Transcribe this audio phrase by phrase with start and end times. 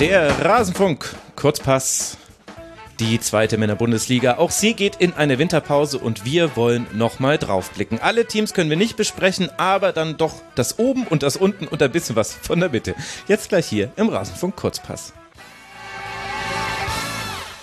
[0.00, 2.18] Der Rasenfunk, Kurzpass,
[3.00, 4.36] die zweite Männerbundesliga.
[4.36, 7.98] Auch sie geht in eine Winterpause und wir wollen nochmal draufblicken.
[8.00, 11.82] Alle Teams können wir nicht besprechen, aber dann doch das oben und das unten und
[11.82, 12.94] ein bisschen was von der Mitte.
[13.26, 15.14] Jetzt gleich hier im Rasenfunk Kurzpass.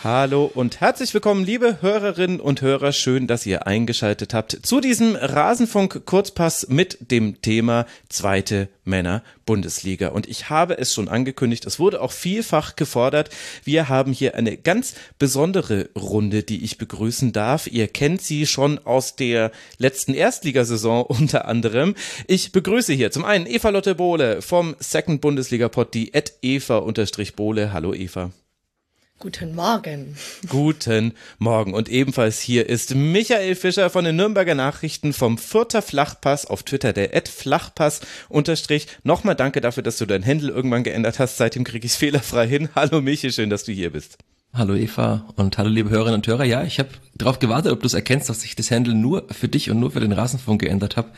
[0.05, 2.91] Hallo und herzlich willkommen, liebe Hörerinnen und Hörer.
[2.91, 10.09] Schön, dass ihr eingeschaltet habt zu diesem Rasenfunk Kurzpass mit dem Thema zweite Männer Bundesliga.
[10.09, 13.31] Und ich habe es schon angekündigt, es wurde auch vielfach gefordert.
[13.63, 17.65] Wir haben hier eine ganz besondere Runde, die ich begrüßen darf.
[17.65, 19.49] Ihr kennt sie schon aus der
[19.79, 21.95] letzten Erstligasaison unter anderem.
[22.27, 27.73] Ich begrüße hier zum einen Eva Lotte Bohle vom Second Bundesliga Pod, die at Eva-Bohle.
[27.73, 28.29] Hallo Eva.
[29.17, 30.17] Guten Morgen.
[30.49, 31.73] Guten Morgen.
[31.73, 36.91] Und ebenfalls hier ist Michael Fischer von den Nürnberger Nachrichten vom Fürther Flachpass auf Twitter,
[36.91, 38.87] der Ed Flachpass unterstrich.
[39.03, 41.37] Nochmal danke dafür, dass du dein Händel irgendwann geändert hast.
[41.37, 42.67] Seitdem kriege ich es fehlerfrei hin.
[42.75, 44.17] Hallo Michael, schön, dass du hier bist.
[44.53, 46.43] Hallo Eva und hallo liebe Hörerinnen und Hörer.
[46.43, 49.47] Ja, ich habe darauf gewartet, ob du es erkennst, dass ich das Handle nur für
[49.47, 51.11] dich und nur für den Rasenfunk geändert habe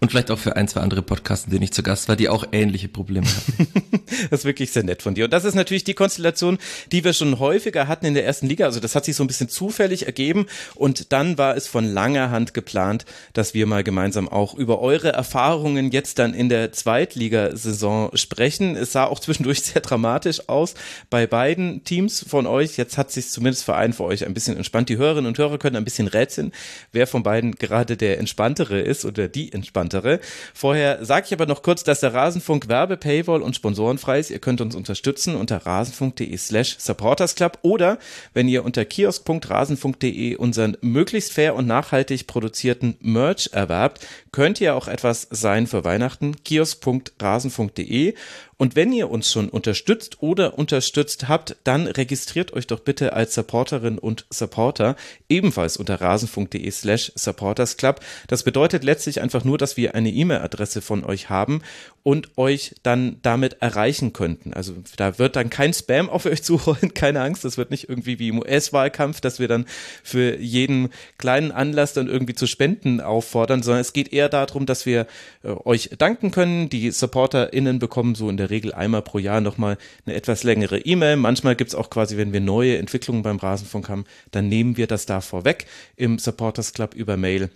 [0.00, 2.28] und vielleicht auch für ein, zwei andere Podcasts, in denen ich zu Gast war, die
[2.28, 3.68] auch ähnliche Probleme hatten.
[4.30, 5.24] das ist wirklich sehr nett von dir.
[5.24, 6.58] Und das ist natürlich die Konstellation,
[6.92, 8.66] die wir schon häufiger hatten in der ersten Liga.
[8.66, 10.46] Also das hat sich so ein bisschen zufällig ergeben.
[10.76, 15.12] Und dann war es von langer Hand geplant, dass wir mal gemeinsam auch über eure
[15.12, 18.76] Erfahrungen jetzt dann in der Zweitligasaison sprechen.
[18.76, 20.74] Es sah auch zwischendurch sehr dramatisch aus
[21.10, 22.76] bei beiden Teams von euch.
[22.76, 24.88] Jetzt hat sich zumindest für einen für euch ein bisschen entspannt.
[24.90, 26.52] Die Hörerinnen und Hörer können ein bisschen rätseln,
[26.92, 30.20] wer von beiden gerade der entspanntere ist oder die entspanntere entspanntere.
[30.54, 34.30] Vorher sage ich aber noch kurz, dass der Rasenfunk Werbe, Paywall und sponsorenfrei ist.
[34.30, 37.98] Ihr könnt uns unterstützen unter rasenfunk.de slash supportersclub oder
[38.34, 44.88] wenn ihr unter kiosk.rasenfunk.de unseren möglichst fair und nachhaltig produzierten Merch erwerbt, könnt ihr auch
[44.88, 46.36] etwas sein für Weihnachten.
[46.44, 48.14] kiosk.rasenfunk.de
[48.58, 53.34] und wenn ihr uns schon unterstützt oder unterstützt habt, dann registriert euch doch bitte als
[53.34, 54.96] Supporterin und Supporter
[55.28, 58.00] ebenfalls unter rasenfunk.de slash supportersclub.
[58.26, 61.62] Das bedeutet letztlich einfach nur, dass wir eine E-Mail-Adresse von euch haben
[62.02, 64.54] und euch dann damit erreichen könnten.
[64.54, 67.44] Also da wird dann kein Spam auf euch zuholen, keine Angst.
[67.44, 69.66] Das wird nicht irgendwie wie im US-Wahlkampf, dass wir dann
[70.02, 70.88] für jeden
[71.18, 75.06] kleinen Anlass dann irgendwie zu Spenden auffordern, sondern es geht eher darum, dass wir
[75.44, 76.70] äh, euch danken können.
[76.70, 81.16] Die SupporterInnen bekommen so in der Regel einmal pro Jahr nochmal eine etwas längere E-Mail.
[81.16, 84.86] Manchmal gibt es auch quasi, wenn wir neue Entwicklungen beim Rasenfunk haben, dann nehmen wir
[84.86, 85.66] das da vorweg
[85.96, 87.50] im Supporters Club über Mail.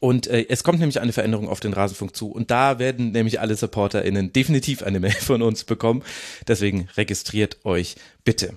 [0.00, 2.30] Und äh, es kommt nämlich eine Veränderung auf den Rasenfunk zu.
[2.30, 6.02] Und da werden nämlich alle SupporterInnen definitiv eine Mail von uns bekommen.
[6.46, 8.54] Deswegen registriert euch bitte.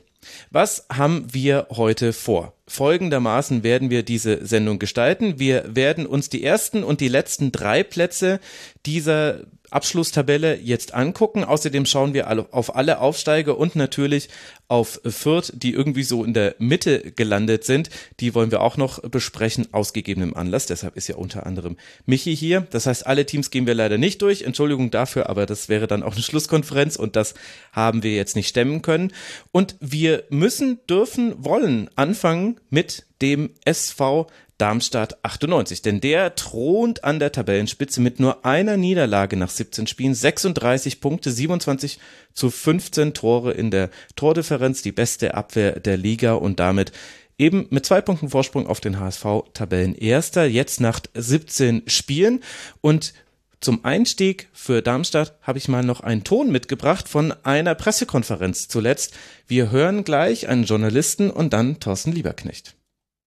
[0.52, 2.54] Was haben wir heute vor?
[2.68, 5.40] Folgendermaßen werden wir diese Sendung gestalten.
[5.40, 8.40] Wir werden uns die ersten und die letzten drei Plätze
[8.86, 11.44] dieser Abschlusstabelle jetzt angucken.
[11.44, 14.30] Außerdem schauen wir auf alle Aufsteiger und natürlich
[14.72, 17.90] auf Fürth, die irgendwie so in der Mitte gelandet sind.
[18.22, 19.92] Die wollen wir auch noch besprechen, aus
[20.34, 20.66] Anlass.
[20.66, 22.66] Deshalb ist ja unter anderem Michi hier.
[22.70, 24.44] Das heißt, alle Teams gehen wir leider nicht durch.
[24.44, 27.34] Entschuldigung dafür, aber das wäre dann auch eine Schlusskonferenz und das
[27.74, 29.12] haben wir jetzt nicht stemmen können.
[29.52, 34.28] Und wir müssen, dürfen, wollen anfangen mit dem SV
[34.62, 40.14] Darmstadt 98, denn der thront an der Tabellenspitze mit nur einer Niederlage nach 17 Spielen,
[40.14, 41.98] 36 Punkte, 27
[42.34, 46.92] zu 15 Tore in der Tordifferenz, die beste Abwehr der Liga und damit
[47.40, 52.44] eben mit zwei Punkten Vorsprung auf den HSV Tabellenerster, jetzt nach 17 Spielen
[52.82, 53.16] und
[53.62, 59.14] zum Einstieg für Darmstadt habe ich mal noch einen Ton mitgebracht von einer Pressekonferenz zuletzt.
[59.48, 62.76] Wir hören gleich einen Journalisten und dann Thorsten Lieberknecht.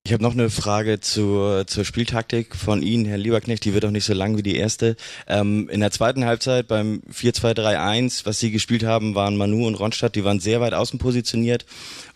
[0.06, 3.65] Ich habe noch eine Frage zur, zur Spieltaktik von Ihnen, Herr Lieberknecht.
[3.65, 4.97] Die wird auch nicht so lang wie die erste.
[5.26, 10.15] Ähm, in der zweiten Halbzeit beim 4-2-3-1, was Sie gespielt haben, waren Manu und Ronstadt,
[10.15, 11.65] die waren sehr weit außen positioniert.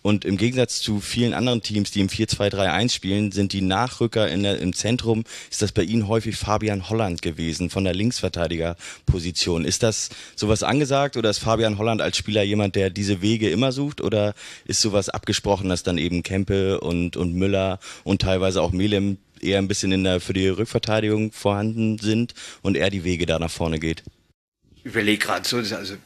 [0.03, 4.59] Und im Gegensatz zu vielen anderen Teams, die im 4-2-3-1 spielen, sind die Nachrücker der,
[4.59, 9.65] im Zentrum, ist das bei Ihnen häufig Fabian Holland gewesen von der Linksverteidigerposition.
[9.65, 13.73] Ist das sowas angesagt oder ist Fabian Holland als Spieler jemand, der diese Wege immer
[13.73, 14.35] sucht oder
[14.65, 19.59] ist sowas abgesprochen, dass dann eben Kempe und, und Müller und teilweise auch Melem eher
[19.59, 23.51] ein bisschen in der, für die Rückverteidigung vorhanden sind und er die Wege da nach
[23.51, 24.03] vorne geht?
[24.77, 25.97] Ich überlege gerade so, also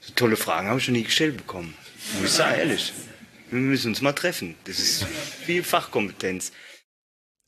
[0.00, 1.74] so tolle Fragen habe ich schon nie gestellt bekommen.
[2.14, 2.92] Muss ich sagen, ehrlich.
[3.50, 4.56] Wir müssen uns mal treffen.
[4.64, 6.52] Das ist viel Fachkompetenz.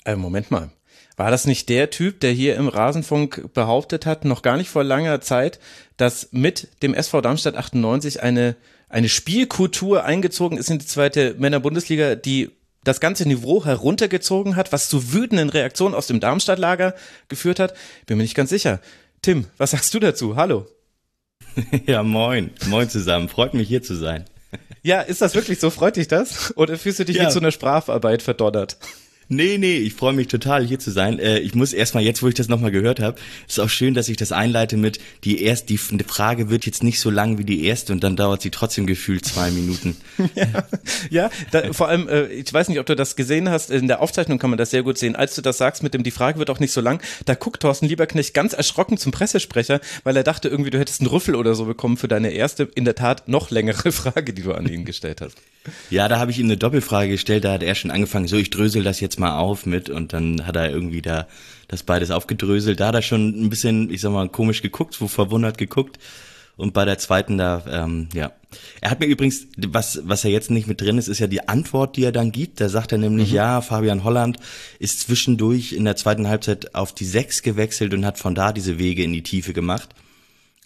[0.04, 0.70] Äh, Moment mal.
[1.16, 4.84] War das nicht der Typ, der hier im Rasenfunk behauptet hat, noch gar nicht vor
[4.84, 5.58] langer Zeit,
[5.96, 8.54] dass mit dem SV Darmstadt 98 eine,
[8.88, 12.50] eine Spielkultur eingezogen ist in die zweite Männerbundesliga, die
[12.84, 16.94] das ganze Niveau heruntergezogen hat, was zu wütenden Reaktionen aus dem Darmstadt-Lager
[17.28, 17.74] geführt hat?
[18.06, 18.80] Bin mir nicht ganz sicher.
[19.20, 20.36] Tim, was sagst du dazu?
[20.36, 20.66] Hallo.
[21.86, 22.50] Ja, moin.
[22.66, 23.28] Moin zusammen.
[23.28, 24.24] Freut mich hier zu sein.
[24.82, 25.70] Ja, ist das wirklich so?
[25.70, 26.56] Freut dich das?
[26.56, 27.26] Oder fühlst du dich ja.
[27.26, 28.76] wie zu einer Strafarbeit verdonnert?
[29.30, 31.19] Nee, nee, ich freue mich total hier zu sein.
[31.19, 34.08] Äh, ich muss erstmal, jetzt wo ich das nochmal gehört habe, ist auch schön, dass
[34.08, 37.64] ich das einleite mit, die erst, die Frage wird jetzt nicht so lang wie die
[37.64, 39.98] erste und dann dauert sie trotzdem gefühlt zwei Minuten.
[40.34, 40.46] ja,
[41.10, 44.00] ja da, vor allem, äh, ich weiß nicht, ob du das gesehen hast, in der
[44.00, 45.14] Aufzeichnung kann man das sehr gut sehen.
[45.14, 47.60] Als du das sagst mit dem, die Frage wird auch nicht so lang, da guckt
[47.60, 51.54] Thorsten Lieberknecht ganz erschrocken zum Pressesprecher, weil er dachte irgendwie, du hättest einen Rüffel oder
[51.54, 54.86] so bekommen für deine erste, in der Tat noch längere Frage, die du an ihn
[54.86, 55.36] gestellt hast.
[55.90, 58.48] Ja, da habe ich ihm eine Doppelfrage gestellt, da hat er schon angefangen, so ich
[58.48, 61.26] drösel das jetzt mal auf mit und dann hat er irgendwie da
[61.68, 62.80] das beides aufgedröselt.
[62.80, 65.98] Da hat er schon ein bisschen, ich sag mal, komisch geguckt, so verwundert geguckt.
[66.56, 68.32] Und bei der zweiten da, ähm, ja.
[68.80, 71.46] Er hat mir übrigens, was, was er jetzt nicht mit drin ist, ist ja die
[71.46, 72.60] Antwort, die er dann gibt.
[72.60, 73.36] Da sagt er nämlich, mhm.
[73.36, 74.38] ja, Fabian Holland
[74.80, 78.78] ist zwischendurch in der zweiten Halbzeit auf die Sechs gewechselt und hat von da diese
[78.78, 79.94] Wege in die Tiefe gemacht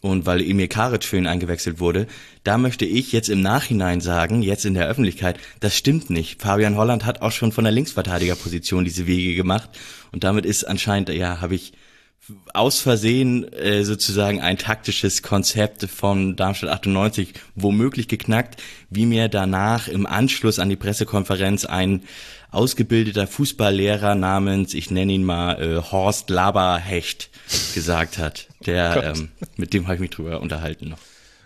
[0.03, 2.07] und weil Emir Karic für ihn eingewechselt wurde,
[2.45, 6.43] da möchte ich jetzt im Nachhinein sagen, jetzt in der Öffentlichkeit, das stimmt nicht.
[6.43, 9.71] Fabian Holland hat auch schon von der Linksverteidigerposition diese Wege gemacht
[10.11, 11.73] und damit ist anscheinend, ja, habe ich
[12.55, 19.89] aus Versehen äh, sozusagen ein taktisches Konzept von Darmstadt 98 womöglich geknackt, wie mir danach
[19.89, 22.03] im Anschluss an die Pressekonferenz ein
[22.51, 27.31] ausgebildeter Fußballlehrer namens, ich nenne ihn mal äh, Horst Laberhecht
[27.75, 28.49] gesagt hat.
[28.67, 30.99] Der, ähm, mit dem habe ich mich drüber unterhalten noch.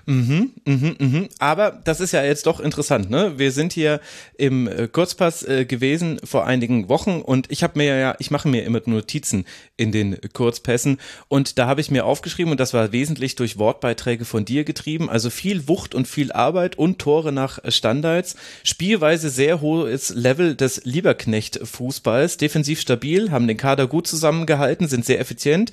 [0.08, 1.28] Mhm, mhm, mhm.
[1.40, 3.40] Aber das ist ja jetzt doch interessant, ne?
[3.40, 4.00] Wir sind hier
[4.38, 8.46] im äh, Kurzpass äh, gewesen vor einigen Wochen und ich habe mir ja, ich mache
[8.46, 9.44] mir immer Notizen
[9.76, 14.24] in den Kurzpässen und da habe ich mir aufgeschrieben und das war wesentlich durch Wortbeiträge
[14.24, 19.60] von dir getrieben, also viel Wucht und viel Arbeit und Tore nach Standards, Spielweise sehr
[19.60, 25.72] hohes Level des Lieberknecht Fußballs, defensiv stabil, haben den Kader gut zusammengehalten, sind sehr effizient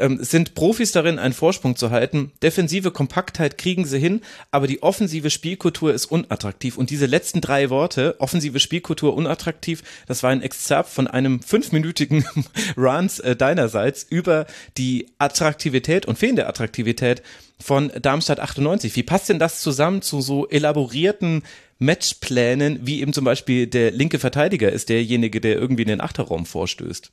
[0.00, 2.32] ähm, sind Profis darin, einen Vorsprung zu halten.
[2.42, 6.76] Defensive Kompaktheit kriegen sie hin, aber die offensive Spielkultur ist unattraktiv.
[6.76, 12.24] Und diese letzten drei Worte, offensive Spielkultur unattraktiv, das war ein Exzerpt von einem fünfminütigen
[12.76, 17.22] Runs äh, deinerseits über die Attraktivität und fehlende Attraktivität
[17.60, 18.96] von Darmstadt 98.
[18.96, 21.42] Wie passt denn das zusammen zu so elaborierten
[21.78, 26.46] Matchplänen, wie eben zum Beispiel der linke Verteidiger ist derjenige, der irgendwie in den Achterraum
[26.46, 27.12] vorstößt?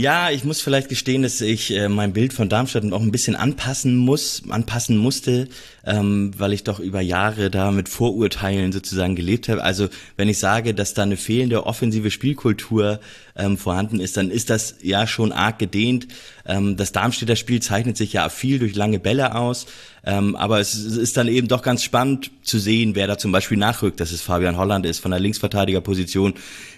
[0.00, 3.34] Ja, ich muss vielleicht gestehen, dass ich äh, mein Bild von Darmstadt auch ein bisschen
[3.34, 5.48] anpassen muss, anpassen musste,
[5.84, 9.64] ähm, weil ich doch über Jahre da mit Vorurteilen sozusagen gelebt habe.
[9.64, 13.00] Also wenn ich sage, dass da eine fehlende offensive Spielkultur
[13.34, 16.06] ähm, vorhanden ist, dann ist das ja schon arg gedehnt.
[16.46, 19.66] Ähm, das Darmstädter Spiel zeichnet sich ja viel durch lange Bälle aus,
[20.04, 23.58] ähm, aber es ist dann eben doch ganz spannend zu sehen, wer da zum Beispiel
[23.58, 26.34] nachrückt, dass es Fabian Holland ist von der Linksverteidigerposition,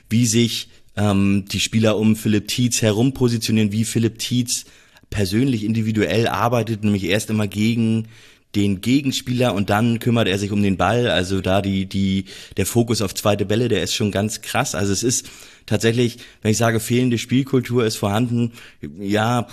[0.09, 4.65] wie sich ähm, die Spieler um Philipp Tietz herum positionieren, wie Philipp Tietz
[5.11, 8.09] persönlich individuell arbeitet, nämlich erst immer gegen
[8.55, 11.09] den Gegenspieler und dann kümmert er sich um den Ball.
[11.09, 12.25] Also da die, die,
[12.57, 14.75] der Fokus auf zweite Bälle, der ist schon ganz krass.
[14.75, 15.29] Also es ist
[15.67, 18.53] tatsächlich, wenn ich sage, fehlende Spielkultur ist vorhanden,
[18.99, 19.47] ja,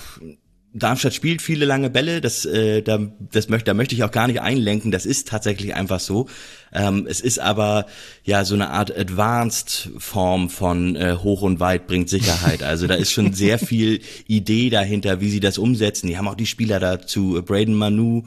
[0.77, 2.99] Darmstadt spielt viele lange Bälle, das, äh, da,
[3.31, 6.27] das möchte, da möchte ich auch gar nicht einlenken, das ist tatsächlich einfach so.
[6.73, 7.85] Ähm, es ist aber
[8.23, 12.63] ja so eine Art Advanced Form von äh, hoch und weit bringt Sicherheit.
[12.63, 16.07] Also da ist schon sehr viel Idee dahinter, wie sie das umsetzen.
[16.07, 18.23] Die haben auch die Spieler dazu, Braden Manu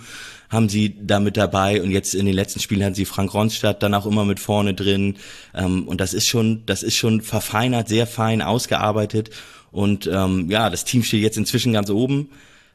[0.49, 3.83] haben sie da mit dabei und jetzt in den letzten Spielen hatten sie Frank Ronstadt
[3.85, 5.17] dann auch immer mit vorne drin.
[5.55, 9.31] Ähm, und das ist schon, das ist schon verfeinert, sehr fein ausgearbeitet
[9.73, 12.31] und ähm, ja, das Team steht jetzt inzwischen ganz oben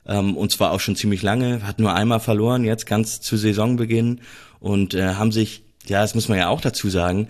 [0.08, 4.22] ähm, und zwar auch schon ziemlich lange, hat nur einmal verloren, jetzt ganz zu Saisonbeginn
[4.60, 7.28] und äh, haben sich, ja, das muss man ja auch dazu sagen,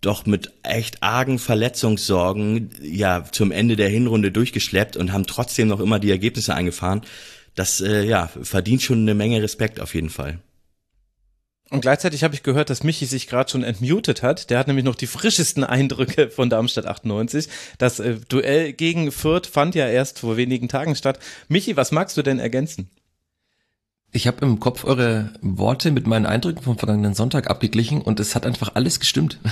[0.00, 5.80] doch mit echt argen Verletzungssorgen ja zum Ende der Hinrunde durchgeschleppt und haben trotzdem noch
[5.80, 7.02] immer die Ergebnisse eingefahren.
[7.54, 10.40] Das äh, ja verdient schon eine Menge Respekt auf jeden Fall.
[11.70, 14.50] Und gleichzeitig habe ich gehört, dass Michi sich gerade schon entmutet hat.
[14.50, 17.48] Der hat nämlich noch die frischesten Eindrücke von Darmstadt 98.
[17.78, 21.18] Das äh, Duell gegen Fürth fand ja erst vor wenigen Tagen statt.
[21.48, 22.90] Michi, was magst du denn ergänzen?
[24.12, 28.36] Ich habe im Kopf eure Worte mit meinen Eindrücken vom vergangenen Sonntag abgeglichen und es
[28.36, 29.40] hat einfach alles gestimmt.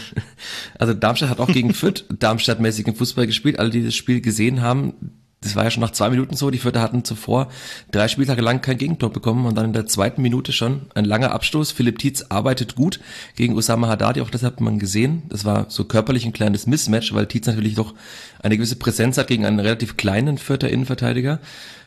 [0.79, 3.59] Also Darmstadt hat auch gegen Fürth Darmstadt-mäßigen Fußball gespielt.
[3.59, 6.51] Alle, die das Spiel gesehen haben, das war ja schon nach zwei Minuten so.
[6.51, 7.49] Die Vierter hatten zuvor
[7.91, 11.33] drei Spieltage lang kein Gegentor bekommen und dann in der zweiten Minute schon ein langer
[11.33, 11.73] Abstoß.
[11.73, 13.01] Philipp Tietz arbeitet gut
[13.37, 15.23] gegen Osama Haddadi, auch das hat man gesehen.
[15.29, 17.95] Das war so körperlich ein kleines Mismatch, weil Tietz natürlich doch
[18.41, 21.41] eine gewisse Präsenz hat gegen einen relativ kleinen Vierter Innenverteidiger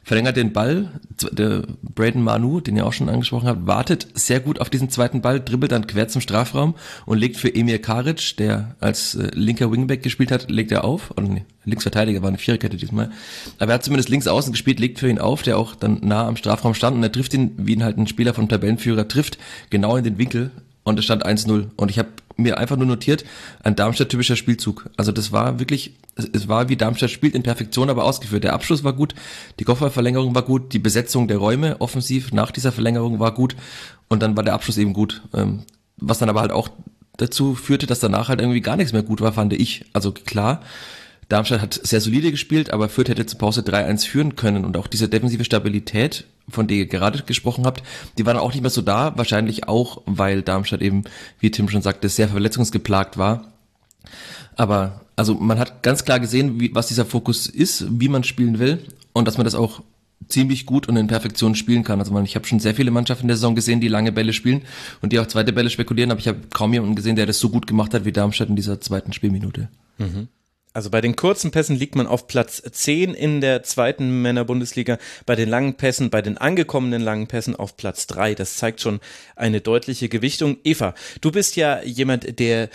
[0.06, 0.88] verlängert den Ball,
[1.32, 5.22] der Braden Manu, den ihr auch schon angesprochen habt, wartet sehr gut auf diesen zweiten
[5.22, 6.76] Ball, dribbelt dann quer zum Strafraum
[7.08, 11.10] und legt für Emir Karic, der als äh, linker Wingback gespielt hat, legt er auf,
[11.18, 13.10] oder nee, Linksverteidiger war eine Viererkette diesmal,
[13.60, 16.28] Aber er hat zumindest links außen gespielt, legt für ihn auf, der auch dann nah
[16.28, 19.38] am Strafraum stand und er trifft ihn, wie ihn halt ein Spieler vom Tabellenführer trifft,
[19.70, 20.52] genau in den Winkel
[20.84, 21.70] und es stand 1-0.
[21.76, 23.26] Und ich habe mir einfach nur notiert,
[23.64, 24.90] ein Darmstadt-typischer Spielzug.
[24.98, 25.96] Also das war wirklich,
[26.34, 28.44] es war wie Darmstadt spielt in Perfektion, aber ausgeführt.
[28.44, 29.16] Der Abschluss war gut,
[29.60, 33.56] die Kofferverlängerung war gut, die Besetzung der Räume offensiv nach dieser Verlängerung war gut
[34.08, 35.22] und dann war der Abschluss eben gut.
[35.34, 35.64] Ähm,
[35.98, 36.70] was dann aber halt auch
[37.18, 39.86] dazu führte, dass danach halt irgendwie gar nichts mehr gut war, fand ich.
[39.94, 40.62] Also klar,
[41.30, 44.88] Darmstadt hat sehr solide gespielt, aber Fürth hätte zur Pause 3-1 führen können und auch
[44.88, 47.84] diese defensive Stabilität, von der ihr gerade gesprochen habt,
[48.18, 51.04] die war dann auch nicht mehr so da, wahrscheinlich auch, weil Darmstadt eben,
[51.40, 53.54] wie Tim schon sagte, sehr verletzungsgeplagt war.
[54.56, 58.60] Aber also man hat ganz klar gesehen, wie, was dieser Fokus ist, wie man spielen
[58.60, 58.80] will
[59.14, 59.82] und dass man das auch
[60.28, 62.00] ziemlich gut und in Perfektion spielen kann.
[62.00, 64.62] Also man, ich habe schon sehr viele Mannschaften der Saison gesehen, die lange Bälle spielen
[65.02, 67.50] und die auch zweite Bälle spekulieren, aber ich habe kaum jemanden gesehen, der das so
[67.50, 69.70] gut gemacht hat wie Darmstadt in dieser zweiten Spielminute.
[69.98, 70.28] Mhm.
[70.76, 75.38] Also bei den kurzen Pässen liegt man auf Platz 10 in der zweiten Männerbundesliga, bei
[75.38, 78.36] den langen Pässen, bei den angekommenen langen Pässen auf Platz 3.
[78.36, 79.00] Das zeigt schon
[79.38, 80.58] eine deutliche Gewichtung.
[80.66, 82.68] Eva, du bist ja jemand, der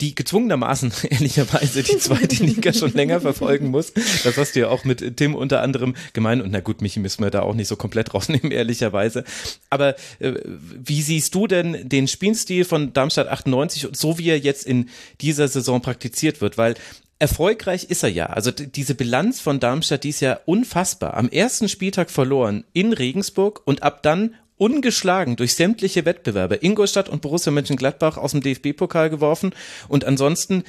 [0.00, 3.92] die gezwungenermaßen ehrlicherweise die zweite Liga schon länger verfolgen muss.
[3.92, 6.42] Das hast du ja auch mit Tim unter anderem gemeint.
[6.42, 9.24] Und na gut, Michi müssen wir da auch nicht so komplett rausnehmen, ehrlicherweise.
[9.68, 14.66] Aber äh, wie siehst du denn den Spielstil von Darmstadt 98, so wie er jetzt
[14.66, 14.88] in
[15.20, 16.56] dieser Saison praktiziert wird?
[16.56, 16.76] Weil
[17.18, 18.26] erfolgreich ist er ja.
[18.26, 21.14] Also diese Bilanz von Darmstadt, die ist ja unfassbar.
[21.14, 26.56] Am ersten Spieltag verloren in Regensburg und ab dann ungeschlagen durch sämtliche Wettbewerbe.
[26.56, 29.54] Ingolstadt und Borussia Mönchengladbach aus dem DFB-Pokal geworfen
[29.88, 30.64] und ansonsten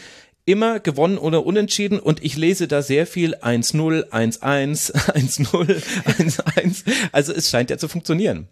[0.46, 6.84] immer gewonnen oder unentschieden und ich lese da sehr viel 1-0, 1-1, 1-0, 1-1.
[7.12, 8.48] Also es scheint ja zu funktionieren.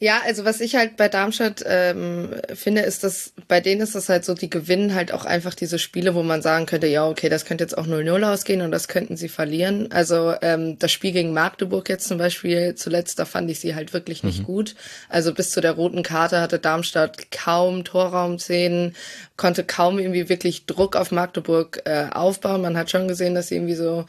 [0.00, 4.08] Ja, also was ich halt bei Darmstadt ähm, finde, ist, dass bei denen ist das
[4.08, 7.28] halt so, die gewinnen halt auch einfach diese Spiele, wo man sagen könnte, ja, okay,
[7.28, 9.90] das könnte jetzt auch 0-0 ausgehen und das könnten sie verlieren.
[9.90, 13.92] Also ähm, das Spiel gegen Magdeburg jetzt zum Beispiel zuletzt, da fand ich sie halt
[13.92, 14.44] wirklich nicht mhm.
[14.44, 14.76] gut.
[15.08, 18.94] Also bis zu der roten Karte hatte Darmstadt kaum Torraumszenen,
[19.36, 22.62] konnte kaum irgendwie wirklich Druck auf Magdeburg äh, aufbauen.
[22.62, 24.06] Man hat schon gesehen, dass sie irgendwie so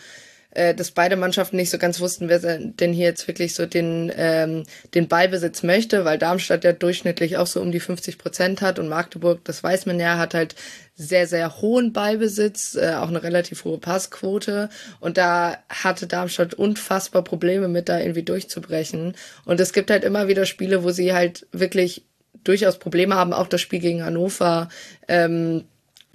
[0.51, 4.12] äh, dass beide Mannschaften nicht so ganz wussten, wer denn hier jetzt wirklich so den,
[4.15, 4.63] ähm,
[4.96, 8.88] den Ballbesitz möchte, weil Darmstadt ja durchschnittlich auch so um die 50 Prozent hat und
[8.88, 10.56] Magdeburg, das weiß man ja, hat halt
[10.96, 14.70] sehr, sehr hohen Ballbesitz, äh, auch eine relativ hohe Passquote.
[15.00, 19.15] Und da hatte Darmstadt unfassbar Probleme mit, da irgendwie durchzubrechen.
[19.46, 22.03] Und es gibt halt immer wieder Spiele, wo sie halt wirklich
[22.44, 24.70] durchaus Probleme haben, auch das Spiel gegen Hannover.
[25.08, 25.65] Ähm,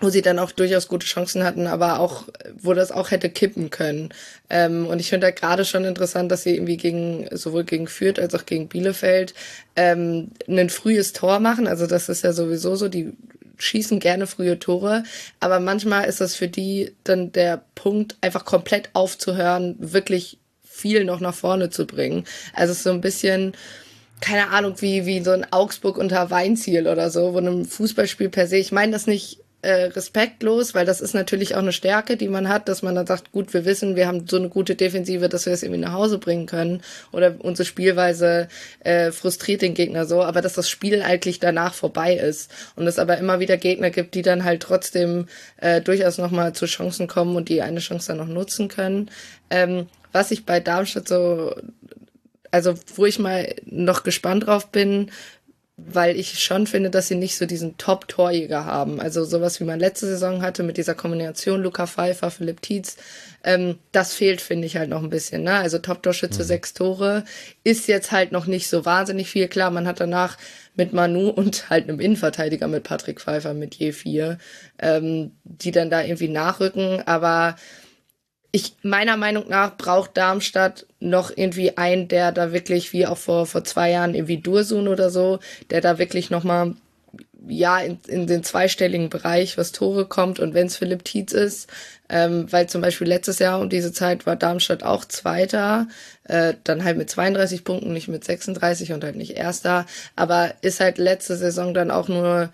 [0.00, 2.24] wo sie dann auch durchaus gute Chancen hatten, aber auch,
[2.60, 4.10] wo das auch hätte kippen können.
[4.50, 8.18] Ähm, und ich finde da gerade schon interessant, dass sie irgendwie gegen, sowohl gegen Fürth
[8.18, 9.34] als auch gegen Bielefeld,
[9.76, 11.66] ähm, ein frühes Tor machen.
[11.66, 13.12] Also das ist ja sowieso so, die
[13.58, 15.04] schießen gerne frühe Tore,
[15.38, 21.20] aber manchmal ist das für die dann der Punkt, einfach komplett aufzuhören, wirklich viel noch
[21.20, 22.24] nach vorne zu bringen.
[22.52, 23.52] Also es ist so ein bisschen,
[24.20, 28.48] keine Ahnung, wie, wie so ein Augsburg unter Weinziel oder so, wo einem Fußballspiel per
[28.48, 32.28] se, ich meine das nicht äh, respektlos, weil das ist natürlich auch eine Stärke, die
[32.28, 35.30] man hat, dass man dann sagt, gut, wir wissen, wir haben so eine gute Defensive,
[35.30, 38.48] dass wir es irgendwie nach Hause bringen können oder unsere Spielweise
[38.80, 42.98] äh, frustriert den Gegner so, aber dass das Spiel eigentlich danach vorbei ist und es
[42.98, 47.34] aber immer wieder Gegner gibt, die dann halt trotzdem äh, durchaus nochmal zu Chancen kommen
[47.34, 49.10] und die eine Chance dann noch nutzen können.
[49.48, 51.54] Ähm, was ich bei Darmstadt so
[52.50, 55.10] also wo ich mal noch gespannt drauf bin,
[55.76, 59.00] weil ich schon finde, dass sie nicht so diesen Top-Torjäger haben.
[59.00, 62.96] Also sowas wie man letzte Saison hatte mit dieser Kombination Luca Pfeiffer, Philipp Tietz.
[63.42, 65.42] Ähm, das fehlt, finde ich halt noch ein bisschen.
[65.42, 65.54] Ne?
[65.54, 66.46] Also Top-Torschütze, mhm.
[66.46, 67.24] sechs Tore,
[67.64, 69.48] ist jetzt halt noch nicht so wahnsinnig viel.
[69.48, 70.38] Klar, man hat danach
[70.76, 74.38] mit Manu und halt einem Innenverteidiger mit Patrick Pfeiffer mit je vier,
[74.78, 77.02] ähm, die dann da irgendwie nachrücken.
[77.04, 77.56] Aber
[78.54, 83.46] ich meiner Meinung nach braucht Darmstadt noch irgendwie einen, der da wirklich wie auch vor
[83.46, 86.76] vor zwei Jahren irgendwie Dursun oder so, der da wirklich noch mal
[87.48, 91.68] ja in, in den zweistelligen Bereich, was Tore kommt und wenn es Philipp Tietz ist,
[92.08, 95.88] ähm, weil zum Beispiel letztes Jahr um diese Zeit war Darmstadt auch Zweiter,
[96.22, 99.84] äh, dann halt mit 32 Punkten, nicht mit 36 und halt nicht Erster,
[100.14, 102.50] aber ist halt letzte Saison dann auch nur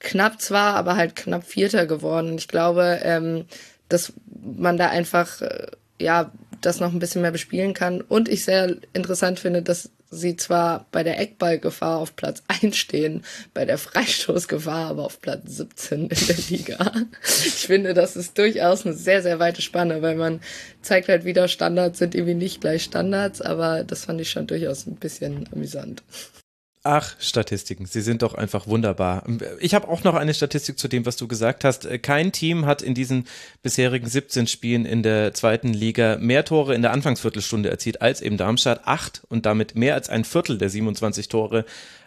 [0.00, 2.30] knapp zwar, aber halt knapp Vierter geworden.
[2.32, 3.46] Und ich glaube, ähm,
[3.88, 4.12] dass
[4.42, 5.66] man da einfach, äh,
[6.00, 8.00] ja, das noch ein bisschen mehr bespielen kann.
[8.00, 13.24] Und ich sehr interessant finde, dass sie zwar bei der Eckballgefahr auf Platz 1 stehen,
[13.54, 16.92] bei der Freistoßgefahr aber auf Platz 17 in der Liga.
[17.22, 20.40] Ich finde, das ist durchaus eine sehr, sehr weite Spanne, weil man
[20.82, 24.86] zeigt halt wieder, Standards sind irgendwie nicht gleich Standards, aber das fand ich schon durchaus
[24.86, 26.02] ein bisschen amüsant.
[26.88, 29.24] Ach, Statistiken, sie sind doch einfach wunderbar.
[29.58, 31.88] Ich habe auch noch eine Statistik zu dem, was du gesagt hast.
[32.04, 33.26] Kein Team hat in diesen
[33.60, 38.36] bisherigen 17 Spielen in der zweiten Liga mehr Tore in der Anfangsviertelstunde erzielt als eben
[38.36, 38.82] Darmstadt.
[38.86, 41.64] Acht und damit mehr als ein Viertel der 27 Tore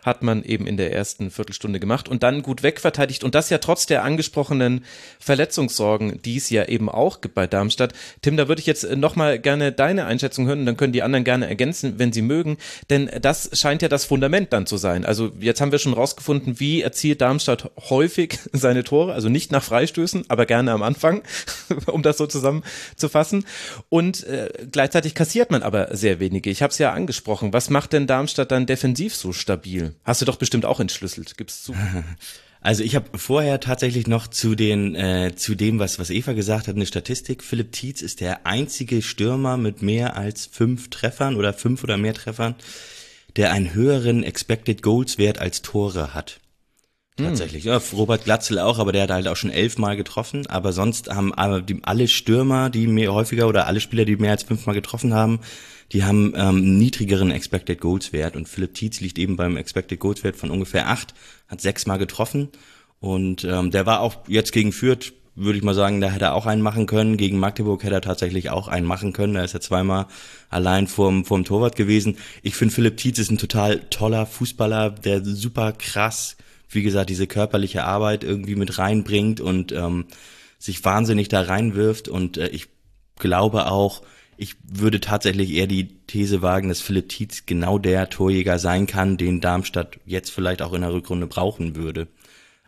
[0.10, 3.60] hat man eben in der ersten Viertelstunde gemacht und dann gut wegverteidigt und das ja
[3.60, 4.84] trotz der angesprochenen
[5.20, 7.94] Verletzungssorgen, die es ja eben auch gibt bei Darmstadt.
[8.22, 11.24] Tim, da würde ich jetzt nochmal gerne deine Einschätzung hören und dann können die anderen
[11.24, 12.58] gerne ergänzen, wenn sie mögen,
[12.90, 15.06] denn das scheint ja das Fundament dann zu sein.
[15.06, 19.64] Also jetzt haben wir schon rausgefunden, wie erzielt Darmstadt häufig seine Tore, also nicht nach
[19.64, 21.22] Freistößen, aber gerne am Anfang,
[21.86, 23.46] um das so zusammenzufassen
[23.90, 26.50] und äh, gleichzeitig kassiert man aber sehr wenige.
[26.50, 27.54] Ich habe es ja angesprochen.
[27.54, 29.94] Was macht denn Darmstadt dann defensiv so stabil?
[30.04, 31.76] Hast du doch bestimmt auch entschlüsselt, gibst zu.
[32.62, 36.68] Also ich habe vorher tatsächlich noch zu den äh, zu dem, was was Eva gesagt
[36.68, 37.42] hat, eine Statistik.
[37.42, 42.14] Philipp Tietz ist der einzige Stürmer mit mehr als fünf Treffern oder fünf oder mehr
[42.14, 42.56] Treffern,
[43.38, 46.42] der einen höheren Expected Goals Wert als Tore hat.
[47.18, 47.28] Hm.
[47.28, 47.64] Tatsächlich.
[47.64, 50.48] Ja, Robert Glatzel auch, aber der hat halt auch schon elfmal getroffen.
[50.48, 54.76] Aber sonst haben alle Stürmer, die mehr häufiger oder alle Spieler, die mehr als fünfmal
[54.76, 55.40] getroffen haben,
[55.92, 60.24] die haben ähm, niedrigeren Expected Goals Wert und Philipp Tietz liegt eben beim Expected Goals
[60.24, 61.14] Wert von ungefähr acht,
[61.48, 62.50] hat sechsmal getroffen
[63.00, 66.36] und ähm, der war auch jetzt gegen Fürth würde ich mal sagen, da hätte er
[66.36, 67.16] auch einen machen können.
[67.16, 69.36] Gegen Magdeburg hätte er tatsächlich auch einen machen können.
[69.36, 70.08] Da ist er zweimal
[70.50, 72.18] allein vorm, vorm Torwart gewesen.
[72.44, 76.36] Ich finde, Philipp Tietz ist ein total toller Fußballer, der super krass,
[76.70, 80.06] wie gesagt, diese körperliche Arbeit irgendwie mit reinbringt und ähm,
[80.58, 82.10] sich wahnsinnig da reinwirft.
[82.10, 82.68] Und äh, ich
[83.18, 84.02] glaube auch,
[84.40, 89.18] ich würde tatsächlich eher die These wagen, dass Philipp Tietz genau der Torjäger sein kann,
[89.18, 92.08] den Darmstadt jetzt vielleicht auch in der Rückrunde brauchen würde.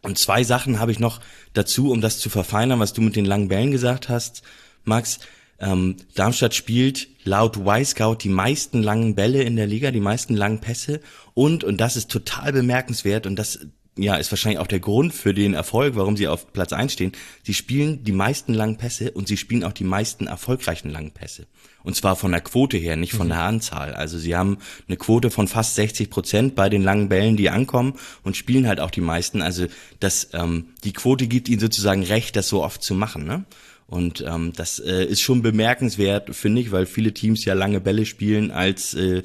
[0.01, 1.21] Und zwei Sachen habe ich noch
[1.53, 4.43] dazu, um das zu verfeinern, was du mit den langen Bällen gesagt hast,
[4.83, 5.19] Max.
[5.59, 10.59] Ähm, Darmstadt spielt laut Y-Scout die meisten langen Bälle in der Liga, die meisten langen
[10.59, 10.99] Pässe
[11.35, 13.59] und, und das ist total bemerkenswert und das
[13.97, 17.11] ja, ist wahrscheinlich auch der Grund für den Erfolg, warum sie auf Platz 1 stehen.
[17.43, 21.45] Sie spielen die meisten langen Pässe und sie spielen auch die meisten erfolgreichen langen Pässe.
[21.83, 23.31] Und zwar von der Quote her, nicht von mhm.
[23.31, 23.93] der Anzahl.
[23.93, 27.95] Also sie haben eine Quote von fast 60 Prozent bei den langen Bällen, die ankommen
[28.23, 29.41] und spielen halt auch die meisten.
[29.41, 29.65] Also
[29.99, 33.25] das, ähm, die Quote gibt ihnen sozusagen recht, das so oft zu machen.
[33.25, 33.43] Ne?
[33.87, 38.05] Und ähm, das äh, ist schon bemerkenswert, finde ich, weil viele Teams ja lange Bälle
[38.05, 39.21] spielen als äh,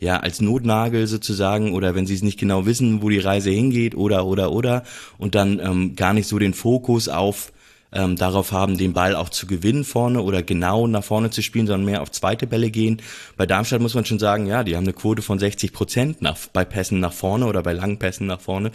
[0.00, 3.94] ja als Notnagel sozusagen oder wenn sie es nicht genau wissen, wo die Reise hingeht
[3.94, 4.82] oder oder oder
[5.18, 7.52] und dann ähm, gar nicht so den Fokus auf
[7.92, 11.66] ähm, darauf haben, den Ball auch zu gewinnen vorne oder genau nach vorne zu spielen,
[11.66, 13.02] sondern mehr auf zweite Bälle gehen.
[13.36, 16.38] Bei Darmstadt muss man schon sagen, ja, die haben eine Quote von 60 Prozent nach,
[16.52, 18.70] bei Pässen nach vorne oder bei langen Pässen nach vorne.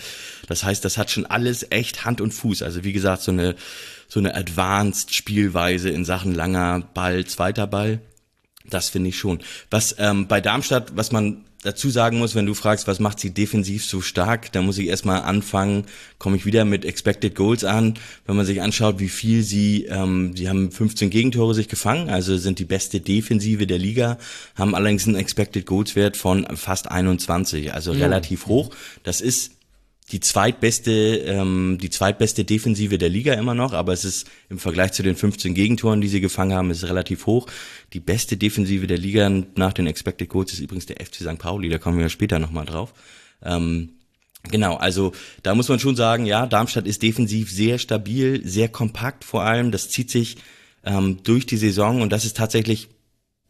[0.48, 2.62] Das heißt, das hat schon alles echt Hand und Fuß.
[2.62, 3.56] Also wie gesagt, so eine,
[4.08, 8.02] so eine Advanced Spielweise in Sachen langer Ball, zweiter Ball.
[8.70, 9.40] Das finde ich schon.
[9.70, 13.32] Was ähm, bei Darmstadt, was man dazu sagen muss, wenn du fragst, was macht sie
[13.32, 15.86] defensiv so stark, dann muss ich erstmal anfangen,
[16.20, 17.96] komme ich wieder mit Expected Goals an.
[18.26, 22.38] Wenn man sich anschaut, wie viel sie, ähm, sie haben 15 Gegentore sich gefangen, also
[22.38, 24.20] sind die beste Defensive der Liga,
[24.56, 28.06] haben allerdings einen Expected Goals Wert von fast 21, also ja.
[28.06, 28.70] relativ hoch.
[29.04, 29.55] Das ist
[30.12, 34.92] die zweitbeste, ähm, die zweitbeste Defensive der Liga immer noch, aber es ist im Vergleich
[34.92, 37.48] zu den 15 Gegentoren, die sie gefangen haben, ist relativ hoch.
[37.94, 41.40] Die beste Defensive der Liga nach den Expected Goals ist übrigens der FC St.
[41.40, 42.94] Pauli, da kommen wir später nochmal drauf.
[43.44, 43.90] Ähm,
[44.52, 45.12] Genau, also
[45.44, 49.72] da muss man schon sagen, ja, Darmstadt ist defensiv sehr stabil, sehr kompakt vor allem.
[49.72, 50.38] Das zieht sich
[50.84, 52.90] ähm, durch die Saison und das ist tatsächlich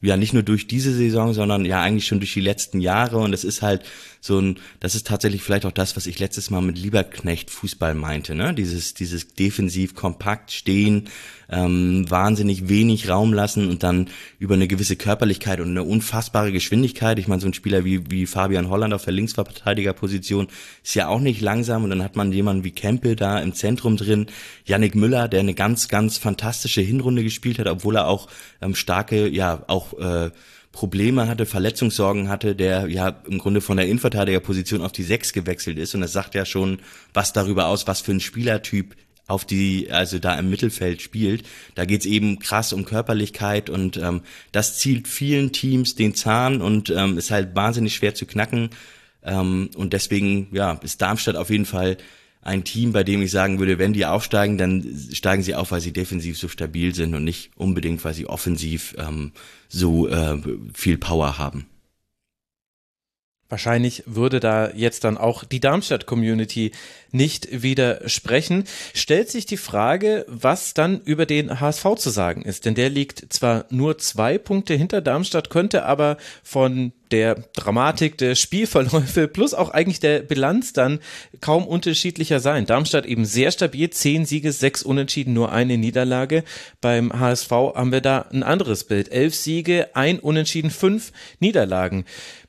[0.05, 3.33] ja nicht nur durch diese Saison, sondern ja eigentlich schon durch die letzten Jahre und
[3.33, 3.83] es ist halt
[4.21, 7.93] so ein, das ist tatsächlich vielleicht auch das, was ich letztes Mal mit Lieberknecht Fußball
[7.93, 8.53] meinte, ne?
[8.53, 11.09] Dieses, dieses defensiv kompakt stehen,
[11.49, 17.19] ähm, wahnsinnig wenig Raum lassen und dann über eine gewisse Körperlichkeit und eine unfassbare Geschwindigkeit.
[17.19, 20.47] Ich meine, so ein Spieler wie, wie Fabian Holland auf der Linksverteidigerposition
[20.84, 23.97] ist ja auch nicht langsam und dann hat man jemanden wie Kempel da im Zentrum
[23.97, 24.27] drin,
[24.65, 28.27] Yannick Müller, der eine ganz, ganz fantastische Hinrunde gespielt hat, obwohl er auch
[28.62, 30.31] ähm, starke, ja, auch äh,
[30.75, 35.77] Probleme hatte, Verletzungssorgen hatte, der ja im Grunde von der Innenverteidigerposition auf die Sechs gewechselt
[35.77, 35.95] ist.
[35.95, 36.79] Und das sagt ja schon
[37.13, 38.93] was darüber aus, was für ein Spielertyp
[39.27, 41.43] auf die, also da im Mittelfeld spielt.
[41.73, 46.89] Da geht's eben krass um Körperlichkeit und ähm, das zielt vielen Teams den Zahn und
[46.89, 48.69] ähm, ist halt wahnsinnig schwer zu knacken.
[49.23, 51.97] Ähm, und deswegen, ja, ist Darmstadt auf jeden Fall
[52.41, 55.81] ein Team, bei dem ich sagen würde, wenn die aufsteigen, dann steigen sie auf, weil
[55.81, 59.31] sie defensiv so stabil sind und nicht unbedingt, weil sie offensiv ähm,
[59.67, 60.38] so äh,
[60.75, 61.65] viel Power haben.
[63.47, 66.71] Wahrscheinlich würde da jetzt dann auch die Darmstadt-Community
[67.12, 68.63] nicht widersprechen.
[68.95, 72.65] Stellt sich die Frage, was dann über den HSV zu sagen ist.
[72.65, 78.36] Denn der liegt zwar nur zwei Punkte hinter Darmstadt, könnte aber von der Dramatik der
[78.36, 80.99] Spielverläufe plus auch eigentlich der Bilanz dann
[81.39, 82.65] kaum unterschiedlicher sein.
[82.65, 86.43] Darmstadt eben sehr stabil, zehn Siege, sechs Unentschieden, nur eine Niederlage.
[86.82, 89.13] Beim HSV haben wir da ein anderes Bild.
[89.13, 92.04] Elf Siege, ein Unentschieden, fünf Niederlagen.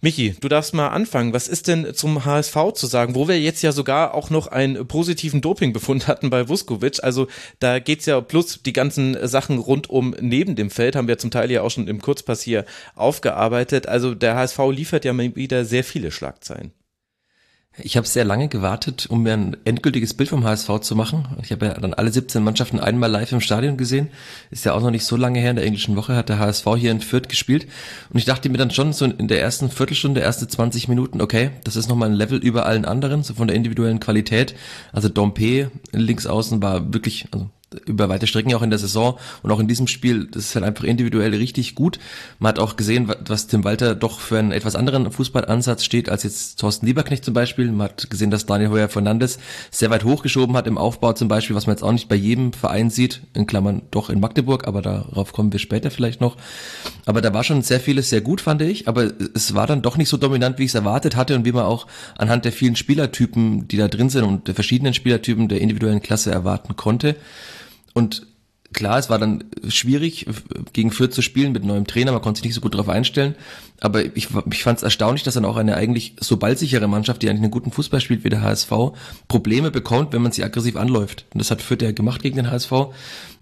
[0.07, 1.33] Michi, du darfst mal anfangen.
[1.33, 4.87] Was ist denn zum HSV zu sagen, wo wir jetzt ja sogar auch noch einen
[4.87, 7.03] positiven Dopingbefund hatten bei Vuskovic?
[7.03, 7.29] Also
[7.61, 11.31] da geht's ja plus die ganzen Sachen rund um neben dem Feld, haben wir zum
[11.31, 13.89] Teil ja auch schon im Kurzpass hier aufgearbeitet.
[13.89, 16.73] Also der HSV liefert ja mal wieder sehr viele Schlagzeilen.
[17.79, 21.29] Ich habe sehr lange gewartet, um mir ein endgültiges Bild vom HSV zu machen.
[21.43, 24.09] Ich habe ja dann alle 17 Mannschaften einmal live im Stadion gesehen.
[24.51, 25.51] Ist ja auch noch nicht so lange her.
[25.51, 27.67] In der englischen Woche hat der HSV hier in Fürth gespielt.
[28.09, 31.51] Und ich dachte mir dann schon so in der ersten Viertelstunde, erste 20 Minuten, okay,
[31.65, 34.55] das ist nochmal ein Level über allen anderen, so von der individuellen Qualität.
[34.93, 37.51] Also Dompe links außen war wirklich, also
[37.87, 40.65] über weite Strecken auch in der Saison und auch in diesem Spiel, das ist halt
[40.65, 41.99] einfach individuell richtig gut.
[42.39, 46.23] Man hat auch gesehen, was Tim Walter doch für einen etwas anderen Fußballansatz steht als
[46.23, 47.71] jetzt Thorsten Lieberknecht zum Beispiel.
[47.73, 49.39] Man hat gesehen, dass Daniel Heuer Fernandes
[49.73, 52.53] sehr weit hochgeschoben hat im Aufbau zum Beispiel, was man jetzt auch nicht bei jedem
[52.53, 56.37] Verein sieht, in Klammern doch in Magdeburg, aber darauf kommen wir später vielleicht noch.
[57.05, 59.97] Aber da war schon sehr vieles sehr gut, fand ich, aber es war dann doch
[59.97, 62.77] nicht so dominant, wie ich es erwartet hatte und wie man auch anhand der vielen
[62.77, 67.17] Spielertypen, die da drin sind und der verschiedenen Spielertypen der individuellen Klasse erwarten konnte.
[67.97, 68.27] Und
[68.75, 70.27] klar, es war dann schwierig,
[70.75, 73.35] gegen Fürth zu spielen mit neuem Trainer, man konnte sich nicht so gut darauf einstellen.
[73.81, 77.31] Aber ich, ich fand es erstaunlich, dass dann auch eine eigentlich so ballsichere Mannschaft, die
[77.31, 78.71] eigentlich einen guten Fußball spielt wie der HSV,
[79.29, 81.25] Probleme bekommt, wenn man sie aggressiv anläuft.
[81.33, 82.71] Und das hat Fürth ja gemacht gegen den HSV.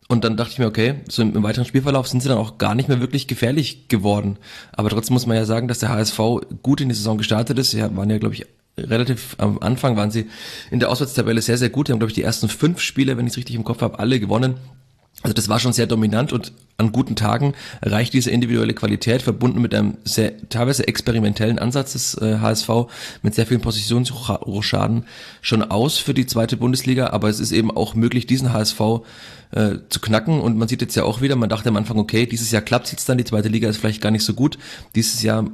[0.07, 2.77] Und dann dachte ich mir, okay, so im, weiteren Spielverlauf sind sie dann auch gar
[2.77, 4.38] nicht mehr wirklich gefährlich geworden.
[4.71, 6.21] Aber trotzdem muss man ja sagen, dass der HSV
[6.62, 7.73] gut in die Saison gestartet ist.
[7.73, 10.27] Sie waren ja, glaube ich, relativ am Anfang waren sie
[10.71, 11.89] in der Auswärtstabelle sehr, sehr gut.
[11.89, 13.99] Die haben, glaube ich, die ersten fünf Spiele, wenn ich es richtig im Kopf habe,
[13.99, 14.57] alle gewonnen.
[15.23, 19.63] Also das war schon sehr dominant und an guten Tagen reicht diese individuelle Qualität verbunden
[19.63, 22.69] mit einem sehr teilweise experimentellen Ansatz des äh, HSV
[23.23, 25.07] mit sehr vielen Positionsrochaden
[25.41, 28.81] schon aus für die zweite Bundesliga, aber es ist eben auch möglich, diesen HSV
[29.53, 32.27] äh, zu knacken und man sieht jetzt ja auch wieder, man dachte am Anfang, okay,
[32.27, 34.59] dieses Jahr klappt es dann, die zweite Liga ist vielleicht gar nicht so gut,
[34.95, 35.47] dieses Jahr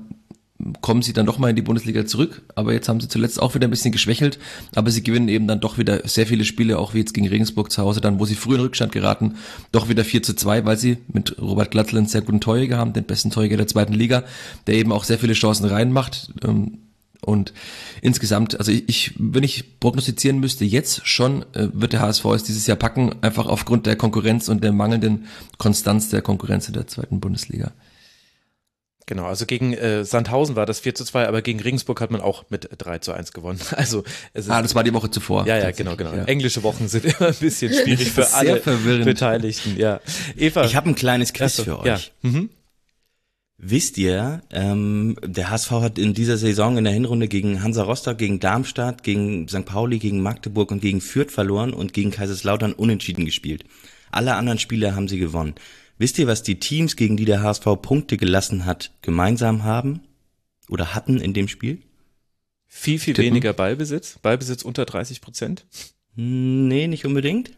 [0.81, 2.43] kommen sie dann doch mal in die Bundesliga zurück.
[2.55, 4.39] Aber jetzt haben sie zuletzt auch wieder ein bisschen geschwächelt.
[4.75, 7.71] Aber sie gewinnen eben dann doch wieder sehr viele Spiele, auch wie jetzt gegen Regensburg
[7.71, 9.37] zu Hause, dann, wo sie früh in Rückstand geraten,
[9.73, 12.93] doch wieder 4 zu 2, weil sie mit Robert Glattl einen sehr guten Torjäger haben,
[12.93, 14.25] den besten Torjäger der zweiten Liga,
[14.67, 16.33] der eben auch sehr viele Chancen reinmacht.
[16.45, 16.79] Ähm,
[17.23, 17.53] und
[18.01, 22.67] insgesamt, also ich, wenn ich prognostizieren müsste, jetzt schon äh, wird der HSV es dieses
[22.67, 25.27] Jahr packen, einfach aufgrund der Konkurrenz und der mangelnden
[25.59, 27.73] Konstanz der Konkurrenz in der zweiten Bundesliga.
[29.11, 32.21] Genau, also gegen äh, Sandhausen war das 4 zu 2, aber gegen Regensburg hat man
[32.21, 33.59] auch mit 3 zu 1 gewonnen.
[33.77, 35.49] Also es ist, Ah, das war die Woche zuvor.
[35.49, 36.15] Ja, ja, genau, genau.
[36.15, 36.27] Ja.
[36.27, 39.07] Englische Wochen sind immer ein bisschen schwierig für alle verwirrend.
[39.07, 39.77] Beteiligten.
[39.77, 39.99] Ja.
[40.37, 40.65] Eva.
[40.65, 41.87] Ich habe ein kleines Quiz also, für euch.
[41.87, 41.99] Ja.
[42.31, 42.51] Mhm.
[43.59, 48.17] Wisst ihr, ähm, der HSV hat in dieser Saison in der Hinrunde gegen Hansa Rostock,
[48.17, 49.65] gegen Darmstadt, gegen St.
[49.65, 53.65] Pauli, gegen Magdeburg und gegen Fürth verloren und gegen Kaiserslautern unentschieden gespielt.
[54.13, 55.55] Alle anderen Spiele haben sie gewonnen.
[56.01, 60.01] Wisst ihr, was die Teams, gegen die der HSV Punkte gelassen hat, gemeinsam haben?
[60.71, 61.83] Oder hatten in dem Spiel?
[62.67, 63.27] Viel, viel Tippen?
[63.27, 64.19] weniger Ballbesitz.
[64.23, 65.67] Ballbesitz unter 30 Prozent.
[66.15, 67.51] Nee, nicht unbedingt.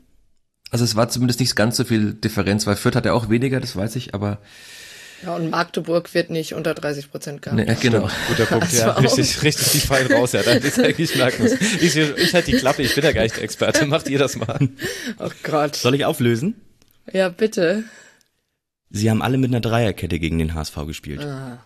[0.72, 3.60] Also es war zumindest nicht ganz so viel Differenz, weil Fürth hat ja auch weniger,
[3.60, 4.40] das weiß ich, aber
[5.22, 7.64] ja, und Magdeburg wird nicht unter 30 Prozent gehabt.
[7.64, 8.10] Nee, genau.
[8.26, 8.90] Guter Punkt, ja.
[8.98, 10.42] Richtig, richtig die Fallen raus, ja.
[10.42, 11.46] Dann ist eigentlich merken
[11.80, 13.86] Ich, ich halt die Klappe, ich bin ja gar nicht der Experte.
[13.86, 14.68] Macht ihr das mal.
[15.20, 15.76] Oh Gott.
[15.76, 16.60] Soll ich auflösen?
[17.12, 17.84] Ja, bitte.
[18.92, 21.20] Sie haben alle mit einer Dreierkette gegen den HSV gespielt.
[21.20, 21.58] Ah.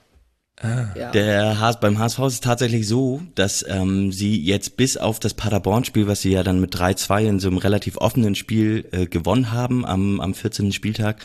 [0.63, 0.87] Ah.
[0.97, 1.11] Ja.
[1.11, 5.35] Der HS, beim HSV ist es tatsächlich so, dass ähm, sie jetzt bis auf das
[5.35, 9.53] Paderborn-Spiel, was sie ja dann mit 3-2 in so einem relativ offenen Spiel äh, gewonnen
[9.53, 10.73] haben am, am 14.
[10.73, 11.23] Spieltag,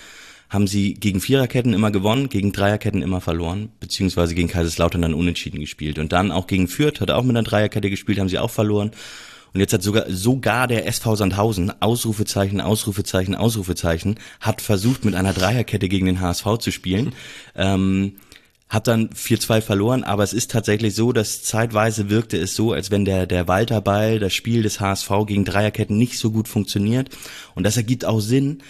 [0.49, 5.61] haben sie gegen Viererketten immer gewonnen, gegen Dreierketten immer verloren, beziehungsweise gegen Kaiserslautern dann unentschieden
[5.61, 5.97] gespielt.
[5.97, 8.49] Und dann auch gegen Fürth, hat er auch mit einer Dreierkette gespielt, haben sie auch
[8.49, 8.91] verloren.
[9.53, 15.33] Und jetzt hat sogar, sogar der SV Sandhausen, Ausrufezeichen, Ausrufezeichen, Ausrufezeichen, hat versucht, mit einer
[15.33, 17.13] Dreierkette gegen den HSV zu spielen.
[17.53, 18.13] Ähm,
[18.71, 22.89] hat dann 4-2 verloren, aber es ist tatsächlich so, dass zeitweise wirkte es so, als
[22.89, 27.09] wenn der, der Walterball, das Spiel des HSV gegen Dreierketten nicht so gut funktioniert.
[27.53, 28.63] Und das ergibt auch Sinn.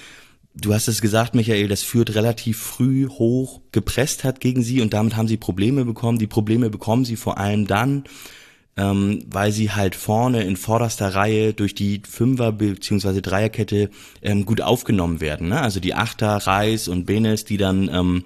[0.56, 4.96] Du hast es gesagt, Michael, das führt relativ früh hoch gepresst hat gegen sie und
[4.96, 6.18] damit haben sie Probleme bekommen.
[6.18, 8.06] Die Probleme bekommen sie vor allem dann,
[8.78, 13.22] ähm, weil sie halt vorne in vorderster Reihe durch die Fünfer- bzw.
[13.22, 13.90] Dreierkette
[14.22, 15.50] ähm, gut aufgenommen werden.
[15.50, 15.62] Ne?
[15.62, 18.24] Also die Achter, Reis und Benes, die dann ähm,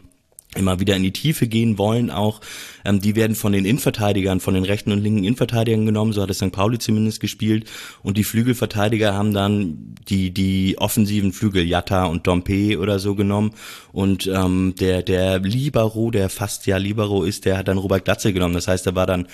[0.56, 2.42] immer wieder in die Tiefe gehen wollen auch.
[2.84, 6.30] Ähm, die werden von den Innenverteidigern, von den rechten und linken Innenverteidigern genommen, so hat
[6.30, 6.52] es St.
[6.52, 7.70] Pauli zumindest gespielt.
[8.04, 13.52] Und die Flügelverteidiger haben dann die, die offensiven Flügel, Jatta und Dompe oder so genommen.
[13.92, 18.34] Und ähm, der, der Libero, der fast ja Libero ist, der hat dann Robert Glatze
[18.34, 18.54] genommen.
[18.54, 19.28] Das heißt, da war dann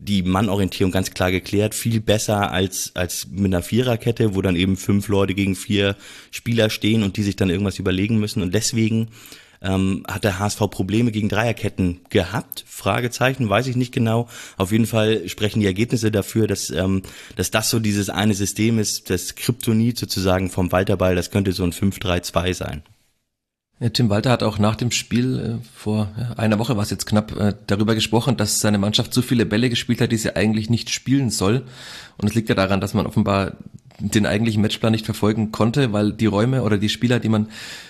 [0.00, 4.76] die Mannorientierung ganz klar geklärt, viel besser als, als mit einer Viererkette, wo dann eben
[4.76, 5.94] fünf Leute gegen vier
[6.30, 8.42] Spieler stehen und die sich dann irgendwas überlegen müssen.
[8.42, 9.08] Und deswegen
[9.62, 12.64] ähm, hat der HSV Probleme gegen Dreierketten gehabt?
[12.66, 14.28] Fragezeichen, weiß ich nicht genau.
[14.56, 17.02] Auf jeden Fall sprechen die Ergebnisse dafür, dass, ähm,
[17.36, 21.62] dass das so dieses eine System ist, das Kryptonit sozusagen vom Walterball, das könnte so
[21.62, 22.82] ein 5-3-2 sein.
[23.88, 27.34] Tim Walter hat auch nach dem Spiel äh, vor einer Woche war es jetzt knapp
[27.40, 30.90] äh, darüber gesprochen, dass seine Mannschaft so viele Bälle gespielt hat, die sie eigentlich nicht
[30.90, 31.64] spielen soll.
[32.18, 33.52] Und es liegt ja daran, dass man offenbar
[33.98, 37.48] den eigentlichen Matchplan nicht verfolgen konnte, weil die Räume oder die Spieler, die man,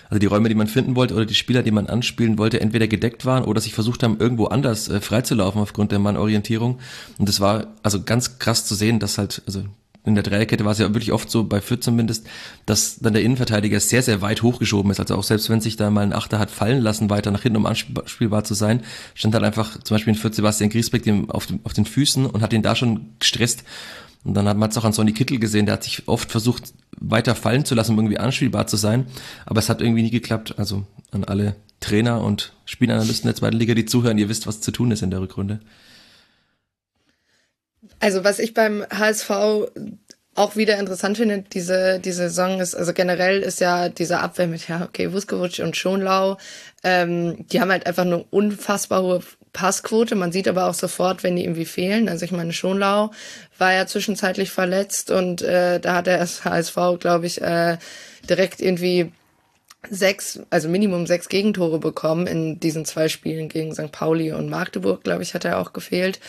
[0.09, 2.87] also die Räume, die man finden wollte oder die Spieler, die man anspielen wollte, entweder
[2.87, 6.79] gedeckt waren oder sich versucht haben, irgendwo anders äh, freizulaufen aufgrund der Mannorientierung.
[7.19, 9.65] Und das war also ganz krass zu sehen, dass halt, also
[10.05, 12.27] in der Dreierkette war es ja wirklich oft so, bei Fürth zumindest,
[12.65, 14.99] dass dann der Innenverteidiger sehr, sehr weit hochgeschoben ist.
[14.99, 17.59] Also auch selbst wenn sich da mal ein Achter hat fallen lassen, weiter nach hinten,
[17.59, 18.83] um anspielbar zu sein,
[19.15, 22.25] stand halt einfach zum Beispiel in Fürth Sebastian Griesbeck dem, auf, dem, auf den Füßen
[22.27, 23.65] und hat ihn da schon gestresst.
[24.25, 26.73] Und dann hat man es auch an Sonny Kittel gesehen, der hat sich oft versucht,
[26.99, 29.07] weiter fallen zu lassen, um irgendwie anspielbar zu sein.
[29.47, 30.55] Aber es hat irgendwie nie geklappt.
[30.59, 34.71] Also an alle Trainer und Spielanalysten der zweiten Liga, die zuhören, ihr wisst, was zu
[34.71, 35.61] tun ist in der Rückrunde.
[38.01, 39.31] Also was ich beim HSV
[40.35, 44.69] auch wieder interessant finde, diese, diese Saison ist, also generell ist ja diese Abwehr mit,
[44.69, 46.39] ja, okay, Vuskovic und Schonlau,
[46.83, 49.21] ähm, die haben halt einfach eine unfassbar hohe
[49.53, 50.15] Passquote.
[50.15, 52.09] Man sieht aber auch sofort, wenn die irgendwie fehlen.
[52.09, 53.11] Also ich meine, Schonlau
[53.59, 57.77] war ja zwischenzeitlich verletzt und äh, da hat der HSV, glaube ich, äh,
[58.29, 59.13] direkt irgendwie
[59.89, 63.93] sechs, also Minimum sechs Gegentore bekommen in diesen zwei Spielen gegen St.
[63.93, 66.21] Pauli und Magdeburg, glaube ich, hat er auch gefehlt.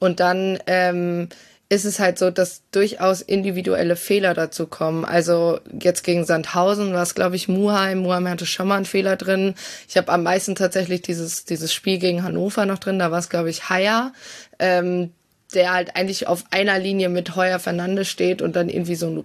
[0.00, 1.28] Und dann ähm,
[1.70, 5.04] ist es halt so, dass durchaus individuelle Fehler dazu kommen.
[5.04, 8.00] Also jetzt gegen Sandhausen war es, glaube ich, Muheim.
[8.00, 9.54] Muheim hatte schon mal einen Fehler drin.
[9.88, 12.98] Ich habe am meisten tatsächlich dieses, dieses Spiel gegen Hannover noch drin.
[12.98, 14.12] Da war es, glaube ich, Haier,
[14.58, 15.12] ähm,
[15.54, 19.24] der halt eigentlich auf einer Linie mit Heuer Fernandes steht und dann irgendwie so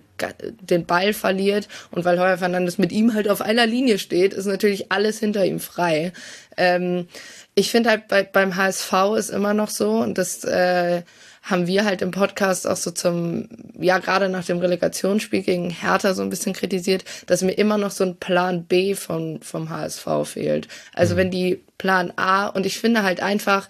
[0.62, 1.68] den Ball verliert.
[1.90, 5.46] Und weil Heuer Fernandes mit ihm halt auf einer Linie steht, ist natürlich alles hinter
[5.46, 6.14] ihm frei.
[6.58, 7.08] Ähm,
[7.56, 11.04] ich finde halt bei, beim HSV ist immer noch so, und das äh,
[11.42, 13.48] haben wir halt im Podcast auch so zum,
[13.80, 17.92] ja, gerade nach dem Relegationsspiel gegen Hertha so ein bisschen kritisiert, dass mir immer noch
[17.92, 20.68] so ein Plan B von, vom HSV fehlt.
[20.94, 21.18] Also mhm.
[21.18, 23.70] wenn die Plan A, und ich finde halt einfach,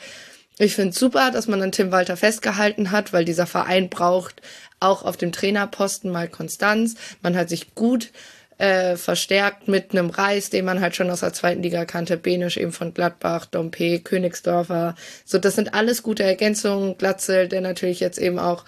[0.58, 4.42] ich finde es super, dass man an Tim Walter festgehalten hat, weil dieser Verein braucht
[4.80, 6.96] auch auf dem Trainerposten mal Konstanz.
[7.22, 8.12] Man hat sich gut
[8.58, 12.58] äh, verstärkt mit einem Reis, den man halt schon aus der zweiten Liga kannte, Benisch
[12.58, 14.96] eben von Gladbach, Dompe, Königsdorfer.
[15.26, 16.98] So, das sind alles gute Ergänzungen.
[16.98, 18.66] Glatzel, der natürlich jetzt eben auch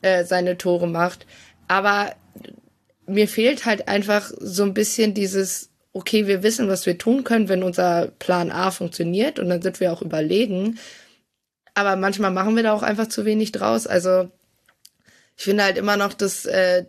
[0.00, 1.26] äh, seine Tore macht.
[1.68, 2.14] Aber
[3.06, 7.48] mir fehlt halt einfach so ein bisschen dieses, okay, wir wissen, was wir tun können,
[7.48, 10.78] wenn unser Plan A funktioniert und dann sind wir auch überlegen.
[11.74, 13.86] Aber manchmal machen wir da auch einfach zu wenig draus.
[13.86, 14.30] Also
[15.36, 16.84] ich finde halt immer noch, dass äh,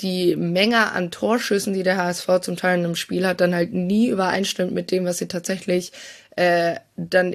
[0.00, 3.72] die Menge an Torschüssen, die der HSV zum Teil in einem Spiel hat, dann halt
[3.72, 5.92] nie übereinstimmt mit dem, was sie tatsächlich
[6.36, 7.34] äh, dann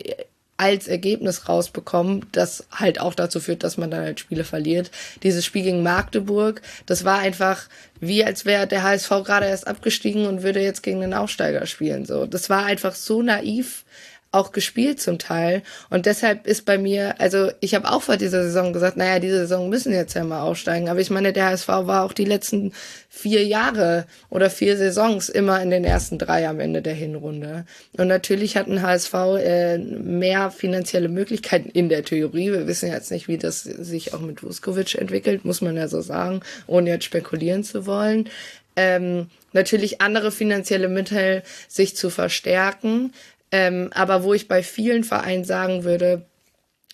[0.59, 4.91] als Ergebnis rausbekommen, das halt auch dazu führt, dass man dann halt Spiele verliert.
[5.23, 7.69] Dieses Spiel gegen Magdeburg, das war einfach
[8.01, 12.03] wie als wäre der HSV gerade erst abgestiegen und würde jetzt gegen den Aufsteiger spielen.
[12.05, 13.85] So, das war einfach so naiv
[14.31, 15.63] auch gespielt zum Teil.
[15.89, 19.39] Und deshalb ist bei mir, also ich habe auch vor dieser Saison gesagt, naja, diese
[19.39, 20.87] Saison müssen jetzt ja mal aufsteigen.
[20.87, 22.71] Aber ich meine, der HSV war auch die letzten
[23.09, 27.65] vier Jahre oder vier Saisons immer in den ersten drei am Ende der Hinrunde.
[27.97, 32.51] Und natürlich hat ein HSV äh, mehr finanzielle Möglichkeiten in der Theorie.
[32.51, 36.01] Wir wissen jetzt nicht, wie das sich auch mit Vuskovic entwickelt, muss man ja so
[36.01, 38.29] sagen, ohne jetzt spekulieren zu wollen.
[38.75, 43.11] Ähm, natürlich andere finanzielle Mittel sich zu verstärken.
[43.51, 46.25] Ähm, aber wo ich bei vielen Vereinen sagen würde,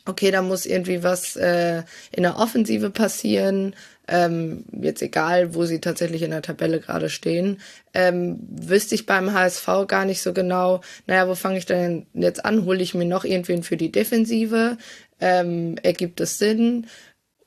[0.05, 3.75] okay, da muss irgendwie was äh, in der Offensive passieren,
[4.07, 7.59] ähm, jetzt egal, wo sie tatsächlich in der Tabelle gerade stehen,
[7.93, 12.45] ähm, wüsste ich beim HSV gar nicht so genau, naja, wo fange ich denn jetzt
[12.45, 12.65] an?
[12.65, 14.77] Hole ich mir noch irgendwen für die Defensive?
[15.19, 16.87] Ähm, ergibt es Sinn?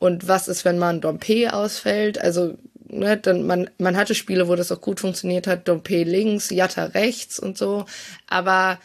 [0.01, 2.19] Und was ist, wenn man Dompe ausfällt?
[2.21, 2.57] Also,
[2.89, 6.87] ne, dann man, man hatte Spiele, wo das auch gut funktioniert hat, Dompe links, Jatta
[6.87, 7.85] rechts und so.
[8.27, 8.79] Aber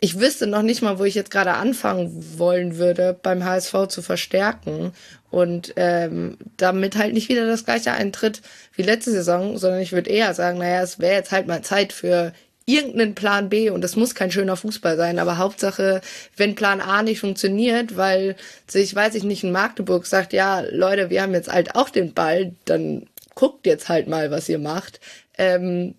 [0.00, 4.02] ich wüsste noch nicht mal, wo ich jetzt gerade anfangen wollen würde, beim HSV zu
[4.02, 4.92] verstärken.
[5.30, 8.42] Und ähm, damit halt nicht wieder das gleiche eintritt
[8.74, 11.92] wie letzte Saison, sondern ich würde eher sagen, naja, es wäre jetzt halt mal Zeit
[11.92, 12.32] für
[12.66, 13.70] irgendeinen Plan B.
[13.70, 16.00] Und das muss kein schöner Fußball sein, aber Hauptsache,
[16.36, 21.10] wenn Plan A nicht funktioniert, weil sich, weiß ich nicht, in Magdeburg sagt, ja, Leute,
[21.10, 25.00] wir haben jetzt halt auch den Ball, dann guckt jetzt halt mal, was ihr macht.
[25.38, 25.94] Ähm,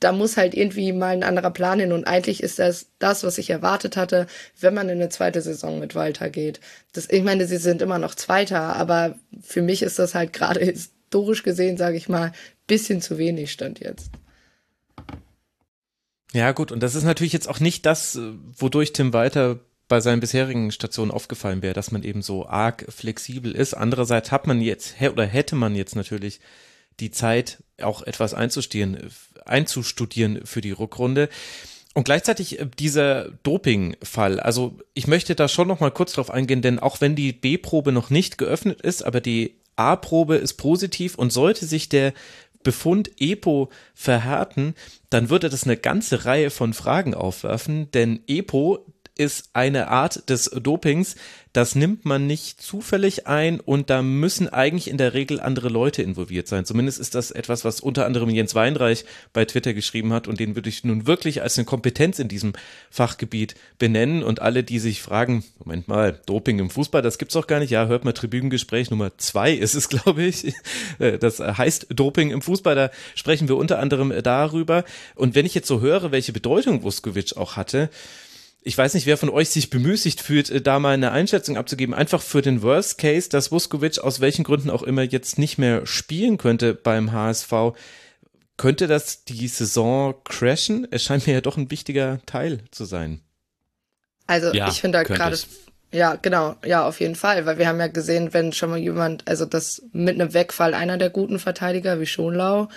[0.00, 3.38] da muss halt irgendwie mal ein anderer Plan hin und eigentlich ist das das, was
[3.38, 4.26] ich erwartet hatte,
[4.60, 6.60] wenn man in eine zweite Saison mit Walter geht.
[6.92, 10.60] Das, ich meine, sie sind immer noch Zweiter, aber für mich ist das halt gerade
[10.60, 12.32] historisch gesehen, sage ich mal,
[12.66, 14.10] bisschen zu wenig stand jetzt.
[16.32, 18.18] Ja, gut, und das ist natürlich jetzt auch nicht das,
[18.56, 23.52] wodurch Tim Walter bei seinen bisherigen Stationen aufgefallen wäre, dass man eben so arg flexibel
[23.52, 23.72] ist.
[23.72, 26.40] Andererseits hat man jetzt, oder hätte man jetzt natürlich
[27.00, 29.10] die Zeit, auch etwas einzustudieren,
[29.44, 31.28] einzustudieren für die Rückrunde.
[31.94, 34.40] Und gleichzeitig äh, dieser Doping-Fall.
[34.40, 37.92] Also ich möchte da schon noch mal kurz drauf eingehen, denn auch wenn die B-Probe
[37.92, 42.12] noch nicht geöffnet ist, aber die A-Probe ist positiv und sollte sich der
[42.62, 44.74] Befund EPO verhärten,
[45.10, 48.84] dann würde das eine ganze Reihe von Fragen aufwerfen, denn EPO
[49.18, 51.16] ist eine Art des Dopings,
[51.52, 56.02] das nimmt man nicht zufällig ein und da müssen eigentlich in der Regel andere Leute
[56.02, 56.64] involviert sein.
[56.64, 60.54] Zumindest ist das etwas, was unter anderem Jens Weinreich bei Twitter geschrieben hat und den
[60.54, 62.52] würde ich nun wirklich als eine Kompetenz in diesem
[62.90, 67.48] Fachgebiet benennen und alle, die sich fragen, Moment mal, Doping im Fußball, das gibt's doch
[67.48, 67.70] gar nicht.
[67.70, 70.54] Ja, hört mal Tribünengespräch Nummer zwei ist es, glaube ich.
[71.00, 74.84] Äh, das heißt Doping im Fußball, da sprechen wir unter anderem darüber.
[75.16, 77.90] Und wenn ich jetzt so höre, welche Bedeutung Vuskovic auch hatte,
[78.62, 81.94] ich weiß nicht, wer von euch sich bemüßigt fühlt, äh, da mal eine Einschätzung abzugeben,
[81.94, 85.86] einfach für den Worst Case, dass Vuskovic aus welchen Gründen auch immer jetzt nicht mehr
[85.86, 87.52] spielen könnte beim HSV.
[88.56, 90.86] Könnte das die Saison crashen?
[90.90, 93.20] Es scheint mir ja doch ein wichtiger Teil zu sein.
[94.26, 95.38] Also ja, ich finde da gerade,
[95.92, 99.26] ja, genau, ja, auf jeden Fall, weil wir haben ja gesehen, wenn schon mal jemand,
[99.26, 102.68] also das mit einem Wegfall einer der guten Verteidiger wie Schonlau,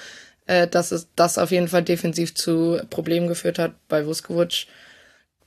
[0.45, 4.67] äh, dass es das auf jeden Fall defensiv zu Problemen geführt hat bei Vuskovic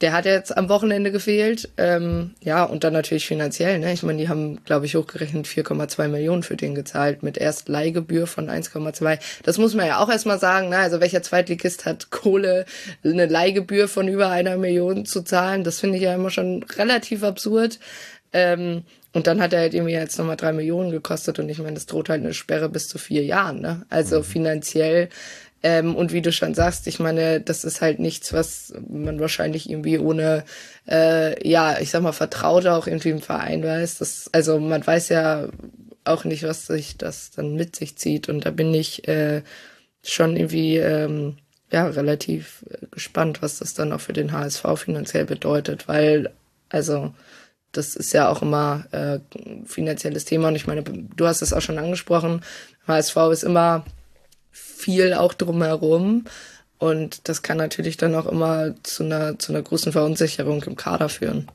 [0.01, 1.71] der hat jetzt am Wochenende gefehlt.
[1.77, 3.79] Ähm, ja, und dann natürlich finanziell.
[3.79, 3.93] Ne?
[3.93, 8.27] Ich meine, die haben, glaube ich, hochgerechnet 4,2 Millionen für den gezahlt mit erst Leihgebühr
[8.27, 9.19] von 1,2.
[9.45, 10.69] Das muss man ja auch erstmal sagen.
[10.69, 10.79] Ne?
[10.79, 12.67] Also welcher Zweitligist hat Kohle,
[13.05, 15.65] eine Leihgebühr von über einer Million zu zahlen?
[15.65, 17.79] Das finde ich ja immer schon relativ absurd.
[18.33, 18.83] Ähm,
[19.15, 21.87] und dann hat er halt irgendwie jetzt nochmal drei Millionen gekostet und ich meine, das
[21.87, 23.61] droht halt eine Sperre bis zu vier Jahren.
[23.61, 23.87] Ne?
[23.89, 24.25] Also mhm.
[24.25, 25.09] finanziell
[25.65, 29.71] ähm, und wie du schon sagst, ich meine, das ist halt nichts, was man wahrscheinlich
[29.71, 30.45] irgendwie ohne,
[30.87, 33.97] äh, ja, ich sag mal, Vertraute auch irgendwie im Verein weiß.
[33.97, 35.49] Das, also man weiß ja
[36.05, 38.29] auch nicht, was sich das dann mit sich zieht.
[38.29, 39.43] Und da bin ich äh,
[40.03, 41.39] schon irgendwie ähm,
[41.73, 46.31] ja relativ äh, gespannt, was das dann auch für den HSV finanziell bedeutet, weil
[46.69, 47.15] also
[47.73, 49.19] das ist ja auch immer äh,
[49.65, 52.43] finanzielles Thema und ich meine, du hast es auch schon angesprochen,
[52.87, 53.87] HSV ist immer
[54.85, 56.25] viel auch drumherum.
[56.79, 61.09] Und das kann natürlich dann auch immer zu einer, zu einer großen Verunsicherung im Kader
[61.09, 61.51] führen.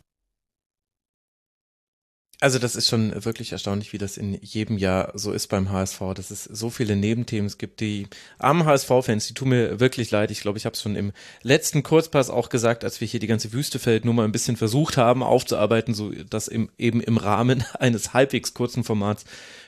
[2.41, 5.99] Also das ist schon wirklich erstaunlich, wie das in jedem Jahr so ist beim HSV,
[6.15, 7.81] dass es so viele Nebenthemen gibt.
[7.81, 10.31] Die armen HSV-Fans, die tun mir wirklich leid.
[10.31, 11.11] Ich glaube, ich habe es schon im
[11.41, 15.93] letzten Kurzpass auch gesagt, als wir hier die ganze Wüstefeld-Nummer ein bisschen versucht haben aufzuarbeiten,
[15.93, 19.25] so dass im, eben im Rahmen eines halbwegs kurzen Formats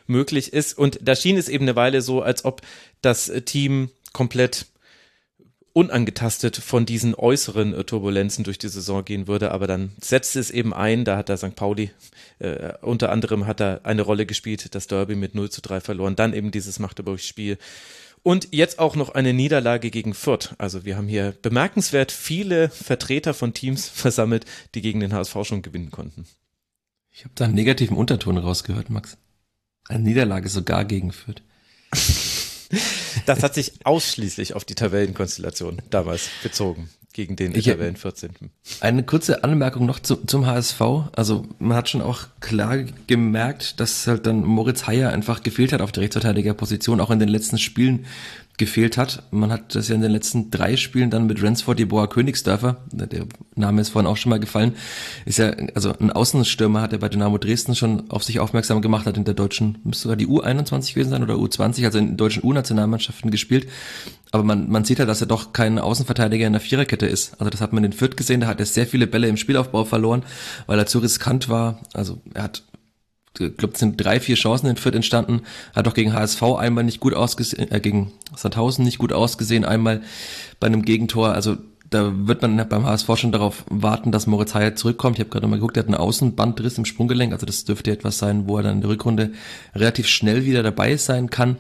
[0.08, 0.78] möglich ist.
[0.78, 2.62] Und da schien es eben eine Weile so, als ob
[3.02, 4.66] das Team komplett
[5.74, 10.52] unangetastet von diesen äußeren äh, Turbulenzen durch die Saison gehen würde, aber dann setzte es
[10.52, 11.56] eben ein, da hat der St.
[11.56, 11.92] Pauli
[12.40, 16.16] äh, unter anderem hat er eine Rolle gespielt, das Derby mit 0 zu 3 verloren,
[16.16, 17.58] dann eben dieses Magdeburg-Spiel
[18.24, 20.54] und jetzt auch noch eine Niederlage gegen Fürth.
[20.58, 25.62] Also wir haben hier bemerkenswert viele Vertreter von Teams versammelt, die gegen den HSV schon
[25.62, 26.26] gewinnen konnten.
[27.12, 29.18] Ich habe da einen negativen Unterton rausgehört, Max.
[29.92, 31.42] Eine Niederlage sogar gegen Fürth.
[33.26, 38.32] Das hat sich ausschließlich auf die Tabellenkonstellation damals bezogen gegen den ich Tabellen 14.
[38.80, 40.82] Eine kurze Anmerkung noch zu, zum HSV.
[41.14, 42.78] Also man hat schon auch klar
[43.08, 47.28] gemerkt, dass halt dann Moritz Heyer einfach gefehlt hat auf der Rechtsverteidigerposition, auch in den
[47.28, 48.06] letzten Spielen
[48.62, 49.24] gefehlt hat.
[49.32, 53.26] Man hat das ja in den letzten drei Spielen dann mit Ransford, Jeboa Königsdörfer, der
[53.56, 54.76] Name ist vorhin auch schon mal gefallen,
[55.26, 59.08] ist ja, also ein Außenstürmer hat er bei Dynamo Dresden schon auf sich aufmerksam gemacht,
[59.08, 62.44] hat in der deutschen, müsste sogar die U21 gewesen sein oder U20, also in deutschen
[62.44, 63.68] U-Nationalmannschaften gespielt.
[64.32, 67.34] Aber man, man sieht halt, dass er doch kein Außenverteidiger in der Viererkette ist.
[67.40, 69.86] Also das hat man in Fürth gesehen, da hat er sehr viele Bälle im Spielaufbau
[69.86, 70.24] verloren,
[70.68, 71.80] weil er zu riskant war.
[71.94, 72.64] Also er hat
[73.40, 75.42] ich glaube, es sind drei, vier Chancen in Fürth entstanden.
[75.74, 80.02] Hat auch gegen HSV einmal nicht gut ausgesehen, äh, gegen Sandhausen nicht gut ausgesehen, einmal
[80.60, 81.34] bei einem Gegentor.
[81.34, 81.58] Also
[81.90, 85.18] da wird man beim HSV schon darauf warten, dass Moritz Heyer zurückkommt.
[85.18, 88.18] Ich habe gerade mal geguckt, er hat einen Außenbandriss im Sprunggelenk, also das dürfte etwas
[88.18, 89.32] sein, wo er dann in der Rückrunde
[89.76, 91.58] relativ schnell wieder dabei sein kann.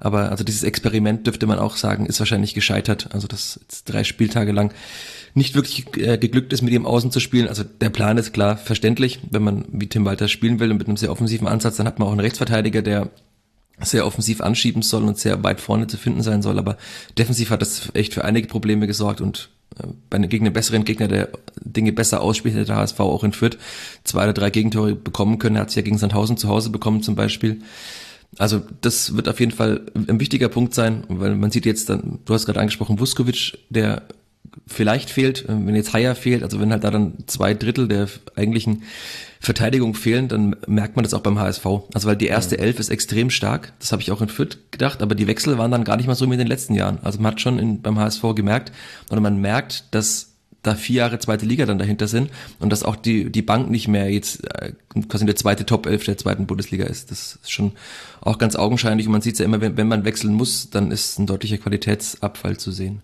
[0.00, 3.08] Aber also dieses Experiment dürfte man auch sagen, ist wahrscheinlich gescheitert.
[3.12, 4.72] Also das jetzt drei Spieltage lang
[5.34, 7.48] nicht wirklich äh, geglückt ist, mit ihm außen zu spielen.
[7.48, 10.86] Also der Plan ist klar verständlich, wenn man wie Tim Walter spielen will und mit
[10.86, 13.10] einem sehr offensiven Ansatz, dann hat man auch einen Rechtsverteidiger, der
[13.80, 16.58] sehr offensiv anschieben soll und sehr weit vorne zu finden sein soll.
[16.58, 16.76] Aber
[17.18, 20.84] defensiv hat das echt für einige Probleme gesorgt und äh, bei einem, gegen einen besseren
[20.84, 21.30] Gegner, der
[21.60, 23.58] Dinge besser ausspielt, hätte der HSV auch in Fürth
[24.04, 25.56] zwei oder drei Gegentore bekommen können.
[25.56, 27.62] Er hat es ja gegen Sandhausen zu Hause bekommen zum Beispiel.
[28.38, 32.20] Also das wird auf jeden Fall ein wichtiger Punkt sein, weil man sieht jetzt dann,
[32.24, 34.02] du hast gerade angesprochen, Vuskovic, der
[34.66, 38.82] vielleicht fehlt, wenn jetzt Haier fehlt, also wenn halt da dann zwei Drittel der eigentlichen
[39.40, 41.66] Verteidigung fehlen, dann merkt man das auch beim HSV.
[41.92, 45.02] Also weil die erste Elf ist extrem stark, das habe ich auch in Fürth gedacht,
[45.02, 46.98] aber die Wechsel waren dann gar nicht mal so wie in den letzten Jahren.
[47.02, 48.72] Also man hat schon in, beim HSV gemerkt,
[49.10, 52.96] oder man merkt, dass da vier Jahre zweite Liga dann dahinter sind und dass auch
[52.96, 54.72] die, die Bank nicht mehr jetzt äh,
[55.08, 57.10] quasi der zweite Top 11 der zweiten Bundesliga ist.
[57.10, 57.72] Das ist schon
[58.20, 60.90] auch ganz augenscheinlich und man sieht es ja immer, wenn, wenn man wechseln muss, dann
[60.90, 63.02] ist ein deutlicher Qualitätsabfall zu sehen.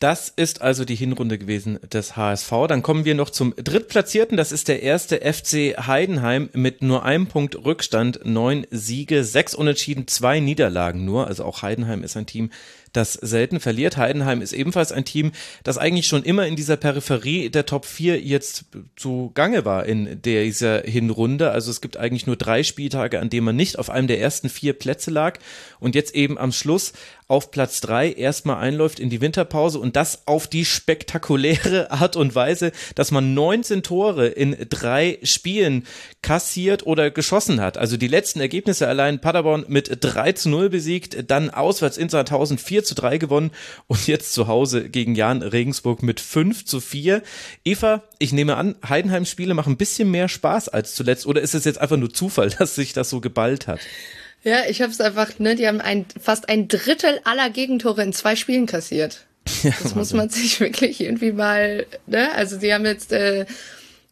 [0.00, 2.50] Das ist also die Hinrunde gewesen des HSV.
[2.68, 4.38] Dann kommen wir noch zum Drittplatzierten.
[4.38, 10.08] Das ist der erste FC Heidenheim mit nur einem Punkt Rückstand, neun Siege, sechs Unentschieden,
[10.08, 11.26] zwei Niederlagen nur.
[11.26, 12.48] Also auch Heidenheim ist ein Team,
[12.92, 13.96] das selten verliert.
[13.96, 15.32] Heidenheim ist ebenfalls ein Team,
[15.62, 18.64] das eigentlich schon immer in dieser Peripherie der Top 4 jetzt
[18.96, 21.50] zu Gange war in dieser Hinrunde.
[21.50, 24.48] Also es gibt eigentlich nur drei Spieltage, an denen man nicht auf einem der ersten
[24.48, 25.38] vier Plätze lag
[25.78, 26.92] und jetzt eben am Schluss
[27.30, 32.34] auf Platz drei erstmal einläuft in die Winterpause und das auf die spektakuläre Art und
[32.34, 35.86] Weise, dass man 19 Tore in drei Spielen
[36.22, 37.78] kassiert oder geschossen hat.
[37.78, 42.58] Also die letzten Ergebnisse allein Paderborn mit 3 zu 0 besiegt, dann auswärts in Sandhausen
[42.58, 43.50] 4 zu 3 gewonnen
[43.86, 47.22] und jetzt zu Hause gegen Jan Regensburg mit 5 zu 4.
[47.64, 51.54] Eva, ich nehme an, Heidenheim Spiele machen ein bisschen mehr Spaß als zuletzt oder ist
[51.54, 53.80] es jetzt einfach nur Zufall, dass sich das so geballt hat?
[54.42, 58.12] Ja, ich habe es einfach, ne, die haben ein, fast ein Drittel aller Gegentore in
[58.12, 59.26] zwei Spielen kassiert.
[59.62, 63.46] Ja, das muss man sich wirklich irgendwie mal, ne, also sie haben jetzt äh,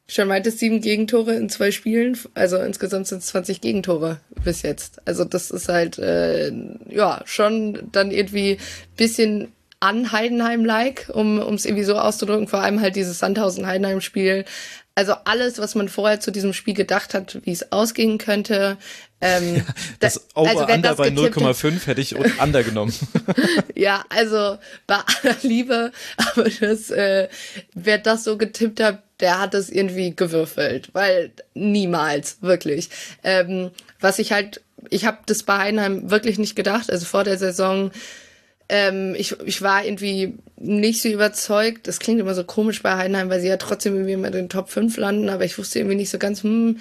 [0.08, 5.00] schon meintest sieben Gegentore in zwei Spielen, also insgesamt sind es 20 Gegentore bis jetzt.
[5.06, 6.50] Also das ist halt, äh,
[6.88, 8.56] ja, schon dann irgendwie
[8.96, 14.44] bisschen an Heidenheim-like, um es irgendwie so auszudrücken, vor allem halt dieses Sandhausen-Heidenheim-Spiel.
[14.98, 18.78] Also alles, was man vorher zu diesem Spiel gedacht hat, wie es ausgehen könnte,
[19.20, 19.64] ähm,
[20.00, 22.92] das Over-Under also bei 0,5 hätte ich Under genommen.
[23.76, 27.28] ja, also bei aller Liebe, aber das, äh,
[27.74, 32.90] wer das so getippt hat, der hat es irgendwie gewürfelt, weil niemals, wirklich.
[33.22, 33.70] Ähm,
[34.00, 37.92] was ich halt, ich habe das bei Heidenheim wirklich nicht gedacht, also vor der Saison,
[38.68, 41.88] ähm, ich, ich war irgendwie nicht so überzeugt.
[41.88, 44.48] Das klingt immer so komisch bei Heidenheim, weil sie ja trotzdem irgendwie immer in den
[44.48, 46.78] Top 5 landen, aber ich wusste irgendwie nicht so ganz, hm,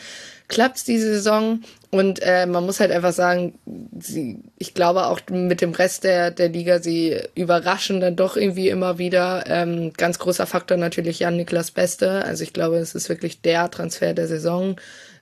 [0.48, 1.62] klappt's diese Saison?
[1.90, 3.58] Und äh, man muss halt einfach sagen,
[4.00, 8.70] sie, ich glaube auch mit dem Rest der, der Liga, sie überraschen dann doch irgendwie
[8.70, 9.46] immer wieder.
[9.48, 12.26] Ähm, ganz großer Faktor natürlich Jan-Niklas Beste.
[12.26, 14.76] Also ich glaube, es ist wirklich der Transfer der Saison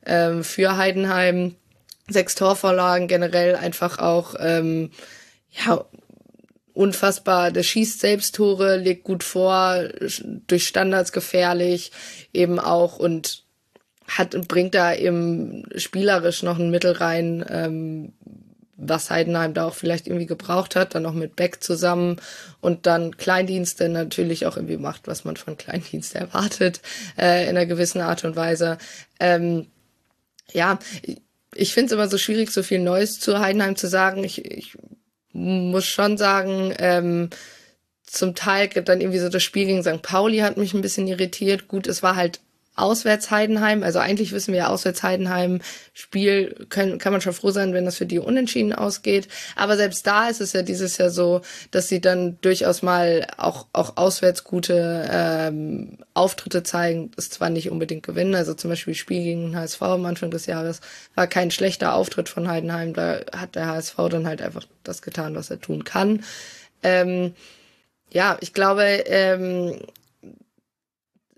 [0.05, 1.55] ähm, für Heidenheim.
[2.07, 4.91] Sechs Torvorlagen generell einfach auch, ähm,
[5.65, 5.85] ja,
[6.75, 7.51] unfassbar.
[7.51, 9.83] Der schießt selbst Tore, legt gut vor,
[10.47, 11.91] durch Standards gefährlich
[12.33, 13.43] eben auch und
[14.07, 18.13] hat bringt da eben spielerisch noch ein Mittel rein, ähm,
[18.77, 22.17] was Heidenheim da auch vielleicht irgendwie gebraucht hat, dann noch mit Beck zusammen
[22.59, 26.81] und dann Kleindienste natürlich auch irgendwie macht, was man von Kleindienste erwartet,
[27.17, 28.77] äh, in einer gewissen Art und Weise.
[29.19, 29.67] Ähm,
[30.51, 30.77] ja,
[31.55, 34.23] ich finde es immer so schwierig, so viel Neues zu Heidenheim zu sagen.
[34.23, 34.77] Ich, ich
[35.35, 37.29] muss schon sagen, ähm,
[38.03, 40.01] zum Teil dann irgendwie so das Spiel gegen St.
[40.01, 41.67] Pauli hat mich ein bisschen irritiert.
[41.67, 42.39] Gut, es war halt
[42.75, 43.83] auswärts Heidenheim.
[43.83, 45.61] Also eigentlich wissen wir ja, auswärts Heidenheim
[45.93, 49.27] Spiel können, kann man schon froh sein, wenn das für die unentschieden ausgeht.
[49.55, 53.67] Aber selbst da ist es ja dieses Jahr so, dass sie dann durchaus mal auch,
[53.73, 58.35] auch auswärts gute ähm, Auftritte zeigen, das zwar nicht unbedingt gewinnen.
[58.35, 60.81] Also zum Beispiel Spiel gegen den HSV am Anfang des Jahres
[61.15, 62.93] war kein schlechter Auftritt von Heidenheim.
[62.93, 66.23] Da hat der HSV dann halt einfach das getan, was er tun kann.
[66.83, 67.33] Ähm,
[68.11, 69.79] ja, ich glaube, ähm,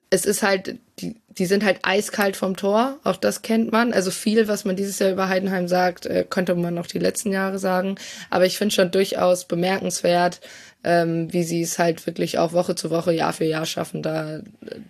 [0.09, 3.93] es ist halt, die, die sind halt eiskalt vom Tor, auch das kennt man.
[3.93, 7.31] Also viel, was man dieses Jahr über Heidenheim sagt, äh, könnte man noch die letzten
[7.31, 7.95] Jahre sagen.
[8.29, 10.41] Aber ich finde schon durchaus bemerkenswert,
[10.83, 14.41] ähm, wie sie es halt wirklich auch Woche zu Woche, Jahr für Jahr schaffen, da,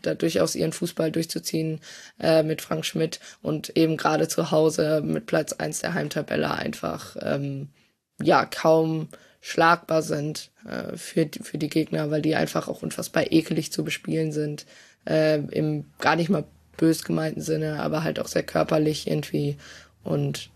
[0.01, 1.81] da durchaus ihren Fußball durchzuziehen
[2.19, 7.17] äh, mit Frank Schmidt und eben gerade zu Hause mit Platz eins der Heimtabelle einfach
[7.21, 7.69] ähm,
[8.21, 9.09] ja kaum
[9.41, 14.31] schlagbar sind äh, für, für die Gegner, weil die einfach auch unfassbar ekelig zu bespielen
[14.31, 14.65] sind.
[15.07, 16.43] Äh, Im gar nicht mal
[16.75, 19.57] bös gemeinten Sinne, aber halt auch sehr körperlich irgendwie.
[20.03, 20.49] Und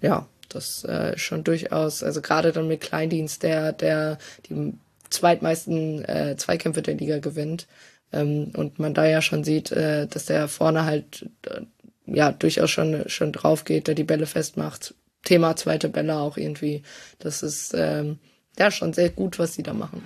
[0.00, 4.74] ja, das äh, schon durchaus, also gerade dann mit Kleindienst, der, der die
[5.10, 7.66] zweitmeisten äh, Zweikämpfe der Liga gewinnt.
[8.12, 11.62] Ähm, und man da ja schon sieht, äh, dass der vorne halt äh,
[12.06, 14.94] ja durchaus schon, schon drauf geht, der die Bälle festmacht.
[15.24, 16.82] Thema zweite Bälle auch irgendwie.
[17.18, 18.18] Das ist ähm,
[18.58, 20.02] ja schon sehr gut, was sie da machen.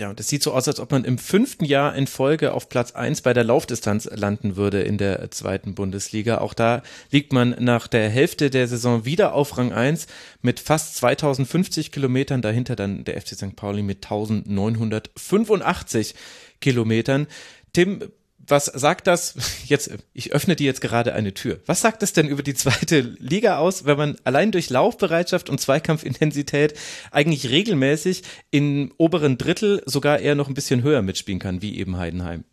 [0.00, 2.68] Ja, und es sieht so aus, als ob man im fünften Jahr in Folge auf
[2.68, 6.38] Platz eins bei der Laufdistanz landen würde in der zweiten Bundesliga.
[6.38, 6.82] Auch da
[7.12, 10.08] liegt man nach der Hälfte der Saison wieder auf Rang eins
[10.42, 12.42] mit fast 2050 Kilometern.
[12.42, 13.54] Dahinter dann der FC St.
[13.54, 16.16] Pauli mit 1985
[16.60, 17.28] Kilometern.
[17.72, 18.02] Tim,
[18.46, 19.34] was sagt das
[19.66, 21.60] jetzt, ich öffne dir jetzt gerade eine Tür.
[21.66, 25.60] Was sagt das denn über die zweite Liga aus, wenn man allein durch Laufbereitschaft und
[25.60, 26.74] Zweikampfintensität
[27.10, 31.96] eigentlich regelmäßig im oberen Drittel sogar eher noch ein bisschen höher mitspielen kann, wie eben
[31.96, 32.44] Heidenheim?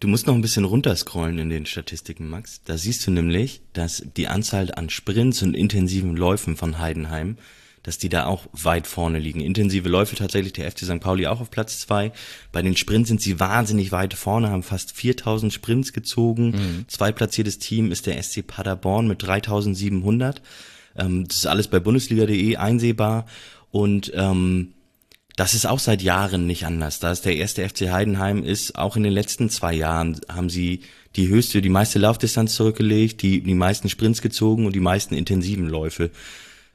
[0.00, 2.62] Du musst noch ein bisschen runterscrollen in den Statistiken, Max.
[2.64, 7.36] Da siehst du nämlich, dass die Anzahl an Sprints und intensiven Läufen von Heidenheim
[7.84, 9.40] dass die da auch weit vorne liegen.
[9.40, 11.00] Intensive Läufe tatsächlich der FC St.
[11.00, 12.12] Pauli auch auf Platz zwei.
[12.50, 16.50] Bei den Sprints sind sie wahnsinnig weit vorne, haben fast 4000 Sprints gezogen.
[16.50, 16.84] Mhm.
[16.88, 20.42] Zweitplatziertes Team ist der SC Paderborn mit 3700.
[20.96, 23.26] Ähm, das ist alles bei Bundesliga.de einsehbar
[23.70, 24.72] und ähm,
[25.36, 27.00] das ist auch seit Jahren nicht anders.
[27.00, 30.80] Da ist der erste FC Heidenheim ist auch in den letzten zwei Jahren haben sie
[31.16, 35.68] die höchste, die meiste Laufdistanz zurückgelegt, die, die meisten Sprints gezogen und die meisten intensiven
[35.68, 36.10] Läufe.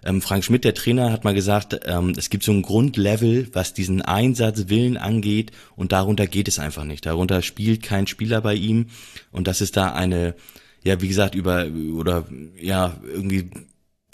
[0.03, 3.73] Ähm, Frank Schmidt, der Trainer, hat mal gesagt, ähm, es gibt so ein Grundlevel, was
[3.73, 7.05] diesen Einsatzwillen angeht und darunter geht es einfach nicht.
[7.05, 8.87] Darunter spielt kein Spieler bei ihm
[9.31, 10.35] und das ist da eine,
[10.83, 12.27] ja, wie gesagt, über, oder,
[12.59, 13.49] ja, irgendwie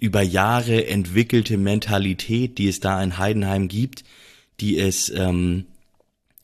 [0.01, 4.03] über Jahre entwickelte Mentalität, die es da in Heidenheim gibt,
[4.59, 5.65] die es, ähm,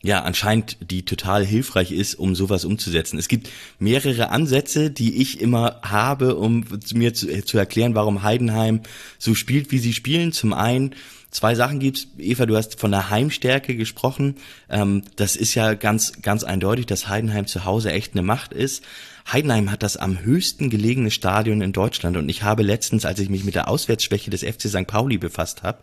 [0.01, 3.19] ja anscheinend die total hilfreich ist, um sowas umzusetzen.
[3.19, 3.49] Es gibt
[3.79, 8.81] mehrere Ansätze, die ich immer habe, um mir zu, zu erklären, warum Heidenheim
[9.19, 10.31] so spielt, wie sie spielen.
[10.31, 10.95] Zum einen
[11.29, 12.07] zwei Sachen gibt's.
[12.17, 14.35] Eva, du hast von der Heimstärke gesprochen.
[14.69, 18.83] Ähm, das ist ja ganz, ganz eindeutig, dass Heidenheim zu Hause echt eine Macht ist.
[19.31, 23.29] Heidenheim hat das am höchsten gelegene Stadion in Deutschland und ich habe letztens, als ich
[23.29, 24.87] mich mit der Auswärtsschwäche des FC St.
[24.87, 25.77] Pauli befasst habe,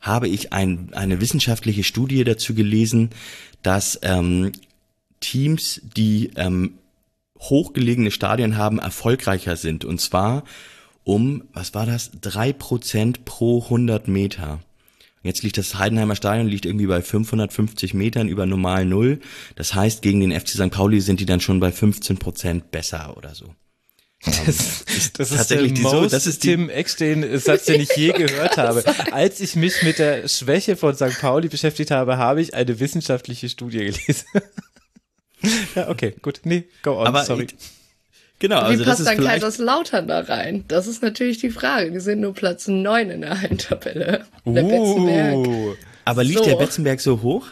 [0.00, 3.10] habe ich ein, eine wissenschaftliche Studie dazu gelesen,
[3.62, 4.52] dass ähm,
[5.20, 6.74] Teams, die ähm,
[7.38, 9.84] hochgelegene Stadien haben, erfolgreicher sind.
[9.84, 10.44] Und zwar
[11.04, 14.60] um, was war das, drei Prozent pro 100 Meter.
[15.22, 19.20] Jetzt liegt das Heidenheimer Stadion liegt irgendwie bei 550 Metern über normal Null.
[19.56, 20.70] Das heißt, gegen den FC St.
[20.70, 23.54] Pauli sind die dann schon bei 15 Prozent besser oder so.
[24.26, 28.12] Das, das ist tatsächlich der most so, das ist Tim Eckstein Satz, den ich je
[28.12, 28.82] gehört habe.
[29.12, 31.20] Als ich mich mit der Schwäche von St.
[31.20, 34.26] Pauli beschäftigt habe, habe ich eine wissenschaftliche Studie gelesen.
[35.76, 36.40] ja, okay, gut.
[36.42, 37.44] Nee, go on, Aber sorry.
[37.44, 37.54] Ich,
[38.40, 40.64] genau, Wie also passt das dann Kaiserslautern da rein?
[40.66, 41.92] Das ist natürlich die Frage.
[41.92, 44.26] Die sind nur Platz neun in der Heimtabelle.
[44.44, 45.74] Uh,
[46.04, 46.44] aber liegt so.
[46.44, 47.46] der Betzenberg so hoch?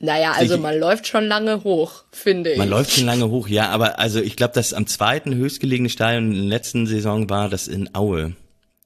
[0.00, 2.58] Naja, also man läuft schon lange hoch, finde ich.
[2.58, 6.32] Man läuft schon lange hoch, ja, aber also ich glaube, das am zweiten höchstgelegene Stadion
[6.32, 8.34] in der letzten Saison war das in Aue.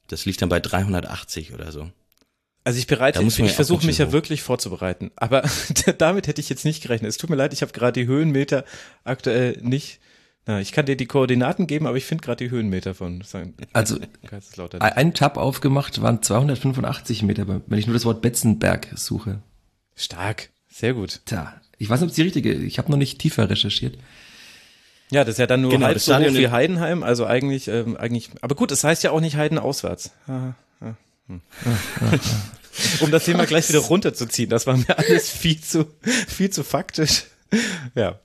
[0.08, 1.90] Das liegt dann bei 380 oder so.
[2.64, 5.42] Also ich bereite, ich, ich versuche mich ja wirklich vorzubereiten, aber
[5.98, 7.08] damit hätte ich jetzt nicht gerechnet.
[7.08, 8.64] Es tut mir leid, ich habe gerade die Höhenmeter
[9.04, 10.00] aktuell nicht.
[10.44, 13.54] Na, ich kann dir die Koordinaten geben, aber ich finde gerade die Höhenmeter von St.
[13.72, 13.98] Also
[14.80, 19.42] ein Tab aufgemacht waren 285 Meter, wenn ich nur das Wort Betzenberg suche.
[19.94, 20.50] Stark.
[20.78, 21.22] Sehr gut.
[21.24, 23.98] Tja, ich weiß nicht, ob es die richtige, ich habe noch nicht tiefer recherchiert.
[25.10, 27.96] Ja, das ist ja dann nur genau, halb so hoch wie Heidenheim, also eigentlich, ähm,
[27.96, 30.12] eigentlich, aber gut, es das heißt ja auch nicht Heiden auswärts.
[30.26, 30.54] Hm.
[33.00, 35.86] um das Thema gleich wieder runterzuziehen, das war mir alles viel zu,
[36.28, 37.24] viel zu faktisch.
[37.96, 38.20] Ja.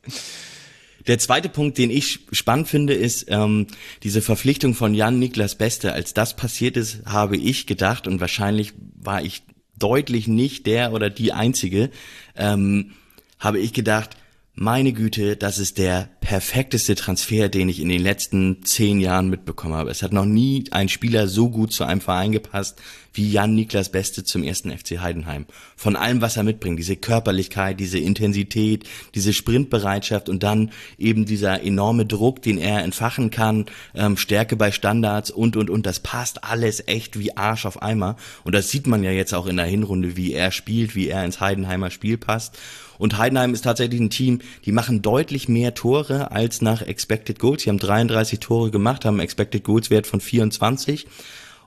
[1.08, 3.66] Der zweite Punkt, den ich spannend finde, ist ähm,
[4.04, 5.93] diese Verpflichtung von Jan Niklas Beste.
[5.93, 9.41] Als das passiert ist, habe ich gedacht und wahrscheinlich war ich
[9.78, 11.89] deutlich nicht der oder die einzige,
[12.36, 12.92] ähm,
[13.40, 14.12] habe ich gedacht,
[14.56, 19.74] meine Güte, das ist der perfekteste Transfer, den ich in den letzten zehn Jahren mitbekommen
[19.74, 19.90] habe.
[19.90, 22.80] Es hat noch nie ein Spieler so gut zu einem Verein gepasst
[23.14, 25.45] wie Jan Niklas Beste zum ersten FC Heidenheim.
[25.76, 31.64] Von allem, was er mitbringt, diese Körperlichkeit, diese Intensität, diese Sprintbereitschaft und dann eben dieser
[31.64, 35.86] enorme Druck, den er entfachen kann, ähm, Stärke bei Standards und, und, und.
[35.86, 38.16] Das passt alles echt wie Arsch auf Eimer.
[38.43, 41.24] Und das sieht man ja jetzt auch in der Hinrunde, wie er spielt, wie er
[41.24, 42.57] ins Heidenheimer Spiel passt.
[42.97, 47.64] Und Heidenheim ist tatsächlich ein Team, die machen deutlich mehr Tore als nach Expected Goals.
[47.64, 51.07] Sie haben 33 Tore gemacht, haben einen Expected Goals Wert von 24.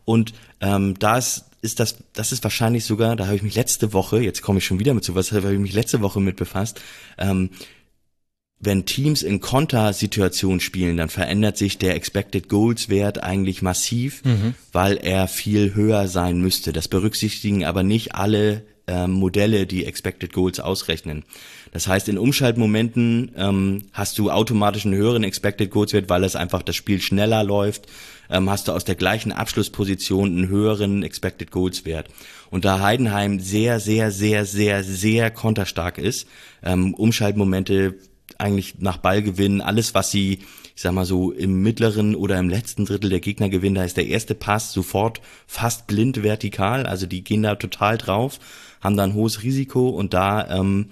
[0.07, 3.93] Und ähm, da ist, ist das, das ist wahrscheinlich sogar, da habe ich mich letzte
[3.93, 6.37] Woche, jetzt komme ich schon wieder mit sowas, da habe ich mich letzte Woche mit
[6.37, 6.81] befasst,
[7.19, 7.51] ähm,
[8.59, 14.55] wenn Teams in Kontersituationen spielen, dann verändert sich der Expected Goals Wert eigentlich massiv, mhm.
[14.73, 16.73] weil er viel höher sein müsste.
[16.73, 21.25] Das berücksichtigen aber nicht alle ähm, Modelle, die Expected Goals ausrechnen.
[21.73, 26.37] Das heißt, in Umschaltmomenten ähm, hast du automatisch einen höheren Expected Goals Wert, weil es
[26.37, 27.87] einfach das Spiel schneller läuft,
[28.31, 32.09] ähm, hast du aus der gleichen Abschlussposition einen höheren Expected Goals Wert.
[32.51, 36.27] Und da Heidenheim sehr, sehr, sehr, sehr, sehr konterstark ist,
[36.63, 37.97] ähm, Umschaltmomente
[38.39, 40.41] eigentlich nach Ball gewinnen, alles was sie,
[40.75, 43.97] ich sag mal so im mittleren oder im letzten Drittel der Gegner gewinnen, da ist
[43.97, 48.39] der erste Pass sofort fast blind vertikal, also die gehen da total drauf,
[48.81, 50.91] haben da ein hohes Risiko und da ähm,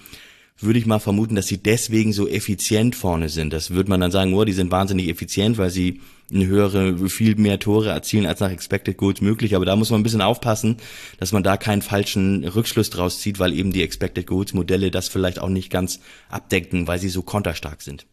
[0.59, 3.53] würde ich mal vermuten, dass sie deswegen so effizient vorne sind.
[3.53, 6.01] Das würde man dann sagen, oh, die sind wahnsinnig effizient, weil sie
[6.33, 9.55] eine höhere, viel mehr Tore erzielen als nach Expected Goals möglich.
[9.55, 10.79] Aber da muss man ein bisschen aufpassen,
[11.19, 15.09] dass man da keinen falschen Rückschluss draus zieht, weil eben die Expected Goals Modelle das
[15.09, 18.07] vielleicht auch nicht ganz abdecken, weil sie so konterstark sind.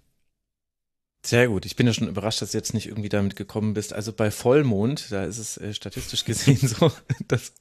[1.24, 1.66] Sehr gut.
[1.68, 3.94] Ich bin ja schon überrascht, dass du jetzt nicht irgendwie damit gekommen bist.
[3.94, 6.92] Also bei Vollmond, da ist es äh, statistisch gesehen so,
[7.28, 7.54] dass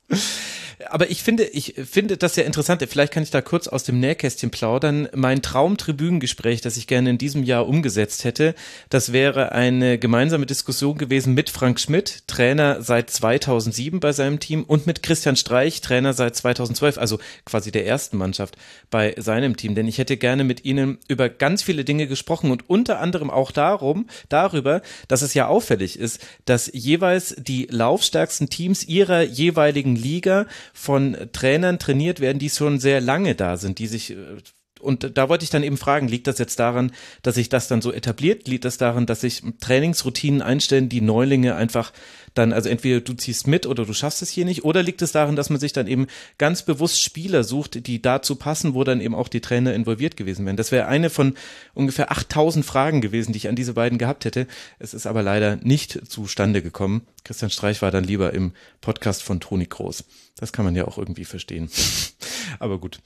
[0.88, 2.82] aber ich finde, ich finde das sehr interessant.
[2.88, 5.08] Vielleicht kann ich da kurz aus dem Nähkästchen plaudern.
[5.14, 8.54] Mein Traumtribünengespräch, das ich gerne in diesem Jahr umgesetzt hätte,
[8.88, 14.64] das wäre eine gemeinsame Diskussion gewesen mit Frank Schmidt, Trainer seit 2007 bei seinem Team
[14.64, 18.56] und mit Christian Streich, Trainer seit 2012, also quasi der ersten Mannschaft
[18.90, 19.74] bei seinem Team.
[19.74, 23.49] Denn ich hätte gerne mit ihnen über ganz viele Dinge gesprochen und unter anderem auch
[23.52, 30.46] darum, darüber, dass es ja auffällig ist, dass jeweils die laufstärksten Teams ihrer jeweiligen Liga
[30.72, 34.16] von Trainern trainiert werden, die schon sehr lange da sind, die sich äh,
[34.80, 36.92] und da wollte ich dann eben fragen, liegt das jetzt daran,
[37.22, 38.48] dass sich das dann so etabliert?
[38.48, 41.92] Liegt das daran, dass sich Trainingsroutinen einstellen, die Neulinge einfach
[42.34, 45.12] dann, also entweder du ziehst mit oder du schaffst es hier nicht, oder liegt es
[45.12, 46.06] daran, dass man sich dann eben
[46.38, 50.46] ganz bewusst Spieler sucht, die dazu passen, wo dann eben auch die Trainer involviert gewesen
[50.46, 50.56] wären?
[50.56, 51.34] Das wäre eine von
[51.74, 54.46] ungefähr 8000 Fragen gewesen, die ich an diese beiden gehabt hätte.
[54.78, 57.06] Es ist aber leider nicht zustande gekommen.
[57.24, 60.04] Christian Streich war dann lieber im Podcast von Toni Groß.
[60.36, 61.70] Das kann man ja auch irgendwie verstehen.
[62.58, 63.00] aber gut.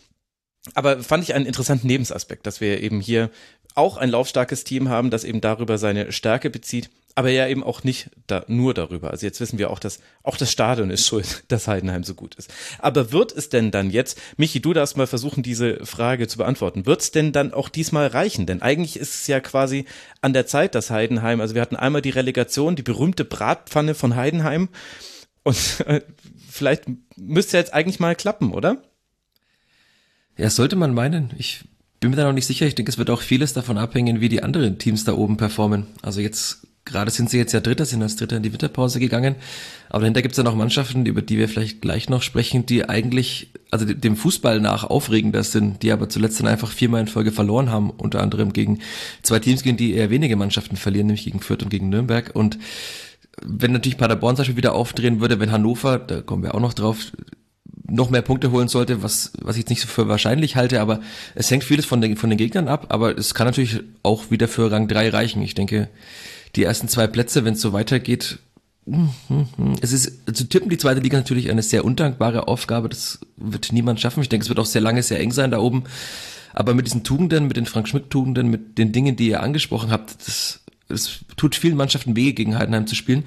[0.72, 3.30] Aber fand ich einen interessanten Nebensaspekt, dass wir eben hier
[3.74, 7.84] auch ein laufstarkes Team haben, das eben darüber seine Stärke bezieht, aber ja eben auch
[7.84, 9.10] nicht da, nur darüber.
[9.10, 12.34] Also jetzt wissen wir auch, dass auch das Stadion ist schuld, dass Heidenheim so gut
[12.34, 12.52] ist.
[12.78, 16.86] Aber wird es denn dann jetzt, Michi, du darfst mal versuchen, diese Frage zu beantworten,
[16.86, 18.46] wird es denn dann auch diesmal reichen?
[18.46, 19.84] Denn eigentlich ist es ja quasi
[20.20, 24.16] an der Zeit, dass Heidenheim, also wir hatten einmal die Relegation, die berühmte Bratpfanne von
[24.16, 24.68] Heidenheim
[25.44, 25.56] und
[26.50, 26.84] vielleicht
[27.16, 28.82] müsste jetzt eigentlich mal klappen, oder?
[30.36, 31.32] Ja, sollte man meinen.
[31.38, 31.64] Ich
[32.00, 32.66] bin mir da noch nicht sicher.
[32.66, 35.86] Ich denke, es wird auch vieles davon abhängen, wie die anderen Teams da oben performen.
[36.02, 39.36] Also jetzt, gerade sind sie jetzt ja Dritter, sind als Dritter in die Winterpause gegangen.
[39.88, 42.88] Aber dahinter gibt es ja noch Mannschaften, über die wir vielleicht gleich noch sprechen, die
[42.88, 47.32] eigentlich, also dem Fußball nach aufregender sind, die aber zuletzt dann einfach viermal in Folge
[47.32, 48.80] verloren haben, unter anderem gegen
[49.22, 52.30] zwei Teams, gegen die eher wenige Mannschaften verlieren, nämlich gegen Fürth und gegen Nürnberg.
[52.34, 52.58] Und
[53.42, 56.74] wenn natürlich Paderborn zum Beispiel wieder aufdrehen würde, wenn Hannover, da kommen wir auch noch
[56.74, 57.12] drauf,
[57.86, 61.00] noch mehr Punkte holen sollte, was, was ich jetzt nicht so für wahrscheinlich halte, aber
[61.34, 64.48] es hängt vieles von den, von den Gegnern ab, aber es kann natürlich auch wieder
[64.48, 65.42] für Rang 3 reichen.
[65.42, 65.88] Ich denke,
[66.56, 68.38] die ersten zwei Plätze, wenn es so weitergeht,
[69.80, 74.00] es ist zu tippen, die zweite Liga natürlich eine sehr undankbare Aufgabe, das wird niemand
[74.00, 74.22] schaffen.
[74.22, 75.84] Ich denke, es wird auch sehr lange sehr eng sein da oben.
[76.52, 80.14] Aber mit diesen Tugenden, mit den Frank Schmidt-Tugenden, mit den Dingen, die ihr angesprochen habt,
[80.26, 83.24] das es tut vielen Mannschaften weh, gegen Heidenheim zu spielen.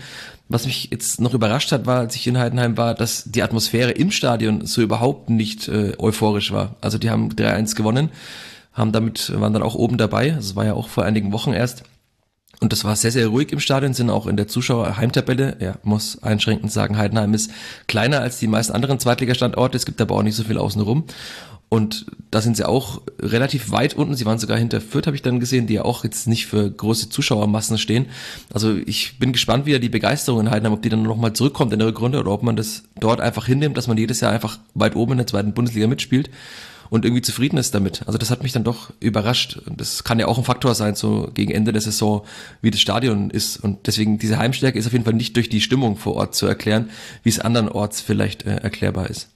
[0.47, 3.91] Was mich jetzt noch überrascht hat, war, als ich in Heidenheim war, dass die Atmosphäre
[3.91, 6.75] im Stadion so überhaupt nicht äh, euphorisch war.
[6.81, 8.09] Also die haben 3-1 gewonnen,
[8.73, 10.29] haben damit, waren dann auch oben dabei.
[10.29, 11.83] Das war ja auch vor einigen Wochen erst.
[12.59, 15.57] Und das war sehr, sehr ruhig im Stadion, sind auch in der Zuschauerheimtabelle.
[15.59, 17.51] Ja, muss einschränkend sagen, Heidenheim ist
[17.87, 19.77] kleiner als die meisten anderen Zweitligastandorte.
[19.77, 21.03] Es gibt aber auch nicht so viel außenrum.
[21.69, 24.15] Und da sind sie auch relativ weit unten.
[24.15, 26.71] Sie waren sogar hinter Fürth, habe ich dann gesehen, die ja auch jetzt nicht für
[26.71, 28.05] große Zuschauermassen stehen.
[28.53, 31.79] Also ich bin gespannt, wie die Begeisterung in Heidenheim, ob die dann nochmal zurückkommt in
[31.79, 34.95] der Rückrunde oder ob man das dort einfach hinnimmt, dass man jedes Jahr einfach weit
[34.95, 36.29] oben in der zweiten Bundesliga mitspielt
[36.89, 38.03] und irgendwie zufrieden ist damit.
[38.05, 39.61] Also das hat mich dann doch überrascht.
[39.65, 42.25] Das kann ja auch ein Faktor sein, so gegen Ende der Saison,
[42.61, 43.57] wie das Stadion ist.
[43.57, 46.45] Und deswegen diese Heimstärke ist auf jeden Fall nicht durch die Stimmung vor Ort zu
[46.45, 46.89] erklären,
[47.23, 49.29] wie es andernorts vielleicht äh, erklärbar ist.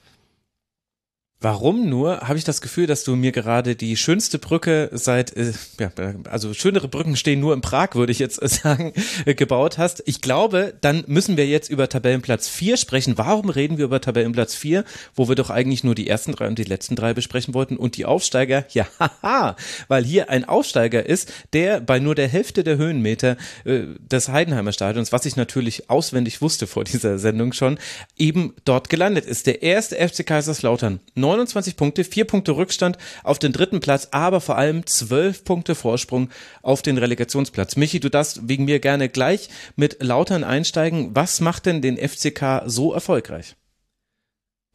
[1.43, 5.53] Warum nur habe ich das Gefühl, dass du mir gerade die schönste Brücke seit, äh,
[5.79, 5.91] ja,
[6.29, 8.93] also schönere Brücken stehen nur in Prag, würde ich jetzt sagen,
[9.25, 10.03] äh, gebaut hast.
[10.05, 13.17] Ich glaube, dann müssen wir jetzt über Tabellenplatz 4 sprechen.
[13.17, 14.85] Warum reden wir über Tabellenplatz 4,
[15.15, 17.97] wo wir doch eigentlich nur die ersten drei und die letzten drei besprechen wollten und
[17.97, 18.65] die Aufsteiger?
[18.73, 19.57] Ja, haha,
[19.89, 23.35] weil hier ein Aufsteiger ist, der bei nur der Hälfte der Höhenmeter
[23.65, 27.79] äh, des Heidenheimer Stadions, was ich natürlich auswendig wusste vor dieser Sendung schon,
[28.17, 29.45] eben dort gelandet ist.
[29.45, 31.01] Der erste FC Kaiserslautern.
[31.31, 36.29] 29 Punkte, vier Punkte Rückstand auf den dritten Platz, aber vor allem zwölf Punkte Vorsprung
[36.61, 37.75] auf den Relegationsplatz.
[37.75, 41.15] Michi, du darfst wegen mir gerne gleich mit Lautern einsteigen.
[41.15, 43.55] Was macht denn den FCK so erfolgreich?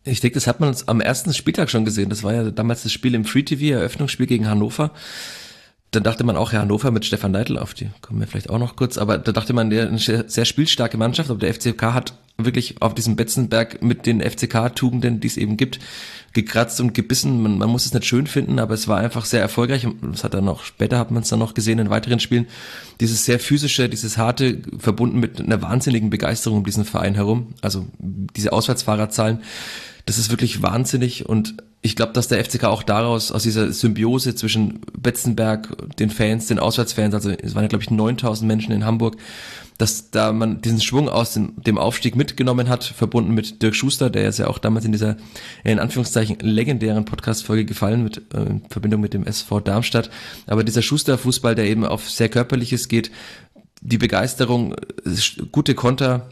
[0.05, 2.11] Ich denke, das hat man am ersten Spieltag schon gesehen.
[2.11, 4.93] Das war ja damals das Spiel im Free TV, Eröffnungsspiel gegen Hannover
[5.97, 8.59] dann dachte man auch, ja, Hannover mit Stefan Neidl auf die kommen wir vielleicht auch
[8.59, 12.15] noch kurz, aber da dachte man, der eine sehr spielstarke Mannschaft, aber der FCK hat
[12.37, 15.79] wirklich auf diesem Betzenberg mit den FCK-Tugenden, die es eben gibt,
[16.37, 17.43] gekratzt und gebissen.
[17.43, 19.89] Man, man muss es nicht schön finden, aber es war einfach sehr erfolgreich.
[20.13, 22.47] Das hat dann auch, später hat man es dann noch gesehen in weiteren Spielen.
[23.01, 27.55] Dieses sehr physische, dieses harte, verbunden mit einer wahnsinnigen Begeisterung um diesen Verein herum.
[27.61, 29.41] Also diese Auswärtsfahrerzahlen
[30.07, 34.35] das ist wirklich wahnsinnig und ich glaube, dass der FCK auch daraus, aus dieser Symbiose
[34.35, 38.85] zwischen Betzenberg, den Fans, den Auswärtsfans, also es waren ja glaube ich 9000 Menschen in
[38.85, 39.17] Hamburg,
[39.79, 44.09] dass da man diesen Schwung aus dem, dem Aufstieg mitgenommen hat, verbunden mit Dirk Schuster,
[44.09, 45.17] der ist ja auch damals in dieser,
[45.65, 50.11] in Anführungszeichen, legendären Podcast-Folge gefallen, mit, äh, in Verbindung mit dem SV Darmstadt.
[50.47, 53.11] Aber dieser Schuster-Fußball, der eben auf sehr Körperliches geht,
[53.83, 54.75] die Begeisterung,
[55.53, 56.29] gute Konter,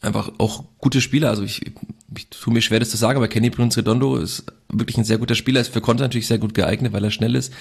[0.00, 1.30] einfach auch gute Spieler.
[1.30, 1.72] Also ich,
[2.16, 5.18] ich tue mir schwer, das zu sagen, aber Kenny Bruns Redondo ist wirklich ein sehr
[5.18, 7.52] guter Spieler, ist für Konter natürlich sehr gut geeignet, weil er schnell ist.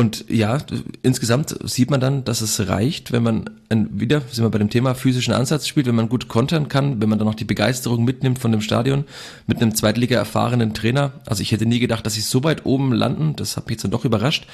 [0.00, 0.56] Und ja,
[1.02, 4.70] insgesamt sieht man dann, dass es reicht, wenn man ein, wieder, sind wir bei dem
[4.70, 8.02] Thema physischen Ansatz spielt, wenn man gut kontern kann, wenn man dann noch die Begeisterung
[8.02, 9.04] mitnimmt von dem Stadion
[9.46, 11.12] mit einem Zweitliga erfahrenen Trainer.
[11.26, 13.84] Also ich hätte nie gedacht, dass sie so weit oben landen, das hat mich jetzt
[13.84, 14.46] dann doch überrascht,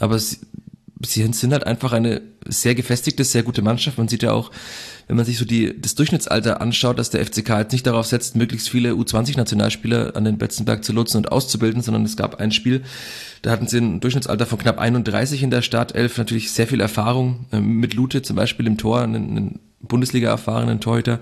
[0.00, 0.38] aber sie,
[1.06, 3.98] sie sind halt einfach eine sehr gefestigte, sehr gute Mannschaft.
[3.98, 4.50] Man sieht ja auch,
[5.08, 8.36] wenn man sich so die, das Durchschnittsalter anschaut, dass der FCK jetzt nicht darauf setzt,
[8.36, 12.82] möglichst viele U20-Nationalspieler an den Betzenberg zu lotsen und auszubilden, sondern es gab ein Spiel,
[13.40, 17.46] da hatten sie ein Durchschnittsalter von knapp 31 in der Startelf, natürlich sehr viel Erfahrung,
[17.52, 21.20] äh, mit Lute zum Beispiel im Tor, einen, einen Bundesliga-erfahrenen Torhüter.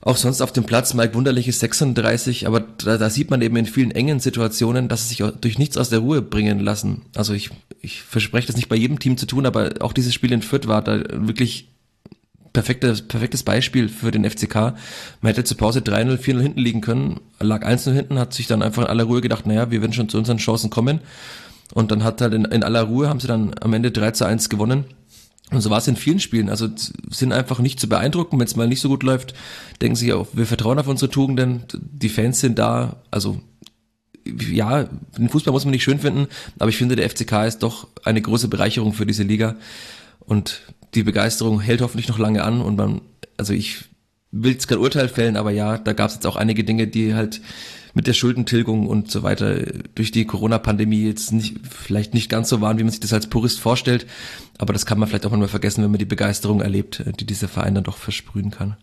[0.00, 3.54] Auch sonst auf dem Platz, Mike Wunderlich ist 36, aber da, da sieht man eben
[3.56, 7.02] in vielen engen Situationen, dass sie sich durch nichts aus der Ruhe bringen lassen.
[7.14, 7.50] Also ich,
[7.82, 10.66] ich verspreche das nicht bei jedem Team zu tun, aber auch dieses Spiel in Fürth
[10.66, 11.68] war da wirklich
[12.52, 14.54] perfektes, perfektes Beispiel für den FCK.
[15.20, 18.62] Man hätte zur Pause 3-0, 4-0 hinten liegen können, lag 1-0 hinten, hat sich dann
[18.62, 21.00] einfach in aller Ruhe gedacht, naja, wir werden schon zu unseren Chancen kommen.
[21.74, 24.26] Und dann hat halt in, in aller Ruhe haben sie dann am Ende 3 zu
[24.26, 24.84] 1 gewonnen.
[25.50, 26.48] Und so war es in vielen Spielen.
[26.48, 26.68] Also
[27.10, 28.38] sind einfach nicht zu beeindrucken.
[28.38, 29.34] Wenn es mal nicht so gut läuft,
[29.80, 31.64] denken sie auch, wir vertrauen auf unsere Tugenden.
[31.72, 33.02] Die Fans sind da.
[33.10, 33.40] Also
[34.24, 34.84] ja,
[35.18, 36.28] den Fußball muss man nicht schön finden,
[36.58, 39.56] aber ich finde, der FCK ist doch eine große Bereicherung für diese Liga.
[40.20, 40.62] Und
[40.94, 43.00] die Begeisterung hält hoffentlich noch lange an und man,
[43.36, 43.84] also ich
[44.30, 47.14] will jetzt kein Urteil fällen, aber ja, da gab es jetzt auch einige Dinge, die
[47.14, 47.40] halt
[47.94, 49.54] mit der Schuldentilgung und so weiter
[49.94, 53.26] durch die Corona-Pandemie jetzt nicht, vielleicht nicht ganz so waren, wie man sich das als
[53.26, 54.06] Purist vorstellt.
[54.56, 57.48] Aber das kann man vielleicht auch mal vergessen, wenn man die Begeisterung erlebt, die dieser
[57.48, 58.76] Verein dann doch versprühen kann.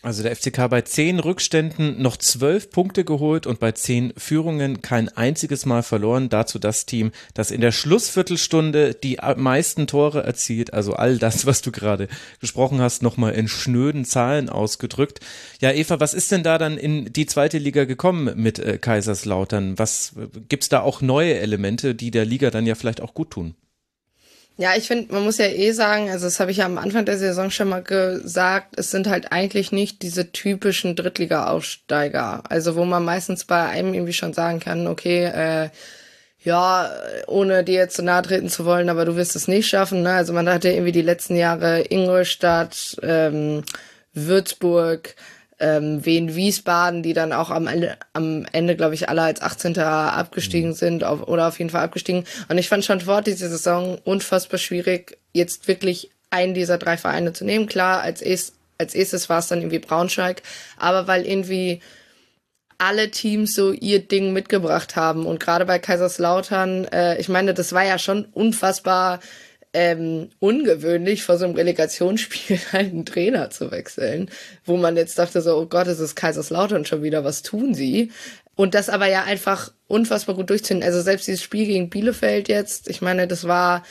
[0.00, 5.08] Also der FCK bei zehn Rückständen noch zwölf Punkte geholt und bei zehn Führungen kein
[5.08, 6.28] einziges Mal verloren.
[6.28, 10.72] Dazu das Team, das in der Schlussviertelstunde die meisten Tore erzielt.
[10.72, 12.06] Also all das, was du gerade
[12.40, 15.18] gesprochen hast, nochmal in schnöden Zahlen ausgedrückt.
[15.60, 19.80] Ja, Eva, was ist denn da dann in die zweite Liga gekommen mit äh, Kaiserslautern?
[19.80, 20.12] Was
[20.48, 23.56] gibt's da auch neue Elemente, die der Liga dann ja vielleicht auch gut tun?
[24.60, 27.04] Ja, ich finde, man muss ja eh sagen, also das habe ich ja am Anfang
[27.04, 32.42] der Saison schon mal gesagt, es sind halt eigentlich nicht diese typischen Drittliga-Aufsteiger.
[32.48, 35.68] Also wo man meistens bei einem irgendwie schon sagen kann, okay, äh,
[36.42, 36.90] ja,
[37.28, 40.02] ohne dir jetzt zu nahe treten zu wollen, aber du wirst es nicht schaffen.
[40.02, 40.14] Ne?
[40.14, 43.62] Also man hatte irgendwie die letzten Jahre Ingolstadt, ähm,
[44.12, 45.14] Würzburg,
[45.60, 49.78] ähm, Wien Wiesbaden, die dann auch am Ende, am Ende glaube ich, alle als 18.
[49.78, 50.74] abgestiegen mhm.
[50.74, 52.24] sind auf, oder auf jeden Fall abgestiegen.
[52.48, 57.32] Und ich fand schon vor dieser Saison unfassbar schwierig, jetzt wirklich einen dieser drei Vereine
[57.32, 57.66] zu nehmen.
[57.66, 60.42] Klar, als, erst, als erstes war es dann irgendwie Braunschweig,
[60.76, 61.80] aber weil irgendwie
[62.78, 65.26] alle Teams so ihr Ding mitgebracht haben.
[65.26, 69.18] Und gerade bei Kaiserslautern, äh, ich meine, das war ja schon unfassbar
[69.72, 74.30] ähm, ungewöhnlich, vor so einem Relegationsspiel einen Trainer zu wechseln,
[74.64, 78.10] wo man jetzt dachte so, oh Gott, es ist Kaiserslautern schon wieder, was tun sie?
[78.54, 80.82] Und das aber ja einfach unfassbar gut durchziehen.
[80.82, 83.82] Also selbst dieses Spiel gegen Bielefeld jetzt, ich meine, das war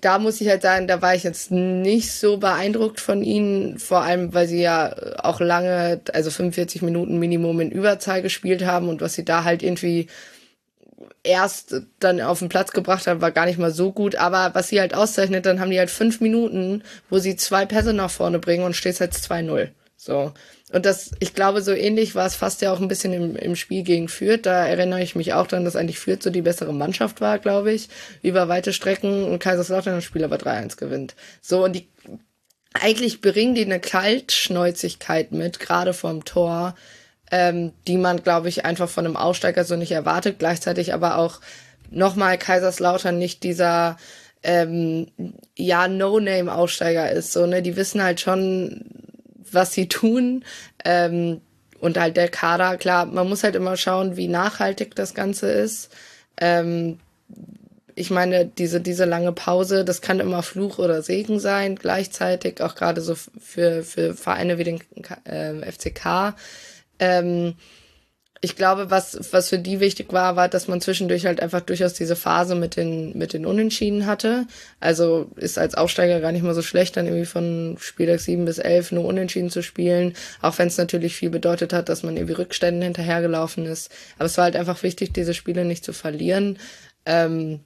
[0.00, 4.02] da muss ich halt sagen, da war ich jetzt nicht so beeindruckt von ihnen, vor
[4.02, 9.00] allem weil sie ja auch lange, also 45 Minuten Minimum in Überzahl gespielt haben und
[9.00, 10.08] was sie da halt irgendwie
[11.26, 14.16] erst dann auf den Platz gebracht haben, war gar nicht mal so gut.
[14.16, 17.92] Aber was sie halt auszeichnet, dann haben die halt fünf Minuten, wo sie zwei Pässe
[17.92, 19.70] nach vorne bringen und steht halt 2-0.
[19.96, 20.32] So.
[20.72, 23.56] Und das, ich glaube, so ähnlich war es fast ja auch ein bisschen im, im
[23.56, 24.46] Spiel gegen Fürth.
[24.46, 27.72] Da erinnere ich mich auch daran, dass eigentlich Fürth so die bessere Mannschaft war, glaube
[27.72, 27.88] ich,
[28.22, 31.14] über weite Strecken und Kaiserslautern das Spiel aber 3-1 gewinnt.
[31.40, 31.88] So, und die,
[32.72, 36.74] eigentlich bringen die eine Kaltschnäuzigkeit mit, gerade vom Tor,
[37.30, 40.38] ähm, die man, glaube ich, einfach von einem Aussteiger so nicht erwartet.
[40.38, 41.40] Gleichzeitig aber auch
[41.90, 43.96] nochmal Kaiserslautern nicht dieser
[44.42, 45.08] ähm,
[45.56, 47.32] ja No-Name-Aussteiger ist.
[47.32, 48.84] So ne, die wissen halt schon,
[49.50, 50.44] was sie tun.
[50.84, 51.40] Ähm,
[51.80, 55.90] und halt der Kader, klar, man muss halt immer schauen, wie nachhaltig das Ganze ist.
[56.40, 56.98] Ähm,
[57.94, 62.74] ich meine, diese, diese lange Pause, das kann immer Fluch oder Segen sein, gleichzeitig, auch
[62.74, 64.80] gerade so für, für Vereine wie den
[65.24, 66.34] äh, FCK.
[66.98, 67.54] Ähm,
[68.42, 71.94] ich glaube, was, was für die wichtig war, war, dass man zwischendurch halt einfach durchaus
[71.94, 74.46] diese Phase mit den, mit den Unentschieden hatte.
[74.78, 78.58] Also ist als Aufsteiger gar nicht mal so schlecht, dann irgendwie von Spieltag 7 bis
[78.58, 80.14] 11 nur Unentschieden zu spielen.
[80.42, 83.90] Auch wenn es natürlich viel bedeutet hat, dass man irgendwie Rückständen hinterhergelaufen ist.
[84.16, 86.58] Aber es war halt einfach wichtig, diese Spiele nicht zu verlieren.
[87.06, 87.60] Ähm,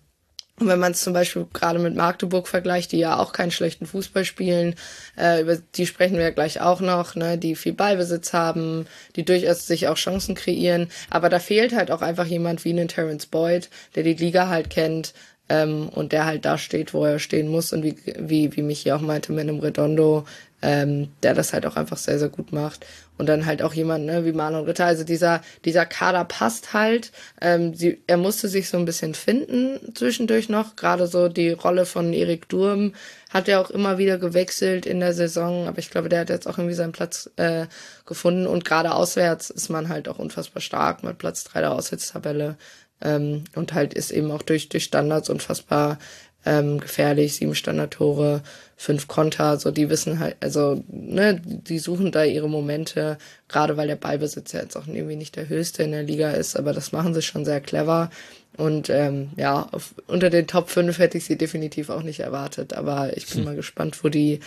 [0.60, 3.86] und wenn man es zum Beispiel gerade mit Magdeburg vergleicht, die ja auch keinen schlechten
[3.86, 4.74] Fußball spielen,
[5.18, 8.86] äh, über die sprechen wir ja gleich auch noch, ne, die viel Ballbesitz haben,
[9.16, 10.90] die durchaus sich auch Chancen kreieren.
[11.08, 14.68] Aber da fehlt halt auch einfach jemand wie einen Terence Boyd, der die Liga halt
[14.68, 15.14] kennt
[15.48, 17.72] ähm, und der halt da steht, wo er stehen muss.
[17.72, 20.26] Und wie, wie, wie mich hier auch meinte mit einem Redondo,
[20.60, 22.84] ähm, der das halt auch einfach sehr, sehr gut macht.
[23.20, 24.86] Und dann halt auch jemand, ne, wie Marlon Ritter.
[24.86, 27.12] Also dieser, dieser Kader passt halt.
[27.42, 30.74] Ähm, sie, er musste sich so ein bisschen finden zwischendurch noch.
[30.74, 32.94] Gerade so die Rolle von Erik Durm
[33.28, 35.68] hat er auch immer wieder gewechselt in der Saison.
[35.68, 37.66] Aber ich glaube, der hat jetzt auch irgendwie seinen Platz äh,
[38.06, 38.46] gefunden.
[38.46, 42.56] Und gerade auswärts ist man halt auch unfassbar stark mit Platz drei der Auswärtstabelle.
[43.02, 45.98] Ähm, und halt ist eben auch durch, durch Standards unfassbar
[46.44, 48.42] ähm, gefährlich, sieben Standardtore,
[48.76, 53.18] fünf Konter, so die wissen halt, also ne, die suchen da ihre Momente,
[53.48, 56.56] gerade weil der Ballbesitz ja jetzt auch irgendwie nicht der höchste in der Liga ist,
[56.56, 58.10] aber das machen sie schon sehr clever.
[58.56, 62.72] Und ähm, ja, auf, unter den Top 5 hätte ich sie definitiv auch nicht erwartet,
[62.72, 63.44] aber ich bin hm.
[63.46, 64.40] mal gespannt, wo die,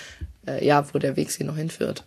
[0.47, 2.05] äh, ja, wo der Weg sie noch hinführt.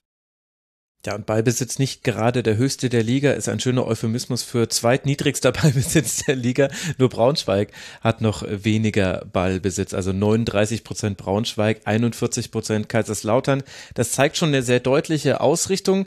[1.04, 5.52] Ja, und Ballbesitz nicht gerade der höchste der Liga ist ein schöner Euphemismus für zweitniedrigster
[5.62, 6.68] Ballbesitz der Liga.
[6.98, 7.70] Nur Braunschweig
[8.00, 13.62] hat noch weniger Ballbesitz, also 39 Prozent Braunschweig, 41 Prozent Kaiserslautern.
[13.94, 16.06] Das zeigt schon eine sehr deutliche Ausrichtung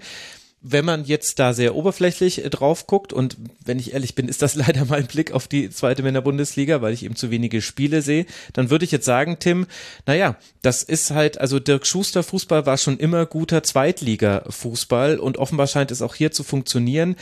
[0.62, 4.42] wenn man jetzt da sehr oberflächlich äh, drauf guckt und wenn ich ehrlich bin, ist
[4.42, 8.26] das leider mein Blick auf die zweite Männerbundesliga, weil ich eben zu wenige Spiele sehe,
[8.54, 9.68] dann würde ich jetzt sagen, Tim,
[10.06, 15.68] naja, das ist halt, also Dirk Schuster Fußball war schon immer guter Zweitliga-Fußball und offenbar
[15.68, 17.16] scheint es auch hier zu funktionieren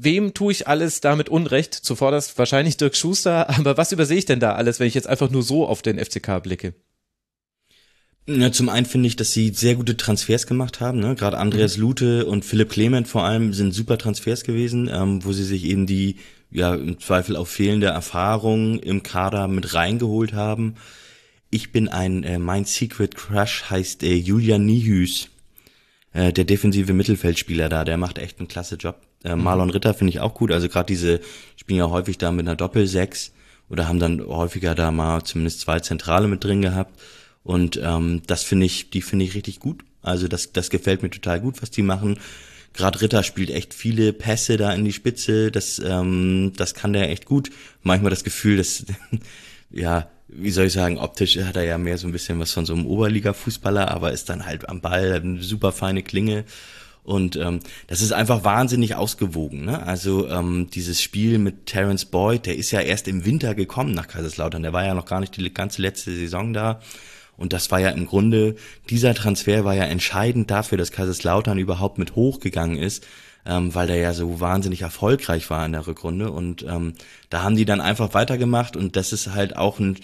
[0.00, 1.74] wem tue ich alles damit Unrecht?
[1.74, 5.30] Zuvorderst wahrscheinlich Dirk Schuster, aber was übersehe ich denn da alles, wenn ich jetzt einfach
[5.30, 6.74] nur so auf den FCK blicke?
[8.30, 11.00] Ja, zum einen finde ich, dass sie sehr gute Transfers gemacht haben.
[11.00, 11.14] Ne?
[11.14, 11.82] Gerade Andreas mhm.
[11.82, 15.86] Lute und Philipp Clement vor allem sind super Transfers gewesen, ähm, wo sie sich eben
[15.86, 16.16] die
[16.50, 20.74] ja im Zweifel auch fehlende Erfahrung im Kader mit reingeholt haben.
[21.48, 25.30] Ich bin ein, äh, mein Secret Crush heißt äh, Julian Nihüs,
[26.12, 29.00] äh, der defensive Mittelfeldspieler da, der macht echt einen klasse Job.
[29.24, 29.42] Äh, mhm.
[29.42, 31.20] Marlon Ritter finde ich auch gut, also gerade diese
[31.56, 33.32] spielen ja häufig da mit einer Doppel-Sechs
[33.70, 36.92] oder haben dann häufiger da mal zumindest zwei Zentrale mit drin gehabt.
[37.48, 39.82] Und ähm, das finde ich, die finde ich richtig gut.
[40.02, 42.18] Also das, das gefällt mir total gut, was die machen.
[42.74, 45.50] Gerade Ritter spielt echt viele Pässe da in die Spitze.
[45.50, 47.48] Das, ähm, das kann der echt gut.
[47.82, 48.84] Manchmal das Gefühl, dass
[49.70, 52.66] ja, wie soll ich sagen, optisch hat er ja mehr so ein bisschen was von
[52.66, 56.44] so einem Oberliga-Fußballer, aber ist dann halt am Ball, hat eine super feine Klinge.
[57.02, 59.64] Und ähm, das ist einfach wahnsinnig ausgewogen.
[59.64, 59.82] Ne?
[59.86, 64.06] Also ähm, dieses Spiel mit Terence Boyd, der ist ja erst im Winter gekommen nach
[64.06, 64.62] Kaiserslautern.
[64.62, 66.82] Der war ja noch gar nicht die ganze letzte Saison da.
[67.38, 68.56] Und das war ja im Grunde,
[68.90, 73.06] dieser Transfer war ja entscheidend dafür, dass Kaiserslautern überhaupt mit hochgegangen ist,
[73.46, 76.30] ähm, weil der ja so wahnsinnig erfolgreich war in der Rückrunde.
[76.32, 76.94] Und ähm,
[77.30, 79.96] da haben die dann einfach weitergemacht und das ist halt auch ein,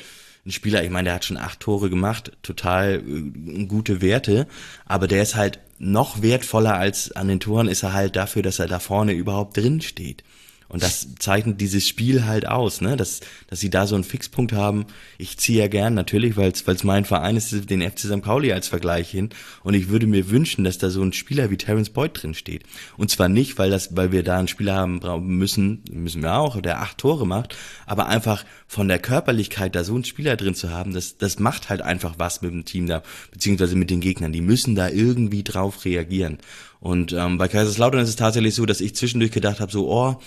[0.47, 4.47] ein Spieler, ich meine, der hat schon acht Tore gemacht, total äh, gute Werte,
[4.87, 8.61] aber der ist halt noch wertvoller als an den Toren ist er halt dafür, dass
[8.61, 10.23] er da vorne überhaupt drin steht.
[10.69, 12.97] Und das zeichnet dieses Spiel halt aus, ne?
[12.97, 14.87] dass, dass sie da so einen Fixpunkt haben.
[15.19, 18.23] Ich ziehe ja gern natürlich, weil es mein Verein ist, den FC St.
[18.23, 19.31] Pauli als Vergleich hin.
[19.63, 22.65] Und ich würde mir wünschen, dass da so ein Spieler wie Terence Boyd drin steht.
[22.97, 26.61] Und zwar nicht, weil das, weil wir da einen Spieler haben müssen, müssen wir auch,
[26.61, 27.57] der acht Tore macht,
[27.87, 31.69] aber einfach von der Körperlichkeit da so einen Spieler drin zu haben, das, das macht
[31.69, 34.33] halt einfach was mit dem Team da, beziehungsweise mit den Gegnern.
[34.33, 36.39] Die müssen da irgendwie drauf reagieren.
[36.85, 40.21] Und ähm, bei Kaiserslautern ist es tatsächlich so, dass ich zwischendurch gedacht habe, so, oh,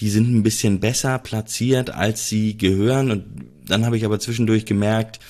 [0.00, 3.10] die sind ein bisschen besser platziert, als sie gehören.
[3.10, 3.24] Und
[3.66, 5.20] dann habe ich aber zwischendurch gemerkt,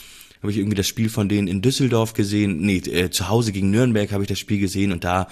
[0.41, 3.73] habe ich irgendwie das Spiel von denen in Düsseldorf gesehen, nee, äh, zu Hause gegen
[3.73, 4.93] Nürnberg habe ich das Spiel gesehen.
[4.93, 5.27] Und da,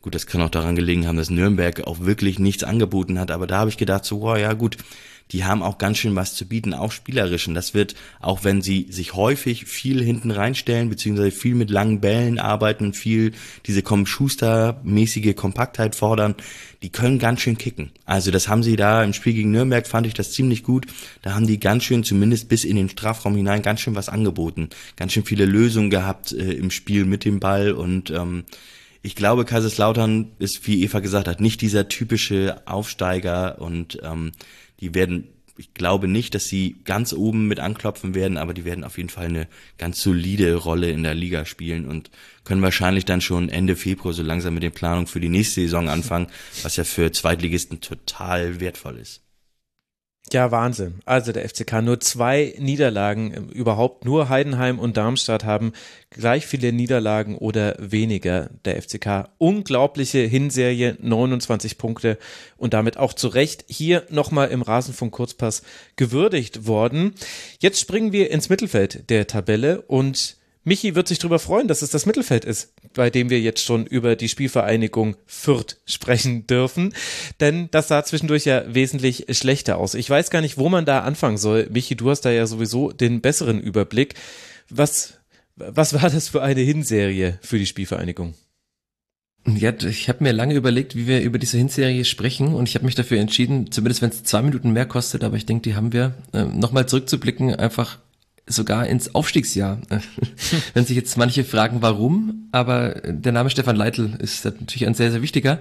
[0.00, 3.46] gut, das kann auch daran gelegen haben, dass Nürnberg auch wirklich nichts angeboten hat, aber
[3.46, 4.78] da habe ich gedacht, so, oh, ja gut,
[5.32, 7.54] die haben auch ganz schön was zu bieten, auch spielerischen.
[7.54, 12.38] Das wird, auch wenn sie sich häufig viel hinten reinstellen, beziehungsweise viel mit langen Bällen
[12.38, 13.32] arbeiten, viel
[13.66, 16.36] diese Schuster-mäßige Kompaktheit fordern,
[16.82, 17.90] die können ganz schön kicken.
[18.04, 20.86] Also das haben sie da im Spiel gegen Nürnberg, fand ich das ziemlich gut.
[21.22, 24.70] Da haben die ganz schön, zumindest bis in den Strafraum hinein, ganz schön was angeboten.
[24.94, 28.44] Ganz schön viele Lösungen gehabt äh, im Spiel mit dem Ball und ähm,
[29.02, 34.32] ich glaube, Kaiserslautern ist, wie Eva gesagt hat, nicht dieser typische Aufsteiger und ähm,
[34.80, 38.84] die werden, ich glaube nicht, dass sie ganz oben mit anklopfen werden, aber die werden
[38.84, 39.48] auf jeden Fall eine
[39.78, 42.10] ganz solide Rolle in der Liga spielen und
[42.44, 45.88] können wahrscheinlich dann schon Ende Februar so langsam mit den Planungen für die nächste Saison
[45.88, 46.28] anfangen,
[46.62, 49.25] was ja für Zweitligisten total wertvoll ist.
[50.32, 51.02] Ja, Wahnsinn.
[51.04, 55.72] Also der FCK nur zwei Niederlagen, ähm, überhaupt nur Heidenheim und Darmstadt haben
[56.10, 58.50] gleich viele Niederlagen oder weniger.
[58.64, 62.18] Der FCK unglaubliche Hinserie, 29 Punkte
[62.56, 65.62] und damit auch zu Recht hier nochmal im Rasenfunk Kurzpass
[65.94, 67.14] gewürdigt worden.
[67.60, 71.90] Jetzt springen wir ins Mittelfeld der Tabelle und Michi wird sich darüber freuen, dass es
[71.90, 76.92] das Mittelfeld ist, bei dem wir jetzt schon über die Spielvereinigung Fürth sprechen dürfen.
[77.38, 79.94] Denn das sah zwischendurch ja wesentlich schlechter aus.
[79.94, 81.68] Ich weiß gar nicht, wo man da anfangen soll.
[81.70, 84.14] Michi, du hast da ja sowieso den besseren Überblick.
[84.68, 85.14] Was,
[85.54, 88.34] was war das für eine Hinserie für die Spielvereinigung?
[89.46, 92.84] Ja, ich habe mir lange überlegt, wie wir über diese Hinserie sprechen und ich habe
[92.84, 95.92] mich dafür entschieden, zumindest wenn es zwei Minuten mehr kostet, aber ich denke, die haben
[95.92, 98.00] wir, äh, nochmal zurückzublicken, einfach
[98.46, 99.78] sogar ins Aufstiegsjahr.
[100.74, 105.10] Wenn sich jetzt manche fragen, warum, aber der Name Stefan Leitl ist natürlich ein sehr,
[105.10, 105.58] sehr wichtiger.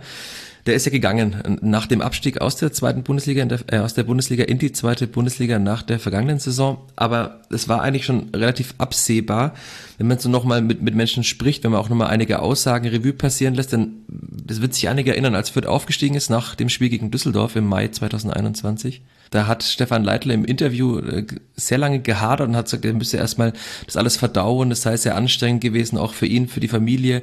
[0.65, 4.03] Der ist ja gegangen nach dem Abstieg aus der zweiten Bundesliga, der, äh, aus der
[4.03, 6.79] Bundesliga in die zweite Bundesliga nach der vergangenen Saison.
[6.95, 9.53] Aber es war eigentlich schon relativ absehbar,
[9.99, 13.13] wenn man so nochmal mit, mit Menschen spricht, wenn man auch nochmal einige Aussagen Revue
[13.13, 16.89] passieren lässt, dann das wird sich einige erinnern, als Fürth aufgestiegen ist nach dem Spiel
[16.89, 22.47] gegen Düsseldorf im Mai 2021 da hat Stefan Leitler im Interview äh, sehr lange gehadert
[22.47, 23.53] und hat gesagt, er müsse erstmal
[23.85, 24.69] das alles verdauen.
[24.69, 27.21] Das sei sehr anstrengend gewesen, auch für ihn, für die Familie.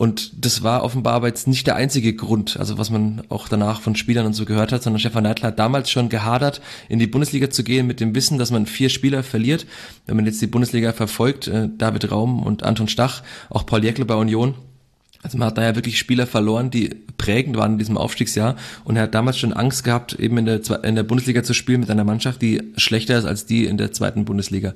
[0.00, 3.82] Und das war offenbar aber jetzt nicht der einzige Grund, also was man auch danach
[3.82, 7.06] von Spielern und so gehört hat, sondern Stefan Neidl hat damals schon gehadert, in die
[7.06, 9.66] Bundesliga zu gehen mit dem Wissen, dass man vier Spieler verliert.
[10.06, 14.06] Wenn man jetzt die Bundesliga verfolgt, äh, David Raum und Anton Stach, auch Paul Jäckle
[14.06, 14.54] bei Union,
[15.22, 18.96] also man hat da ja wirklich Spieler verloren, die prägend waren in diesem Aufstiegsjahr und
[18.96, 21.90] er hat damals schon Angst gehabt, eben in der, in der Bundesliga zu spielen mit
[21.90, 24.74] einer Mannschaft, die schlechter ist als die in der zweiten Bundesliga.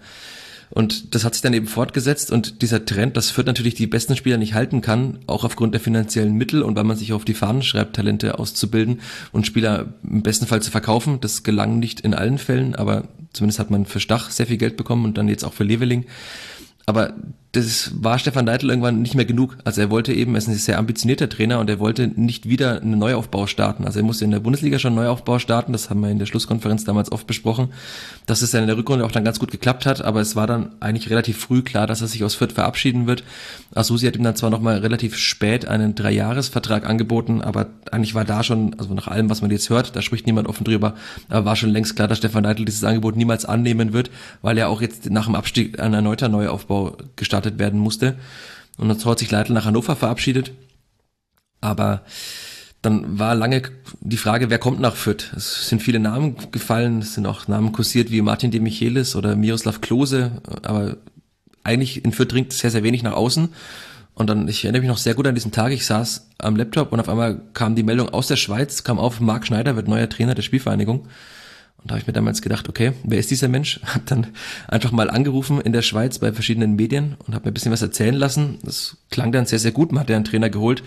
[0.70, 4.16] Und das hat sich dann eben fortgesetzt und dieser Trend, das führt natürlich die besten
[4.16, 7.34] Spieler nicht halten kann, auch aufgrund der finanziellen Mittel und weil man sich auf die
[7.34, 9.00] Fahnen schreibt, Talente auszubilden
[9.32, 11.20] und Spieler im besten Fall zu verkaufen.
[11.20, 14.76] Das gelang nicht in allen Fällen, aber zumindest hat man für Stach sehr viel Geld
[14.76, 16.06] bekommen und dann jetzt auch für Leveling.
[16.86, 17.14] Aber
[17.56, 19.56] das war Stefan Deitel irgendwann nicht mehr genug.
[19.64, 22.80] Also er wollte eben, er ist ein sehr ambitionierter Trainer und er wollte nicht wieder
[22.80, 23.84] einen Neuaufbau starten.
[23.84, 26.26] Also er musste in der Bundesliga schon einen Neuaufbau starten, das haben wir in der
[26.26, 27.68] Schlusskonferenz damals oft besprochen,
[28.26, 30.46] dass es dann in der Rückrunde auch dann ganz gut geklappt hat, aber es war
[30.46, 33.22] dann eigentlich relativ früh klar, dass er sich aus Fürth verabschieden wird.
[33.74, 38.42] Asusi hat ihm dann zwar nochmal relativ spät einen Dreijahresvertrag angeboten, aber eigentlich war da
[38.42, 40.94] schon, also nach allem, was man jetzt hört, da spricht niemand offen drüber,
[41.28, 44.10] aber war schon längst klar, dass Stefan Deitel dieses Angebot niemals annehmen wird,
[44.42, 48.16] weil er auch jetzt nach dem Abstieg ein erneuter Neuaufbau gestartet gestartet werden musste.
[48.76, 50.52] Und dann hat sich Leitl nach Hannover verabschiedet.
[51.60, 52.02] Aber
[52.82, 53.62] dann war lange
[54.00, 55.32] die Frage, wer kommt nach Fürth?
[55.36, 59.36] Es sind viele Namen gefallen, es sind auch Namen kursiert wie Martin de Michelis oder
[59.36, 60.96] Miroslav Klose, aber
[61.62, 63.48] eigentlich in Fürth dringt sehr, sehr wenig nach außen.
[64.12, 66.92] Und dann, ich erinnere mich noch sehr gut an diesen Tag, ich saß am Laptop
[66.92, 70.08] und auf einmal kam die Meldung aus der Schweiz, kam auf, Marc Schneider wird neuer
[70.08, 71.08] Trainer der Spielvereinigung.
[71.84, 73.78] Und da habe ich mir damals gedacht, okay, wer ist dieser Mensch?
[73.84, 74.28] Hab dann
[74.68, 77.82] einfach mal angerufen in der Schweiz bei verschiedenen Medien und habe mir ein bisschen was
[77.82, 78.58] erzählen lassen.
[78.62, 79.92] Das klang dann sehr, sehr gut.
[79.92, 80.82] Man hat ja einen Trainer geholt,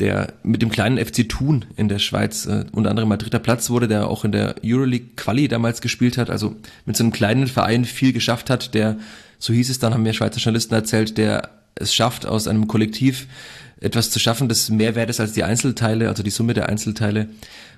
[0.00, 3.68] der mit dem kleinen FC Thun in der Schweiz äh, unter anderem mal dritter Platz
[3.68, 6.56] wurde, der auch in der Euroleague Quali damals gespielt hat, also
[6.86, 8.96] mit so einem kleinen Verein viel geschafft hat, der,
[9.38, 13.26] so hieß es dann, haben mir Schweizer Journalisten erzählt, der es schafft, aus einem Kollektiv
[13.84, 17.28] etwas zu schaffen, das mehr wert ist als die Einzelteile, also die Summe der Einzelteile.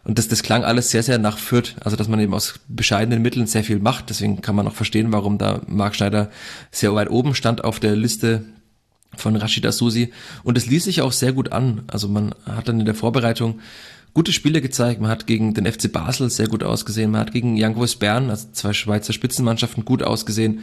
[0.04, 1.74] Und das, das klang alles sehr, sehr nach Fürth.
[1.80, 4.08] Also, dass man eben aus bescheidenen Mitteln sehr viel macht.
[4.08, 6.30] Deswegen kann man auch verstehen, warum da Marc Schneider
[6.70, 8.44] sehr weit oben stand auf der Liste
[9.16, 10.12] von Rashida Susi.
[10.44, 11.82] Und es ließ sich auch sehr gut an.
[11.88, 13.58] Also, man hat dann in der Vorbereitung
[14.14, 15.00] gute Spiele gezeigt.
[15.00, 17.10] Man hat gegen den FC Basel sehr gut ausgesehen.
[17.10, 20.60] Man hat gegen Young Boys Bern, also zwei Schweizer Spitzenmannschaften, gut ausgesehen.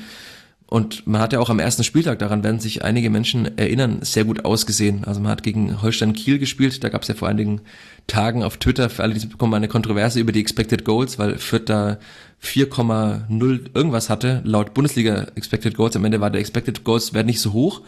[0.68, 4.24] Und man hat ja auch am ersten Spieltag, daran werden sich einige Menschen erinnern, sehr
[4.24, 5.04] gut ausgesehen.
[5.04, 7.62] Also man hat gegen Holstein Kiel gespielt, da gab es ja vor einigen
[8.08, 11.70] Tagen auf Twitter, für alle, die bekommen, eine Kontroverse über die Expected Goals, weil Fürth
[11.70, 12.00] da
[12.44, 15.96] 4,0 irgendwas hatte, laut Bundesliga Expected Goals.
[15.96, 17.82] Am Ende war der Expected Goals Wert nicht so hoch,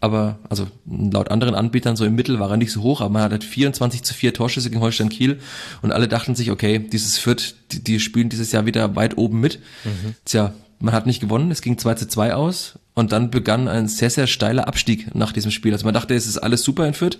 [0.00, 3.22] aber, also laut anderen Anbietern so im Mittel war er nicht so hoch, aber man
[3.22, 5.38] hat 24 zu 4 Torschüsse gegen Holstein Kiel
[5.82, 9.40] und alle dachten sich, okay, dieses Fürth, die, die spielen dieses Jahr wieder weit oben
[9.40, 9.60] mit.
[9.84, 10.14] Mhm.
[10.24, 13.86] Tja, man hat nicht gewonnen, es ging 2 zu 2 aus und dann begann ein
[13.86, 15.72] sehr, sehr steiler Abstieg nach diesem Spiel.
[15.72, 17.18] Also man dachte, es ist alles super in Fürth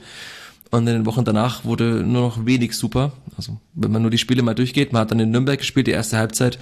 [0.70, 3.12] und in den Wochen danach wurde nur noch wenig super.
[3.36, 5.92] Also wenn man nur die Spiele mal durchgeht, man hat dann in Nürnberg gespielt, die
[5.92, 6.58] erste Halbzeit.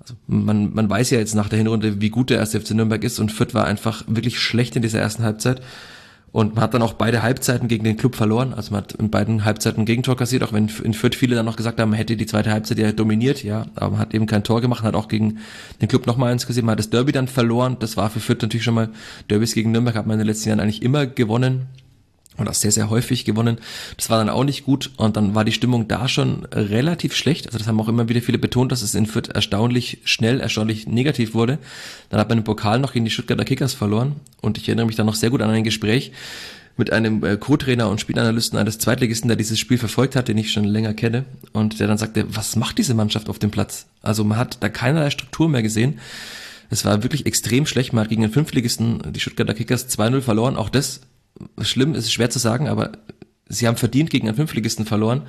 [0.00, 3.02] Also man, man weiß ja jetzt nach der Hinrunde, wie gut der erste FC Nürnberg
[3.02, 5.62] ist und Fürth war einfach wirklich schlecht in dieser ersten Halbzeit.
[6.36, 8.52] Und man hat dann auch beide Halbzeiten gegen den Club verloren.
[8.52, 11.46] Also man hat in beiden Halbzeiten ein Gegentor kassiert, auch wenn in Fürth viele dann
[11.46, 14.26] noch gesagt haben, man hätte die zweite Halbzeit ja dominiert, ja, aber man hat eben
[14.26, 15.38] kein Tor gemacht, hat auch gegen
[15.80, 17.78] den Club nochmal eins gesehen, man hat das Derby dann verloren.
[17.80, 18.90] Das war für Fürth natürlich schon mal,
[19.30, 21.68] Derbys gegen Nürnberg hat man in den letzten Jahren eigentlich immer gewonnen
[22.36, 23.58] und auch sehr, sehr häufig gewonnen.
[23.96, 27.46] Das war dann auch nicht gut und dann war die Stimmung da schon relativ schlecht.
[27.46, 30.86] Also das haben auch immer wieder viele betont, dass es in Fürth erstaunlich schnell, erstaunlich
[30.86, 31.58] negativ wurde.
[32.10, 34.96] Dann hat man den Pokal noch gegen die Stuttgarter Kickers verloren und ich erinnere mich
[34.96, 36.12] dann noch sehr gut an ein Gespräch
[36.76, 40.52] mit einem äh, Co-Trainer und Spielanalysten eines Zweitligisten, der dieses Spiel verfolgt hat, den ich
[40.52, 43.86] schon länger kenne und der dann sagte, was macht diese Mannschaft auf dem Platz?
[44.02, 45.98] Also man hat da keinerlei Struktur mehr gesehen.
[46.68, 47.92] Es war wirklich extrem schlecht.
[47.92, 50.56] Man hat gegen den Fünftligisten, die Stuttgarter Kickers, 2-0 verloren.
[50.56, 51.00] Auch das
[51.60, 52.92] schlimm, ist schwer zu sagen, aber
[53.48, 55.22] sie haben verdient gegen einen Fünftligisten verloren.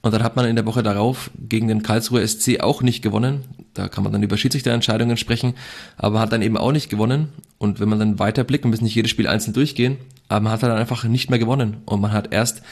[0.00, 3.44] Und dann hat man in der Woche darauf gegen den Karlsruher SC auch nicht gewonnen.
[3.74, 5.54] Da kann man dann über Schiedsrichterentscheidungen sprechen,
[5.96, 7.28] aber hat dann eben auch nicht gewonnen.
[7.58, 9.96] Und wenn man dann weiter blickt, wir müssen nicht jedes Spiel einzeln durchgehen,
[10.28, 11.78] aber man hat dann einfach nicht mehr gewonnen.
[11.84, 12.62] Und man hat erst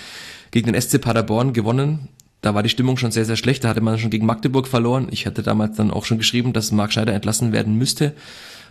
[0.53, 2.09] gegen den SC Paderborn gewonnen.
[2.43, 3.64] Da war die Stimmung schon sehr, sehr schlecht.
[3.64, 5.09] Da hatte man schon gegen Magdeburg verloren.
[5.11, 8.14] Ich hatte damals dann auch schon geschrieben, dass Marc Schneider entlassen werden müsste.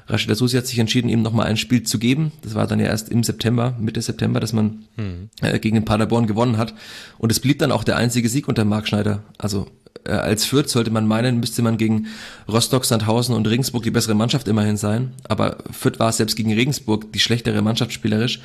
[0.07, 2.31] Rashida Susi hat sich entschieden, ihm nochmal ein Spiel zu geben.
[2.43, 5.29] Das war dann ja erst im September, Mitte September, dass man hm.
[5.41, 6.73] äh, gegen den Paderborn gewonnen hat.
[7.17, 9.23] Und es blieb dann auch der einzige Sieg unter Marc Schneider.
[9.37, 9.67] Also
[10.05, 12.07] äh, als Fürth sollte man meinen, müsste man gegen
[12.47, 15.13] Rostock, Sandhausen und Regensburg die bessere Mannschaft immerhin sein.
[15.23, 18.41] Aber Fürth war selbst gegen Regensburg die schlechtere Mannschaft spielerisch.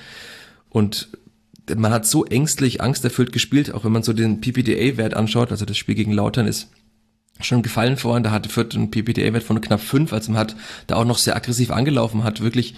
[0.70, 1.08] Und
[1.76, 5.76] man hat so ängstlich, angsterfüllt gespielt, auch wenn man so den PPDA-Wert anschaut, also das
[5.76, 6.68] Spiel gegen Lautern ist
[7.44, 10.96] schon gefallen vorhin, da hatte Fürth einen PPDA-Wert von knapp fünf, also man hat da
[10.96, 12.74] auch noch sehr aggressiv angelaufen, hat wirklich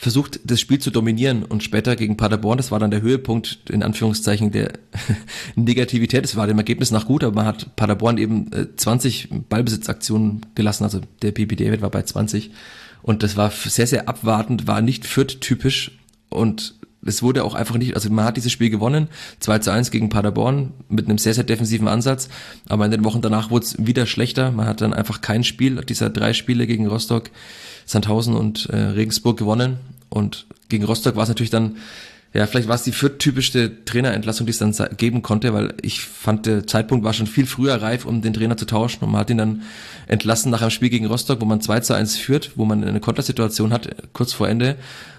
[0.00, 3.82] versucht, das Spiel zu dominieren und später gegen Paderborn, das war dann der Höhepunkt, in
[3.82, 4.72] Anführungszeichen, der
[5.56, 6.24] Negativität.
[6.24, 11.00] Es war dem Ergebnis nach gut, aber man hat Paderborn eben 20 Ballbesitzaktionen gelassen, also
[11.20, 12.50] der PPDA-Wert war bei 20
[13.02, 15.98] und das war sehr, sehr abwartend, war nicht Fürth-typisch
[16.30, 19.08] und es wurde auch einfach nicht, also man hat dieses Spiel gewonnen,
[19.40, 22.28] 2 zu 1 gegen Paderborn mit einem sehr, sehr defensiven Ansatz,
[22.68, 24.52] aber in den Wochen danach wurde es wieder schlechter.
[24.52, 27.30] Man hat dann einfach kein Spiel dieser drei Spiele gegen Rostock,
[27.86, 29.78] Sandhausen und äh, Regensburg gewonnen.
[30.10, 31.76] Und gegen Rostock war es natürlich dann,
[32.34, 36.46] ja, vielleicht war es die viertypischste Trainerentlassung, die es dann geben konnte, weil ich fand,
[36.46, 39.02] der Zeitpunkt war schon viel früher reif, um den Trainer zu tauschen.
[39.04, 39.62] Und man hat ihn dann
[40.06, 43.00] entlassen nach einem Spiel gegen Rostock, wo man 2 zu 1 führt, wo man eine
[43.00, 44.76] Kontersituation hat, kurz vor Ende,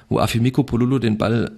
[0.08, 1.52] wo Afimiko Polulu den Ball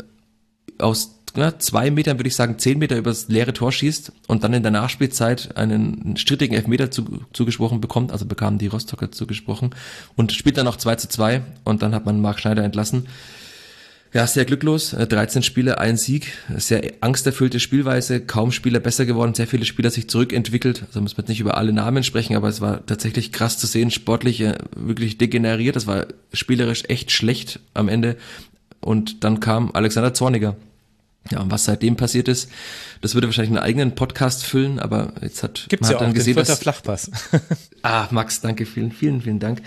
[0.80, 4.54] aus ja, zwei Metern, würde ich sagen, zehn Meter übers leere Tor schießt und dann
[4.54, 9.72] in der Nachspielzeit einen strittigen Elfmeter zu, zugesprochen bekommt, also bekamen die Rostocker zugesprochen
[10.16, 13.08] und spielt dann noch 2 zu 2 und dann hat man Marc Schneider entlassen.
[14.14, 19.34] Ja, sehr glücklos, 13 äh, Spiele, ein Sieg, sehr angsterfüllte Spielweise, kaum Spieler besser geworden,
[19.34, 22.62] sehr viele Spieler sich zurückentwickelt, also muss man nicht über alle Namen sprechen, aber es
[22.62, 27.90] war tatsächlich krass zu sehen, sportlich äh, wirklich degeneriert, das war spielerisch echt schlecht am
[27.90, 28.16] Ende
[28.84, 30.56] und dann kam Alexander Zorniger.
[31.32, 32.50] Ja, und was seitdem passiert ist,
[33.02, 36.12] das würde wahrscheinlich einen eigenen Podcast füllen, aber jetzt hat Gibt's man ja hat dann
[36.12, 37.12] auch gesehen, den dass Flachpass.
[37.82, 39.62] Ah, Max, danke, vielen, vielen, vielen Dank.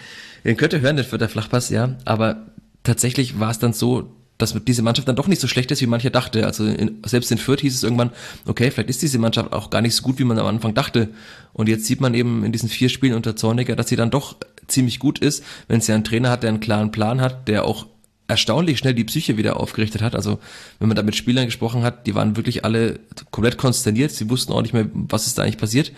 [0.44, 2.46] Ihr könnt ihr hören, den Vierter Flachpass, ja, aber
[2.82, 5.86] tatsächlich war es dann so, dass diese Mannschaft dann doch nicht so schlecht ist, wie
[5.86, 6.44] mancher dachte.
[6.44, 8.10] Also in, selbst in Fürth hieß es irgendwann,
[8.44, 11.08] okay, vielleicht ist diese Mannschaft auch gar nicht so gut, wie man am Anfang dachte.
[11.52, 14.36] Und jetzt sieht man eben in diesen vier Spielen unter Zorniger, dass sie dann doch
[14.66, 17.86] ziemlich gut ist, wenn sie einen Trainer hat, der einen klaren Plan hat, der auch
[18.28, 20.14] erstaunlich schnell die Psyche wieder aufgerichtet hat.
[20.14, 20.38] Also
[20.78, 22.98] wenn man da mit Spielern gesprochen hat, die waren wirklich alle
[23.30, 24.10] komplett konsterniert.
[24.10, 25.92] Sie wussten auch nicht mehr, was ist da eigentlich passiert.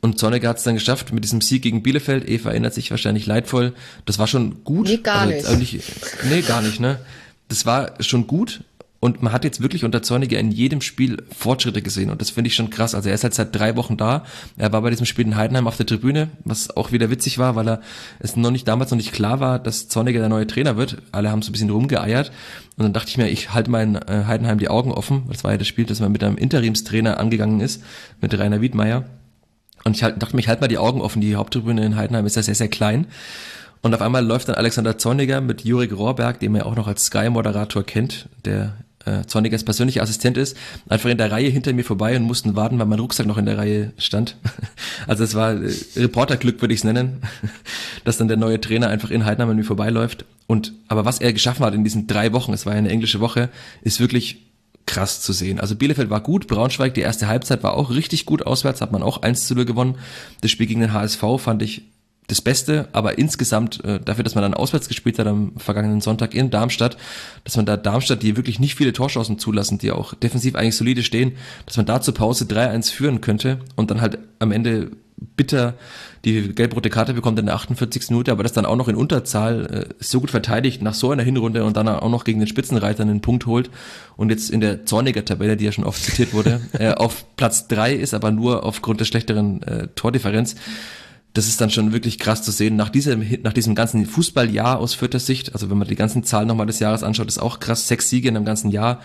[0.00, 2.28] Und Zorniger hat es dann geschafft mit diesem Sieg gegen Bielefeld.
[2.28, 3.74] Eva erinnert sich wahrscheinlich leidvoll.
[4.06, 4.88] Das war schon gut.
[4.88, 5.74] Nee, gar also, nicht.
[5.74, 5.84] nicht.
[6.24, 6.98] Nee, gar nicht, ne?
[7.48, 8.62] Das war schon gut.
[9.02, 12.10] Und man hat jetzt wirklich unter Zorniger in jedem Spiel Fortschritte gesehen.
[12.10, 12.94] Und das finde ich schon krass.
[12.94, 14.24] Also er ist halt seit drei Wochen da.
[14.58, 17.56] Er war bei diesem Spiel in Heidenheim auf der Tribüne, was auch wieder witzig war,
[17.56, 17.80] weil er
[18.18, 20.98] es noch nicht damals noch nicht klar war, dass Zorniger der neue Trainer wird.
[21.12, 22.30] Alle haben so ein bisschen rumgeeiert.
[22.76, 25.22] Und dann dachte ich mir, ich halte in äh, Heidenheim die Augen offen.
[25.28, 27.82] Das war ja das Spiel, das man mit einem Interimstrainer angegangen ist,
[28.20, 29.06] mit Rainer Wiedmeier.
[29.84, 31.22] Und ich halt, dachte mir, ich halte mal die Augen offen.
[31.22, 33.06] Die Haupttribüne in Heidenheim ist ja sehr, sehr klein.
[33.80, 36.86] Und auf einmal läuft dann Alexander Zorniger mit Jurik Rohrberg, den man ja auch noch
[36.86, 40.56] als Sky-Moderator kennt, der äh, Zornigers persönlicher Assistent ist,
[40.88, 43.46] einfach in der Reihe hinter mir vorbei und mussten warten, weil mein Rucksack noch in
[43.46, 44.36] der Reihe stand.
[45.06, 47.22] Also es war äh, Reporterglück, würde ich es nennen,
[48.04, 50.26] dass dann der neue Trainer einfach in Heidenheim an mir vorbeiläuft.
[50.46, 53.20] Und aber was er geschaffen hat in diesen drei Wochen, es war ja eine englische
[53.20, 53.48] Woche,
[53.82, 54.50] ist wirklich
[54.86, 55.58] krass zu sehen.
[55.58, 59.02] Also Bielefeld war gut, Braunschweig, die erste Halbzeit war auch richtig gut auswärts, hat man
[59.02, 59.96] auch 1 zu 0 gewonnen.
[60.42, 61.84] Das Spiel gegen den HSV fand ich
[62.30, 66.34] das Beste, aber insgesamt äh, dafür, dass man dann auswärts gespielt hat am vergangenen Sonntag
[66.34, 66.96] in Darmstadt,
[67.44, 71.02] dass man da Darmstadt, die wirklich nicht viele Torschancen zulassen, die auch defensiv eigentlich solide
[71.02, 71.32] stehen,
[71.66, 74.90] dass man da zur Pause 3-1 führen könnte und dann halt am Ende
[75.36, 75.74] bitter
[76.24, 78.10] die gelb-rote Karte bekommt in der 48.
[78.10, 81.22] Minute, aber das dann auch noch in Unterzahl äh, so gut verteidigt nach so einer
[81.22, 83.70] Hinrunde und dann auch noch gegen den Spitzenreiter einen Punkt holt
[84.16, 87.68] und jetzt in der Zorniger Tabelle, die ja schon oft zitiert wurde, äh, auf Platz
[87.68, 90.56] drei ist, aber nur aufgrund der schlechteren äh, Tordifferenz
[91.32, 92.76] das ist dann schon wirklich krass zu sehen.
[92.76, 96.48] Nach diesem, nach diesem ganzen Fußballjahr aus vierter Sicht, also wenn man die ganzen Zahlen
[96.48, 97.86] nochmal des Jahres anschaut, ist auch krass.
[97.86, 99.00] Sechs Siege in einem ganzen Jahr,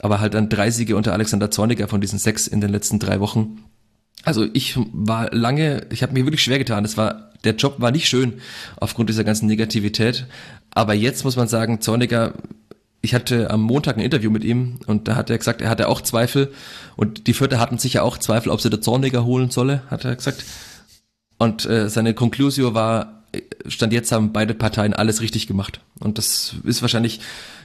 [0.00, 3.20] aber halt dann drei Siege unter Alexander Zorniger von diesen sechs in den letzten drei
[3.20, 3.58] Wochen.
[4.24, 6.84] Also ich war lange, ich habe mir wirklich schwer getan.
[6.84, 8.34] Das war, der Job war nicht schön
[8.76, 10.26] aufgrund dieser ganzen Negativität.
[10.70, 12.34] Aber jetzt muss man sagen, Zorniger
[13.04, 15.88] ich hatte am Montag ein Interview mit ihm und da hat er gesagt, er hatte
[15.88, 16.52] auch Zweifel
[16.96, 20.14] und die Vierte hatten sicher auch Zweifel, ob sie der Zorniger holen solle, hat er
[20.14, 20.44] gesagt.
[21.42, 23.24] Und äh, seine Conclusio war,
[23.66, 25.80] Stand jetzt haben beide Parteien alles richtig gemacht.
[25.98, 27.18] Und das ist wahrscheinlich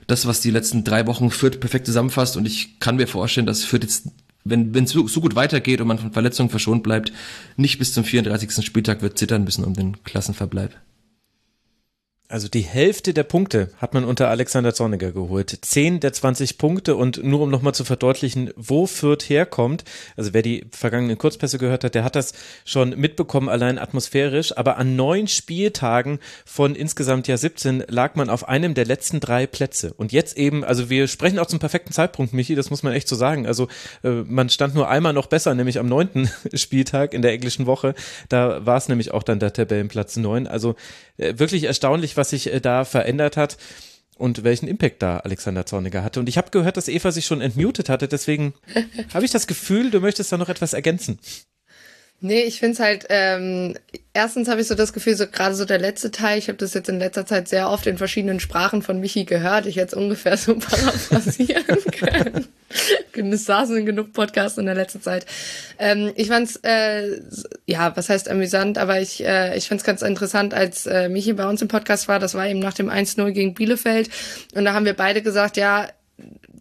[0.07, 2.37] das, was die letzten drei Wochen Fürth perfekt zusammenfasst.
[2.37, 4.07] Und ich kann mir vorstellen, dass Fürth jetzt,
[4.45, 7.13] wenn es so, so gut weitergeht und man von Verletzungen verschont bleibt,
[7.55, 8.65] nicht bis zum 34.
[8.65, 10.75] Spieltag wird zittern müssen um den Klassenverbleib.
[12.29, 15.59] Also die Hälfte der Punkte hat man unter Alexander Zorniger geholt.
[15.61, 19.85] Zehn der 20 Punkte und nur um nochmal zu verdeutlichen, wo Fürth herkommt.
[20.17, 22.33] Also wer die vergangenen Kurzpässe gehört hat, der hat das
[22.65, 24.57] schon mitbekommen, allein atmosphärisch.
[24.57, 29.47] Aber an neun Spieltagen von insgesamt ja 17 lag man auf einem der letzten drei
[29.47, 29.93] Plätze.
[29.93, 33.07] Und jetzt eben, also wir sprechen auch zum perfekten Zeitpunkt, Michi, das muss man echt
[33.07, 33.47] so sagen.
[33.47, 33.69] Also
[34.03, 37.95] äh, man stand nur einmal noch besser, nämlich am neunten Spieltag in der englischen Woche.
[38.27, 40.45] Da war es nämlich auch dann der Tabellenplatz neun.
[40.45, 40.75] Also
[41.17, 43.57] wirklich erstaunlich, was sich äh, da verändert hat
[44.17, 46.19] und welchen Impact da Alexander Zorniger hatte.
[46.19, 48.53] Und ich habe gehört, dass Eva sich schon entmutet hatte, deswegen
[49.13, 51.19] habe ich das Gefühl, du möchtest da noch etwas ergänzen.
[52.19, 53.75] Nee, ich finde es halt, ähm,
[54.11, 56.73] erstens habe ich so das Gefühl, so gerade so der letzte Teil, ich habe das
[56.73, 60.35] jetzt in letzter Zeit sehr oft in verschiedenen Sprachen von Michi gehört, ich jetzt ungefähr
[60.35, 62.47] so paraphrasieren können.
[63.33, 65.27] es saßen genug Podcasts in der letzten Zeit.
[65.77, 67.21] Ähm, ich fand's, äh,
[67.67, 71.47] ja, was heißt amüsant, aber ich, äh, ich fand's ganz interessant, als äh, Michi bei
[71.47, 74.09] uns im Podcast war, das war eben nach dem 1-0 gegen Bielefeld
[74.55, 75.87] und da haben wir beide gesagt, ja,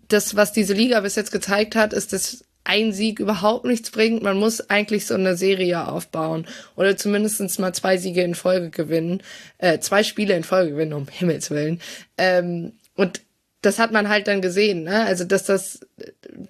[0.08, 4.22] das, was diese Liga bis jetzt gezeigt hat, ist das ein Sieg überhaupt nichts bringt.
[4.22, 9.22] Man muss eigentlich so eine Serie aufbauen oder zumindestens mal zwei Siege in Folge gewinnen,
[9.59, 11.80] äh, zwei Spiele in Folge gewinnen, um Himmels Willen.
[12.18, 13.20] Ähm, und
[13.62, 15.04] das hat man halt dann gesehen, ne?
[15.06, 15.80] Also, dass das,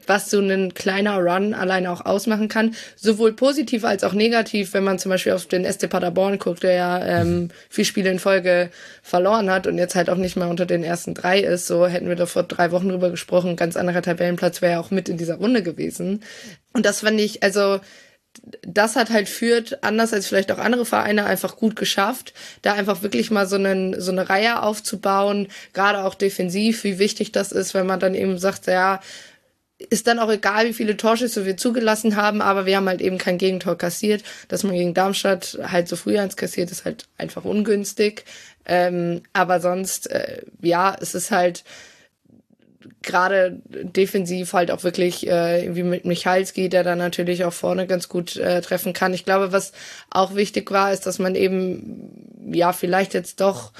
[0.07, 4.85] was so ein kleiner Run alleine auch ausmachen kann, sowohl positiv als auch negativ, wenn
[4.85, 8.71] man zum Beispiel auf den SC Paderborn guckt, der ja ähm, vier Spiele in Folge
[9.03, 11.67] verloren hat und jetzt halt auch nicht mehr unter den ersten drei ist.
[11.67, 14.91] So hätten wir da vor drei Wochen drüber gesprochen, ganz anderer Tabellenplatz wäre ja auch
[14.91, 16.23] mit in dieser Runde gewesen.
[16.73, 17.81] Und das fand ich, also
[18.63, 23.03] das hat halt führt, anders als vielleicht auch andere Vereine, einfach gut geschafft, da einfach
[23.03, 27.75] wirklich mal so, einen, so eine Reihe aufzubauen, gerade auch defensiv, wie wichtig das ist,
[27.75, 29.01] wenn man dann eben sagt, ja,
[29.91, 33.19] ist dann auch egal, wie viele Torschüsse wir zugelassen haben, aber wir haben halt eben
[33.19, 34.23] kein Gegentor kassiert.
[34.49, 38.25] Dass man gegen Darmstadt halt so früh eins kassiert, ist halt einfach ungünstig.
[38.65, 41.63] Ähm, aber sonst, äh, ja, es ist halt,
[43.03, 48.09] gerade defensiv halt auch wirklich äh, irgendwie mit Michalski, der dann natürlich auch vorne ganz
[48.09, 49.15] gut äh, treffen kann.
[49.15, 49.73] Ich glaube, was
[50.11, 53.73] auch wichtig war, ist, dass man eben ja vielleicht jetzt doch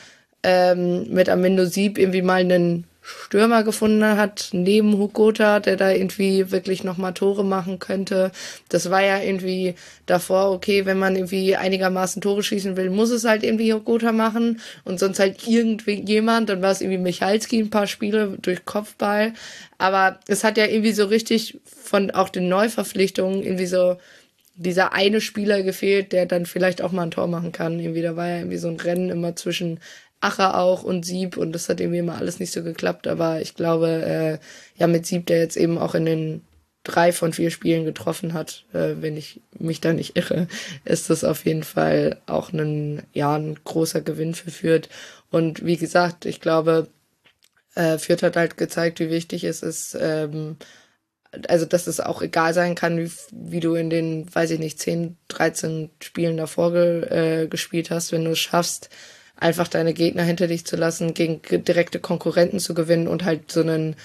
[0.43, 6.51] ähm, mit Amendo Sieb irgendwie mal einen Stürmer gefunden hat, neben Hugota, der da irgendwie
[6.51, 8.33] wirklich nochmal Tore machen könnte.
[8.69, 9.77] Das war ja irgendwie
[10.07, 14.61] davor, okay, wenn man irgendwie einigermaßen Tore schießen will, muss es halt irgendwie Hugota machen
[14.85, 19.35] und sonst halt irgendwie jemand, dann war es irgendwie Michalski ein paar Spiele durch Kopfball.
[19.79, 23.99] Aber es hat ja irgendwie so richtig von auch den Neuverpflichtungen irgendwie so
[24.57, 27.79] dieser eine Spieler gefehlt, der dann vielleicht auch mal ein Tor machen kann.
[27.79, 29.81] Irgendwie, da war ja irgendwie so ein Rennen immer zwischen
[30.21, 33.55] Acher auch und Sieb und das hat irgendwie immer alles nicht so geklappt, aber ich
[33.55, 34.39] glaube, äh,
[34.81, 36.43] ja, mit Sieb, der jetzt eben auch in den
[36.85, 40.47] drei von vier Spielen getroffen hat, äh, wenn ich mich da nicht irre,
[40.85, 44.89] ist das auf jeden Fall auch ein, ja, ein großer Gewinn für Fürth.
[45.31, 46.89] Und wie gesagt, ich glaube,
[47.75, 50.57] äh, Fürth hat halt gezeigt, wie wichtig es ist, ähm,
[51.49, 54.79] also dass es auch egal sein kann, wie, wie du in den, weiß ich nicht,
[54.79, 58.91] 10, 13 Spielen davor ge, äh, gespielt hast, wenn du es schaffst,
[59.37, 63.61] einfach deine Gegner hinter dich zu lassen, gegen direkte Konkurrenten zu gewinnen und halt so
[63.61, 63.97] einen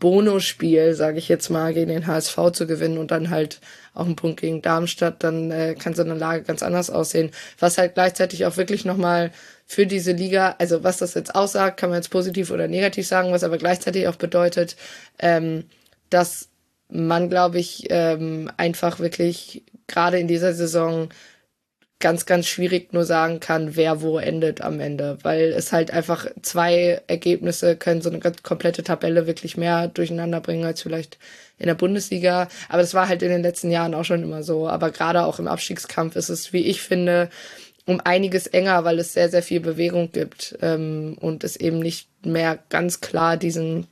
[0.00, 3.60] Bonusspiel, sage ich jetzt mal, gegen den HSV zu gewinnen und dann halt
[3.94, 7.32] auch einen Punkt gegen Darmstadt, dann äh, kann so eine Lage ganz anders aussehen.
[7.58, 9.32] Was halt gleichzeitig auch wirklich nochmal
[9.66, 13.32] für diese Liga, also was das jetzt aussagt, kann man jetzt positiv oder negativ sagen,
[13.32, 14.76] was aber gleichzeitig auch bedeutet,
[15.18, 15.64] ähm,
[16.10, 16.47] dass
[16.88, 21.08] man, glaube ich, ähm, einfach wirklich gerade in dieser Saison
[22.00, 26.26] ganz, ganz schwierig nur sagen kann, wer wo endet am Ende, weil es halt einfach
[26.42, 31.18] zwei Ergebnisse können so eine ganz komplette Tabelle wirklich mehr durcheinander bringen als vielleicht
[31.58, 32.48] in der Bundesliga.
[32.68, 34.68] Aber das war halt in den letzten Jahren auch schon immer so.
[34.68, 37.30] Aber gerade auch im Abstiegskampf ist es, wie ich finde,
[37.84, 42.08] um einiges enger, weil es sehr, sehr viel Bewegung gibt ähm, und es eben nicht
[42.24, 43.88] mehr ganz klar diesen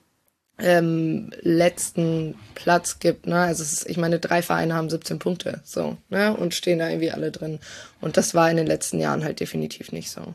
[0.59, 3.27] ähm, letzten Platz gibt.
[3.27, 3.37] Ne?
[3.37, 6.35] Also ist, ich meine, drei Vereine haben 17 Punkte so ne?
[6.37, 7.59] und stehen da irgendwie alle drin.
[8.01, 10.35] Und das war in den letzten Jahren halt definitiv nicht so.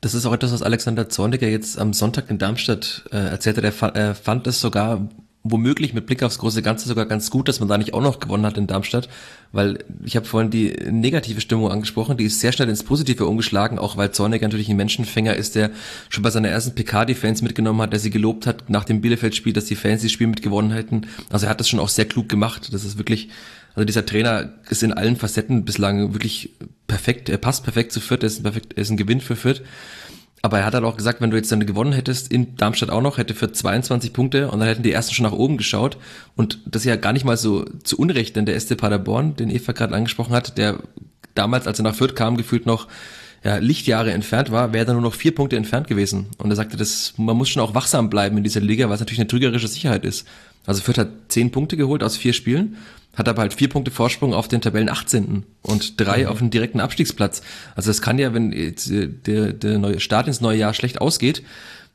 [0.00, 3.62] Das ist auch etwas, was Alexander Zorniger jetzt am Sonntag in Darmstadt äh, erzählte.
[3.62, 5.08] Er äh, fand es sogar
[5.50, 8.20] womöglich mit Blick aufs große Ganze sogar ganz gut, dass man da nicht auch noch
[8.20, 9.08] gewonnen hat in Darmstadt,
[9.52, 13.78] weil ich habe vorhin die negative Stimmung angesprochen, die ist sehr schnell ins Positive umgeschlagen,
[13.78, 15.70] auch weil Zornig natürlich ein Menschenfänger ist, der
[16.08, 19.00] schon bei seiner ersten PK die Fans mitgenommen hat, der sie gelobt hat nach dem
[19.00, 21.06] Bielefeld-Spiel, dass die Fans das Spiel mitgewonnen hätten.
[21.30, 22.72] Also er hat das schon auch sehr klug gemacht.
[22.72, 23.28] Das ist wirklich,
[23.74, 26.50] also dieser Trainer ist in allen Facetten bislang wirklich
[26.86, 29.36] perfekt, er passt perfekt zu Fürth, er ist ein, perfekt, er ist ein Gewinn für
[29.36, 29.62] Fürth.
[30.46, 33.02] Aber er hat halt auch gesagt, wenn du jetzt dann gewonnen hättest, in Darmstadt auch
[33.02, 35.98] noch, hätte für 22 Punkte und dann hätten die ersten schon nach oben geschaut.
[36.36, 39.50] Und das ist ja gar nicht mal so zu Unrecht, denn der SC Paderborn, den
[39.50, 40.78] Eva gerade angesprochen hat, der
[41.34, 42.86] damals, als er nach Fürth kam, gefühlt noch
[43.42, 46.26] ja, Lichtjahre entfernt war, wäre er nur noch vier Punkte entfernt gewesen.
[46.38, 49.00] Und er sagte, das, man muss schon auch wachsam bleiben in dieser Liga, weil es
[49.00, 50.28] natürlich eine trügerische Sicherheit ist.
[50.64, 52.76] Also Fürth hat zehn Punkte geholt aus vier Spielen
[53.16, 55.44] hat aber halt vier Punkte Vorsprung auf den Tabellen 18.
[55.62, 56.28] und drei mhm.
[56.28, 57.42] auf den direkten Abstiegsplatz.
[57.74, 58.72] Also es kann ja, wenn äh,
[59.08, 61.42] der, der neue Start ins neue Jahr schlecht ausgeht,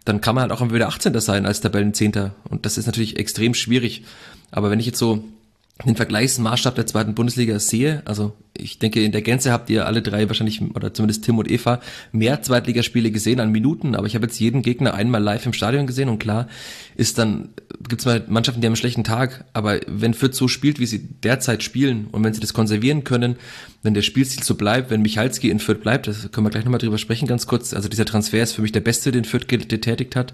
[0.03, 1.17] dann kann man halt auch wieder 18.
[1.19, 2.33] sein als Tabellenzehnter.
[2.49, 4.03] Und das ist natürlich extrem schwierig.
[4.49, 5.23] Aber wenn ich jetzt so
[5.85, 10.01] den Vergleichsmaßstab der zweiten Bundesliga sehe, also ich denke, in der Gänze habt ihr alle
[10.01, 11.81] drei wahrscheinlich, oder zumindest Tim und Eva,
[12.11, 15.87] mehr Zweitligaspiele gesehen an Minuten, aber ich habe jetzt jeden Gegner einmal live im Stadion
[15.87, 16.47] gesehen und klar
[16.95, 17.49] ist dann,
[17.87, 20.85] gibt es mal Mannschaften, die haben einen schlechten Tag, aber wenn Fürth so spielt, wie
[20.85, 23.37] sie derzeit spielen und wenn sie das konservieren können,
[23.81, 26.79] wenn der Spielstil so bleibt, wenn Michalski in Fürth bleibt, das können wir gleich nochmal
[26.79, 30.15] drüber sprechen ganz kurz, also dieser Transfer ist für mich der beste, den Fürth getätigt
[30.15, 30.33] hat,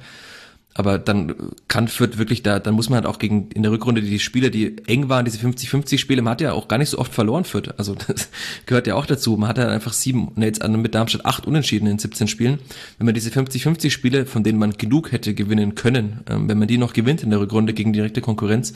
[0.77, 1.33] aber dann
[1.67, 4.51] kann Fürth wirklich da, dann muss man halt auch gegen, in der Rückrunde die Spiele,
[4.51, 7.45] die eng waren, diese 50-50 Spiele, man hat ja auch gar nicht so oft verloren
[7.45, 7.73] Fürth.
[7.77, 8.29] Also das
[8.67, 9.37] gehört ja auch dazu.
[9.37, 12.59] Man hat ja einfach sieben, ne, jetzt mit Darmstadt acht Unentschieden in 17 Spielen.
[12.99, 16.67] Wenn man diese 50-50 Spiele, von denen man genug hätte gewinnen können, ähm, wenn man
[16.67, 18.73] die noch gewinnt in der Rückrunde gegen direkte Konkurrenz,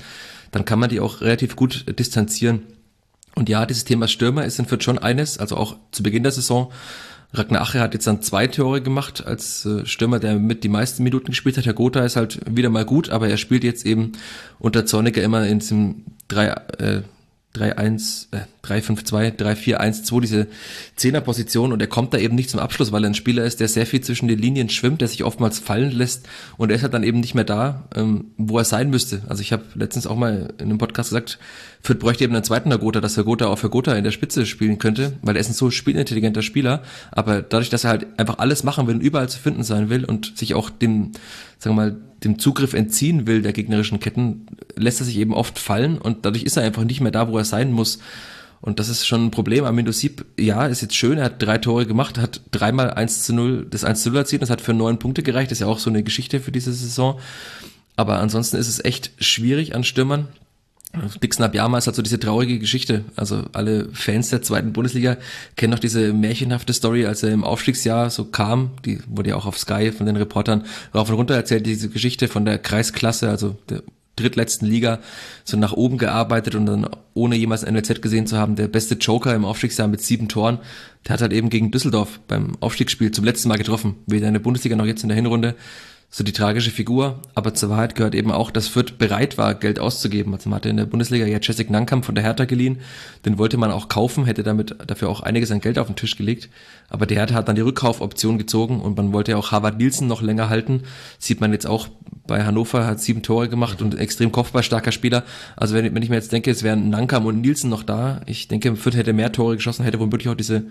[0.50, 2.64] dann kann man die auch relativ gut distanzieren.
[3.36, 6.32] Und ja, dieses Thema Stürmer ist in Fürth schon eines, also auch zu Beginn der
[6.32, 6.72] Saison
[7.34, 11.04] Ragnar Ache hat jetzt dann zwei Tore gemacht als äh, Stürmer, der mit die meisten
[11.04, 11.66] Minuten gespielt hat.
[11.66, 14.14] Herr Gotha ist halt wieder mal gut, aber er spielt jetzt eben
[14.60, 16.48] unter Zorniger immer in diesem drei,
[16.78, 17.02] äh,
[17.56, 20.48] 3-1, äh, 3-5-2, 3-4-1-2, diese
[20.96, 23.68] Zehnerposition und er kommt da eben nicht zum Abschluss, weil er ein Spieler ist, der
[23.68, 26.28] sehr viel zwischen den Linien schwimmt, der sich oftmals fallen lässt
[26.58, 29.24] und er ist halt dann eben nicht mehr da, ähm, wo er sein müsste.
[29.28, 31.40] Also ich habe letztens auch mal in einem Podcast gesagt,
[31.84, 34.46] Fürth bräuchte eben einen zweiten Nagota, dass der Gotha auch für Gotha in der Spitze
[34.46, 38.38] spielen könnte, weil er ist ein so spielintelligenter Spieler, aber dadurch, dass er halt einfach
[38.40, 41.12] alles machen will und überall zu finden sein will und sich auch dem,
[41.58, 44.46] sagen wir mal, dem Zugriff entziehen will der gegnerischen Ketten,
[44.76, 47.38] lässt er sich eben oft fallen und dadurch ist er einfach nicht mehr da, wo
[47.38, 48.00] er sein muss.
[48.62, 49.66] Und das ist schon ein Problem.
[49.66, 53.34] Amindo Sieb, ja, ist jetzt schön, er hat drei Tore gemacht, hat dreimal 1 zu
[53.34, 55.68] 0, das 1 zu 0 erzielt, das hat für neun Punkte gereicht, das ist ja
[55.68, 57.20] auch so eine Geschichte für diese Saison.
[57.96, 60.28] Aber ansonsten ist es echt schwierig an Stürmern.
[61.24, 63.06] Dixon Abiyama ist halt so diese traurige Geschichte.
[63.16, 65.18] Also alle Fans der zweiten Bundesliga
[65.56, 68.72] kennen noch diese märchenhafte Story, als er im Aufstiegsjahr so kam.
[68.86, 72.28] Die wurde ja auch auf Sky von den Reportern rauf und runter erzählt, diese Geschichte
[72.28, 73.84] von der Kreisklasse, also der
[74.18, 75.00] drittletzten Liga,
[75.46, 78.96] so nach oben gearbeitet und dann ohne jemals ein NLZ gesehen zu haben, der beste
[78.96, 80.60] Joker im Aufstiegsjahr mit sieben Toren,
[81.08, 83.96] der hat halt eben gegen Düsseldorf beim Aufstiegsspiel zum letzten Mal getroffen.
[84.06, 85.56] Weder in der Bundesliga noch jetzt in der Hinrunde
[86.14, 87.22] so die tragische Figur.
[87.36, 90.34] Aber zur Wahrheit gehört eben auch, dass Fürth bereit war, Geld auszugeben.
[90.34, 92.80] Also man hatte in der Bundesliga ja Jessic Nankam von der Hertha geliehen.
[93.26, 96.18] Den wollte man auch kaufen, hätte damit dafür auch einiges an Geld auf den Tisch
[96.18, 96.50] gelegt.
[96.90, 100.08] Aber die Hertha hat dann die Rückkaufoption gezogen und man wollte ja auch Harvard Nielsen
[100.08, 100.84] noch länger halten.
[101.18, 101.88] Sieht man jetzt auch
[102.28, 105.24] bei Hannover, hat sieben Tore gemacht und extrem kopfballstarker Spieler.
[105.56, 108.50] Also wenn, wenn ich mir jetzt denke, es wären Nankam und Nielsen noch da, ich
[108.50, 110.66] denke, Fürth hätte mehr Tore geschossen, hätte womöglich auch diese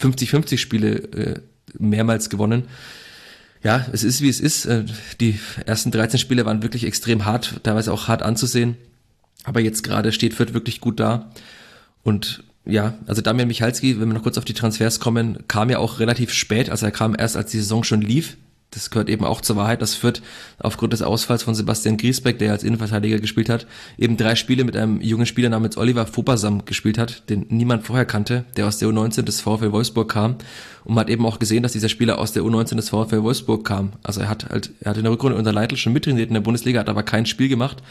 [0.00, 1.40] 50-50 Spiele äh,
[1.78, 2.64] mehrmals gewonnen
[3.66, 4.64] ja, es ist wie es ist.
[4.66, 4.84] Äh,
[5.20, 8.76] die ersten 13 Spiele waren wirklich extrem hart, teilweise auch hart anzusehen.
[9.42, 11.32] Aber jetzt gerade steht Fürth wirklich gut da.
[12.04, 15.78] Und ja, also Damian Michalski, wenn wir noch kurz auf die Transfers kommen, kam ja
[15.78, 16.70] auch relativ spät.
[16.70, 18.36] Also er kam erst, als die Saison schon lief
[18.70, 20.22] das gehört eben auch zur Wahrheit, dass Fürth
[20.58, 23.66] aufgrund des Ausfalls von Sebastian Griesbeck, der als Innenverteidiger gespielt hat,
[23.96, 28.04] eben drei Spiele mit einem jungen Spieler namens Oliver Fopasam gespielt hat, den niemand vorher
[28.04, 30.36] kannte, der aus der U19 des VfL Wolfsburg kam.
[30.84, 33.64] Und man hat eben auch gesehen, dass dieser Spieler aus der U19 des VfL Wolfsburg
[33.64, 33.92] kam.
[34.02, 36.40] Also er hat halt, er hat in der Rückrunde unter Leitl schon mittrainiert in der
[36.40, 37.82] Bundesliga, hat aber kein Spiel gemacht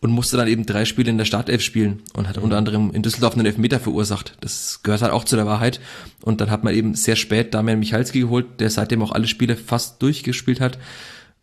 [0.00, 3.02] und musste dann eben drei Spiele in der Startelf spielen und hat unter anderem in
[3.02, 4.36] Düsseldorf einen Elfmeter verursacht.
[4.40, 5.80] Das gehört halt auch zu der Wahrheit.
[6.22, 9.56] Und dann hat man eben sehr spät Damian Michalski geholt, der seitdem auch alle Spiele
[9.56, 10.78] fast durchgespielt hat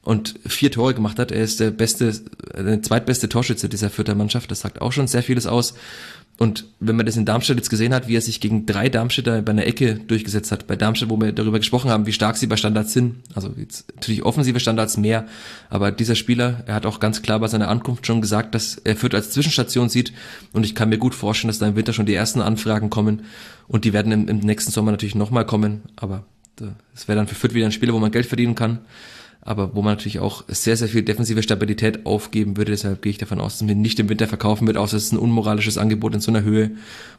[0.03, 1.31] und vier Tore gemacht hat.
[1.31, 2.13] Er ist der beste,
[2.55, 4.49] der zweitbeste Torschütze dieser vierter Mannschaft.
[4.49, 5.75] Das sagt auch schon sehr vieles aus.
[6.39, 9.43] Und wenn man das in Darmstadt jetzt gesehen hat, wie er sich gegen drei Darmstädter
[9.43, 12.47] bei einer Ecke durchgesetzt hat, bei Darmstadt, wo wir darüber gesprochen haben, wie stark sie
[12.47, 15.27] bei Standards sind, also jetzt natürlich offensive Standards mehr,
[15.69, 18.95] aber dieser Spieler, er hat auch ganz klar bei seiner Ankunft schon gesagt, dass er
[18.95, 20.13] Fürth als Zwischenstation sieht
[20.51, 23.25] und ich kann mir gut vorstellen, dass da im Winter schon die ersten Anfragen kommen
[23.67, 26.25] und die werden im, im nächsten Sommer natürlich nochmal kommen, aber
[26.95, 28.79] es wäre dann für Fürth wieder ein Spieler, wo man Geld verdienen kann
[29.41, 32.72] aber wo man natürlich auch sehr, sehr viel defensive Stabilität aufgeben würde.
[32.72, 35.11] Deshalb gehe ich davon aus, dass man nicht im Winter verkaufen wird, außer es ist
[35.13, 36.72] ein unmoralisches Angebot in so einer Höhe,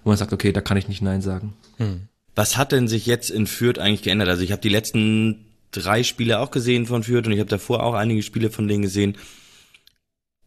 [0.05, 1.55] wo man sagt, okay, da kann ich nicht Nein sagen.
[1.79, 2.03] Hm.
[2.35, 4.29] Was hat denn sich jetzt in Fürth eigentlich geändert?
[4.29, 7.83] Also ich habe die letzten drei Spiele auch gesehen von Fürth und ich habe davor
[7.83, 9.17] auch einige Spiele von denen gesehen.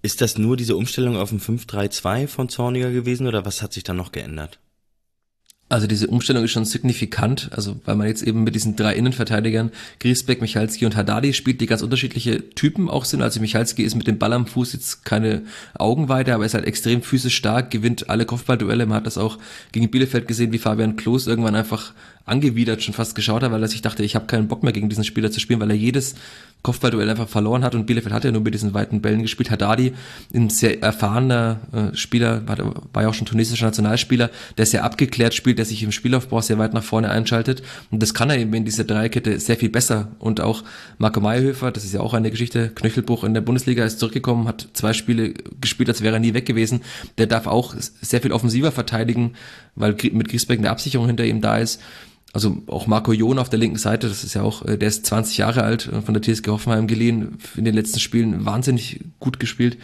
[0.02, 3.84] Ist das nur diese Umstellung auf ein 5-3-2 von Zorniger gewesen oder was hat sich
[3.84, 4.60] dann noch geändert?
[5.68, 9.72] Also diese Umstellung ist schon signifikant, also weil man jetzt eben mit diesen drei Innenverteidigern,
[10.00, 13.24] Griesbeck, Michalski und Haddadi spielt, die ganz unterschiedliche Typen auch sind.
[13.24, 15.42] Also Michalski ist mit dem Ball am Fuß jetzt keine
[15.74, 18.86] Augenweite, aber ist halt extrem physisch stark, gewinnt alle Kopfballduelle.
[18.86, 19.40] Man hat das auch
[19.72, 21.94] gegen Bielefeld gesehen, wie Fabian Klos irgendwann einfach
[22.26, 24.90] angewidert schon fast geschaut hat, weil er sich dachte, ich habe keinen Bock mehr gegen
[24.90, 26.16] diesen Spieler zu spielen, weil er jedes
[26.64, 27.76] Kopfballduell einfach verloren hat.
[27.76, 29.52] Und Bielefeld hat ja nur mit diesen weiten Bällen gespielt.
[29.52, 29.94] Haddadi,
[30.34, 35.60] ein sehr erfahrener äh, Spieler, war, ja auch schon tunesischer Nationalspieler, der sehr abgeklärt spielt,
[35.60, 37.62] der sich im Spielaufbau sehr weit nach vorne einschaltet.
[37.92, 40.08] Und das kann er eben in dieser Dreierkette sehr viel besser.
[40.18, 40.64] Und auch
[40.98, 44.68] Marco Mayhöfer, das ist ja auch eine Geschichte, Knöchelbruch in der Bundesliga ist zurückgekommen, hat
[44.74, 46.82] zwei Spiele gespielt, als wäre er nie weg gewesen,
[47.20, 49.34] der darf auch sehr viel offensiver verteidigen,
[49.76, 51.80] weil mit Griesbeck eine Absicherung hinter ihm da ist
[52.36, 55.06] also auch Marco Jon auf der linken Seite, das ist ja auch, äh, der ist
[55.06, 59.40] 20 Jahre alt, äh, von der TSG Hoffenheim geliehen, in den letzten Spielen wahnsinnig gut
[59.40, 59.78] gespielt.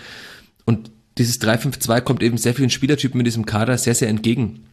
[0.65, 4.65] Und dieses 3-5-2 kommt eben sehr vielen Spielertypen in diesem Kader sehr, sehr entgegen.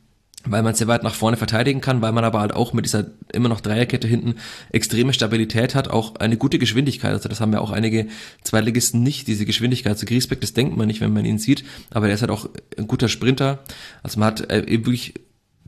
[0.44, 3.06] Weil man sehr weit nach vorne verteidigen kann, weil man aber halt auch mit dieser
[3.32, 4.34] immer noch Dreierkette hinten
[4.72, 7.12] extreme Stabilität hat, auch eine gute Geschwindigkeit.
[7.12, 8.08] Also das haben ja auch einige
[8.42, 9.92] Zweitligisten nicht, diese Geschwindigkeit.
[9.92, 12.48] Also Griesbeck, das denkt man nicht, wenn man ihn sieht, aber der ist halt auch
[12.76, 13.60] ein guter Sprinter.
[14.02, 15.14] Also man hat äh, eben wirklich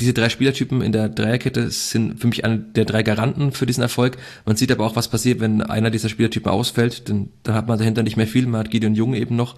[0.01, 3.82] diese drei Spielertypen in der Dreierkette sind für mich einer der drei Garanten für diesen
[3.82, 4.16] Erfolg.
[4.47, 7.78] Man sieht aber auch, was passiert, wenn einer dieser Spielertypen ausfällt, denn dann hat man
[7.78, 8.47] dahinter nicht mehr viel.
[8.47, 9.56] Man hat Gideon Jung eben noch.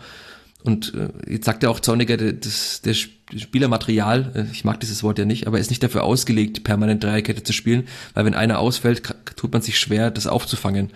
[0.65, 5.19] Und äh, jetzt sagt ja auch Zorniger, das, der Spielermaterial, äh, ich mag dieses Wort
[5.19, 9.03] ja nicht, aber ist nicht dafür ausgelegt, permanent Dreierkette zu spielen, weil wenn einer ausfällt,
[9.37, 10.91] tut man sich schwer, das aufzufangen.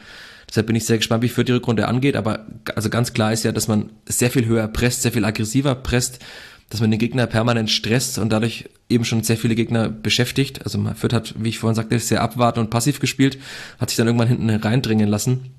[0.48, 2.46] Deshalb bin ich sehr gespannt, wie für die Rückrunde angeht, aber
[2.76, 6.20] also ganz klar ist ja, dass man sehr viel höher presst, sehr viel aggressiver presst
[6.70, 10.64] dass man den Gegner permanent stresst und dadurch eben schon sehr viele Gegner beschäftigt.
[10.64, 13.38] Also Fürth hat, wie ich vorhin sagte, sehr abwarten und passiv gespielt,
[13.78, 15.52] hat sich dann irgendwann hinten reindringen lassen.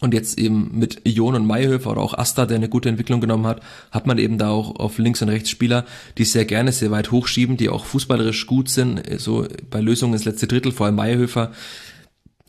[0.00, 3.46] Und jetzt eben mit Ion und Mayhöfer oder auch Asta, der eine gute Entwicklung genommen
[3.46, 3.62] hat,
[3.92, 5.84] hat man eben da auch auf links und rechts Spieler,
[6.18, 10.24] die sehr gerne sehr weit hochschieben, die auch fußballerisch gut sind, so bei Lösungen ins
[10.24, 11.52] letzte Drittel, vor allem Mayhöfer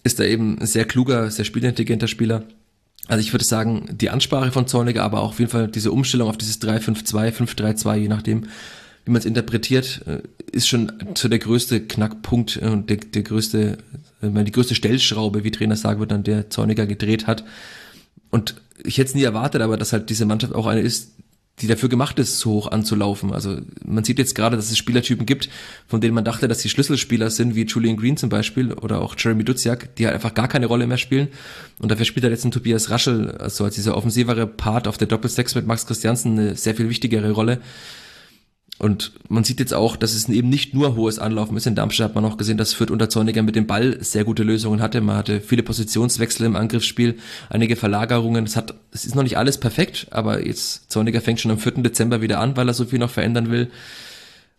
[0.05, 2.43] ist da eben ein sehr kluger, sehr spielintelligenter Spieler.
[3.07, 6.29] Also ich würde sagen, die Ansprache von Zorniger, aber auch auf jeden Fall diese Umstellung
[6.29, 8.45] auf dieses 3-5-2, 5-3-2, je nachdem,
[9.05, 10.21] wie man es interpretiert, äh,
[10.51, 13.77] ist schon so der größte Knackpunkt äh, und der, der größte,
[14.21, 17.43] äh, die größte Stellschraube, wie Trainer sagen wird, an der Zorniger gedreht hat.
[18.31, 21.11] Und ich hätte es nie erwartet, aber dass halt diese Mannschaft auch eine ist,
[21.59, 23.33] die dafür gemacht ist, so hoch anzulaufen.
[23.33, 25.49] Also man sieht jetzt gerade, dass es Spielertypen gibt,
[25.87, 29.15] von denen man dachte, dass sie Schlüsselspieler sind, wie Julian Green zum Beispiel oder auch
[29.17, 31.29] Jeremy Duziak, die halt einfach gar keine Rolle mehr spielen.
[31.79, 35.07] Und dafür spielt halt jetzt ein Tobias Raschel, also als dieser offensivere Part auf der
[35.07, 37.61] Doppelsechs mit Max Christiansen eine sehr viel wichtigere Rolle.
[38.77, 41.65] Und man sieht jetzt auch, dass es eben nicht nur hohes Anlaufen ist.
[41.65, 44.43] In Darmstadt hat man auch gesehen, dass Fürth unter Zorniger mit dem Ball sehr gute
[44.43, 44.99] Lösungen hatte.
[44.99, 47.17] Man hatte viele Positionswechsel im Angriffsspiel,
[47.49, 48.43] einige Verlagerungen.
[48.45, 51.83] Es hat, es ist noch nicht alles perfekt, aber jetzt Zorniger fängt schon am 4.
[51.83, 53.71] Dezember wieder an, weil er so viel noch verändern will.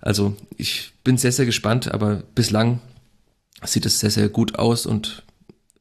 [0.01, 2.80] Also ich bin sehr, sehr gespannt, aber bislang
[3.64, 5.24] sieht es sehr, sehr gut aus und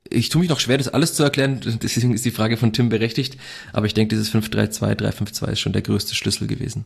[0.10, 2.90] ich tue mich noch schwer, das alles zu erklären, deswegen ist die Frage von Tim
[2.90, 3.38] berechtigt,
[3.72, 6.86] aber ich denke, dieses 5-3-2, 3-5-2 ist schon der größte Schlüssel gewesen.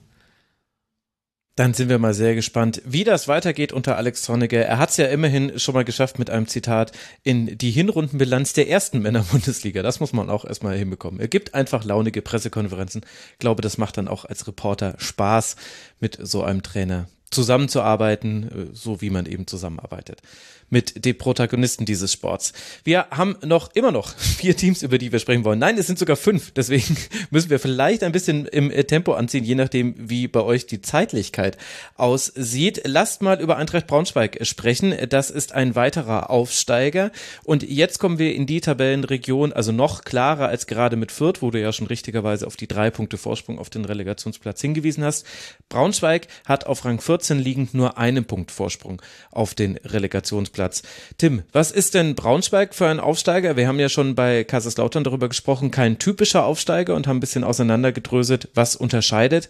[1.56, 4.66] Dann sind wir mal sehr gespannt, wie das weitergeht unter Alex Zorniger.
[4.66, 6.94] Er hat es ja immerhin schon mal geschafft mit einem Zitat
[7.24, 9.82] in die Hinrundenbilanz der ersten Männer-Bundesliga.
[9.82, 11.20] Das muss man auch erstmal hinbekommen.
[11.20, 13.02] Er gibt einfach launige Pressekonferenzen.
[13.34, 15.58] Ich glaube, das macht dann auch als Reporter Spaß,
[16.00, 20.22] mit so einem Trainer zusammenzuarbeiten, äh, so wie man eben zusammenarbeitet
[20.70, 22.54] mit den Protagonisten dieses Sports.
[22.84, 25.60] Wir haben noch immer noch vier Teams, über die wir sprechen wollen.
[25.60, 26.52] Nein, es sind sogar fünf.
[26.52, 26.96] Deswegen
[27.32, 30.82] müssen wir vielleicht ein bisschen im äh, Tempo anziehen, je nachdem, wie bei euch die
[30.82, 31.58] Zeitlichkeit
[31.96, 32.82] aussieht.
[32.86, 34.94] Lasst mal über Eintracht Braunschweig sprechen.
[35.10, 37.12] Das ist ein weiterer Aufsteiger.
[37.44, 41.52] Und jetzt kommen wir in die Tabellenregion, also noch klarer als gerade mit Fürth, wo
[41.52, 45.26] du ja schon richtigerweise auf die drei Punkte Vorsprung auf den Relegationsplatz hingewiesen hast.
[45.70, 49.02] Braunschweig hat auf Rang 14 liegend nur einen Punkt Vorsprung
[49.32, 50.59] auf den Relegationsplatz.
[50.60, 50.84] Platz.
[51.18, 53.56] Tim, was ist denn Braunschweig für ein Aufsteiger?
[53.56, 57.46] Wir haben ja schon bei Kaiserslautern darüber gesprochen, kein typischer Aufsteiger und haben ein bisschen
[57.46, 59.48] auseinandergedröselt, was unterscheidet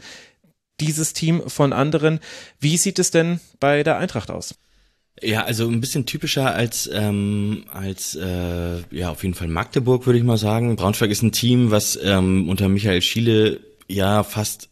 [0.80, 2.20] dieses Team von anderen.
[2.60, 4.54] Wie sieht es denn bei der Eintracht aus?
[5.20, 10.20] Ja, also ein bisschen typischer als ähm, als äh, ja auf jeden Fall Magdeburg würde
[10.20, 10.76] ich mal sagen.
[10.76, 14.69] Braunschweig ist ein Team, was ähm, unter Michael Schiele ja fast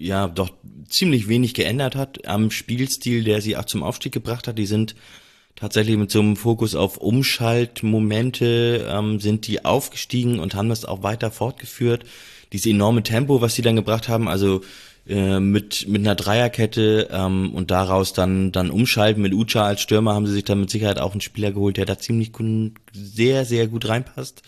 [0.00, 0.50] ja doch
[0.88, 4.58] ziemlich wenig geändert hat am Spielstil, der sie auch zum Aufstieg gebracht hat.
[4.58, 4.96] Die sind
[5.54, 11.02] tatsächlich mit so einem Fokus auf Umschaltmomente ähm, sind die aufgestiegen und haben das auch
[11.02, 12.04] weiter fortgeführt.
[12.52, 14.62] Dieses enorme Tempo, was sie dann gebracht haben, also
[15.06, 20.14] äh, mit mit einer Dreierkette ähm, und daraus dann dann umschalten mit Ucha als Stürmer
[20.14, 22.32] haben sie sich dann mit Sicherheit auch einen Spieler geholt, der da ziemlich
[22.92, 24.42] sehr sehr gut reinpasst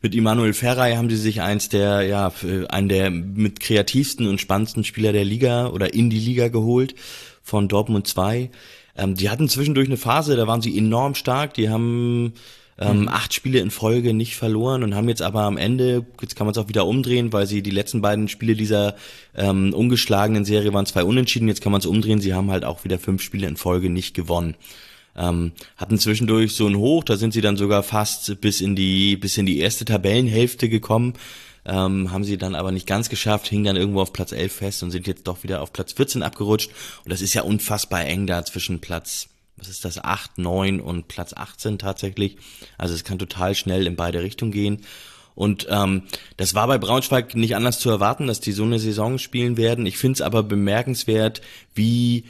[0.00, 2.32] mit Immanuel Ferrei haben sie sich eins der, ja,
[2.68, 6.94] einen der mit kreativsten und spannendsten Spieler der Liga oder in die Liga geholt
[7.42, 8.50] von Dortmund 2.
[8.96, 12.34] Ähm, die hatten zwischendurch eine Phase, da waren sie enorm stark, die haben
[12.78, 13.08] ähm, mhm.
[13.08, 16.52] acht Spiele in Folge nicht verloren und haben jetzt aber am Ende, jetzt kann man
[16.52, 18.94] es auch wieder umdrehen, weil sie die letzten beiden Spiele dieser
[19.34, 22.84] ähm, ungeschlagenen Serie waren zwei unentschieden, jetzt kann man es umdrehen, sie haben halt auch
[22.84, 24.54] wieder fünf Spiele in Folge nicht gewonnen.
[25.18, 29.16] Ähm, hatten zwischendurch so ein Hoch, da sind sie dann sogar fast bis in die,
[29.16, 31.14] bis in die erste Tabellenhälfte gekommen.
[31.66, 34.82] Ähm, haben sie dann aber nicht ganz geschafft, hingen dann irgendwo auf Platz 11 fest
[34.82, 36.70] und sind jetzt doch wieder auf Platz 14 abgerutscht.
[37.04, 41.08] Und das ist ja unfassbar eng da zwischen Platz, was ist das, 8, 9 und
[41.08, 42.36] Platz 18 tatsächlich.
[42.78, 44.82] Also es kann total schnell in beide Richtungen gehen.
[45.34, 46.02] Und ähm,
[46.36, 49.84] das war bei Braunschweig nicht anders zu erwarten, dass die so eine Saison spielen werden.
[49.86, 51.42] Ich finde es aber bemerkenswert,
[51.74, 52.24] wie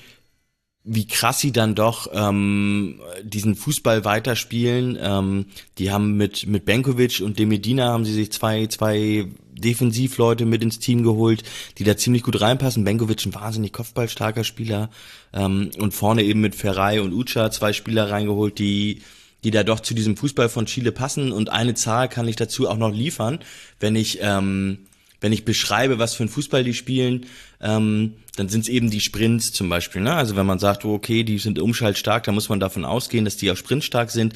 [0.85, 4.97] wie krass sie dann doch ähm, diesen Fußball weiterspielen.
[5.01, 5.47] Ähm,
[5.77, 10.79] die haben mit mit Benkovic und Demedina haben sie sich zwei zwei Defensivleute mit ins
[10.79, 11.43] Team geholt,
[11.79, 12.85] die da ziemlich gut reinpassen.
[12.85, 14.89] Benkovic ein wahnsinnig kopfballstarker Spieler
[15.33, 19.03] ähm, und vorne eben mit Ferrei und Ucha zwei Spieler reingeholt, die
[19.45, 21.31] die da doch zu diesem Fußball von Chile passen.
[21.31, 23.39] Und eine Zahl kann ich dazu auch noch liefern,
[23.79, 24.79] wenn ich ähm,
[25.21, 27.27] wenn ich beschreibe, was für ein Fußball die spielen,
[27.61, 30.01] ähm, dann sind es eben die Sprints zum Beispiel.
[30.01, 30.15] Ne?
[30.15, 33.37] Also wenn man sagt, oh, okay, die sind umschaltstark, dann muss man davon ausgehen, dass
[33.37, 34.35] die auch sprintstark sind.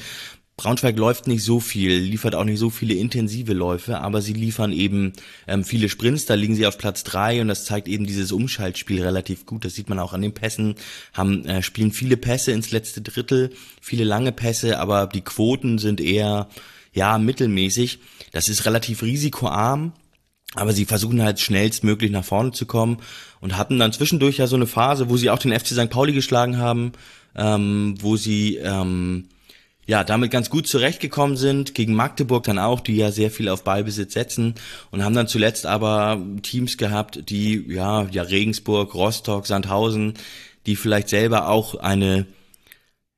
[0.55, 4.71] Braunschweig läuft nicht so viel, liefert auch nicht so viele intensive Läufe, aber sie liefern
[4.71, 5.13] eben
[5.47, 9.01] ähm, viele Sprints, da liegen sie auf Platz drei und das zeigt eben dieses Umschaltspiel
[9.01, 9.65] relativ gut.
[9.65, 10.75] Das sieht man auch an den Pässen,
[11.13, 13.49] haben, äh, spielen viele Pässe ins letzte Drittel,
[13.81, 16.49] viele lange Pässe, aber die Quoten sind eher
[16.93, 17.97] ja mittelmäßig.
[18.31, 19.93] Das ist relativ risikoarm,
[20.55, 22.97] aber sie versuchen halt schnellstmöglich nach vorne zu kommen
[23.39, 25.89] und hatten dann zwischendurch ja so eine Phase, wo sie auch den FC St.
[25.89, 26.91] Pauli geschlagen haben,
[27.35, 29.25] ähm, wo sie ähm,
[29.85, 33.63] ja damit ganz gut zurechtgekommen sind, gegen Magdeburg dann auch, die ja sehr viel auf
[33.63, 34.55] Ballbesitz setzen
[34.91, 40.13] und haben dann zuletzt aber Teams gehabt, die ja, ja Regensburg, Rostock, Sandhausen,
[40.65, 42.27] die vielleicht selber auch eine,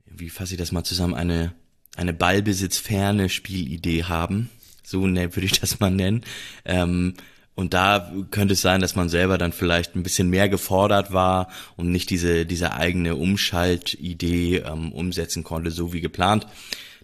[0.06, 1.54] wie fasse ich das mal zusammen, eine,
[1.98, 4.50] eine ballbesitzferne Spielidee haben
[4.86, 6.24] so ne, würde ich das mal nennen.
[6.64, 7.16] Ähm,
[7.56, 11.48] und da könnte es sein, dass man selber dann vielleicht ein bisschen mehr gefordert war
[11.78, 16.48] und nicht diese, diese eigene Umschaltidee ähm, umsetzen konnte, so wie geplant.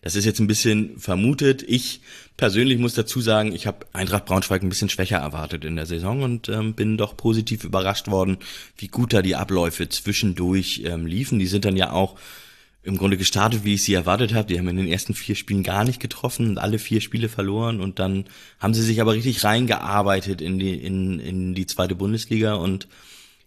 [0.02, 1.64] Das ist jetzt ein bisschen vermutet.
[1.66, 2.02] Ich
[2.36, 6.24] persönlich muss dazu sagen, ich habe Eintracht Braunschweig ein bisschen schwächer erwartet in der Saison
[6.24, 8.38] und ähm, bin doch positiv überrascht worden,
[8.78, 11.40] wie gut da die Abläufe zwischendurch ähm, liefen.
[11.40, 12.18] Die sind dann ja auch
[12.84, 14.48] im Grunde gestartet, wie ich sie erwartet habe.
[14.48, 17.80] Die haben in den ersten vier Spielen gar nicht getroffen und alle vier Spiele verloren
[17.80, 18.26] und dann
[18.60, 22.88] haben sie sich aber richtig reingearbeitet in die, in, in die zweite Bundesliga und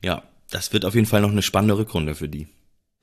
[0.02, 2.46] ja, das wird auf jeden Fall noch eine spannende Rückrunde für die.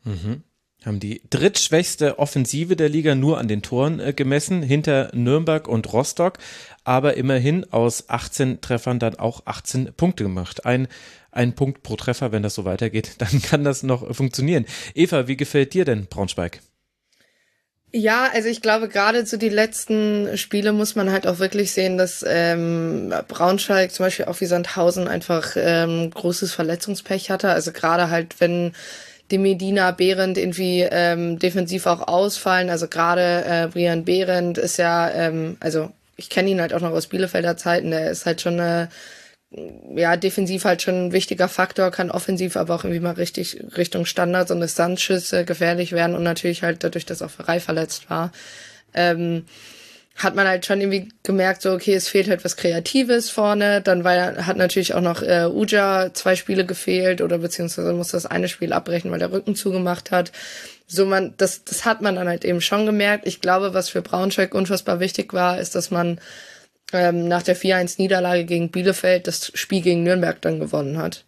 [0.03, 0.43] Mhm.
[0.83, 5.93] Haben die drittschwächste Offensive der Liga nur an den Toren äh, gemessen, hinter Nürnberg und
[5.93, 6.39] Rostock,
[6.83, 10.65] aber immerhin aus 18 Treffern dann auch 18 Punkte gemacht.
[10.65, 10.87] Ein,
[11.31, 14.65] ein Punkt pro Treffer, wenn das so weitergeht, dann kann das noch funktionieren.
[14.95, 16.61] Eva, wie gefällt dir denn Braunschweig?
[17.93, 21.97] Ja, also ich glaube, gerade zu die letzten Spiele muss man halt auch wirklich sehen,
[21.97, 27.49] dass ähm, Braunschweig zum Beispiel auch wie Sandhausen einfach ähm, großes Verletzungspech hatte.
[27.49, 28.71] Also gerade halt, wenn
[29.37, 32.69] Medina Behrendt irgendwie ähm, defensiv auch ausfallen.
[32.69, 36.91] Also gerade äh, Brian Behrendt ist ja, ähm, also ich kenne ihn halt auch noch
[36.91, 38.89] aus Bielefelder Zeiten, der ist halt schon eine
[39.95, 44.05] ja, defensiv halt schon ein wichtiger Faktor, kann offensiv aber auch irgendwie mal richtig Richtung
[44.05, 48.31] Standards und Distanzschüsse gefährlich werden und natürlich halt dadurch, dass auch Ferrei verletzt war,
[48.93, 49.45] ähm,
[50.15, 53.81] hat man halt schon irgendwie gemerkt, so, okay, es fehlt halt was Kreatives vorne.
[53.81, 58.25] Dann war, hat natürlich auch noch äh, Uja zwei Spiele gefehlt oder beziehungsweise musste das
[58.25, 60.31] eine Spiel abbrechen, weil der Rücken zugemacht hat.
[60.87, 63.25] So man, das, das hat man dann halt eben schon gemerkt.
[63.25, 66.19] Ich glaube, was für Braunschweig unfassbar wichtig war, ist, dass man
[66.93, 71.23] ähm, nach der 4-1-Niederlage gegen Bielefeld das Spiel gegen Nürnberg dann gewonnen hat.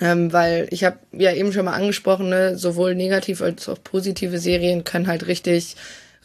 [0.00, 4.38] Ähm, weil ich habe ja eben schon mal angesprochen, ne, sowohl negativ als auch positive
[4.38, 5.76] Serien können halt richtig,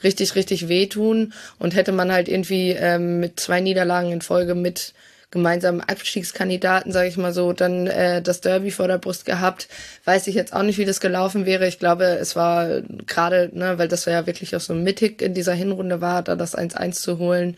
[0.04, 1.34] richtig, richtig wehtun.
[1.60, 4.94] Und hätte man halt irgendwie ähm, mit zwei Niederlagen in Folge mit
[5.30, 9.68] gemeinsamen Abstiegskandidaten, sage ich mal so, dann äh, das Derby vor der Brust gehabt.
[10.06, 11.68] Weiß ich jetzt auch nicht, wie das gelaufen wäre.
[11.68, 15.54] Ich glaube, es war gerade, ne, weil das ja wirklich auch so mittig in dieser
[15.54, 17.58] Hinrunde war, da das 1-1 zu holen,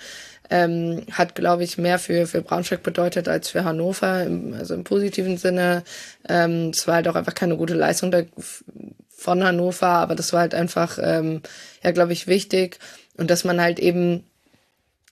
[0.49, 4.83] ähm, hat, glaube ich, mehr für, für Braunschweig bedeutet als für Hannover, im, also im
[4.83, 5.83] positiven Sinne.
[6.27, 8.23] Ähm, es war halt auch einfach keine gute Leistung da,
[9.19, 11.41] von Hannover, aber das war halt einfach, ähm,
[11.83, 12.79] ja, glaube ich, wichtig.
[13.17, 14.23] Und dass man halt eben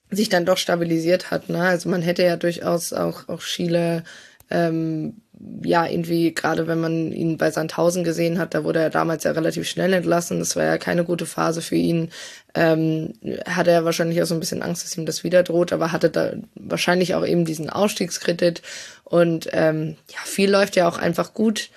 [0.09, 1.49] sich dann doch stabilisiert hat.
[1.49, 1.61] Ne?
[1.61, 4.03] Also man hätte ja durchaus auch, auch Schiele
[4.49, 5.21] ähm,
[5.63, 9.31] ja, irgendwie, gerade wenn man ihn bei Sandhausen gesehen hat, da wurde er damals ja
[9.31, 10.39] relativ schnell entlassen.
[10.39, 12.09] Das war ja keine gute Phase für ihn.
[12.55, 13.13] Ähm,
[13.45, 16.09] hatte er wahrscheinlich auch so ein bisschen Angst, dass ihm das wieder droht, aber hatte
[16.09, 18.61] da wahrscheinlich auch eben diesen Ausstiegskredit.
[19.03, 21.69] Und ähm, ja, viel läuft ja auch einfach gut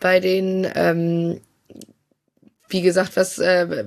[0.00, 1.40] bei den, ähm,
[2.68, 3.84] wie gesagt, was, äh,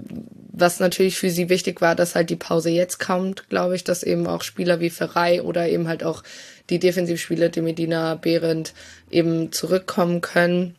[0.52, 4.04] was natürlich für sie wichtig war, dass halt die Pause jetzt kommt, glaube ich, dass
[4.04, 6.24] eben auch Spieler wie Ferrei oder eben halt auch
[6.70, 8.74] die Defensivspieler, die Medina, Behrendt,
[9.10, 10.76] eben zurückkommen können.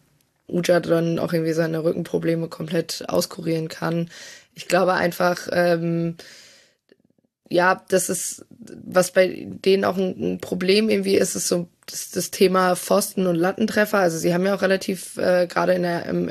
[0.49, 4.11] Uja dann auch irgendwie seine Rückenprobleme komplett auskurieren kann.
[4.55, 6.17] Ich glaube einfach, ähm,
[7.51, 12.11] ja, das ist, was bei denen auch ein, ein Problem irgendwie ist, ist so das,
[12.11, 13.99] das Thema Pfosten und Lattentreffer.
[13.99, 16.31] Also sie haben ja auch relativ, äh, gerade in der im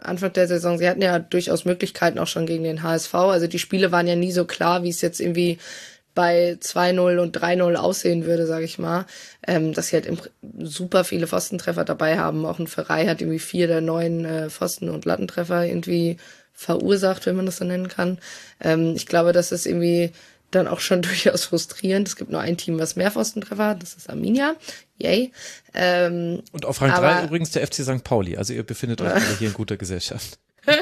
[0.00, 3.14] Anfang der Saison, sie hatten ja durchaus Möglichkeiten auch schon gegen den HSV.
[3.14, 5.58] Also die Spiele waren ja nie so klar, wie es jetzt irgendwie
[6.14, 9.04] bei 2-0 und 3-0 aussehen würde, sage ich mal,
[9.46, 10.08] ähm, dass sie halt
[10.58, 12.46] super viele Pfostentreffer dabei haben.
[12.46, 16.18] Auch ein Verein hat irgendwie vier der neun äh, Pfosten- und Lattentreffer irgendwie
[16.52, 18.18] verursacht, wenn man das so nennen kann.
[18.60, 20.12] Ähm, ich glaube, das ist irgendwie
[20.54, 22.08] dann auch schon durchaus frustrierend.
[22.08, 24.56] Es gibt nur ein Team, was mehr Pfostentreffer hat, das ist Arminia.
[24.96, 25.32] Yay.
[25.74, 28.04] Ähm, und auf Rang 3 übrigens der FC St.
[28.04, 28.36] Pauli.
[28.36, 30.38] Also ihr befindet euch alle hier in guter Gesellschaft.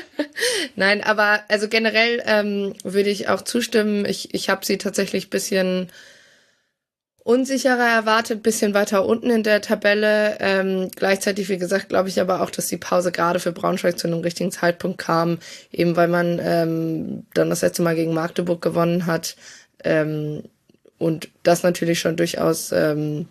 [0.76, 4.04] Nein, aber also generell ähm, würde ich auch zustimmen.
[4.04, 5.90] Ich, ich habe sie tatsächlich bisschen
[7.24, 10.38] unsicherer erwartet, bisschen weiter unten in der Tabelle.
[10.40, 14.08] Ähm, gleichzeitig, wie gesagt, glaube ich aber auch, dass die Pause gerade für Braunschweig zu
[14.08, 15.38] einem richtigen Zeitpunkt kam,
[15.70, 19.36] eben weil man ähm, dann das letzte Mal gegen Magdeburg gewonnen hat.
[19.84, 20.44] Ähm,
[20.98, 23.26] und das natürlich schon durchaus ähm,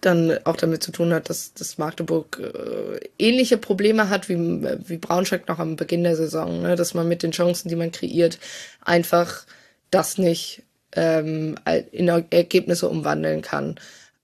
[0.00, 4.96] dann auch damit zu tun hat, dass, dass Magdeburg äh, ähnliche Probleme hat wie, wie
[4.96, 6.76] Braunschweig noch am Beginn der Saison, ne?
[6.76, 8.38] dass man mit den Chancen, die man kreiert,
[8.84, 9.44] einfach
[9.90, 10.62] das nicht
[10.92, 11.56] ähm,
[11.90, 13.76] in Ergebnisse umwandeln kann.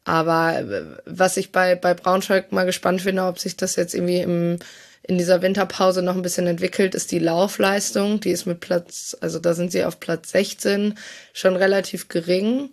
[0.05, 4.21] Aber äh, was ich bei, bei Braunschweig mal gespannt finde, ob sich das jetzt irgendwie
[4.21, 4.59] im,
[5.07, 8.21] in dieser Winterpause noch ein bisschen entwickelt, ist die Laufleistung.
[8.21, 10.95] Die ist mit Platz, also da sind sie auf Platz 16
[11.35, 12.71] schon relativ gering.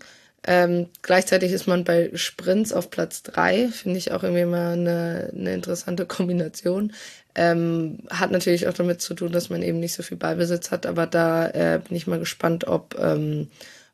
[0.48, 5.30] Ähm, gleichzeitig ist man bei Sprints auf Platz drei, finde ich auch irgendwie mal eine,
[5.38, 6.94] eine interessante Kombination.
[7.36, 10.86] Ähm, hat natürlich auch damit zu tun, dass man eben nicht so viel Ballbesitz hat,
[10.86, 13.50] aber da äh, bin ich mal gespannt, ob ähm,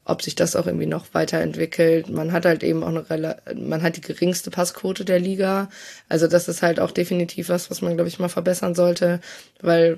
[0.08, 2.10] ob sich das auch irgendwie noch weiterentwickelt.
[2.10, 5.70] Man hat halt eben auch eine, man hat die geringste Passquote der Liga.
[6.08, 9.20] Also das ist halt auch definitiv was, was man, glaube ich, mal verbessern sollte,
[9.62, 9.98] weil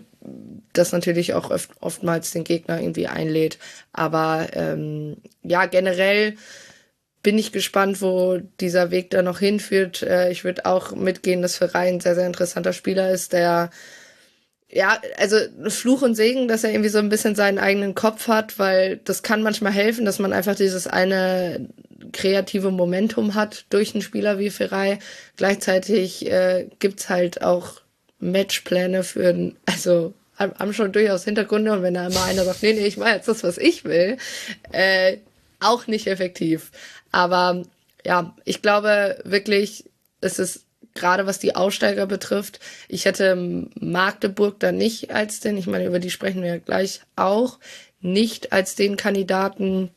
[0.74, 3.60] das natürlich auch oft, oftmals den Gegner irgendwie einlädt.
[3.94, 6.36] Aber ähm, ja, generell
[7.22, 10.02] bin ich gespannt, wo dieser Weg da noch hinführt.
[10.02, 13.70] Äh, ich würde auch mitgehen, dass Ferrari ein sehr, sehr interessanter Spieler ist, der
[14.72, 15.38] ja, also
[15.68, 19.24] Fluch und Segen, dass er irgendwie so ein bisschen seinen eigenen Kopf hat, weil das
[19.24, 21.68] kann manchmal helfen, dass man einfach dieses eine
[22.12, 25.00] kreative Momentum hat durch einen Spieler wie Ferrei.
[25.38, 27.82] Gleichzeitig äh, gibt's halt auch
[28.20, 32.86] Matchpläne für, also haben schon durchaus Hintergründe und wenn da immer einer sagt, nee, nee,
[32.86, 34.18] ich mache jetzt das, was ich will,
[34.72, 35.18] äh,
[35.60, 36.72] auch nicht effektiv.
[37.12, 37.64] Aber
[38.06, 39.84] ja, ich glaube wirklich,
[40.22, 42.60] es ist gerade was die Aussteiger betrifft.
[42.88, 47.02] Ich hätte Magdeburg da nicht als den, ich meine, über die sprechen wir ja gleich
[47.16, 47.60] auch,
[48.02, 49.92] nicht als den Kandidaten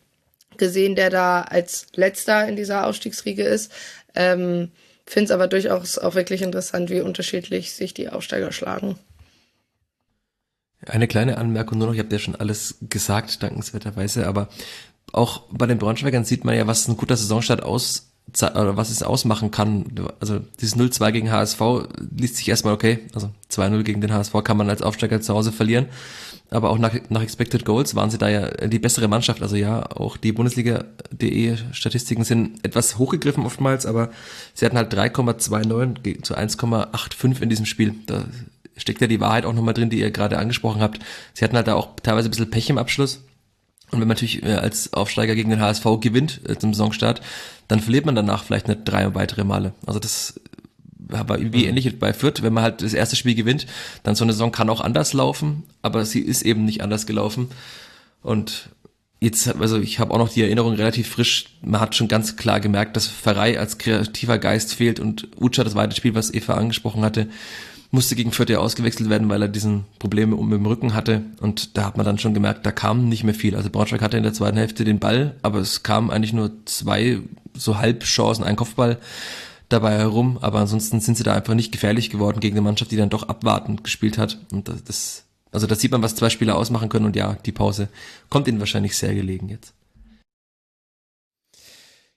[0.57, 3.73] gesehen, der da als letzter in dieser Ausstiegsriege ist.
[4.15, 4.71] Ähm,
[5.07, 8.99] Finde es aber durchaus auch wirklich interessant, wie unterschiedlich sich die Aussteiger schlagen.
[10.87, 14.49] Eine kleine Anmerkung nur noch, ich habe ja schon alles gesagt, dankenswerterweise, aber
[15.13, 19.03] auch bei den Braunschweigern sieht man ja, was ein guter Saisonstart aus oder was es
[19.03, 19.87] ausmachen kann.
[20.21, 21.61] Also dieses 0-2 gegen HSV
[22.17, 25.53] liest sich erstmal okay, also 2-0 gegen den HSV kann man als Aufsteiger zu Hause
[25.53, 25.87] verlieren.
[26.51, 29.43] Aber auch nach, nach Expected Goals waren sie da ja die bessere Mannschaft.
[29.43, 34.11] Also ja, auch die Bundesliga.de Statistiken sind etwas hochgegriffen oftmals, aber
[34.53, 37.95] sie hatten halt 3,29 zu 1,85 in diesem Spiel.
[38.07, 38.25] Da
[38.77, 40.99] steckt ja die Wahrheit auch nochmal drin, die ihr gerade angesprochen habt.
[41.33, 43.23] Sie hatten halt da auch teilweise ein bisschen Pech im Abschluss.
[43.93, 47.21] Und wenn man natürlich äh, als Aufsteiger gegen den HSV gewinnt äh, zum Saisonstart,
[47.69, 49.75] dann verliert man danach vielleicht nicht drei weitere Male.
[49.87, 50.41] Also das
[50.99, 51.69] war irgendwie mhm.
[51.69, 53.67] ähnlich bei Fürth, wenn man halt das erste Spiel gewinnt,
[54.03, 57.51] dann so eine Saison kann auch anders laufen, aber sie ist eben nicht anders gelaufen.
[58.23, 58.71] Und
[59.21, 62.61] jetzt, also ich habe auch noch die Erinnerung relativ frisch, man hat schon ganz klar
[62.61, 67.05] gemerkt, dass Pfarrei als kreativer Geist fehlt und Ucha, das zweite Spiel, was Eva angesprochen
[67.05, 67.29] hatte,
[67.93, 71.23] musste gegen Fürth ja ausgewechselt werden, weil er diesen Probleme um im Rücken hatte.
[71.41, 73.55] Und da hat man dann schon gemerkt, da kam nicht mehr viel.
[73.55, 77.21] Also Braunschweig hatte in der zweiten Hälfte den Ball, aber es kamen eigentlich nur zwei
[77.55, 78.99] so Halbchancen, ein Kopfball
[79.69, 80.39] dabei herum.
[80.41, 83.29] Aber ansonsten sind sie da einfach nicht gefährlich geworden gegen eine Mannschaft, die dann doch
[83.29, 84.39] abwartend gespielt hat.
[84.53, 87.05] Und das, also da sieht man, was zwei Spieler ausmachen können.
[87.05, 87.91] Und ja, die Pause
[88.31, 89.75] kommt ihnen wahrscheinlich sehr gelegen jetzt.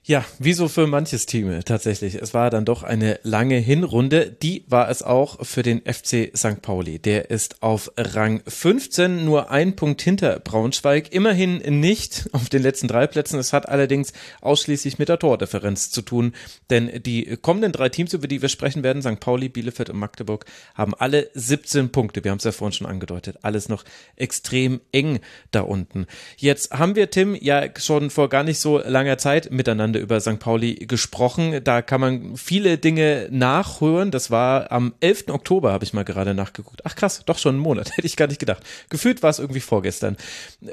[0.08, 2.14] Ja, wie so für manches Team tatsächlich.
[2.14, 4.30] Es war dann doch eine lange Hinrunde.
[4.30, 6.62] Die war es auch für den FC St.
[6.62, 7.00] Pauli.
[7.00, 11.12] Der ist auf Rang 15, nur ein Punkt hinter Braunschweig.
[11.12, 13.40] Immerhin nicht auf den letzten drei Plätzen.
[13.40, 16.34] Es hat allerdings ausschließlich mit der Tordifferenz zu tun.
[16.70, 19.20] Denn die kommenden drei Teams, über die wir sprechen werden, St.
[19.20, 20.46] Pauli, Bielefeld und Magdeburg,
[20.76, 22.24] haben alle 17 Punkte.
[22.24, 23.40] Wir haben es ja vorhin schon angedeutet.
[23.42, 23.84] Alles noch
[24.18, 25.20] extrem eng
[25.50, 26.06] da unten.
[26.38, 30.20] Jetzt haben wir, Tim, ja schon vor gar nicht so langer Zeit miteinander Wochenende über
[30.20, 30.40] St.
[30.40, 31.64] Pauli gesprochen.
[31.64, 34.12] Da kann man viele Dinge nachhören.
[34.12, 35.30] Das war am 11.
[35.30, 36.82] Oktober, habe ich mal gerade nachgeguckt.
[36.84, 38.64] Ach krass, doch schon einen Monat, hätte ich gar nicht gedacht.
[38.90, 40.18] Gefühlt war es irgendwie vorgestern.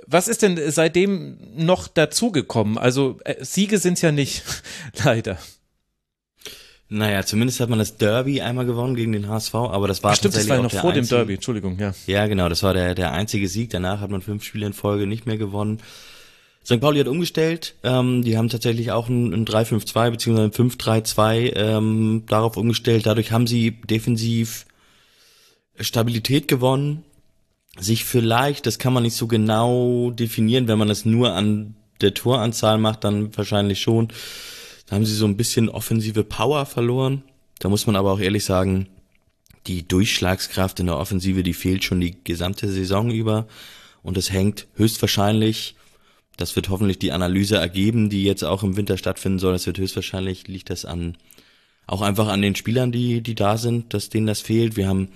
[0.07, 2.78] Was ist denn seitdem noch dazugekommen?
[2.78, 4.43] Also äh, Siege sind es ja nicht,
[5.05, 5.39] leider.
[6.89, 10.36] Naja, zumindest hat man das Derby einmal gewonnen gegen den HSV, aber das war Stimmt,
[10.36, 11.94] das war noch vor einzige, dem Derby, Entschuldigung, ja.
[12.07, 13.70] Ja, genau, das war der, der einzige Sieg.
[13.70, 15.81] Danach hat man fünf Spiele in Folge nicht mehr gewonnen.
[16.64, 16.80] St.
[16.80, 20.43] Pauli hat umgestellt, ähm, die haben tatsächlich auch ein, ein 3-5-2 bzw.
[20.43, 23.06] ein 5-3-2 ähm, darauf umgestellt.
[23.06, 24.66] Dadurch haben sie defensiv
[25.80, 27.02] Stabilität gewonnen,
[27.78, 32.14] sich vielleicht, das kann man nicht so genau definieren, wenn man es nur an der
[32.14, 34.09] Toranzahl macht, dann wahrscheinlich schon.
[34.86, 37.22] Da haben sie so ein bisschen offensive Power verloren.
[37.59, 38.89] Da muss man aber auch ehrlich sagen,
[39.66, 43.47] die Durchschlagskraft in der Offensive, die fehlt schon die gesamte Saison über.
[44.02, 45.76] Und es hängt höchstwahrscheinlich
[46.36, 49.52] das wird hoffentlich die Analyse ergeben, die jetzt auch im Winter stattfinden soll.
[49.52, 51.16] Das wird höchstwahrscheinlich, liegt das an,
[51.86, 54.76] auch einfach an den Spielern, die, die da sind, dass denen das fehlt.
[54.76, 55.09] Wir haben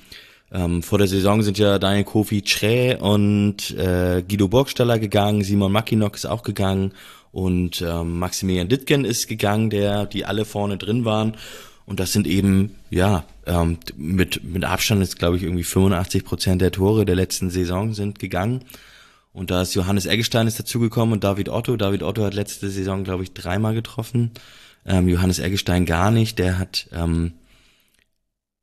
[0.53, 5.73] ähm, vor der Saison sind ja Daniel Kofi Trä und äh, Guido Burgstaller gegangen, Simon
[5.73, 6.93] Mackinock ist auch gegangen
[7.33, 11.37] und ähm, Maximilian Dittgen ist gegangen, der, die alle vorne drin waren.
[11.85, 16.63] Und das sind eben, ja, ähm, mit, mit Abstand ist, glaube ich, irgendwie 85 Prozent
[16.63, 18.65] der Tore der letzten Saison sind gegangen.
[19.37, 21.77] Und da ist Johannes Eggestein ist dazugekommen und David Otto.
[21.77, 24.31] David Otto hat letzte Saison, glaube ich, dreimal getroffen.
[24.87, 26.39] Ähm, Johannes Eggestein gar nicht.
[26.39, 27.35] Der hat ähm,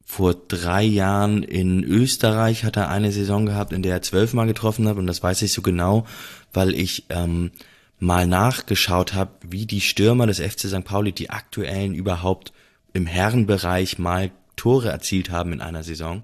[0.03, 4.87] vor drei Jahren in Österreich hat er eine Saison gehabt, in der er zwölfmal getroffen
[4.87, 4.97] hat.
[4.97, 6.07] Und das weiß ich so genau,
[6.53, 7.51] weil ich ähm,
[7.99, 10.83] mal nachgeschaut habe, wie die Stürmer des FC St.
[10.83, 12.51] Pauli, die aktuellen überhaupt
[12.93, 16.23] im Herrenbereich mal Tore erzielt haben in einer Saison.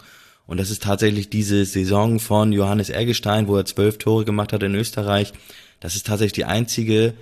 [0.50, 4.64] Und das ist tatsächlich diese Saison von Johannes Ergestein, wo er zwölf Tore gemacht hat
[4.64, 5.32] in Österreich.
[5.80, 7.14] Das ist tatsächlich die einzige,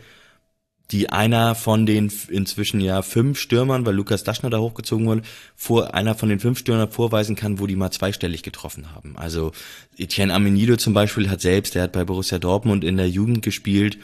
[0.92, 5.24] die einer von den inzwischen ja fünf Stürmern, weil Lukas Daschner da hochgezogen wurde,
[5.58, 9.18] vor einer von den fünf Stürmern vorweisen kann, wo die mal zweistellig getroffen haben.
[9.18, 9.52] Also
[9.98, 13.98] Etienne Amenido zum Beispiel hat selbst, der hat bei Borussia Dortmund in der Jugend gespielt,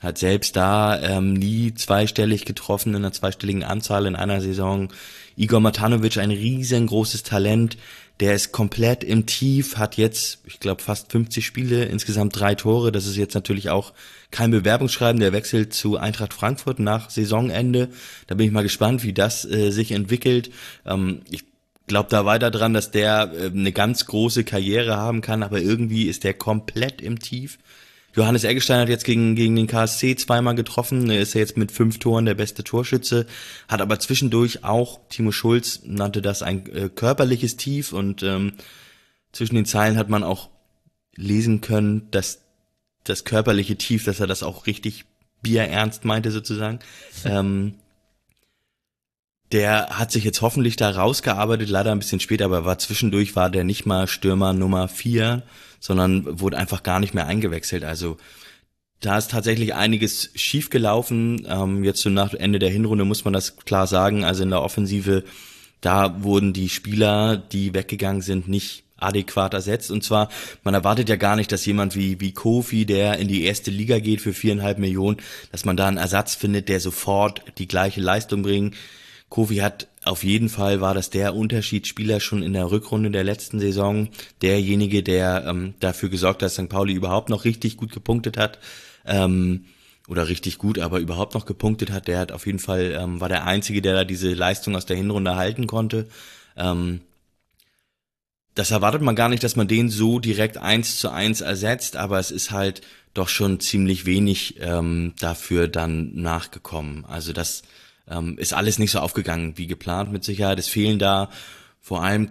[0.00, 4.88] hat selbst da ähm, nie zweistellig getroffen in einer zweistelligen Anzahl in einer Saison.
[5.36, 7.76] Igor Matanovic, ein riesengroßes Talent,
[8.20, 12.92] der ist komplett im Tief, hat jetzt, ich glaube, fast 50 Spiele, insgesamt drei Tore.
[12.92, 13.94] Das ist jetzt natürlich auch
[14.30, 15.20] kein Bewerbungsschreiben.
[15.20, 17.88] Der wechselt zu Eintracht Frankfurt nach Saisonende.
[18.26, 20.50] Da bin ich mal gespannt, wie das äh, sich entwickelt.
[20.84, 21.44] Ähm, ich
[21.86, 26.04] glaube da weiter dran, dass der äh, eine ganz große Karriere haben kann, aber irgendwie
[26.04, 27.58] ist der komplett im Tief.
[28.14, 31.10] Johannes Eggestein hat jetzt gegen, gegen den KSC zweimal getroffen.
[31.10, 33.26] Er ist ja jetzt mit fünf Toren der beste Torschütze.
[33.68, 38.54] Hat aber zwischendurch auch, Timo Schulz nannte das ein äh, körperliches Tief und ähm,
[39.32, 40.48] zwischen den Zeilen hat man auch
[41.14, 42.40] lesen können, dass
[43.04, 45.04] das körperliche Tief, dass er das auch richtig
[45.42, 46.80] bierernst meinte sozusagen.
[47.24, 47.74] ähm,
[49.52, 53.50] der hat sich jetzt hoffentlich da rausgearbeitet, leider ein bisschen später, aber war zwischendurch war
[53.50, 55.42] der nicht mal Stürmer Nummer vier,
[55.80, 57.84] sondern wurde einfach gar nicht mehr eingewechselt.
[57.84, 58.16] Also
[59.00, 61.46] da ist tatsächlich einiges schiefgelaufen.
[61.48, 64.24] Ähm, jetzt so nach Ende der Hinrunde muss man das klar sagen.
[64.24, 65.24] Also in der Offensive,
[65.80, 69.90] da wurden die Spieler, die weggegangen sind, nicht adäquat ersetzt.
[69.90, 70.28] Und zwar,
[70.62, 73.98] man erwartet ja gar nicht, dass jemand wie, wie Kofi, der in die erste Liga
[73.98, 75.16] geht für viereinhalb Millionen,
[75.50, 78.76] dass man da einen Ersatz findet, der sofort die gleiche Leistung bringt
[79.30, 83.60] Kofi hat auf jeden Fall war das der Unterschiedsspieler schon in der Rückrunde der letzten
[83.60, 84.08] Saison,
[84.42, 86.68] derjenige, der ähm, dafür gesorgt hat, dass St.
[86.68, 88.58] Pauli überhaupt noch richtig gut gepunktet hat.
[89.06, 89.64] Ähm,
[90.08, 92.08] oder richtig gut, aber überhaupt noch gepunktet hat.
[92.08, 94.96] Der hat auf jeden Fall, ähm, war der Einzige, der da diese Leistung aus der
[94.96, 96.08] Hinrunde halten konnte.
[96.56, 97.02] Ähm,
[98.56, 102.18] das erwartet man gar nicht, dass man den so direkt eins zu eins ersetzt, aber
[102.18, 102.80] es ist halt
[103.14, 107.04] doch schon ziemlich wenig ähm, dafür dann nachgekommen.
[107.04, 107.62] Also das
[108.10, 110.58] ähm, ist alles nicht so aufgegangen wie geplant mit Sicherheit.
[110.58, 111.30] Es fehlen da
[111.80, 112.28] vor allem,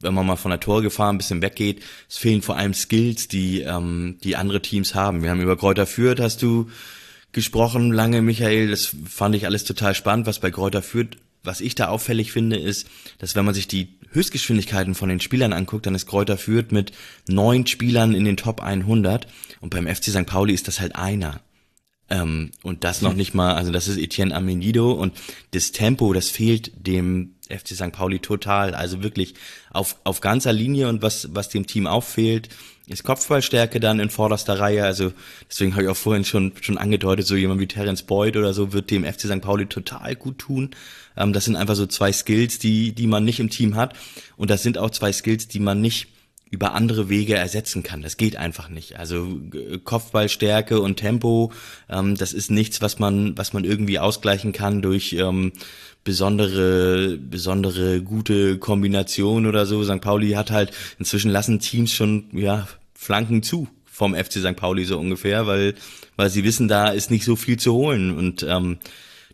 [0.00, 3.60] wenn man mal von der Torgefahr ein bisschen weggeht, es fehlen vor allem Skills, die,
[3.60, 5.22] ähm, die andere Teams haben.
[5.22, 6.68] Wir haben über Kräuter Fürth, hast du
[7.32, 11.74] gesprochen, lange Michael, das fand ich alles total spannend, was bei Kräuter Fürth was ich
[11.74, 12.88] da auffällig finde, ist,
[13.18, 16.92] dass wenn man sich die Höchstgeschwindigkeiten von den Spielern anguckt, dann ist Kräuter Fürth mit
[17.28, 19.26] neun Spielern in den Top 100
[19.60, 20.26] und beim FC St.
[20.26, 21.40] Pauli ist das halt einer.
[22.10, 25.14] Ähm, und das noch nicht mal, also das ist Etienne Amenido und
[25.52, 27.92] das Tempo, das fehlt dem FC St.
[27.92, 28.74] Pauli total.
[28.74, 29.34] Also wirklich
[29.70, 32.50] auf, auf ganzer Linie und was, was dem Team auffehlt,
[32.86, 34.84] ist Kopfballstärke dann in vorderster Reihe.
[34.84, 35.12] Also
[35.48, 38.72] deswegen habe ich auch vorhin schon, schon angedeutet, so jemand wie Terence Boyd oder so
[38.72, 39.40] wird dem FC St.
[39.40, 40.70] Pauli total gut tun.
[41.16, 43.94] Ähm, das sind einfach so zwei Skills, die, die man nicht im Team hat.
[44.36, 46.08] Und das sind auch zwei Skills, die man nicht
[46.50, 48.02] über andere Wege ersetzen kann.
[48.02, 48.98] Das geht einfach nicht.
[48.98, 49.40] Also
[49.82, 51.52] Kopfballstärke und Tempo,
[51.88, 55.52] ähm, das ist nichts, was man, was man irgendwie ausgleichen kann durch ähm,
[56.04, 59.82] besondere, besondere gute Kombination oder so.
[59.82, 60.00] St.
[60.00, 64.56] Pauli hat halt inzwischen lassen Teams schon ja Flanken zu vom FC St.
[64.56, 65.74] Pauli so ungefähr, weil
[66.16, 68.78] weil sie wissen, da ist nicht so viel zu holen und ähm,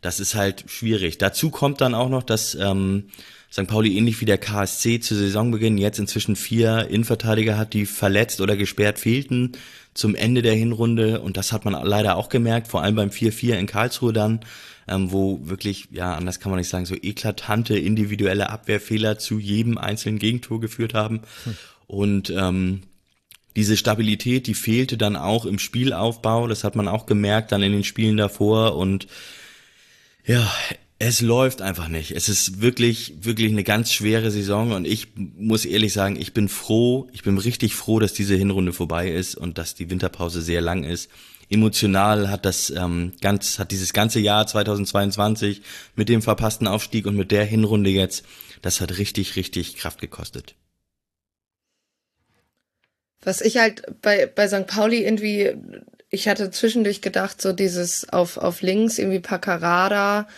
[0.01, 1.19] das ist halt schwierig.
[1.19, 3.11] Dazu kommt dann auch noch, dass ähm,
[3.53, 3.67] St.
[3.67, 8.57] Pauli ähnlich wie der KSC zu Saisonbeginn jetzt inzwischen vier Innenverteidiger hat, die verletzt oder
[8.57, 9.53] gesperrt fehlten
[9.93, 11.21] zum Ende der Hinrunde.
[11.21, 14.41] Und das hat man leider auch gemerkt, vor allem beim 4-4 in Karlsruhe dann,
[14.87, 19.79] ähm, wo wirklich, ja, anders kann man nicht sagen, so eklatante individuelle Abwehrfehler zu jedem
[19.79, 21.23] einzelnen Gegentor geführt haben.
[21.45, 21.57] Hm.
[21.89, 22.83] Und ähm,
[23.57, 26.47] diese Stabilität, die fehlte dann auch im Spielaufbau.
[26.47, 28.77] Das hat man auch gemerkt dann in den Spielen davor.
[28.77, 29.09] Und
[30.25, 30.49] ja,
[31.03, 32.11] es läuft einfach nicht.
[32.11, 36.51] Es ist wirklich, wirklich eine ganz schwere Saison und ich muss ehrlich sagen, ich bin
[36.51, 40.61] froh, ich bin richtig froh, dass diese Hinrunde vorbei ist und dass die Winterpause sehr
[40.61, 41.11] lang ist.
[41.49, 45.63] Emotional hat das ähm, ganz, hat dieses ganze Jahr 2022
[45.97, 48.27] mit dem verpassten Aufstieg und mit der Hinrunde jetzt,
[48.61, 50.55] das hat richtig, richtig Kraft gekostet.
[53.23, 54.67] Was ich halt bei, bei St.
[54.67, 55.55] Pauli irgendwie,
[56.11, 60.29] ich hatte zwischendurch gedacht, so dieses auf, auf links irgendwie Paccarada,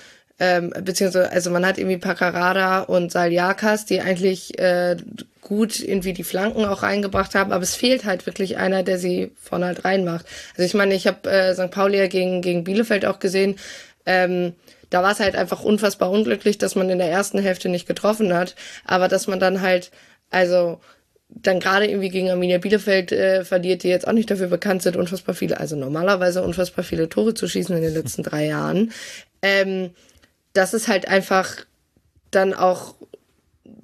[0.43, 4.97] ähm, beziehungsweise, also man hat irgendwie Pacarada und Saljakas, die eigentlich äh,
[5.41, 9.31] gut irgendwie die Flanken auch reingebracht haben, aber es fehlt halt wirklich einer, der sie
[9.41, 10.27] vorne halt reinmacht.
[10.57, 11.71] Also ich meine, ich habe äh, St.
[11.71, 13.55] Pauli ja gegen, gegen Bielefeld auch gesehen,
[14.05, 14.55] ähm,
[14.91, 18.35] da war es halt einfach unfassbar unglücklich, dass man in der ersten Hälfte nicht getroffen
[18.35, 19.93] hat, aber dass man dann halt,
[20.31, 20.81] also
[21.29, 24.97] dann gerade irgendwie gegen Arminia Bielefeld äh, verliert, die jetzt auch nicht dafür bekannt sind,
[24.97, 28.91] unfassbar viele, also normalerweise unfassbar viele Tore zu schießen in den letzten drei Jahren.
[29.41, 29.91] Ähm,
[30.53, 31.65] das ist halt einfach
[32.31, 32.95] dann auch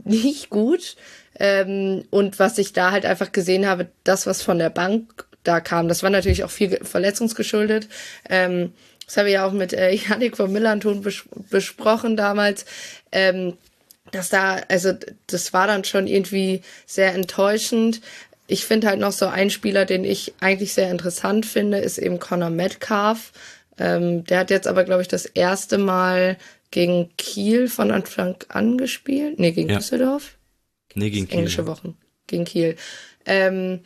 [0.04, 0.96] nicht gut.
[1.38, 5.60] Ähm, und was ich da halt einfach gesehen habe, das, was von der Bank da
[5.60, 7.88] kam, das war natürlich auch viel verletzungsgeschuldet.
[8.28, 8.72] Ähm,
[9.06, 12.66] das habe ich ja auch mit äh, Janik von Millanton bes besprochen damals.
[13.12, 13.56] Ähm,
[14.10, 14.92] dass da, also
[15.26, 18.00] das war dann schon irgendwie sehr enttäuschend.
[18.46, 22.18] ich finde halt noch so ein Spieler, den ich eigentlich sehr interessant finde, ist eben
[22.18, 23.32] Connor Metcalf.
[23.78, 26.38] Ähm, der hat jetzt aber, glaube ich, das erste Mal
[26.70, 29.38] gegen Kiel von Anfang an gespielt.
[29.38, 29.76] Nee, gegen ja.
[29.76, 30.36] Düsseldorf.
[30.94, 31.38] Nee, gegen Kiel.
[31.38, 31.96] Englische Wochen.
[32.26, 32.76] Gegen Kiel.
[33.24, 33.80] Ähm,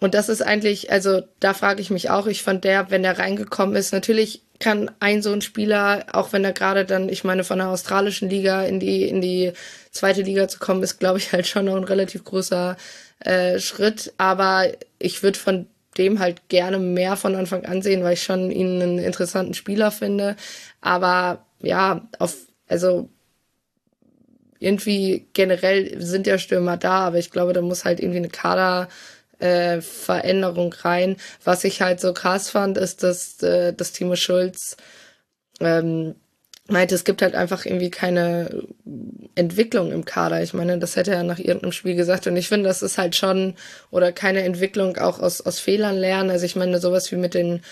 [0.00, 3.18] und das ist eigentlich, also da frage ich mich auch, ich fand der, wenn der
[3.18, 7.44] reingekommen ist, natürlich kann ein so ein Spieler, auch wenn er gerade dann, ich meine,
[7.44, 9.52] von der australischen Liga in die, in die
[9.90, 12.76] zweite Liga zu kommen, ist, glaube ich, halt schon noch ein relativ großer
[13.20, 14.12] äh, Schritt.
[14.18, 14.66] Aber
[14.98, 15.66] ich würde von
[15.98, 19.90] dem halt gerne mehr von Anfang an sehen, weil ich schon ihn einen interessanten Spieler
[19.90, 20.36] finde.
[20.80, 22.36] Aber ja, auf,
[22.68, 23.08] also
[24.58, 28.88] irgendwie generell sind ja Stürmer da, aber ich glaube, da muss halt irgendwie eine Kader
[29.38, 31.16] äh, Veränderung rein.
[31.44, 34.76] Was ich halt so krass fand, ist, dass, äh, dass Timo Schulz
[35.60, 36.14] ähm,
[36.68, 38.64] meinte, es gibt halt einfach irgendwie keine
[39.34, 40.42] Entwicklung im Kader.
[40.42, 42.26] Ich meine, das hätte er nach irgendeinem Spiel gesagt.
[42.26, 43.54] Und ich finde, das ist halt schon,
[43.90, 46.30] oder keine Entwicklung auch aus, aus Fehlern lernen.
[46.30, 47.62] Also ich meine, sowas wie mit den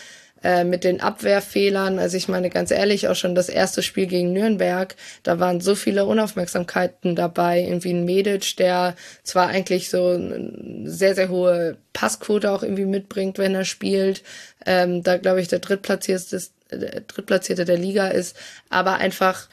[0.45, 1.99] äh, mit den Abwehrfehlern.
[1.99, 5.75] Also ich meine ganz ehrlich, auch schon das erste Spiel gegen Nürnberg, da waren so
[5.75, 7.61] viele Unaufmerksamkeiten dabei.
[7.63, 8.95] Irgendwie ein Medic, der
[9.25, 14.23] zwar eigentlich so eine sehr, sehr hohe Passquote auch irgendwie mitbringt, wenn er spielt.
[14.65, 16.41] Ähm, da glaube ich, der Drittplatzierte,
[16.71, 18.37] der Drittplatzierte der Liga ist,
[18.69, 19.49] aber einfach,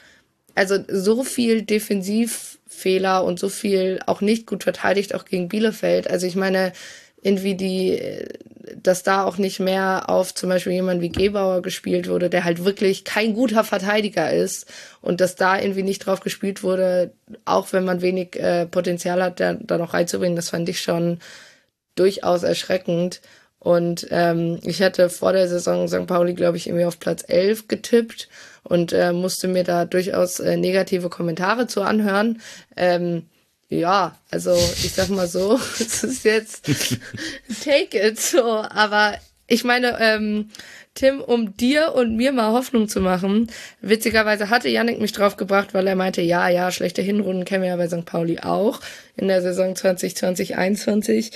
[0.54, 6.08] also so viel Defensivfehler und so viel auch nicht gut verteidigt, auch gegen Bielefeld.
[6.08, 6.72] Also ich meine,
[7.22, 8.00] irgendwie die,
[8.74, 12.64] dass da auch nicht mehr auf zum Beispiel jemand wie Gebauer gespielt wurde, der halt
[12.64, 14.66] wirklich kein guter Verteidiger ist
[15.00, 17.12] und dass da irgendwie nicht drauf gespielt wurde,
[17.44, 21.18] auch wenn man wenig äh, Potenzial hat, da, da noch reinzubringen, das fand ich schon
[21.94, 23.20] durchaus erschreckend.
[23.58, 26.06] Und ähm, ich hatte vor der Saison St.
[26.06, 28.28] Pauli, glaube ich, irgendwie auf Platz 11 getippt
[28.62, 32.40] und äh, musste mir da durchaus äh, negative Kommentare zu anhören.
[32.76, 33.24] Ähm,
[33.68, 36.66] ja, also ich sag mal so, es ist jetzt
[37.64, 39.18] take it so, aber
[39.48, 40.50] ich meine, ähm,
[40.94, 43.48] Tim, um dir und mir mal Hoffnung zu machen,
[43.80, 47.76] witzigerweise hatte Yannick mich draufgebracht, weil er meinte, ja, ja, schlechte Hinrunden kennen wir ja
[47.76, 48.06] bei St.
[48.06, 48.80] Pauli auch
[49.14, 51.32] in der Saison 2020, 2021.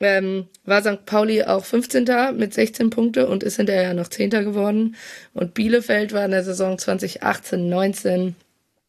[0.00, 1.06] Ähm, war St.
[1.06, 2.04] Pauli auch 15.
[2.36, 4.30] mit 16 Punkte und ist hinterher noch 10.
[4.30, 4.96] geworden.
[5.32, 8.34] Und Bielefeld war in der Saison 2018, 19,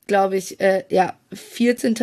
[0.07, 1.93] glaube ich, äh, ja, 14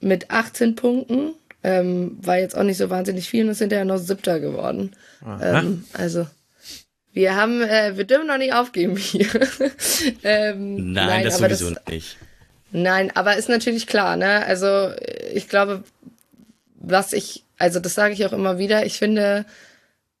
[0.00, 1.34] mit 18 Punkten.
[1.62, 4.92] Ähm, war jetzt auch nicht so wahnsinnig viel und ist hinterher noch siebter geworden.
[5.42, 6.26] Ähm, also
[7.12, 9.26] wir haben, äh, wir dürfen noch nicht aufgeben hier.
[10.22, 12.16] ähm, nein, nein, das sowieso das, nicht.
[12.72, 14.46] Nein, aber ist natürlich klar, ne?
[14.46, 14.90] Also
[15.34, 15.82] ich glaube,
[16.76, 19.44] was ich, also das sage ich auch immer wieder, ich finde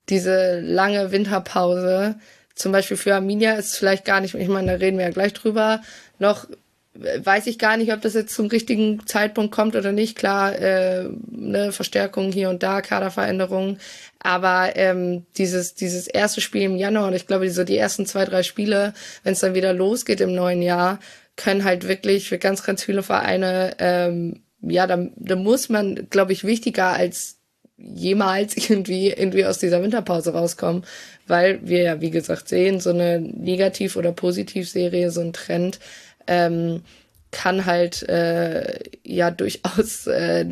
[0.08, 2.16] diese lange Winterpause,
[2.54, 5.32] zum Beispiel für Arminia ist vielleicht gar nicht, ich meine, da reden wir ja gleich
[5.32, 5.80] drüber,
[6.18, 6.46] noch
[6.94, 10.16] weiß ich gar nicht, ob das jetzt zum richtigen Zeitpunkt kommt oder nicht.
[10.16, 13.78] Klar, äh, ne, Verstärkung hier und da, Kaderveränderungen.
[14.18, 18.24] Aber ähm, dieses, dieses erste Spiel im Januar und ich glaube, so die ersten zwei,
[18.24, 18.92] drei Spiele,
[19.22, 20.98] wenn es dann wieder losgeht im neuen Jahr,
[21.36, 26.32] können halt wirklich für ganz, ganz viele Vereine, ähm, ja, da, da muss man, glaube
[26.32, 27.38] ich, wichtiger als
[27.78, 30.84] jemals irgendwie irgendwie aus dieser Winterpause rauskommen,
[31.26, 35.78] weil wir ja, wie gesagt, sehen, so eine Negativ- oder Positivserie, so ein Trend,
[36.30, 36.82] ähm,
[37.32, 40.46] kann halt äh, ja durchaus äh,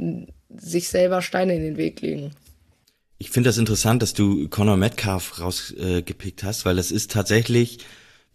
[0.54, 2.32] sich selber Steine in den Weg legen.
[3.18, 7.78] Ich finde das interessant, dass du Conor Metcalf rausgepickt äh, hast, weil das ist tatsächlich,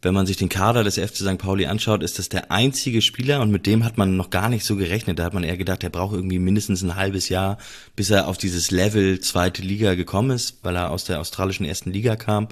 [0.02, 1.38] wenn man sich den Kader des FC St.
[1.38, 4.65] Pauli anschaut, ist das der einzige Spieler und mit dem hat man noch gar nicht
[4.65, 5.20] so gerechnet.
[5.20, 7.57] Da hat man eher gedacht, er braucht irgendwie mindestens ein halbes Jahr,
[7.95, 11.91] bis er auf dieses Level zweite Liga gekommen ist, weil er aus der australischen ersten
[11.91, 12.49] Liga kam.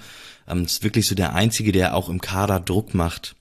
[0.47, 3.35] Ähm, ist wirklich so der einzige, der auch im Kader Druck macht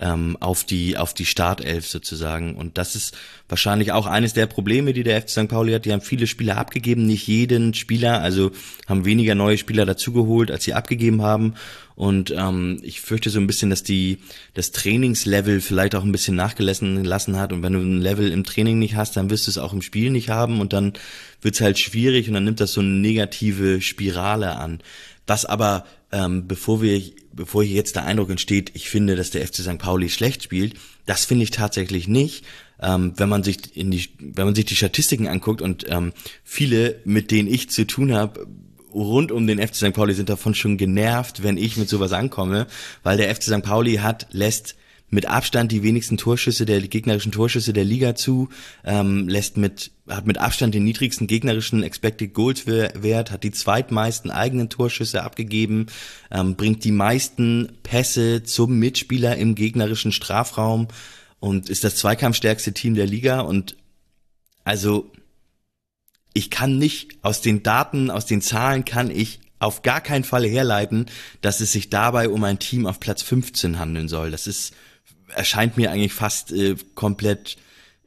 [0.00, 3.16] ähm, auf die auf die Startelf sozusagen und das ist
[3.48, 5.48] wahrscheinlich auch eines der Probleme, die der FC St.
[5.48, 5.84] Pauli hat.
[5.84, 8.50] Die haben viele Spieler abgegeben, nicht jeden Spieler, also
[8.88, 11.54] haben weniger neue Spieler dazugeholt, als sie abgegeben haben
[11.94, 14.18] und ähm, ich fürchte so ein bisschen, dass die
[14.54, 18.42] das Trainingslevel vielleicht auch ein bisschen nachgelassen lassen hat und wenn du ein Level im
[18.42, 20.94] Training nicht hast, dann wirst du es auch im Spiel nicht haben und dann
[21.40, 24.80] wird's halt schwierig und dann nimmt das so eine negative Spirale an.
[25.26, 27.00] Was aber, ähm, bevor wir
[27.34, 29.78] bevor hier jetzt der Eindruck entsteht, ich finde, dass der FC St.
[29.78, 30.74] Pauli schlecht spielt,
[31.06, 32.44] das finde ich tatsächlich nicht.
[32.80, 36.12] Ähm, wenn man sich in die, wenn man sich die Statistiken anguckt und ähm,
[36.42, 38.46] viele, mit denen ich zu tun habe,
[38.92, 39.92] rund um den FC St.
[39.92, 42.66] Pauli sind davon schon genervt, wenn ich mit sowas ankomme,
[43.02, 43.62] weil der FC St.
[43.62, 44.76] Pauli hat, lässt
[45.10, 48.48] mit Abstand die wenigsten Torschüsse der gegnerischen Torschüsse der Liga zu,
[48.84, 54.30] ähm, lässt mit hat mit Abstand den niedrigsten gegnerischen Expected Goals Wert, hat die zweitmeisten
[54.30, 55.86] eigenen Torschüsse abgegeben,
[56.30, 60.88] ähm, bringt die meisten Pässe zum Mitspieler im gegnerischen Strafraum
[61.40, 63.76] und ist das zweikampfstärkste Team der Liga und
[64.64, 65.10] also
[66.34, 70.44] ich kann nicht aus den Daten, aus den Zahlen kann ich auf gar keinen Fall
[70.44, 71.06] herleiten,
[71.40, 74.30] dass es sich dabei um ein Team auf Platz 15 handeln soll.
[74.30, 74.74] Das ist
[75.28, 77.56] erscheint mir eigentlich fast äh, komplett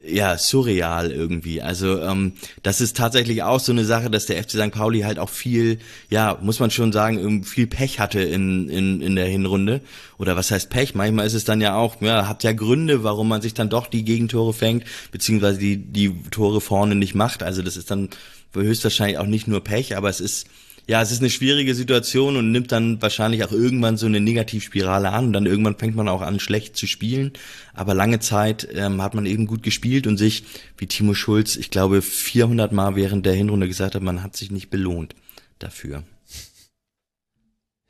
[0.00, 1.60] ja, surreal irgendwie.
[1.60, 4.70] Also ähm, das ist tatsächlich auch so eine Sache, dass der FC St.
[4.70, 5.78] Pauli halt auch viel,
[6.08, 9.80] ja, muss man schon sagen, viel Pech hatte in, in, in der Hinrunde.
[10.16, 10.94] Oder was heißt Pech?
[10.94, 13.88] Manchmal ist es dann ja auch, ja, hat ja Gründe, warum man sich dann doch
[13.88, 17.42] die Gegentore fängt, beziehungsweise die, die Tore vorne nicht macht.
[17.42, 18.08] Also das ist dann
[18.54, 20.46] höchstwahrscheinlich auch nicht nur Pech, aber es ist
[20.88, 25.10] ja, es ist eine schwierige Situation und nimmt dann wahrscheinlich auch irgendwann so eine Negativspirale
[25.10, 27.32] an und dann irgendwann fängt man auch an, schlecht zu spielen.
[27.74, 30.44] Aber lange Zeit ähm, hat man eben gut gespielt und sich,
[30.78, 34.50] wie Timo Schulz, ich glaube, 400 Mal während der Hinrunde gesagt hat, man hat sich
[34.50, 35.14] nicht belohnt
[35.58, 36.04] dafür.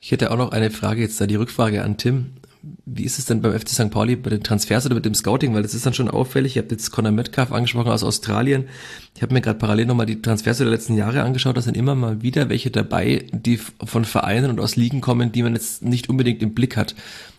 [0.01, 2.33] Ich hätte auch noch eine Frage, jetzt da die Rückfrage an Tim
[2.85, 3.91] wie ist es denn beim FC St.
[3.91, 5.55] Pauli bei den Transfers oder mit dem Scouting?
[5.55, 6.57] Weil das ist dann schon auffällig.
[6.57, 8.69] Ihr habt jetzt Conor Metcalf angesprochen aus Australien.
[9.19, 11.57] Ich habe mir gerade parallel nochmal die Transfers der letzten Jahre angeschaut.
[11.57, 15.43] Da sind immer mal wieder welche dabei, die von Vereinen und aus Ligen kommen, die
[15.43, 16.95] man jetzt nicht unbedingt im Blick hat.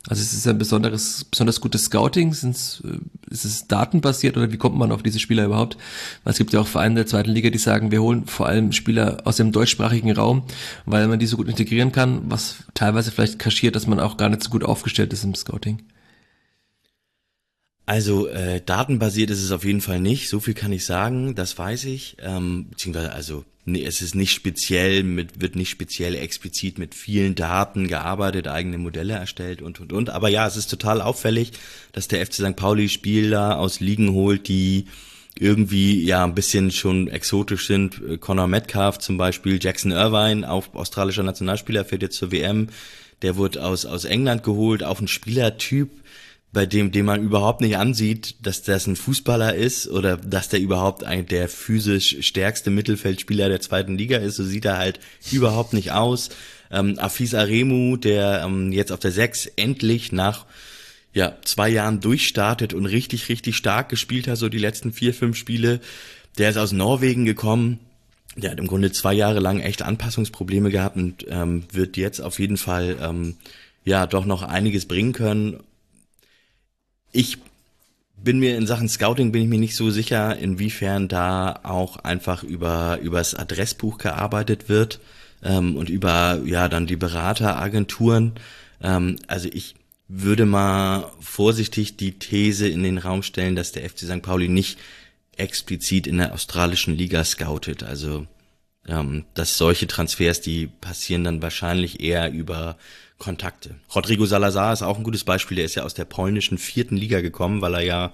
[0.09, 2.33] Also es ist ein besonderes, besonders gutes Scouting.
[2.33, 2.97] Sind's, äh,
[3.31, 5.77] ist es datenbasiert oder wie kommt man auf diese Spieler überhaupt?
[6.25, 8.73] Weil es gibt ja auch Vereine der zweiten Liga, die sagen, wir holen vor allem
[8.73, 10.43] Spieler aus dem deutschsprachigen Raum,
[10.85, 14.27] weil man die so gut integrieren kann, was teilweise vielleicht kaschiert, dass man auch gar
[14.27, 15.79] nicht so gut aufgestellt ist im Scouting.
[17.89, 20.29] Also äh, datenbasiert ist es auf jeden Fall nicht.
[20.29, 22.17] So viel kann ich sagen, das weiß ich.
[22.21, 27.33] Ähm, beziehungsweise also nee, es ist nicht speziell mit wird nicht speziell explizit mit vielen
[27.33, 30.11] Daten gearbeitet, eigene Modelle erstellt und und und.
[30.11, 31.51] Aber ja, es ist total auffällig,
[31.91, 32.55] dass der FC St.
[32.55, 34.85] Pauli Spieler aus Ligen holt, die
[35.39, 38.21] irgendwie ja ein bisschen schon exotisch sind.
[38.21, 42.67] Conor Metcalf zum Beispiel, Jackson Irvine, auch australischer Nationalspieler, fährt jetzt zur WM.
[43.23, 45.89] Der wurde aus aus England geholt, auch ein Spielertyp
[46.51, 50.59] bei dem, dem man überhaupt nicht ansieht, dass das ein Fußballer ist oder dass der
[50.59, 54.37] überhaupt ein, der physisch stärkste Mittelfeldspieler der zweiten Liga ist.
[54.37, 54.99] So sieht er halt
[55.31, 56.29] überhaupt nicht aus.
[56.71, 60.45] Ähm, Afis Aremu, der ähm, jetzt auf der 6 endlich nach
[61.13, 65.37] ja, zwei Jahren durchstartet und richtig, richtig stark gespielt hat, so die letzten vier, fünf
[65.37, 65.79] Spiele.
[66.37, 67.79] Der ist aus Norwegen gekommen.
[68.35, 72.39] Der hat im Grunde zwei Jahre lang echt Anpassungsprobleme gehabt und ähm, wird jetzt auf
[72.39, 73.37] jeden Fall ähm,
[73.85, 75.59] ja doch noch einiges bringen können
[77.11, 77.37] ich
[78.23, 82.43] bin mir in Sachen Scouting bin ich mir nicht so sicher, inwiefern da auch einfach
[82.43, 84.99] über übers Adressbuch gearbeitet wird
[85.43, 88.33] ähm, und über ja dann die Berateragenturen.
[88.81, 89.75] Ähm, also ich
[90.07, 94.21] würde mal vorsichtig die These in den Raum stellen, dass der FC St.
[94.21, 94.79] Pauli nicht
[95.37, 97.83] explizit in der australischen Liga scoutet.
[97.83, 98.25] Also
[98.87, 102.77] ähm, dass solche Transfers, die passieren dann wahrscheinlich eher über
[103.19, 103.75] Kontakte.
[103.93, 105.57] Rodrigo Salazar ist auch ein gutes Beispiel.
[105.57, 108.13] Der ist ja aus der polnischen vierten Liga gekommen, weil er ja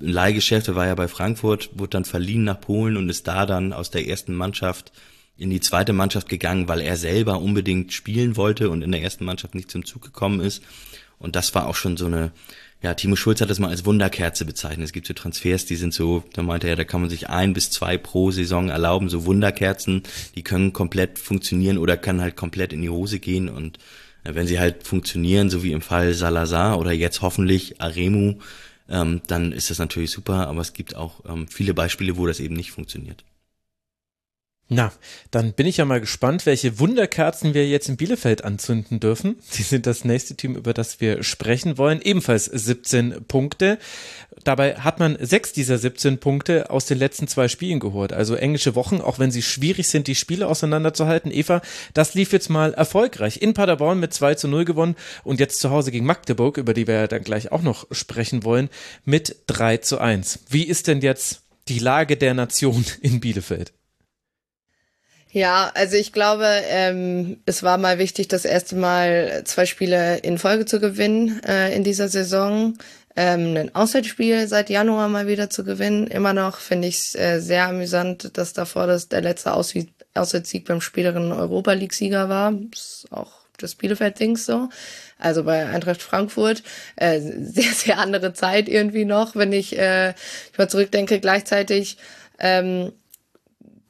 [0.00, 3.72] ein Leihgeschäft, war ja bei Frankfurt, wurde dann verliehen nach Polen und ist da dann
[3.72, 4.92] aus der ersten Mannschaft
[5.36, 9.24] in die zweite Mannschaft gegangen, weil er selber unbedingt spielen wollte und in der ersten
[9.24, 10.62] Mannschaft nicht zum Zug gekommen ist.
[11.18, 12.30] Und das war auch schon so eine,
[12.82, 14.84] ja, Timo Schulz hat das mal als Wunderkerze bezeichnet.
[14.84, 17.52] Es gibt so Transfers, die sind so, da meinte er, da kann man sich ein
[17.52, 20.02] bis zwei pro Saison erlauben, so Wunderkerzen,
[20.36, 23.78] die können komplett funktionieren oder können halt komplett in die Hose gehen und
[24.24, 28.36] wenn sie halt funktionieren, so wie im Fall Salazar oder jetzt hoffentlich Aremu,
[28.88, 32.40] ähm, dann ist das natürlich super, aber es gibt auch ähm, viele Beispiele, wo das
[32.40, 33.24] eben nicht funktioniert.
[34.70, 34.92] Na,
[35.30, 39.36] dann bin ich ja mal gespannt, welche Wunderkerzen wir jetzt in Bielefeld anzünden dürfen.
[39.42, 42.00] Sie sind das nächste Team, über das wir sprechen wollen.
[42.00, 43.78] Ebenfalls 17 Punkte.
[44.42, 48.14] Dabei hat man sechs dieser 17 Punkte aus den letzten zwei Spielen geholt.
[48.14, 51.30] Also englische Wochen, auch wenn sie schwierig sind, die Spiele auseinanderzuhalten.
[51.30, 51.60] Eva,
[51.92, 53.42] das lief jetzt mal erfolgreich.
[53.42, 56.86] In Paderborn mit 2 zu 0 gewonnen und jetzt zu Hause gegen Magdeburg, über die
[56.86, 58.70] wir ja dann gleich auch noch sprechen wollen,
[59.04, 60.40] mit 3 zu 1.
[60.48, 63.74] Wie ist denn jetzt die Lage der Nation in Bielefeld?
[65.34, 70.38] Ja, also ich glaube, ähm, es war mal wichtig, das erste Mal zwei Spiele in
[70.38, 72.78] Folge zu gewinnen äh, in dieser Saison.
[73.16, 76.06] Ähm, ein Auswärtsspiel seit Januar mal wieder zu gewinnen.
[76.06, 79.74] Immer noch finde ich äh, sehr amüsant, dass davor das der letzte Aus
[80.14, 82.54] Auswärtssieg beim späteren Europa League-Sieger war.
[82.72, 84.68] Ist auch das Bielefeld-Dings so.
[85.18, 86.62] Also bei Eintracht Frankfurt.
[86.94, 91.18] Äh, sehr, sehr andere Zeit irgendwie noch, wenn ich, äh, ich mal zurückdenke.
[91.18, 91.96] Gleichzeitig
[92.38, 92.92] ähm,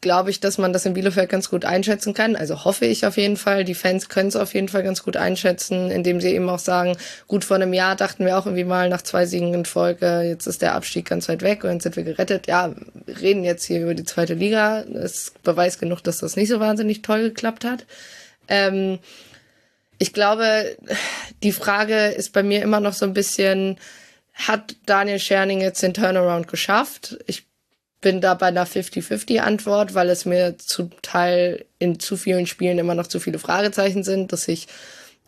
[0.04, 2.36] glaube ich, dass man das in Bielefeld ganz gut einschätzen kann.
[2.36, 3.64] Also hoffe ich auf jeden Fall.
[3.64, 6.96] Die Fans können es auf jeden Fall ganz gut einschätzen, indem sie eben auch sagen,
[7.26, 10.46] gut vor einem Jahr dachten wir auch irgendwie mal nach zwei Siegen in Folge, jetzt
[10.46, 12.46] ist der Abstieg ganz weit weg und jetzt sind wir gerettet.
[12.46, 12.74] Ja,
[13.08, 14.84] reden jetzt hier über die zweite Liga.
[14.86, 17.86] Das ist Beweis genug, dass das nicht so wahnsinnig toll geklappt hat.
[18.46, 18.98] Ähm,
[19.98, 20.76] ich glaube,
[21.42, 23.78] die Frage ist bei mir immer noch so ein bisschen,
[24.34, 27.16] hat Daniel Scherning jetzt den Turnaround geschafft?
[27.26, 27.46] Ich
[28.04, 32.94] bin da bei einer 50-50-Antwort, weil es mir zum Teil in zu vielen Spielen immer
[32.94, 34.68] noch zu viele Fragezeichen sind, dass ich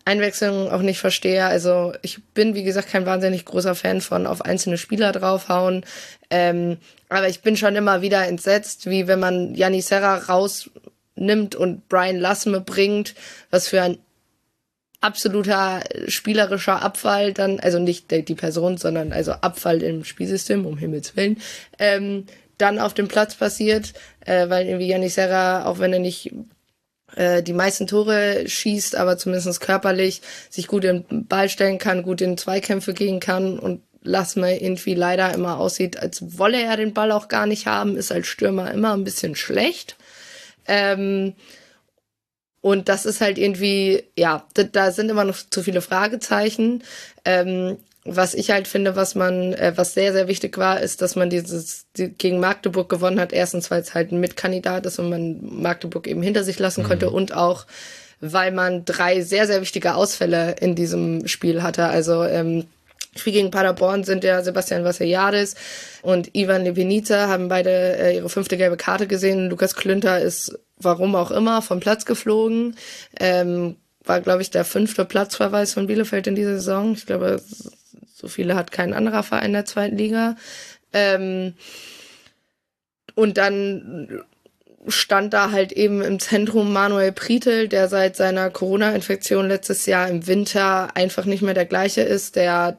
[0.04, 1.46] Einwechslungen auch nicht verstehe.
[1.46, 5.86] Also ich bin, wie gesagt, kein wahnsinnig großer Fan von auf einzelne Spieler draufhauen.
[6.28, 6.76] Ähm,
[7.08, 12.18] aber ich bin schon immer wieder entsetzt, wie wenn man Yanni Serra rausnimmt und Brian
[12.18, 13.14] Lassme bringt,
[13.50, 13.96] was für ein
[15.00, 21.16] absoluter spielerischer Abfall dann, also nicht die Person, sondern also Abfall im Spielsystem, um Himmels
[21.16, 21.40] Willen,
[21.78, 22.26] ähm,
[22.58, 23.92] dann auf dem Platz passiert,
[24.24, 26.32] äh, weil irgendwie Yanni Serra, auch wenn er nicht
[27.14, 32.20] äh, die meisten Tore schießt, aber zumindest körperlich sich gut den Ball stellen kann, gut
[32.20, 37.10] in Zweikämpfe gehen kann und Lassme irgendwie leider immer aussieht, als wolle er den Ball
[37.12, 39.96] auch gar nicht haben, ist als Stürmer immer ein bisschen schlecht.
[40.66, 41.34] Ähm,
[42.60, 46.82] und das ist halt irgendwie, ja, da, da sind immer noch zu viele Fragezeichen.
[47.24, 51.16] Ähm, was ich halt finde, was man, äh, was sehr, sehr wichtig war, ist, dass
[51.16, 53.32] man dieses die, gegen Magdeburg gewonnen hat.
[53.32, 56.88] Erstens, weil es halt ein Mitkandidat ist und man Magdeburg eben hinter sich lassen mhm.
[56.88, 57.66] konnte und auch,
[58.20, 61.84] weil man drei sehr, sehr wichtige Ausfälle in diesem Spiel hatte.
[61.86, 62.66] Also ähm,
[63.18, 65.54] Spiel gegen Paderborn sind ja Sebastian Vassiliadis
[66.02, 69.48] und Ivan Lepenica haben beide äh, ihre fünfte gelbe Karte gesehen.
[69.48, 72.76] Lukas Klünter ist, warum auch immer, vom Platz geflogen.
[73.18, 76.92] Ähm, war, glaube ich, der fünfte Platzverweis von Bielefeld in dieser Saison.
[76.92, 77.40] Ich glaube,
[78.16, 80.36] so viele hat kein anderer Verein der zweiten Liga.
[80.94, 81.52] Ähm,
[83.14, 84.22] und dann
[84.88, 90.26] stand da halt eben im Zentrum Manuel Pritel, der seit seiner Corona-Infektion letztes Jahr im
[90.26, 92.78] Winter einfach nicht mehr der gleiche ist, der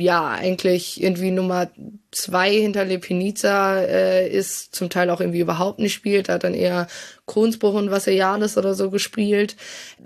[0.00, 1.70] ja eigentlich irgendwie Nummer
[2.10, 6.86] zwei hinter Lepinica äh, ist, zum Teil auch irgendwie überhaupt nicht spielt, hat dann eher
[7.26, 9.56] Kronsbruch und Vassilianis oder so gespielt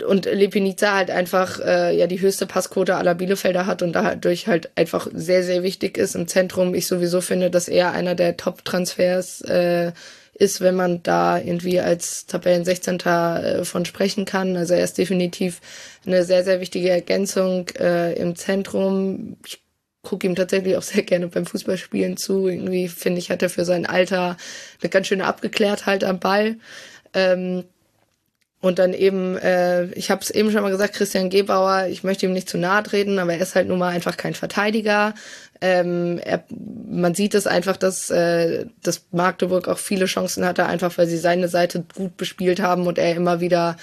[0.07, 4.71] und Lepinica halt einfach äh, ja die höchste Passquote aller Bielefelder hat und dadurch halt
[4.75, 6.73] einfach sehr, sehr wichtig ist im Zentrum.
[6.73, 9.91] Ich sowieso finde, dass er einer der Top-Transfers äh,
[10.39, 12.99] ist, wenn man da irgendwie als Tabellen 16.
[13.01, 14.55] Äh, von sprechen kann.
[14.55, 15.59] Also er ist definitiv
[16.05, 19.37] eine sehr, sehr wichtige Ergänzung äh, im Zentrum.
[19.45, 19.61] Ich
[20.01, 22.47] gucke ihm tatsächlich auch sehr gerne beim Fußballspielen zu.
[22.47, 24.37] Irgendwie finde ich, hat er für sein Alter
[24.81, 26.57] eine ganz schöne Abgeklärtheit am Ball.
[27.13, 27.65] Ähm,
[28.61, 32.25] und dann eben, äh, ich habe es eben schon mal gesagt, Christian Gebauer, ich möchte
[32.25, 35.13] ihm nicht zu nahe treten, aber er ist halt nun mal einfach kein Verteidiger.
[35.61, 36.43] Ähm, er,
[36.89, 41.17] man sieht es einfach, dass, äh, dass Magdeburg auch viele Chancen hatte, einfach weil sie
[41.17, 43.75] seine Seite gut bespielt haben und er immer wieder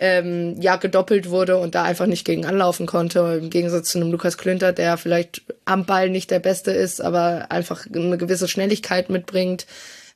[0.00, 3.38] ähm, ja gedoppelt wurde und da einfach nicht gegen anlaufen konnte.
[3.40, 7.46] Im Gegensatz zu einem Lukas Klünter, der vielleicht am Ball nicht der Beste ist, aber
[7.50, 9.66] einfach eine gewisse Schnelligkeit mitbringt.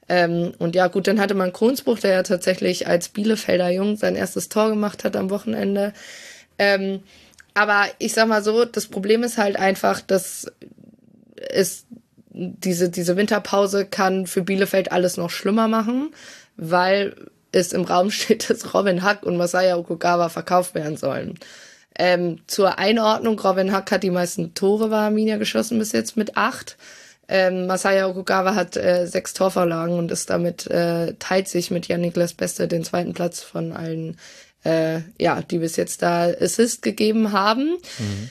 [0.09, 4.17] Ähm, und ja, gut, dann hatte man Kronsbruch, der ja tatsächlich als Bielefelder Jung sein
[4.17, 5.93] erstes Tor gemacht hat am Wochenende.
[6.59, 7.01] Ähm,
[7.55, 10.53] aber ich sag mal so, das Problem ist halt einfach, dass
[11.51, 11.87] es
[12.35, 16.13] diese, diese Winterpause kann für Bielefeld alles noch schlimmer machen,
[16.57, 17.15] weil
[17.53, 21.39] es im Raum steht, dass Robin Hack und Masaya Okugawa verkauft werden sollen.
[21.97, 26.37] Ähm, zur Einordnung, Robin Hack hat die meisten Tore bei Arminia geschossen bis jetzt mit
[26.37, 26.77] acht.
[27.29, 32.01] Ähm, Masaya Okugawa hat äh, sechs Torvorlagen und ist damit, äh, teilt sich mit Jan
[32.01, 34.19] Niklas Beste den zweiten Platz von allen,
[34.65, 37.77] äh, ja, die bis jetzt da Assist gegeben haben.
[37.99, 38.31] Mhm.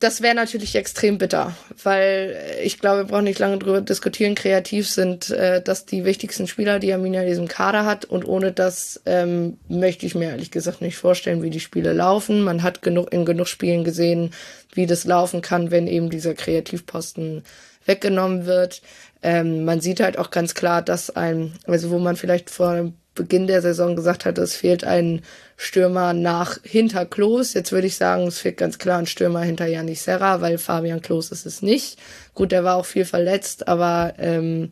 [0.00, 4.34] Das wäre natürlich extrem bitter, weil ich glaube, wir brauchen nicht lange drüber diskutieren.
[4.34, 8.06] Kreativ sind äh, das die wichtigsten Spieler, die Arminia in diesem Kader hat.
[8.06, 12.40] Und ohne das ähm, möchte ich mir ehrlich gesagt nicht vorstellen, wie die Spiele laufen.
[12.40, 14.30] Man hat genug in genug Spielen gesehen,
[14.72, 17.44] wie das laufen kann, wenn eben dieser Kreativposten
[17.84, 18.80] weggenommen wird.
[19.22, 23.46] Ähm, man sieht halt auch ganz klar, dass ein, also wo man vielleicht vor Beginn
[23.46, 25.22] der Saison gesagt hat, es fehlt ein
[25.56, 27.54] Stürmer nach hinter Klos.
[27.54, 31.02] Jetzt würde ich sagen, es fehlt ganz klar ein Stürmer hinter Janis Serra, weil Fabian
[31.02, 31.98] Klos ist es nicht.
[32.34, 34.70] Gut, der war auch viel verletzt, aber ähm,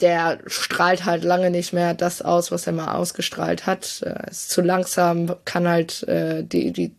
[0.00, 4.02] der strahlt halt lange nicht mehr das aus, was er mal ausgestrahlt hat.
[4.04, 6.94] Er ist zu langsam, kann halt äh, die, die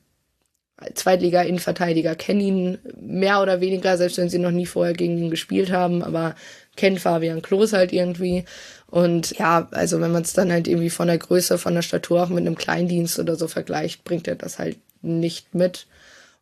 [0.94, 5.72] Zweitliga-Innenverteidiger kennen ihn mehr oder weniger, selbst wenn sie noch nie vorher gegen ihn gespielt
[5.72, 6.36] haben, aber
[6.76, 8.46] kennt Fabian Klos halt irgendwie.
[8.92, 12.24] Und ja, also wenn man es dann halt irgendwie von der Größe, von der Statur
[12.24, 15.88] auch mit einem Kleindienst oder so vergleicht, bringt er das halt nicht mit.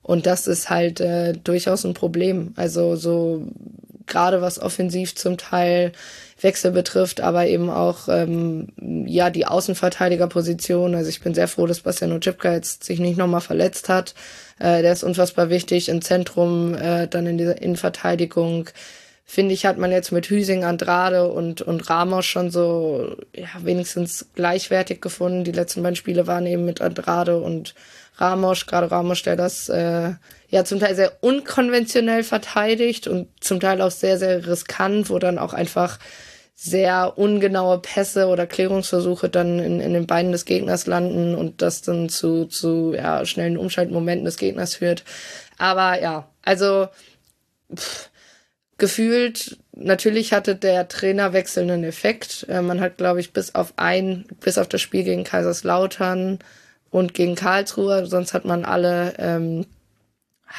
[0.01, 2.53] Und das ist halt äh, durchaus ein Problem.
[2.55, 3.43] Also so
[4.07, 5.91] gerade was offensiv zum Teil
[6.41, 8.69] Wechsel betrifft, aber eben auch ähm,
[9.05, 10.95] ja die Außenverteidigerposition.
[10.95, 14.15] Also ich bin sehr froh, dass Bastian Ojipka jetzt sich nicht nochmal verletzt hat.
[14.57, 18.69] Äh, der ist unfassbar wichtig im Zentrum, äh, dann in dieser Innenverteidigung.
[19.31, 24.25] Finde ich, hat man jetzt mit Hüsing, Andrade und, und Ramos schon so ja, wenigstens
[24.33, 25.43] gleichwertig gefunden.
[25.43, 27.75] Die letzten beiden Spiele waren eben mit Andrade und
[28.15, 30.13] Ramos, gerade Ramos, der das äh,
[30.49, 35.37] ja zum Teil sehr unkonventionell verteidigt und zum Teil auch sehr, sehr riskant, wo dann
[35.37, 35.99] auch einfach
[36.55, 41.83] sehr ungenaue Pässe oder Klärungsversuche dann in, in den Beinen des Gegners landen und das
[41.83, 45.03] dann zu, zu ja, schnellen Umschaltmomenten des Gegners führt.
[45.59, 46.87] Aber ja, also
[47.75, 48.08] pff,
[48.79, 52.45] gefühlt, natürlich hatte der Trainerwechsel einen Effekt.
[52.49, 56.39] Äh, man hat, glaube ich, bis auf ein, bis auf das Spiel gegen Kaiserslautern
[56.89, 59.65] und gegen Karlsruhe, sonst hat man alle ähm,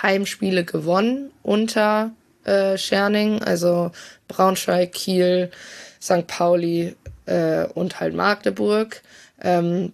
[0.03, 2.13] Heimspiele gewonnen unter
[2.45, 3.91] äh, Scherning, also
[4.29, 5.51] Braunschweig, Kiel,
[6.01, 6.27] St.
[6.27, 6.95] Pauli
[7.27, 9.03] äh, und halt Magdeburg.
[9.43, 9.93] Ähm,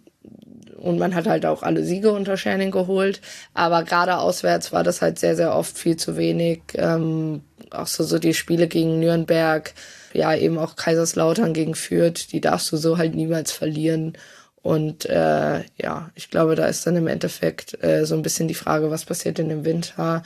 [0.79, 3.21] und man hat halt auch alle Siege unter Scherning geholt.
[3.55, 6.63] Aber gerade auswärts war das halt sehr, sehr oft viel zu wenig.
[6.75, 9.73] Ähm, auch so, so die Spiele gegen Nürnberg,
[10.13, 14.15] ja, eben auch Kaiserslautern gegen Fürth, die darfst du so halt niemals verlieren.
[14.63, 18.55] Und äh, ja, ich glaube, da ist dann im Endeffekt äh, so ein bisschen die
[18.55, 20.23] Frage, was passiert denn im Winter?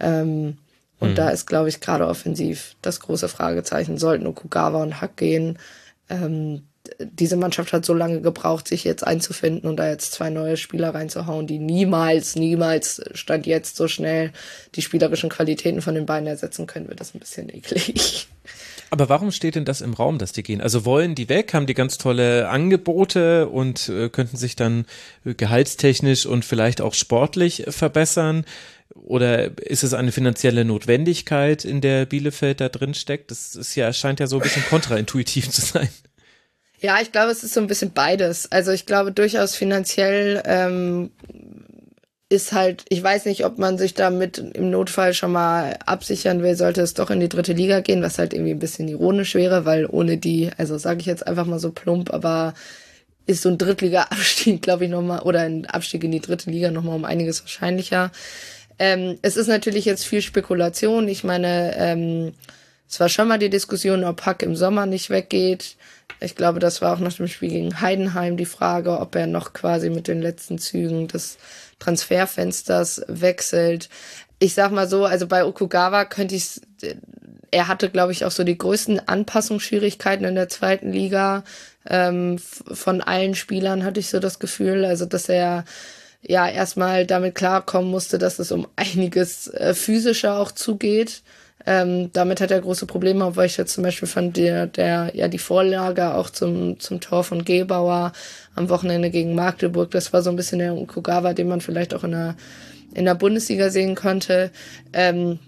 [0.00, 0.58] Ähm,
[0.98, 1.14] und mhm.
[1.14, 3.98] da ist, glaube ich, gerade offensiv das große Fragezeichen.
[3.98, 5.58] Sollten Okugawa und Hack gehen?
[6.08, 6.62] Ähm,
[6.98, 10.94] diese Mannschaft hat so lange gebraucht, sich jetzt einzufinden und da jetzt zwei neue Spieler
[10.94, 14.32] reinzuhauen, die niemals, niemals stand jetzt so schnell
[14.74, 18.28] die spielerischen Qualitäten von den beiden ersetzen können, wird das ein bisschen eklig.
[18.90, 20.60] Aber warum steht denn das im Raum, dass die gehen?
[20.60, 24.86] Also wollen die weg, haben die ganz tolle Angebote und äh, könnten sich dann
[25.24, 28.44] äh, gehaltstechnisch und vielleicht auch sportlich verbessern?
[28.94, 33.30] Oder ist es eine finanzielle Notwendigkeit, in der Bielefeld da drin steckt?
[33.30, 35.88] Das ist ja, scheint ja so ein bisschen kontraintuitiv zu sein.
[36.84, 38.52] Ja, ich glaube, es ist so ein bisschen beides.
[38.52, 41.10] Also ich glaube durchaus finanziell ähm,
[42.28, 46.56] ist halt, ich weiß nicht, ob man sich damit im Notfall schon mal absichern will,
[46.56, 49.64] sollte es doch in die dritte Liga gehen, was halt irgendwie ein bisschen ironisch wäre,
[49.64, 52.52] weil ohne die, also sage ich jetzt einfach mal so plump, aber
[53.24, 56.96] ist so ein Drittliga-Abstieg, glaube ich, nochmal, oder ein Abstieg in die dritte Liga nochmal
[56.96, 58.12] um einiges wahrscheinlicher.
[58.78, 61.08] Ähm, es ist natürlich jetzt viel Spekulation.
[61.08, 62.34] Ich meine, ähm,
[62.86, 65.76] es war schon mal die Diskussion, ob Hack im Sommer nicht weggeht.
[66.20, 69.52] Ich glaube, das war auch nach dem Spiel gegen Heidenheim die Frage, ob er noch
[69.52, 71.38] quasi mit den letzten Zügen des
[71.78, 73.88] Transferfensters wechselt.
[74.38, 76.60] Ich sag mal so, also bei Okugawa könnte ich
[77.54, 81.44] er hatte, glaube ich, auch so die größten Anpassungsschwierigkeiten in der zweiten Liga.
[81.88, 85.64] Ähm, von allen Spielern hatte ich so das Gefühl, also dass er
[86.20, 91.22] ja erstmal damit klarkommen musste, dass es um einiges äh, physischer auch zugeht.
[91.66, 95.28] Ähm, damit hat er große Probleme, obwohl ich jetzt zum Beispiel fand, der, der, ja,
[95.28, 98.12] die Vorlage auch zum, zum Tor von Gebauer
[98.54, 102.04] am Wochenende gegen Magdeburg, das war so ein bisschen der Ukugawa, den man vielleicht auch
[102.04, 102.36] in der,
[102.92, 104.50] in der Bundesliga sehen konnte.
[104.92, 105.38] Ähm,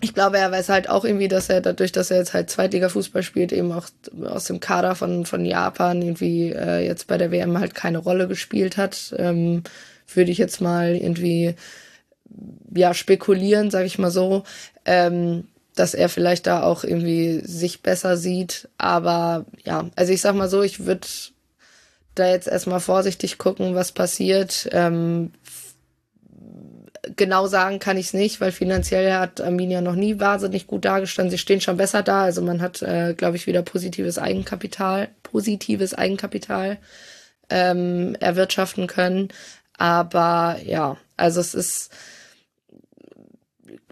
[0.00, 3.22] ich glaube, er weiß halt auch irgendwie, dass er dadurch, dass er jetzt halt Zweitliga-Fußball
[3.22, 3.86] spielt, eben auch
[4.24, 8.28] aus dem Kader von, von Japan irgendwie äh, jetzt bei der WM halt keine Rolle
[8.28, 9.14] gespielt hat.
[9.16, 9.62] Ähm,
[10.12, 11.54] würde ich jetzt mal irgendwie
[12.74, 14.44] ja spekulieren, sage ich mal so,
[14.84, 18.68] ähm, dass er vielleicht da auch irgendwie sich besser sieht.
[18.78, 21.06] Aber ja, also ich sag mal so, ich würde
[22.14, 24.68] da jetzt erstmal vorsichtig gucken, was passiert.
[24.72, 25.32] Ähm,
[27.16, 31.30] genau sagen kann ich es nicht, weil finanziell hat Arminia noch nie wahnsinnig gut dargestanden.
[31.30, 32.22] Sie stehen schon besser da.
[32.22, 36.78] Also man hat, äh, glaube ich, wieder positives Eigenkapital, positives Eigenkapital
[37.50, 39.28] ähm, erwirtschaften können.
[39.76, 41.90] Aber ja, also es ist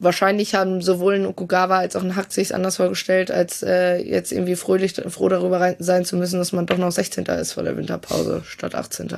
[0.02, 4.32] wahrscheinlich haben sowohl ein Okugawa als auch ein Hack sich anders vorgestellt, als äh, jetzt
[4.32, 7.24] irgendwie fröhlich froh darüber sein zu müssen, dass man doch noch 16.
[7.26, 9.08] ist vor der Winterpause statt 18.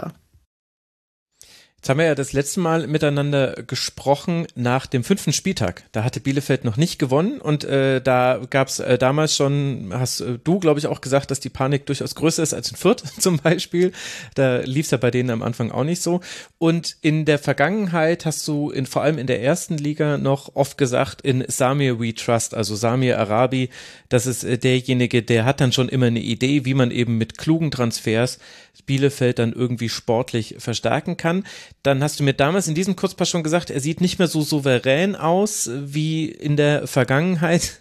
[1.85, 5.83] Jetzt haben wir ja das letzte Mal miteinander gesprochen nach dem fünften Spieltag.
[5.93, 10.21] Da hatte Bielefeld noch nicht gewonnen und äh, da gab es äh, damals schon, hast
[10.21, 13.03] äh, du, glaube ich, auch gesagt, dass die Panik durchaus größer ist als in Fürth
[13.21, 13.93] zum Beispiel.
[14.35, 16.23] Da lief es ja bei denen am Anfang auch nicht so.
[16.57, 20.79] Und in der Vergangenheit hast du in, vor allem in der ersten Liga noch oft
[20.79, 23.69] gesagt, in Samir We Trust, also Samir Arabi,
[24.09, 27.37] das ist äh, derjenige, der hat dann schon immer eine Idee, wie man eben mit
[27.37, 28.39] klugen Transfers
[28.83, 31.45] Bielefeld dann irgendwie sportlich verstärken kann.
[31.83, 34.43] Dann hast du mir damals in diesem Kurzpass schon gesagt, er sieht nicht mehr so
[34.43, 37.81] souverän aus wie in der Vergangenheit.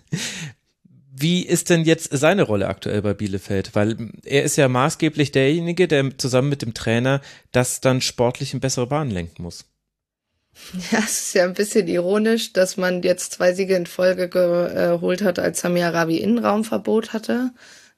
[1.16, 3.76] Wie ist denn jetzt seine Rolle aktuell bei Bielefeld?
[3.76, 7.22] Weil er ist ja maßgeblich derjenige, der zusammen mit dem Trainer
[7.52, 9.66] das dann sportlich in bessere Bahnen lenken muss.
[10.92, 15.24] Ja, es ist ja ein bisschen ironisch, dass man jetzt zwei Siege in Folge geholt
[15.24, 17.52] hat, als Samir Arabi Innenraumverbot hatte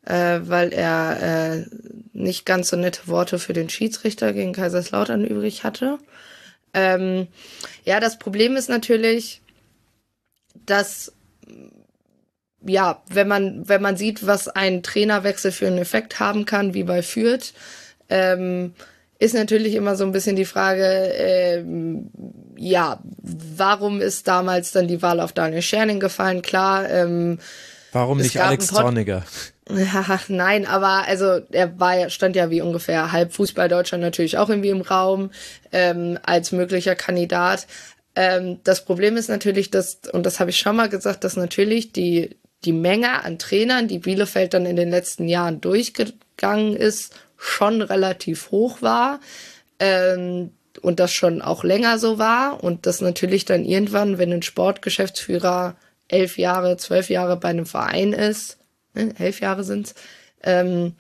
[0.06, 1.66] äh, weil er äh,
[2.14, 5.98] nicht ganz so nette Worte für den Schiedsrichter gegen Kaiserslautern übrig hatte.
[6.74, 7.28] Ähm,
[7.84, 9.42] ja, das Problem ist natürlich,
[10.66, 11.12] dass
[12.68, 16.84] ja, wenn man wenn man sieht, was ein Trainerwechsel für einen Effekt haben kann, wie
[16.84, 17.54] bei Fürth,
[18.10, 18.74] ähm,
[19.20, 22.10] ist natürlich immer so ein bisschen die Frage, ähm,
[22.58, 26.42] ja, warum ist damals dann die Wahl auf Daniel Scherning gefallen?
[26.42, 27.40] Klar, ähm,
[27.92, 29.24] warum nicht Alex Zorniger?
[29.70, 34.50] Ja, nein, aber also er war stand ja wie ungefähr halb Fußball Deutschland natürlich auch
[34.50, 35.32] irgendwie im Raum
[35.72, 37.66] ähm, als möglicher Kandidat.
[38.16, 41.92] Ähm, das Problem ist natürlich, dass und das habe ich schon mal gesagt, dass natürlich
[41.92, 47.82] die die Menge an Trainern, die Bielefeld dann in den letzten Jahren durchgegangen ist, schon
[47.82, 49.20] relativ hoch war.
[49.80, 50.52] Ähm,
[50.82, 55.76] und das schon auch länger so war und das natürlich dann irgendwann, wenn ein Sportgeschäftsführer
[56.10, 58.58] elf Jahre, zwölf Jahre bei einem Verein ist,
[58.96, 59.96] ne, elf Jahre sind's,
[60.44, 60.94] ähm,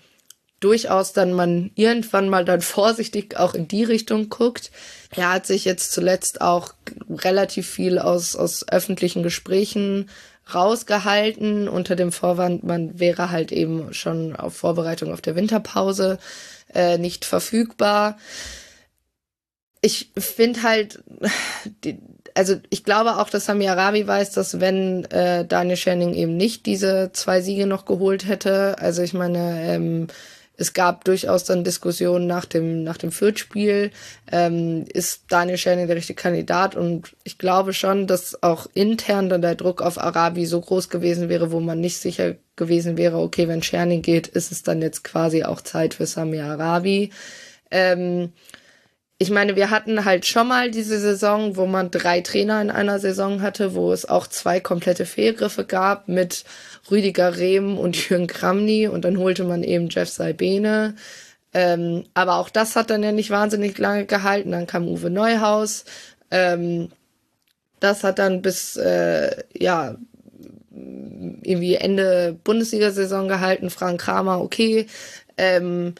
[0.60, 4.72] durchaus dann man irgendwann mal dann vorsichtig auch in die Richtung guckt.
[5.16, 6.74] Er hat sich jetzt zuletzt auch
[7.10, 10.10] relativ viel aus, aus öffentlichen Gesprächen
[10.54, 16.20] rausgehalten unter dem Vorwand, man wäre halt eben schon auf Vorbereitung auf der Winterpause
[16.74, 18.18] äh, nicht verfügbar.
[19.82, 21.04] Ich finde halt,
[21.84, 21.98] die,
[22.36, 26.66] also ich glaube auch, dass Sami Arabi weiß, dass wenn äh, Daniel Schenning eben nicht
[26.66, 30.07] diese zwei Siege noch geholt hätte, also ich meine, ähm,
[30.57, 33.91] es gab durchaus dann Diskussionen nach dem, nach dem Fürth-Spiel.
[34.32, 36.76] Ähm, ist Daniel Scherning der richtige Kandidat?
[36.76, 41.28] Und ich glaube schon, dass auch intern dann der Druck auf Arabi so groß gewesen
[41.30, 45.03] wäre, wo man nicht sicher gewesen wäre, okay, wenn Scherning geht, ist es dann jetzt
[45.03, 47.12] quasi auch Zeit für Sami Arabi.
[47.70, 48.32] Ähm,
[49.18, 53.00] ich meine, wir hatten halt schon mal diese Saison, wo man drei Trainer in einer
[53.00, 56.44] Saison hatte, wo es auch zwei komplette Fehlgriffe gab mit
[56.92, 60.96] Rüdiger Rehm und Jürgen Kramny und dann holte man eben Jeff Saibene.
[61.54, 64.52] Ähm, aber auch das hat dann ja nicht wahnsinnig lange gehalten.
[64.52, 65.86] Dann kam Uwe Neuhaus.
[66.30, 66.90] Ähm,
[67.80, 69.96] das hat dann bis, äh, ja,
[70.72, 73.70] irgendwie Ende Bundesliga-Saison gehalten.
[73.70, 74.88] Frank Kramer, okay.
[75.38, 75.96] Ähm,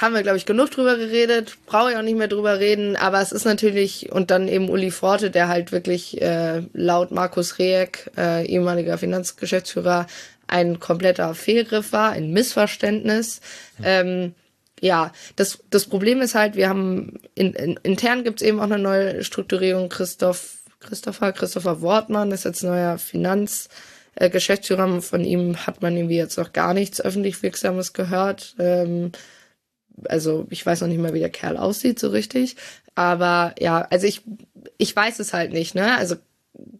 [0.00, 3.20] haben wir, glaube ich, genug drüber geredet, brauche ich auch nicht mehr drüber reden, aber
[3.20, 8.10] es ist natürlich, und dann eben Uli Forte, der halt wirklich äh, laut Markus Reek,
[8.16, 10.06] äh, ehemaliger Finanzgeschäftsführer,
[10.48, 13.40] ein kompletter Fehlgriff war, ein Missverständnis.
[13.78, 13.84] Mhm.
[13.84, 14.34] Ähm,
[14.80, 18.78] ja, das, das Problem ist halt, wir haben in, in, intern gibt's eben auch eine
[18.78, 19.88] neue Strukturierung.
[19.88, 23.68] Christoph, Christopher, Christopher Wortmann ist jetzt neuer Finanz.
[24.16, 28.56] Äh, Geschäftsführer von ihm hat man irgendwie jetzt noch gar nichts öffentlich Wirksames gehört.
[28.58, 29.12] Ähm,
[30.04, 32.56] also ich weiß noch nicht mal, wie der Kerl aussieht so richtig.
[32.94, 34.22] Aber ja, also ich,
[34.78, 35.96] ich weiß es halt nicht, ne?
[35.96, 36.16] Also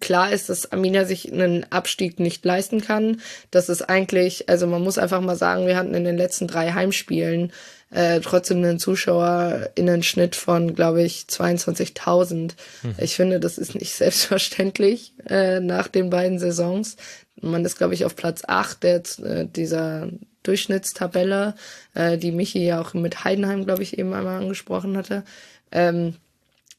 [0.00, 3.20] klar ist, dass Amina sich einen Abstieg nicht leisten kann.
[3.50, 6.72] Das ist eigentlich, also man muss einfach mal sagen, wir hatten in den letzten drei
[6.72, 7.52] Heimspielen
[7.90, 12.52] äh, trotzdem einen Zuschauerinnenschnitt von, glaube ich, 22.000.
[12.82, 12.94] Mhm.
[12.98, 16.96] Ich finde, das ist nicht selbstverständlich äh, nach den beiden Saisons.
[17.40, 20.08] Man ist, glaube ich, auf Platz 8 der, äh, dieser
[20.44, 21.54] Durchschnittstabelle,
[21.94, 25.24] äh, die Michi ja auch mit Heidenheim, glaube ich, eben einmal angesprochen hatte.
[25.72, 26.14] Ähm,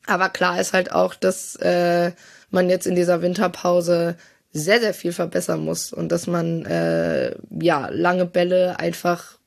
[0.08, 2.12] aber klar ist halt auch, dass äh,
[2.50, 4.16] man jetzt in dieser Winterpause
[4.54, 9.38] sehr, sehr viel verbessern muss und dass man äh, ja lange Bälle einfach,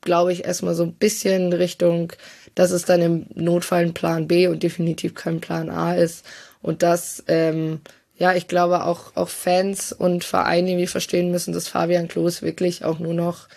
[0.00, 2.12] glaube ich, erstmal so ein bisschen Richtung,
[2.56, 6.24] dass es dann im Notfall ein Plan B und definitiv kein Plan A ist.
[6.62, 7.80] Und das ähm,
[8.18, 12.84] ja, ich glaube auch, auch Fans und Vereine irgendwie verstehen müssen, dass Fabian Klos wirklich
[12.84, 13.48] auch nur noch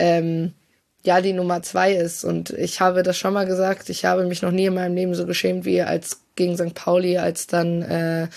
[0.00, 0.54] ähm,
[1.02, 2.24] ja die Nummer zwei ist.
[2.24, 5.14] Und ich habe das schon mal gesagt, ich habe mich noch nie in meinem Leben
[5.14, 6.74] so geschämt wie als gegen St.
[6.74, 8.28] Pauli, als dann äh,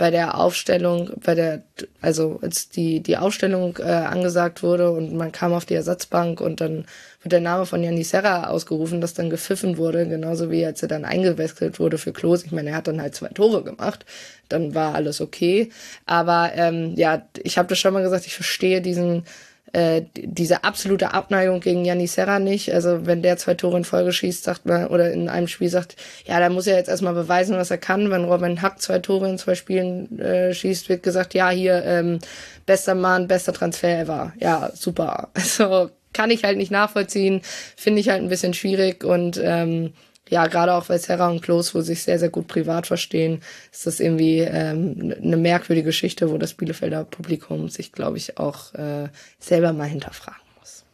[0.00, 1.62] bei der Aufstellung, bei der,
[2.00, 6.62] also als die, die Aufstellung äh, angesagt wurde und man kam auf die Ersatzbank und
[6.62, 6.86] dann
[7.22, 10.88] wird der Name von Janis Serra ausgerufen, das dann gepfiffen wurde, genauso wie als er
[10.88, 12.44] dann eingewechselt wurde für Klos.
[12.44, 14.06] Ich meine, er hat dann halt zwei Tore gemacht,
[14.48, 15.68] dann war alles okay.
[16.06, 19.24] Aber ähm, ja, ich habe das schon mal gesagt, ich verstehe diesen
[19.72, 22.72] äh, diese absolute Abneigung gegen Yannis Serra nicht.
[22.74, 25.96] Also wenn der zwei Tore in Folge schießt, sagt man, oder in einem Spiel sagt,
[26.26, 28.10] ja, da muss er jetzt erstmal beweisen, was er kann.
[28.10, 32.18] Wenn Robin Hack zwei Tore in zwei Spielen äh, schießt, wird gesagt, ja, hier, ähm,
[32.66, 34.32] bester Mann, bester Transfer ever.
[34.38, 35.28] Ja, super.
[35.60, 37.42] Also kann ich halt nicht nachvollziehen,
[37.76, 39.92] finde ich halt ein bisschen schwierig und ähm,
[40.30, 43.42] ja, gerade auch weil Serra und Klos, wo sich sehr, sehr gut privat verstehen,
[43.72, 48.72] ist das irgendwie ähm, eine merkwürdige Geschichte, wo das Bielefelder Publikum sich, glaube ich, auch
[48.74, 49.08] äh,
[49.40, 50.84] selber mal hinterfragen muss.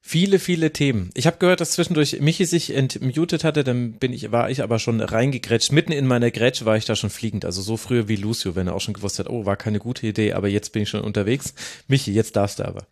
[0.00, 1.10] Viele, viele Themen.
[1.14, 4.78] Ich habe gehört, dass zwischendurch Michi sich entmutet hatte, dann bin ich, war ich aber
[4.78, 5.72] schon reingegrätscht.
[5.72, 7.44] Mitten in meiner Grätsche war ich da schon fliegend.
[7.44, 10.06] Also so früher wie Lucio, wenn er auch schon gewusst hat, oh, war keine gute
[10.06, 11.54] Idee, aber jetzt bin ich schon unterwegs.
[11.88, 12.86] Michi, jetzt darfst du aber.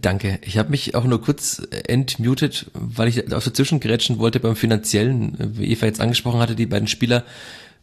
[0.00, 0.38] Danke.
[0.42, 5.36] Ich habe mich auch nur kurz entmutet, weil ich auf dazwischen gerätschen wollte beim finanziellen,
[5.38, 7.24] wie Eva jetzt angesprochen hatte, die beiden Spieler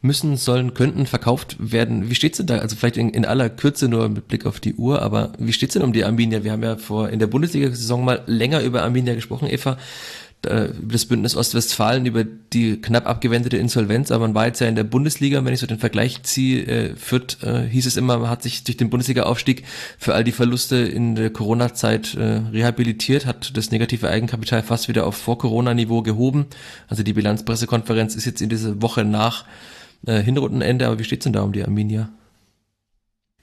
[0.01, 2.09] müssen, sollen, könnten verkauft werden.
[2.09, 2.57] Wie steht's denn da?
[2.57, 5.73] Also vielleicht in, in, aller Kürze nur mit Blick auf die Uhr, aber wie steht's
[5.73, 6.43] denn um die Arminia?
[6.43, 9.77] Wir haben ja vor in der Bundesliga-Saison mal länger über Arminia gesprochen, Eva.
[10.45, 14.67] Äh, über das Bündnis Ostwestfalen, über die knapp abgewendete Insolvenz, aber man war jetzt ja
[14.67, 18.17] in der Bundesliga, wenn ich so den Vergleich ziehe, äh, Fürth, äh, hieß es immer,
[18.17, 19.63] man hat sich durch den Bundesliga-Aufstieg
[19.97, 25.05] für all die Verluste in der Corona-Zeit äh, rehabilitiert, hat das negative Eigenkapital fast wieder
[25.05, 26.47] auf Vor-Corona-Niveau gehoben.
[26.87, 29.45] Also die Bilanzpressekonferenz ist jetzt in dieser Woche nach
[30.05, 32.09] äh, Hinrundenende, aber wie steht's denn da um die Arminia?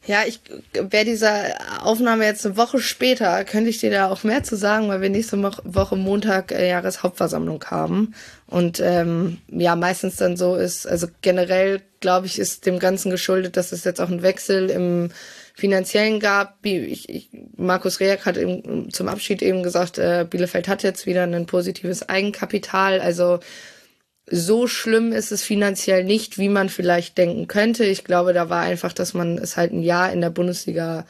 [0.08, 0.40] Ja, ich
[0.72, 4.88] wäre dieser Aufnahme jetzt eine Woche später, könnte ich dir da auch mehr zu sagen,
[4.88, 8.14] weil wir nächste Woche Montag äh, Jahreshauptversammlung haben.
[8.46, 13.58] Und ähm, ja, meistens dann so ist, also generell, glaube ich, ist dem Ganzen geschuldet,
[13.58, 15.10] dass es jetzt auch einen Wechsel im
[15.52, 16.56] finanziellen gab.
[16.62, 17.28] Ich, ich,
[17.58, 22.08] Markus Reak hat eben zum Abschied eben gesagt, äh, Bielefeld hat jetzt wieder ein positives
[22.08, 23.02] Eigenkapital.
[23.02, 23.40] Also
[24.30, 27.84] so schlimm ist es finanziell nicht, wie man vielleicht denken könnte.
[27.84, 31.06] Ich glaube, da war einfach, dass man es halt ein Jahr in der Bundesliga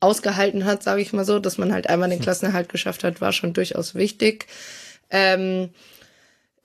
[0.00, 2.24] ausgehalten hat, sage ich mal so, dass man halt einmal den hm.
[2.24, 4.46] Klassenerhalt geschafft hat, war schon durchaus wichtig.
[5.10, 5.70] Ähm,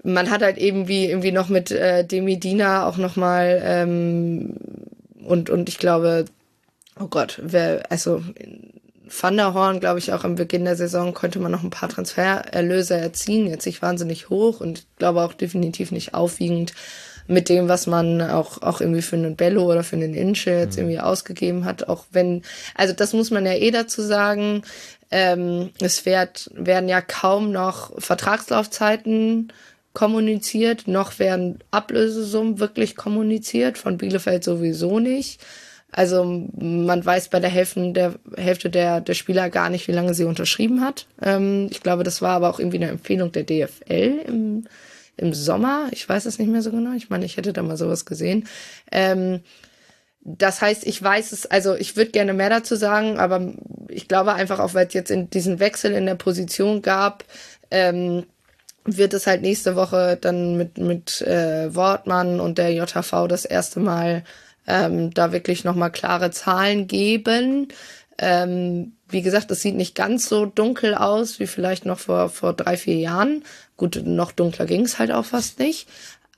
[0.03, 4.55] man hat halt eben wie irgendwie noch mit äh, Demidina auch noch mal ähm,
[5.25, 6.25] und und ich glaube,
[6.99, 8.23] oh Gott, wer also
[9.09, 11.89] Van der Horn, glaube ich, auch am Beginn der Saison konnte man noch ein paar
[11.89, 13.47] Transfererlöse erzielen.
[13.47, 16.73] Jetzt nicht wahnsinnig hoch und glaube auch definitiv nicht aufwiegend
[17.27, 20.77] mit dem, was man auch, auch irgendwie für einen Bello oder für einen Inche jetzt
[20.77, 20.83] mhm.
[20.83, 21.87] irgendwie ausgegeben hat.
[21.87, 22.41] Auch wenn,
[22.75, 24.63] also das muss man ja eh dazu sagen.
[25.11, 29.53] Ähm, es werd, werden ja kaum noch Vertragslaufzeiten
[29.93, 35.41] kommuniziert, noch werden Ablösesummen wirklich kommuniziert, von Bielefeld sowieso nicht.
[35.91, 40.13] Also man weiß bei der Hälfte der, Hälfte der, der Spieler gar nicht, wie lange
[40.13, 41.07] sie unterschrieben hat.
[41.21, 44.65] Ähm, ich glaube, das war aber auch irgendwie eine Empfehlung der DFL im,
[45.17, 45.87] im Sommer.
[45.91, 46.95] Ich weiß es nicht mehr so genau.
[46.95, 48.47] Ich meine, ich hätte da mal sowas gesehen.
[48.91, 49.41] Ähm,
[50.21, 53.53] das heißt, ich weiß es, also ich würde gerne mehr dazu sagen, aber
[53.87, 57.23] ich glaube einfach auch, weil es jetzt in diesen Wechsel in der Position gab,
[57.71, 58.25] ähm,
[58.85, 63.79] wird es halt nächste Woche dann mit, mit äh, Wortmann und der JHV das erste
[63.79, 64.23] Mal
[64.69, 67.67] ähm, da wirklich nochmal klare Zahlen geben.
[68.19, 72.53] Ähm, wie gesagt, es sieht nicht ganz so dunkel aus wie vielleicht noch vor, vor
[72.53, 73.43] drei, vier Jahren.
[73.75, 75.89] Gut, noch dunkler ging es halt auch fast nicht.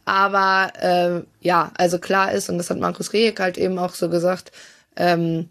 [0.05, 4.09] Aber äh, ja, also klar ist, und das hat Markus Rehek halt eben auch so
[4.09, 4.51] gesagt,
[4.95, 5.49] ähm,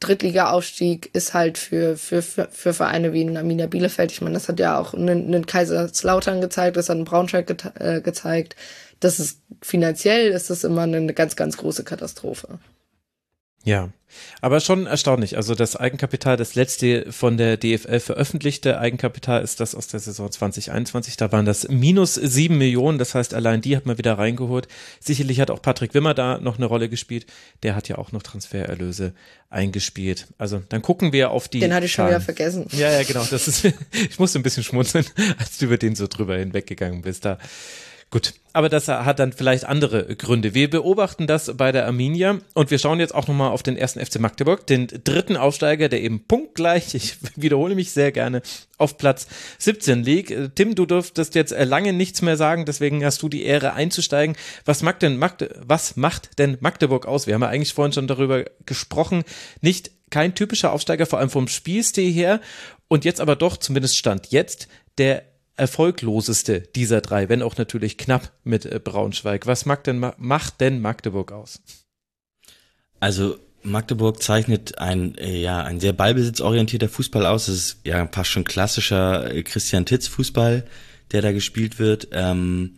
[0.00, 4.10] Drittliga-Aufstieg ist halt für, für, für, Vereine wie in Arminia Bielefeld.
[4.10, 8.00] Ich meine, das hat ja auch einen Kaiserslautern gezeigt, das hat einen Braunschweig ge äh,
[8.00, 8.56] gezeigt
[9.00, 12.58] das ist finanziell ist das immer eine ganz, ganz große Katastrophe.
[13.66, 13.90] Ja,
[14.40, 15.36] aber schon erstaunlich.
[15.36, 20.30] Also das Eigenkapital, das letzte von der DFL veröffentlichte Eigenkapital ist das aus der Saison
[20.30, 21.16] 2021.
[21.16, 22.98] Da waren das minus sieben Millionen.
[22.98, 24.68] Das heißt, allein die hat man wieder reingeholt.
[25.00, 27.26] Sicherlich hat auch Patrick Wimmer da noch eine Rolle gespielt.
[27.64, 29.14] Der hat ja auch noch Transfererlöse
[29.50, 30.28] eingespielt.
[30.38, 31.58] Also dann gucken wir auf die.
[31.58, 32.68] Den hatte ich schon wieder vergessen.
[32.70, 33.24] Ja, ja, genau.
[33.28, 35.06] Das ist, ich musste ein bisschen schmunzeln,
[35.38, 37.24] als du über den so drüber hinweggegangen bist.
[37.24, 37.38] Da
[38.10, 40.54] Gut, aber das hat dann vielleicht andere Gründe.
[40.54, 44.04] Wir beobachten das bei der Arminia und wir schauen jetzt auch nochmal auf den ersten
[44.04, 48.42] FC Magdeburg, den dritten Aufsteiger, der eben punktgleich, ich wiederhole mich sehr gerne,
[48.78, 49.26] auf Platz
[49.58, 50.54] 17 liegt.
[50.54, 54.36] Tim, du dürftest jetzt lange nichts mehr sagen, deswegen hast du die Ehre einzusteigen.
[54.64, 57.26] Was macht denn, Magde was macht denn Magdeburg aus?
[57.26, 59.24] Wir haben ja eigentlich vorhin schon darüber gesprochen.
[59.62, 62.40] Nicht kein typischer Aufsteiger, vor allem vom Spielstil her.
[62.86, 64.68] Und jetzt aber doch, zumindest Stand jetzt,
[64.98, 65.24] der
[65.56, 69.46] erfolgloseste dieser drei, wenn auch natürlich knapp mit äh, Braunschweig.
[69.46, 71.60] Was macht denn, macht denn Magdeburg aus?
[73.00, 77.48] Also Magdeburg zeichnet ein, äh, ja, ein sehr ballbesitzorientierter Fußball aus.
[77.48, 80.66] Es ist ja fast schon klassischer äh, Christian Titz Fußball,
[81.12, 82.08] der da gespielt wird.
[82.12, 82.76] Ähm,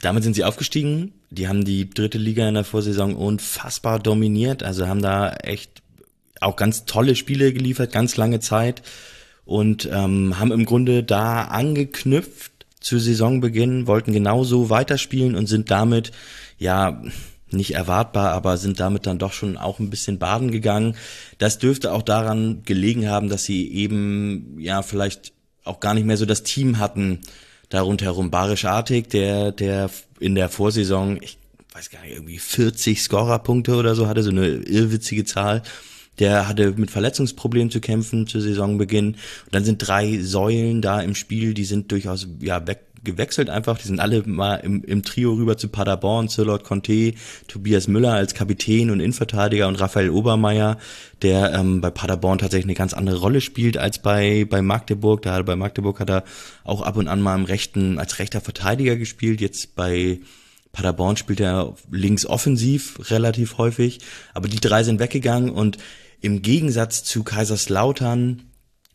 [0.00, 1.14] damit sind sie aufgestiegen.
[1.30, 4.62] Die haben die dritte Liga in der Vorsaison unfassbar dominiert.
[4.62, 5.82] Also haben da echt
[6.40, 8.82] auch ganz tolle Spiele geliefert, ganz lange Zeit
[9.46, 16.12] und ähm, haben im Grunde da angeknüpft zu Saisonbeginn, wollten genauso weiterspielen und sind damit,
[16.58, 17.02] ja,
[17.50, 20.96] nicht erwartbar, aber sind damit dann doch schon auch ein bisschen baden gegangen.
[21.38, 25.32] Das dürfte auch daran gelegen haben, dass sie eben, ja, vielleicht
[25.64, 27.20] auch gar nicht mehr so das Team hatten,
[27.68, 28.30] da rundherum.
[28.30, 29.90] Barisch Artig, der, der
[30.20, 31.38] in der Vorsaison, ich
[31.72, 35.62] weiß gar nicht, irgendwie 40 Scorerpunkte oder so hatte, so eine irrwitzige Zahl.
[36.18, 39.08] Der hatte mit Verletzungsproblemen zu kämpfen zu Saisonbeginn.
[39.08, 43.78] Und dann sind drei Säulen da im Spiel, die sind durchaus ja weg, gewechselt einfach.
[43.78, 47.14] Die sind alle mal im, im Trio rüber zu Paderborn, zu Lord Conte,
[47.48, 50.76] Tobias Müller als Kapitän und Innenverteidiger und Raphael Obermeier,
[51.22, 55.22] der ähm, bei Paderborn tatsächlich eine ganz andere Rolle spielt als bei, bei Magdeburg.
[55.22, 56.24] Da bei Magdeburg hat er
[56.64, 59.40] auch ab und an mal im rechten, als rechter Verteidiger gespielt.
[59.40, 60.20] Jetzt bei
[60.72, 64.00] Paderborn spielt er links offensiv relativ häufig.
[64.34, 65.78] Aber die drei sind weggegangen und
[66.26, 68.42] im Gegensatz zu Kaiserslautern,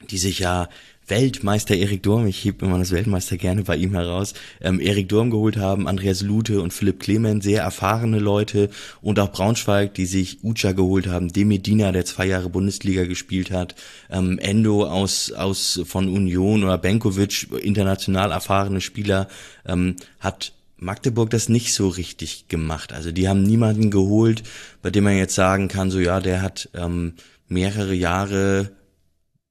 [0.10, 0.68] die sich ja
[1.08, 5.32] Weltmeister Erik Durm, ich hebe immer das Weltmeister gerne bei ihm heraus, ähm, Erik Durm
[5.32, 8.70] geholt haben, Andreas Lute und Philipp Clement, sehr erfahrene Leute
[9.02, 13.76] und auch Braunschweig, die sich Ucha geholt haben, Demedina, der zwei Jahre Bundesliga gespielt hat,
[14.10, 19.30] ähm, Endo aus, aus von Union oder Benkovic, international erfahrene Spieler,
[19.66, 20.52] ähm, hat
[20.82, 22.92] Magdeburg das nicht so richtig gemacht.
[22.92, 24.42] Also die haben niemanden geholt,
[24.82, 27.14] bei dem man jetzt sagen kann, so ja, der hat ähm,
[27.48, 28.72] mehrere Jahre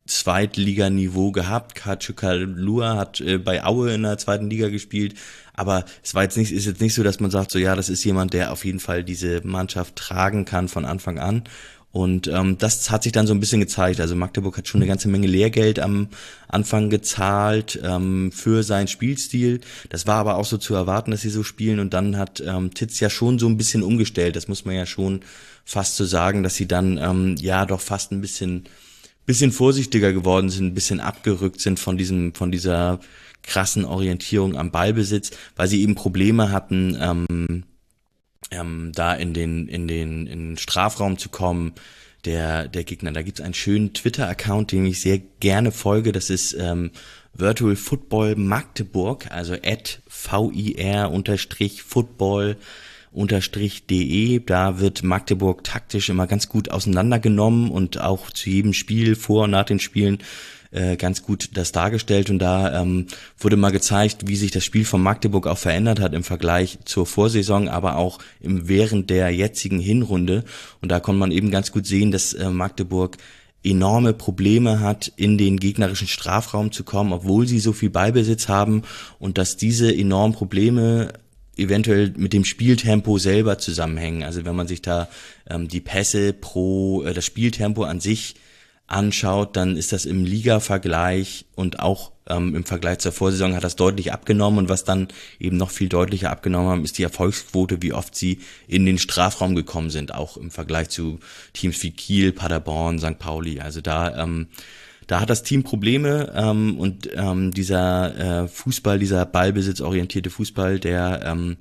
[0.07, 1.77] Zweitliganiveau gehabt.
[1.77, 5.15] Kachukalua hat äh, bei Aue in der zweiten Liga gespielt,
[5.55, 7.89] aber es war jetzt nicht, ist jetzt nicht so, dass man sagt, so ja, das
[7.89, 11.45] ist jemand, der auf jeden Fall diese Mannschaft tragen kann von Anfang an.
[11.93, 14.01] Und ähm, das hat sich dann so ein bisschen gezeigt.
[14.01, 16.09] Also Magdeburg hat schon eine ganze Menge Lehrgeld am
[16.47, 19.61] Anfang gezahlt ähm, für seinen Spielstil.
[19.89, 21.81] Das war aber auch so zu erwarten, dass sie so spielen.
[21.81, 24.37] Und dann hat ähm, Titz ja schon so ein bisschen umgestellt.
[24.37, 25.23] Das muss man ja schon
[25.65, 28.65] fast so sagen, dass sie dann ähm, ja doch fast ein bisschen
[29.27, 32.99] bisschen vorsichtiger geworden sind, ein bisschen abgerückt sind von diesem von dieser
[33.43, 36.97] krassen Orientierung am Ballbesitz, weil sie eben Probleme hatten.
[37.01, 37.65] Ähm,
[38.51, 41.75] ähm, da in den, in den, in den Strafraum zu kommen,
[42.25, 43.13] der, der Gegner.
[43.13, 46.13] Da gibt's einen schönen Twitter-Account, dem ich sehr gerne folge.
[46.13, 46.91] Das ist ähm,
[47.33, 52.57] Virtual Football Magdeburg, also at VIR unterstrich Football
[53.13, 54.41] unterstrich de.
[54.45, 59.51] Da wird Magdeburg taktisch immer ganz gut auseinandergenommen und auch zu jedem Spiel vor und
[59.51, 60.19] nach den Spielen
[60.71, 62.31] äh, ganz gut das dargestellt.
[62.31, 63.07] Und da ähm,
[63.39, 67.07] wurde mal gezeigt, wie sich das Spiel von Magdeburg auch verändert hat im Vergleich zur
[67.07, 70.45] Vorsaison, aber auch im während der jetzigen Hinrunde.
[70.81, 73.17] Und da konnte man eben ganz gut sehen, dass äh, Magdeburg
[73.63, 78.83] enorme Probleme hat, in den gegnerischen Strafraum zu kommen, obwohl sie so viel Ballbesitz haben.
[79.19, 81.13] Und dass diese enormen Probleme
[81.57, 84.23] eventuell mit dem Spieltempo selber zusammenhängen.
[84.23, 85.09] Also wenn man sich da
[85.49, 88.37] ähm, die Pässe pro äh, das Spieltempo an sich
[88.91, 93.77] anschaut, dann ist das im Liga-Vergleich und auch ähm, im Vergleich zur Vorsaison hat das
[93.77, 95.09] deutlich abgenommen und was dann
[95.39, 99.55] eben noch viel deutlicher abgenommen haben, ist die Erfolgsquote, wie oft sie in den Strafraum
[99.55, 101.21] gekommen sind, auch im Vergleich zu
[101.53, 103.19] Teams wie Kiel, Paderborn, St.
[103.19, 103.61] Pauli.
[103.61, 104.49] Also da ähm,
[105.07, 111.23] da hat das Team Probleme ähm, und ähm, dieser äh, Fußball, dieser ballbesitzorientierte Fußball, der
[111.25, 111.57] ähm,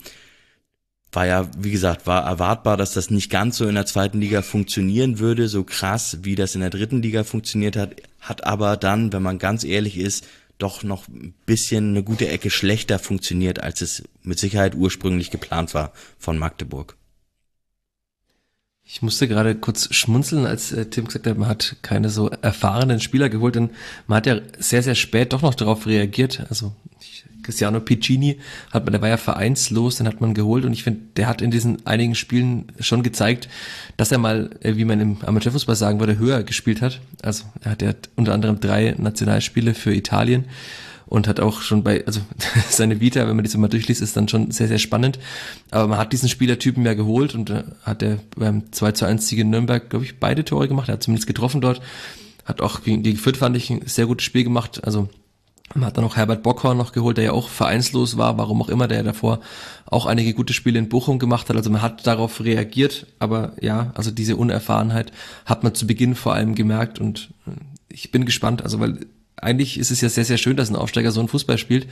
[1.11, 4.41] war ja, wie gesagt, war erwartbar, dass das nicht ganz so in der zweiten Liga
[4.41, 9.11] funktionieren würde, so krass, wie das in der dritten Liga funktioniert hat, hat aber dann,
[9.11, 10.27] wenn man ganz ehrlich ist,
[10.59, 15.73] doch noch ein bisschen eine gute Ecke schlechter funktioniert, als es mit Sicherheit ursprünglich geplant
[15.73, 16.95] war von Magdeburg.
[18.91, 22.99] Ich musste gerade kurz schmunzeln, als äh, Tim gesagt hat, man hat keine so erfahrenen
[22.99, 23.69] Spieler geholt, denn
[24.07, 26.45] man hat ja sehr, sehr spät doch noch darauf reagiert.
[26.49, 28.39] Also ich, Cristiano Piccini
[28.71, 31.41] hat man, der war ja vereinslos, den hat man geholt und ich finde, der hat
[31.41, 33.49] in diesen einigen Spielen schon gezeigt,
[33.97, 37.01] dass er mal, äh, wie man im Amateurfußball sagen würde, höher gespielt hat.
[37.21, 40.45] Also er hat ja unter anderem drei Nationalspiele für Italien
[41.09, 42.21] und hat auch schon bei, also
[42.69, 45.19] seine Vita, wenn man die so mal durchliest, ist dann schon sehr, sehr spannend.
[45.71, 49.27] Aber man hat diesen Spielertypen ja geholt und äh, hat er beim 2 zu 1
[49.27, 50.87] Sieg in Nürnberg, glaube ich, beide Tore gemacht.
[50.87, 51.81] Er hat zumindest getroffen dort.
[52.45, 54.83] Hat auch gegen die Fürth, fand ich, ein sehr gutes Spiel gemacht.
[54.83, 55.09] Also
[55.75, 58.69] man hat dann auch Herbert Bockhorn noch geholt, der ja auch vereinslos war, warum auch
[58.69, 59.39] immer, der davor
[59.85, 61.55] auch einige gute Spiele in Bochum gemacht hat.
[61.55, 65.11] Also man hat darauf reagiert, aber ja, also diese Unerfahrenheit
[65.45, 67.51] hat man zu Beginn vor allem gemerkt und äh,
[67.91, 68.99] ich bin gespannt, also weil
[69.35, 71.87] eigentlich ist es ja sehr, sehr schön, dass ein Aufsteiger so einen Fußball spielt.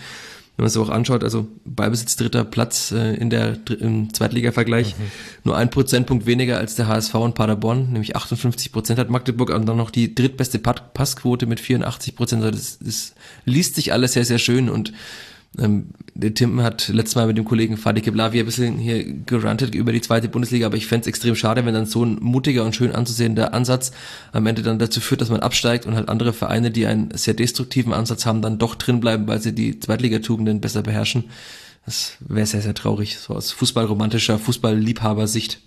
[0.58, 5.04] Wenn man es auch anschaut, also Ballbesitz dritter Platz äh, in der im Zweitliga-Vergleich, mhm.
[5.44, 9.68] nur ein Prozentpunkt weniger als der HSV und Paderborn, nämlich 58 Prozent hat Magdeburg und
[9.68, 12.44] dann noch die drittbeste Passquote mit 84 Prozent.
[12.44, 13.14] Also das, das
[13.46, 14.94] liest sich alles sehr, sehr schön und
[15.60, 19.76] ähm, der Tim hat letztes Mal mit dem Kollegen Fadi Keblavi ein bisschen hier gerantet
[19.76, 22.64] über die zweite Bundesliga, aber ich fände es extrem schade, wenn dann so ein mutiger
[22.64, 23.92] und schön anzusehender Ansatz
[24.32, 27.34] am Ende dann dazu führt, dass man absteigt und halt andere Vereine, die einen sehr
[27.34, 31.26] destruktiven Ansatz haben, dann doch drin bleiben, weil sie die Zweitligatugenden besser beherrschen.
[31.86, 35.62] Das wäre sehr, sehr traurig, so aus fußballromantischer, Fußballliebhaber-Sicht.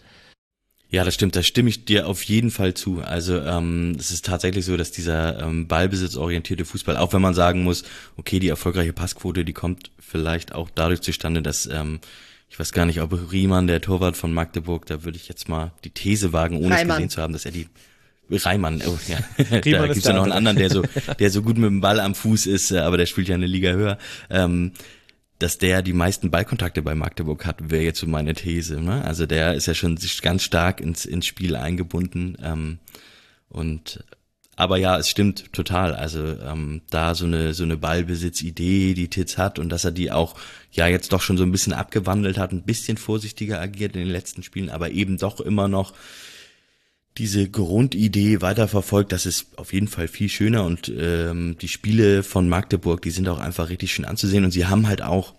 [0.91, 3.01] Ja, das stimmt, da stimme ich dir auf jeden Fall zu.
[3.01, 7.63] Also ähm, es ist tatsächlich so, dass dieser ähm, ballbesitzorientierte Fußball, auch wenn man sagen
[7.63, 7.85] muss,
[8.17, 12.01] okay, die erfolgreiche Passquote, die kommt vielleicht auch dadurch zustande, dass ähm,
[12.49, 15.71] ich weiß gar nicht, ob Riemann, der Torwart von Magdeburg, da würde ich jetzt mal
[15.85, 16.91] die These wagen, ohne Reimann.
[16.91, 17.69] es gesehen zu haben, dass er die
[18.29, 19.19] Reimann, oh, ja.
[19.51, 20.83] da gibt's ja noch einen anderen, der so,
[21.21, 23.47] der so gut mit dem Ball am Fuß ist, äh, aber der spielt ja eine
[23.47, 23.99] Liga höher.
[24.29, 24.73] Ähm,
[25.41, 28.81] dass der die meisten Ballkontakte bei Magdeburg hat, wäre jetzt so meine These.
[28.81, 29.03] Ne?
[29.05, 32.37] Also der ist ja schon ganz stark ins, ins Spiel eingebunden.
[32.43, 32.79] Ähm,
[33.49, 34.05] und
[34.55, 35.95] aber ja, es stimmt total.
[35.95, 40.13] Also ähm, da so eine so eine Ballbesitzidee, die Titz hat und dass er die
[40.13, 40.37] auch
[40.73, 44.11] ja jetzt doch schon so ein bisschen abgewandelt hat, ein bisschen vorsichtiger agiert in den
[44.11, 45.95] letzten Spielen, aber eben doch immer noch
[47.19, 52.49] diese Grundidee weiterverfolgt, das ist auf jeden Fall viel schöner und ähm, die Spiele von
[52.49, 55.35] Magdeburg, die sind auch einfach richtig schön anzusehen und sie haben halt auch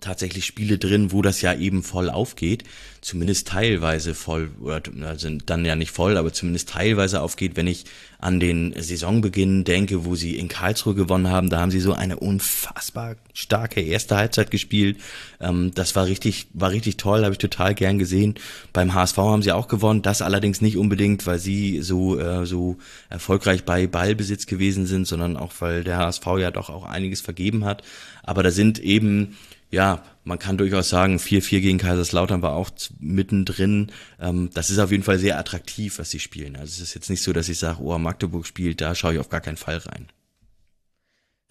[0.00, 2.64] tatsächlich Spiele drin, wo das ja eben voll aufgeht,
[3.00, 7.84] zumindest teilweise voll, oder also dann ja nicht voll, aber zumindest teilweise aufgeht, wenn ich
[8.20, 12.18] an den Saisonbeginn denke, wo sie in Karlsruhe gewonnen haben, da haben sie so eine
[12.18, 14.98] unfassbar starke erste Halbzeit gespielt.
[15.40, 18.34] Ähm, das war richtig, war richtig toll, habe ich total gern gesehen.
[18.72, 22.76] Beim HSV haben sie auch gewonnen, das allerdings nicht unbedingt, weil sie so, äh, so
[23.08, 27.64] erfolgreich bei Ballbesitz gewesen sind, sondern auch, weil der HSV ja doch auch einiges vergeben
[27.64, 27.84] hat.
[28.24, 29.36] Aber da sind eben
[29.70, 33.92] ja, man kann durchaus sagen, 4-4 gegen Kaiserslautern war auch mittendrin.
[34.20, 36.56] Ähm, das ist auf jeden Fall sehr attraktiv, was sie spielen.
[36.56, 39.18] Also es ist jetzt nicht so, dass ich sage, oh, Magdeburg spielt, da schaue ich
[39.18, 40.08] auf gar keinen Fall rein.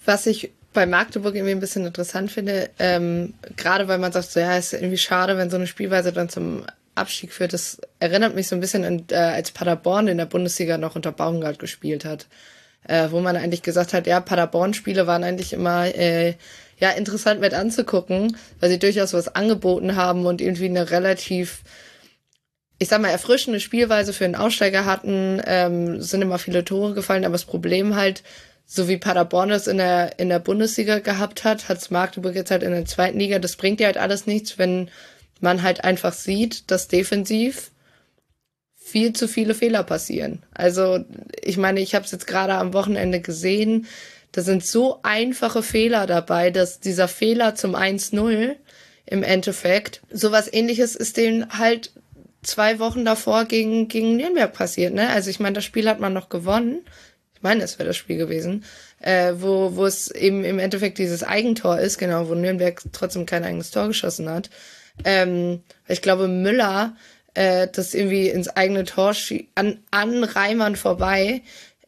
[0.05, 4.39] Was ich bei Magdeburg irgendwie ein bisschen interessant finde, ähm, gerade weil man sagt, so,
[4.39, 6.65] ja, ist irgendwie schade, wenn so eine Spielweise dann zum
[6.95, 7.53] Abstieg führt.
[7.53, 11.11] Das erinnert mich so ein bisschen an, äh, als Paderborn in der Bundesliga noch unter
[11.11, 12.27] Baumgart gespielt hat,
[12.87, 16.35] äh, wo man eigentlich gesagt hat, ja, Paderborn-Spiele waren eigentlich immer äh,
[16.79, 21.63] ja interessant mit anzugucken, weil sie durchaus was angeboten haben und irgendwie eine relativ
[22.79, 27.25] ich sag mal, erfrischende Spielweise für einen Aussteiger hatten, ähm, sind immer viele Tore gefallen,
[27.25, 28.23] aber das Problem halt,
[28.65, 32.63] so wie Paderborn es in der, in der Bundesliga gehabt hat, hat's Magdeburg jetzt halt
[32.63, 33.39] in der zweiten Liga.
[33.39, 34.89] Das bringt ja halt alles nichts, wenn
[35.39, 37.71] man halt einfach sieht, dass defensiv
[38.75, 40.43] viel zu viele Fehler passieren.
[40.53, 41.03] Also,
[41.41, 43.87] ich meine, ich habe es jetzt gerade am Wochenende gesehen,
[44.37, 48.55] da sind so einfache Fehler dabei, dass dieser Fehler zum 1-0
[49.07, 51.91] im Endeffekt, sowas ähnliches ist denen halt
[52.43, 55.09] zwei Wochen davor gegen, gegen Nürnberg passiert, ne?
[55.09, 56.85] Also ich meine, das Spiel hat man noch gewonnen.
[57.33, 58.63] Ich meine, es wäre das Spiel gewesen,
[58.99, 63.43] äh, wo, wo es eben im Endeffekt dieses Eigentor ist, genau, wo Nürnberg trotzdem kein
[63.43, 64.51] eigenes Tor geschossen hat.
[65.03, 66.95] Ähm, ich glaube, Müller
[67.33, 69.15] äh, das irgendwie ins eigene Tor
[69.55, 71.41] an, an Reimann vorbei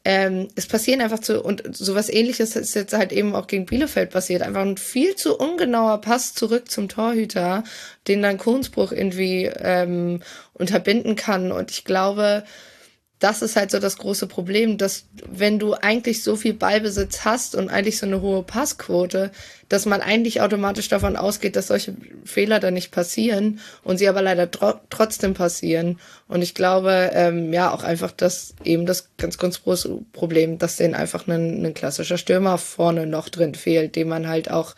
[0.05, 4.11] ähm, es passieren einfach zu, und sowas ähnliches ist jetzt halt eben auch gegen Bielefeld
[4.11, 4.41] passiert.
[4.41, 7.63] Einfach ein viel zu ungenauer Pass zurück zum Torhüter,
[8.07, 10.21] den dann Kohnsbruch irgendwie ähm,
[10.53, 11.51] unterbinden kann.
[11.51, 12.45] Und ich glaube,
[13.19, 17.53] das ist halt so das große Problem, dass wenn du eigentlich so viel Ballbesitz hast
[17.53, 19.31] und eigentlich so eine hohe Passquote,
[19.67, 24.21] dass man eigentlich automatisch davon ausgeht, dass solche Fehler dann nicht passieren und sie aber
[24.21, 25.99] leider tro trotzdem passieren.
[26.29, 30.77] Und ich glaube, ähm, ja, auch einfach das eben das ganz, ganz große Problem, dass
[30.77, 34.75] denen einfach ein, ein klassischer Stürmer vorne noch drin fehlt, den man halt auch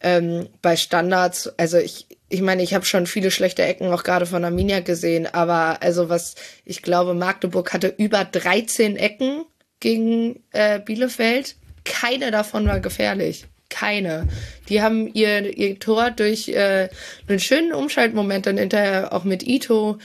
[0.00, 4.26] ähm, bei Standards, also ich, ich meine, ich habe schon viele schlechte Ecken auch gerade
[4.26, 9.44] von Arminia gesehen, aber also was, ich glaube, Magdeburg hatte über 13 Ecken
[9.80, 11.56] gegen äh, Bielefeld.
[11.84, 13.46] Keine davon war gefährlich.
[13.70, 14.28] Keine.
[14.68, 16.88] Die haben ihr, ihr Tor durch äh,
[17.28, 19.98] einen schönen Umschaltmoment dann hinterher auch mit Ito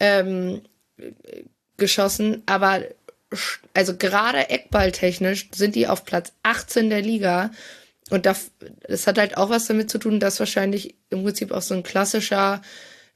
[0.00, 0.62] ähm,
[1.76, 2.82] geschossen, aber
[3.74, 7.50] also gerade Eckballtechnisch sind die auf Platz 18 der Liga
[8.10, 8.52] und das,
[8.86, 11.82] das hat halt auch was damit zu tun, dass wahrscheinlich im Prinzip auch so ein
[11.82, 12.62] klassischer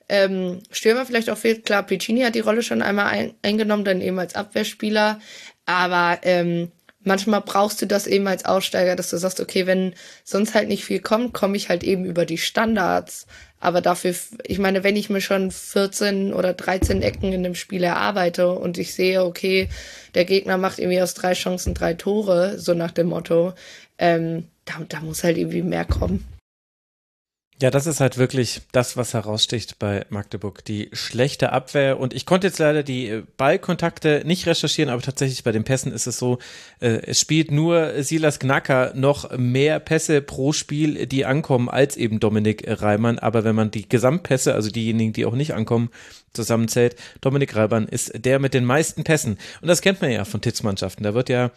[0.09, 1.65] ähm, Stürmer vielleicht auch fehlt.
[1.65, 5.21] Klar, Piccini hat die Rolle schon einmal ein, eingenommen, dann eben als Abwehrspieler.
[5.65, 10.55] Aber ähm, manchmal brauchst du das eben als Aussteiger, dass du sagst, okay, wenn sonst
[10.55, 13.27] halt nicht viel kommt, komme ich halt eben über die Standards.
[13.61, 14.15] Aber dafür,
[14.45, 18.77] ich meine, wenn ich mir schon 14 oder 13 Ecken in dem Spiel erarbeite und
[18.77, 19.69] ich sehe, okay,
[20.15, 23.55] der Gegner macht irgendwie aus drei Chancen drei Tore, so nach dem Motto,
[23.99, 26.25] ähm, da, da muss halt irgendwie mehr kommen.
[27.63, 30.65] Ja, das ist halt wirklich das, was heraussticht bei Magdeburg.
[30.65, 32.01] Die schlechte Abwehr.
[32.01, 35.93] Und ich konnte jetzt leider die äh, Ballkontakte nicht recherchieren, aber tatsächlich bei den Pässen
[35.93, 36.39] ist es so,
[36.81, 42.19] äh, es spielt nur Silas Gnacker noch mehr Pässe pro Spiel, die ankommen, als eben
[42.19, 43.21] Dominik Reimann.
[43.21, 45.91] Aber wenn man die Gesamtpässe, also diejenigen, die auch nicht ankommen,
[46.33, 49.39] zusammenzählt, Dominik Reimann ist der mit den meisten Pässen.
[49.61, 51.05] Und das kennt man ja von Titz-Mannschaften.
[51.05, 51.53] Da wird ja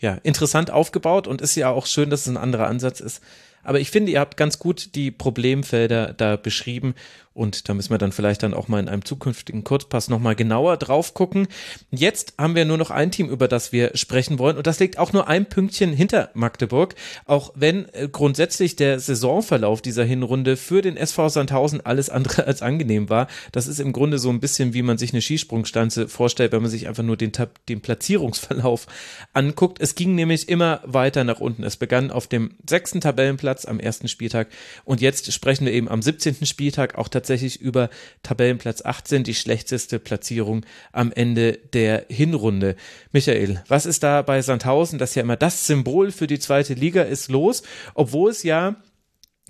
[0.00, 3.22] ja, interessant aufgebaut und ist ja auch schön, dass es ein anderer Ansatz ist.
[3.62, 6.94] Aber ich finde, ihr habt ganz gut die Problemfelder da beschrieben
[7.38, 10.76] und da müssen wir dann vielleicht dann auch mal in einem zukünftigen Kurzpass nochmal genauer
[10.76, 11.46] drauf gucken.
[11.92, 14.56] Jetzt haben wir nur noch ein Team, über das wir sprechen wollen.
[14.56, 16.96] Und das liegt auch nur ein Pünktchen hinter Magdeburg.
[17.26, 22.60] Auch wenn äh, grundsätzlich der Saisonverlauf dieser Hinrunde für den SV Sandhausen alles andere als
[22.60, 23.28] angenehm war.
[23.52, 26.72] Das ist im Grunde so ein bisschen, wie man sich eine Skisprungstanze vorstellt, wenn man
[26.72, 27.30] sich einfach nur den,
[27.68, 28.88] den Platzierungsverlauf
[29.32, 29.80] anguckt.
[29.80, 31.62] Es ging nämlich immer weiter nach unten.
[31.62, 34.48] Es begann auf dem sechsten Tabellenplatz am ersten Spieltag.
[34.84, 36.44] Und jetzt sprechen wir eben am 17.
[36.44, 37.90] Spieltag auch tatsächlich tatsächlich über
[38.22, 42.74] Tabellenplatz 18 die schlechteste Platzierung am Ende der Hinrunde.
[43.12, 47.02] Michael, was ist da bei Sandhausen, das ja immer das Symbol für die zweite Liga
[47.02, 47.62] ist, los,
[47.94, 48.76] obwohl es ja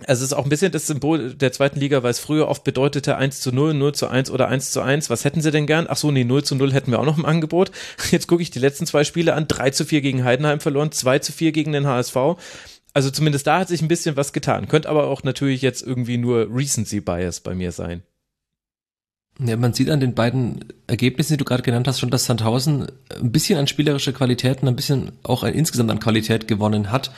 [0.07, 2.63] Also es ist auch ein bisschen das Symbol der zweiten Liga, weil es früher oft
[2.65, 5.11] bedeutete 1 zu 0, 0 zu 1 oder 1 zu 1.
[5.11, 5.87] Was hätten sie denn gern?
[5.89, 7.73] Ach so, nee, 0 zu 0 hätten wir auch noch im Angebot.
[8.11, 9.49] Jetzt gucke ich die letzten zwei Spiele an.
[9.49, 12.17] 3 zu 4 gegen Heidenheim verloren, 2 zu 4 gegen den HSV.
[12.99, 14.67] Also zumindest da hat sich ein bisschen was getan.
[14.67, 18.03] Könnte aber auch natürlich jetzt irgendwie nur Recency Bias bei mir sein.
[19.39, 22.89] Ja, man sieht an den beiden Ergebnissen, die du gerade genannt hast, schon, dass Sandhausen
[23.15, 27.13] ein bisschen an spielerische Qualitäten, ein bisschen auch insgesamt an Qualität gewonnen hat.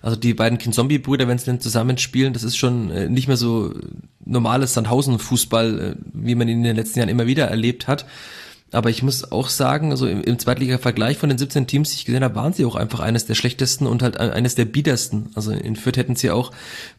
[0.00, 3.74] Also die beiden Kinzombie-Brüder, wenn sie denn zusammenspielen, das ist schon äh, nicht mehr so
[4.24, 8.06] normales Sandhausen-Fußball, äh, wie man ihn in den letzten Jahren immer wieder erlebt hat.
[8.72, 12.04] Aber ich muss auch sagen, also im, im Zweitliga-Vergleich von den 17 Teams, die ich
[12.04, 15.30] gesehen habe, waren sie auch einfach eines der schlechtesten und halt eines der biedersten.
[15.34, 16.50] Also in Fürth hätten sie auch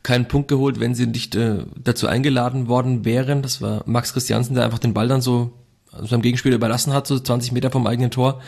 [0.01, 3.41] keinen Punkt geholt, wenn sie nicht äh, dazu eingeladen worden wären.
[3.41, 5.51] Das war Max Christiansen, der einfach den Ball dann so
[5.91, 8.41] also seinem Gegenspieler überlassen hat, so 20 Meter vom eigenen Tor.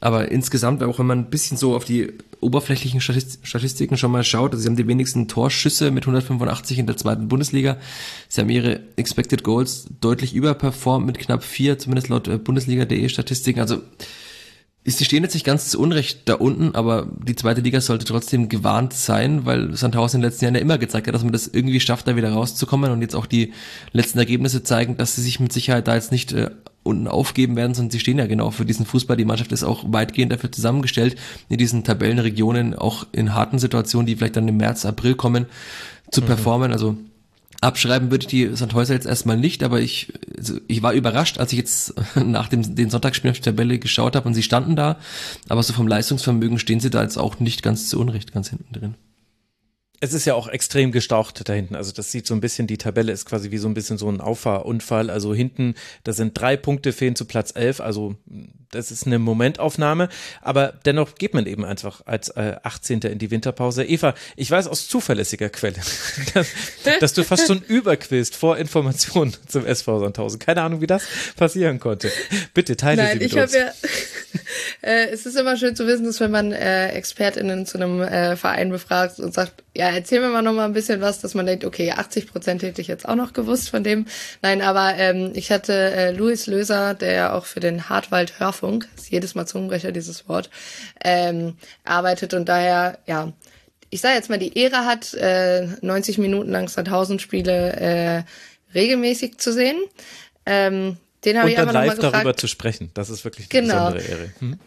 [0.00, 4.52] Aber insgesamt, auch wenn man ein bisschen so auf die oberflächlichen Statistiken schon mal schaut,
[4.52, 7.76] also sie haben die wenigsten Torschüsse mit 185 in der zweiten Bundesliga.
[8.28, 13.60] Sie haben ihre Expected Goals deutlich überperformt mit knapp vier, zumindest laut äh, Bundesliga.de Statistiken.
[13.60, 13.82] Also
[14.82, 18.48] Sie stehen jetzt nicht ganz zu Unrecht da unten, aber die zweite Liga sollte trotzdem
[18.48, 21.48] gewarnt sein, weil Sandhausen in den letzten Jahren ja immer gezeigt hat, dass man das
[21.48, 23.52] irgendwie schafft, da wieder rauszukommen und jetzt auch die
[23.92, 26.50] letzten Ergebnisse zeigen, dass sie sich mit Sicherheit da jetzt nicht äh,
[26.82, 29.18] unten aufgeben werden, sondern sie stehen ja genau für diesen Fußball.
[29.18, 31.16] Die Mannschaft ist auch weitgehend dafür zusammengestellt,
[31.50, 35.44] in diesen Tabellenregionen, auch in harten Situationen, die vielleicht dann im März, April kommen,
[36.10, 36.26] zu mhm.
[36.26, 36.72] performen.
[36.72, 36.96] Also
[37.60, 41.52] Abschreiben würde ich die Sandhäuser jetzt erstmal nicht, aber ich, also ich war überrascht, als
[41.52, 44.98] ich jetzt nach dem den Sonntagsspiel auf die Tabelle geschaut habe und sie standen da.
[45.48, 48.72] Aber so vom Leistungsvermögen stehen sie da jetzt auch nicht ganz zu Unrecht ganz hinten
[48.72, 48.94] drin
[50.02, 51.76] es ist ja auch extrem gestaucht da hinten.
[51.76, 54.08] Also das sieht so ein bisschen, die Tabelle ist quasi wie so ein bisschen so
[54.08, 55.10] ein Auffahrunfall.
[55.10, 57.80] Also hinten, da sind drei Punkte fehlen zu Platz elf.
[57.80, 58.16] Also
[58.70, 60.08] das ist eine Momentaufnahme.
[60.40, 63.00] Aber dennoch geht man eben einfach als äh, 18.
[63.00, 63.84] in die Winterpause.
[63.84, 65.76] Eva, ich weiß aus zuverlässiger Quelle,
[66.34, 66.48] dass,
[67.00, 70.38] dass du fast schon überquillst vor Informationen zum SV Sandhausen.
[70.38, 71.02] Keine Ahnung, wie das
[71.36, 72.10] passieren konnte.
[72.54, 73.52] Bitte teile Nein, sie mit ich uns.
[73.52, 73.70] Ja,
[74.80, 78.36] äh, es ist immer schön zu wissen, dass wenn man äh, ExpertInnen zu einem äh,
[78.36, 81.46] Verein befragt und sagt, ja, erzähl mir mal noch mal ein bisschen was, dass man
[81.46, 84.06] denkt, okay, 80 Prozent hätte ich jetzt auch noch gewusst von dem.
[84.42, 88.88] Nein, aber ähm, ich hatte äh, Louis Löser, der ja auch für den Hartwald Hörfunk,
[88.96, 90.50] ist jedes Mal Zungenbrecher dieses Wort,
[91.04, 93.32] ähm, arbeitet und daher, ja,
[93.90, 98.22] ich sage jetzt mal, die Ehre hat, äh, 90 Minuten lang 1000 Spiele äh,
[98.74, 99.78] regelmäßig zu sehen.
[100.46, 102.90] Ähm, den habe ich einfach live darüber zu sprechen.
[102.94, 103.92] Das ist wirklich eine genau.
[103.92, 104.32] besondere Ehre.
[104.38, 104.58] Hm?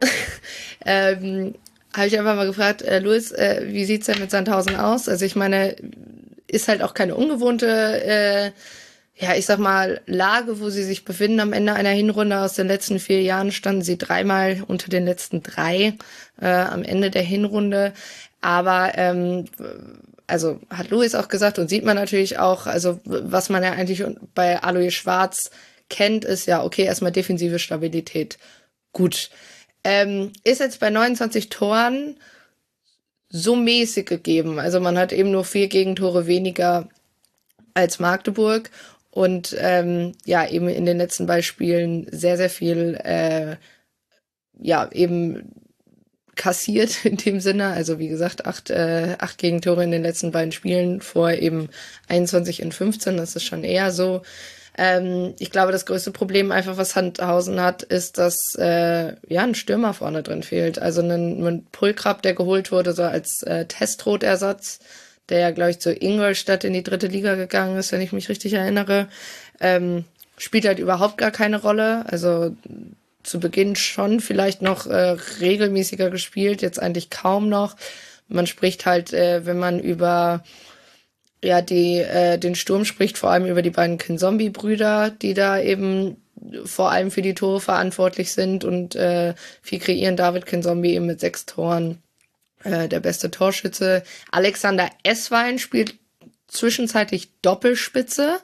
[0.85, 1.56] ähm,
[1.95, 5.07] habe ich einfach mal gefragt, äh, Louis, äh, wie sieht's denn mit Sandhausen aus?
[5.07, 5.75] Also ich meine,
[6.47, 8.51] ist halt auch keine ungewohnte, äh,
[9.15, 11.39] ja, ich sag mal, Lage, wo sie sich befinden.
[11.39, 15.43] Am Ende einer Hinrunde aus den letzten vier Jahren standen sie dreimal unter den letzten
[15.43, 15.93] drei
[16.41, 17.93] äh, am Ende der Hinrunde.
[18.41, 19.45] Aber ähm,
[20.25, 24.03] also hat Louis auch gesagt und sieht man natürlich auch, also was man ja eigentlich
[24.33, 25.51] bei Alois Schwarz
[25.89, 28.39] kennt, ist ja, okay, erstmal defensive Stabilität.
[28.93, 29.30] Gut.
[29.84, 32.18] Ähm, ist jetzt bei 29 Toren
[33.30, 34.60] so mäßig gegeben.
[34.60, 36.88] Also man hat eben nur vier Gegentore weniger
[37.74, 38.70] als Magdeburg
[39.10, 43.58] und ähm, ja, eben in den letzten Beispielen sehr, sehr viel, äh,
[44.60, 45.52] ja, eben
[46.36, 47.68] kassiert in dem Sinne.
[47.68, 51.70] Also wie gesagt, acht, äh, acht Gegentore in den letzten beiden Spielen vor eben
[52.08, 53.18] 21 in 15.
[53.18, 54.22] Das ist schon eher so.
[54.77, 59.56] Ähm, ich glaube, das größte Problem einfach, was Handhausen hat, ist, dass äh, ja ein
[59.56, 60.80] Stürmer vorne drin fehlt.
[60.80, 64.80] Also ein, ein Pulkrab, der geholt wurde, so als äh, Testrotersatz,
[65.30, 68.30] der ja, glaube ich, zu Ingolstadt in die dritte Liga gegangen ist, wenn ich mich
[68.30, 69.08] richtig erinnere,
[69.60, 70.06] ähm,
[70.38, 72.06] spielt halt überhaupt gar keine Rolle.
[72.08, 72.56] Also
[73.22, 77.76] zu Beginn schon vielleicht noch äh, regelmäßiger gespielt, jetzt eigentlich kaum noch.
[78.27, 80.43] Man spricht halt, äh, wenn man über
[81.43, 86.17] ja, die, äh, den Sturm spricht vor allem über die beiden Kinzombie-Brüder, die da eben
[86.65, 90.17] vor allem für die Tore verantwortlich sind und äh, viel kreieren.
[90.17, 91.99] David Kinzombie eben mit sechs Toren
[92.63, 94.03] äh, der beste Torschütze.
[94.31, 95.95] Alexander Esswein spielt
[96.47, 98.39] zwischenzeitlich Doppelspitze.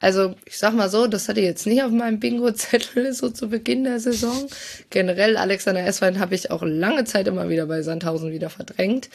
[0.00, 3.48] Also ich sag mal so, das hatte ich jetzt nicht auf meinem Bingo-Zettel so zu
[3.48, 4.48] Beginn der Saison.
[4.90, 9.08] Generell Alexander Esswein habe ich auch lange Zeit immer wieder bei Sandhausen wieder verdrängt.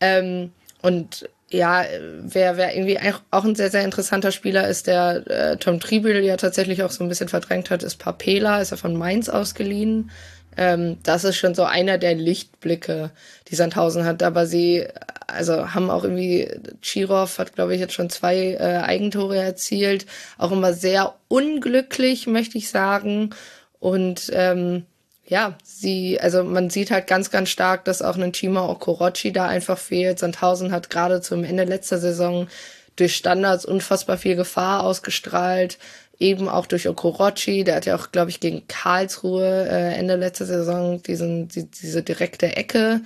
[0.00, 1.84] Ähm, und ja,
[2.20, 2.98] wer, wer irgendwie
[3.30, 7.04] auch ein sehr, sehr interessanter Spieler ist, der äh, Tom Triebel ja tatsächlich auch so
[7.04, 10.10] ein bisschen verdrängt hat, ist Papela, ist er von Mainz ausgeliehen.
[10.56, 13.10] Ähm, das ist schon so einer der Lichtblicke,
[13.48, 14.22] die Sandhausen hat.
[14.22, 14.86] Aber sie,
[15.26, 16.50] also haben auch irgendwie,
[16.80, 20.06] Chirov hat, glaube ich, jetzt schon zwei äh, Eigentore erzielt.
[20.38, 23.30] Auch immer sehr unglücklich, möchte ich sagen.
[23.78, 24.84] Und ähm,
[25.32, 29.46] ja, sie, also man sieht halt ganz, ganz stark, dass auch ein Chima Okorochi da
[29.48, 30.18] einfach fehlt.
[30.18, 32.48] Sandhausen hat gerade zum Ende letzter Saison
[32.96, 35.78] durch Standards unfassbar viel Gefahr ausgestrahlt.
[36.18, 40.44] Eben auch durch Okorochi, der hat ja auch, glaube ich, gegen Karlsruhe äh, Ende letzter
[40.44, 43.00] Saison diesen, die, diese direkte Ecke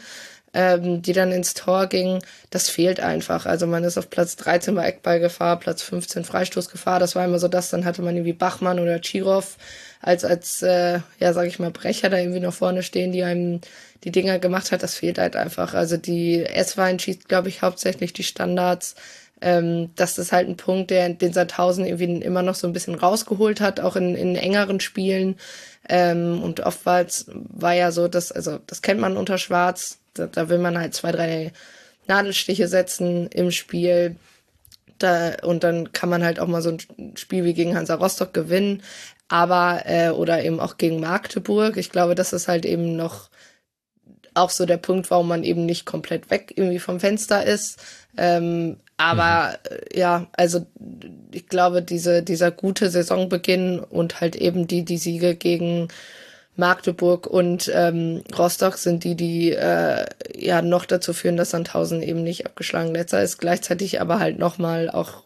[0.57, 3.45] ähm, die dann ins Tor ging, das fehlt einfach.
[3.45, 6.99] Also man ist auf Platz 13 bei Eckballgefahr, Platz 15 Freistoßgefahr.
[6.99, 7.69] Das war immer so das.
[7.69, 9.59] Dann hatte man irgendwie Bachmann oder Chirov
[10.01, 13.61] als, als äh, ja, sag ich mal, Brecher da irgendwie noch vorne stehen, die einem
[14.03, 14.83] die Dinger gemacht hat.
[14.83, 15.75] Das fehlt halt einfach.
[15.75, 18.95] Also die S-Wein schießt, glaube ich, hauptsächlich die Standards.
[19.43, 22.95] Ähm, das ist halt ein Punkt, der den Sandhausen irgendwie immer noch so ein bisschen
[22.95, 25.37] rausgeholt hat, auch in, in engeren Spielen.
[25.87, 30.49] Ähm, und oftmals war ja so, dass, also das kennt man unter Schwarz, da, da
[30.49, 31.53] will man halt zwei, drei
[32.07, 34.17] Nadelstiche setzen im Spiel.
[34.99, 38.33] Da, und dann kann man halt auch mal so ein Spiel wie gegen Hansa Rostock
[38.33, 38.83] gewinnen,
[39.29, 41.77] aber äh, oder eben auch gegen Magdeburg.
[41.77, 43.29] Ich glaube, das ist halt eben noch
[44.35, 47.83] auch so der Punkt, warum man eben nicht komplett weg irgendwie vom Fenster ist.
[48.17, 49.77] Ähm, aber mhm.
[49.95, 50.67] Ja, also
[51.33, 55.89] ich glaube, diese, dieser gute Saisonbeginn und halt eben die, die Siege gegen
[56.57, 62.23] Magdeburg und ähm, Rostock sind die, die äh, ja noch dazu führen, dass Sandhausen eben
[62.23, 63.39] nicht abgeschlagen letzter ist.
[63.39, 65.25] Gleichzeitig aber halt nochmal auch,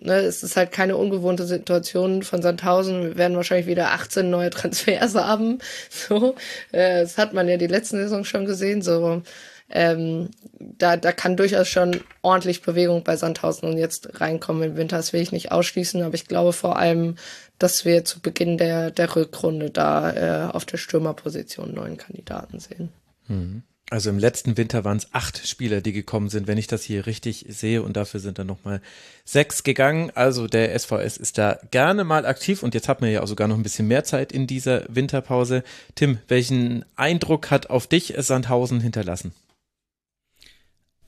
[0.00, 3.02] ne, es ist halt keine ungewohnte Situation von Sandhausen.
[3.02, 5.58] Wir werden wahrscheinlich wieder 18 neue Transfers haben.
[5.90, 6.34] So,
[6.72, 8.82] äh, das hat man ja die letzten Saison schon gesehen.
[8.82, 9.22] So,
[9.70, 14.96] ähm, da, da kann durchaus schon ordentlich Bewegung bei Sandhausen und jetzt reinkommen im Winter.
[14.96, 17.16] Das will ich nicht ausschließen, aber ich glaube vor allem,
[17.58, 22.90] dass wir zu Beginn der, der Rückrunde da äh, auf der Stürmerposition neuen Kandidaten sehen.
[23.26, 23.62] Mhm.
[23.90, 27.06] Also im letzten Winter waren es acht Spieler, die gekommen sind, wenn ich das hier
[27.06, 27.82] richtig sehe.
[27.82, 28.82] Und dafür sind dann nochmal
[29.24, 30.12] sechs gegangen.
[30.14, 32.62] Also der SVS ist da gerne mal aktiv.
[32.62, 35.64] Und jetzt hat man ja auch sogar noch ein bisschen mehr Zeit in dieser Winterpause.
[35.94, 39.32] Tim, welchen Eindruck hat auf dich Sandhausen hinterlassen?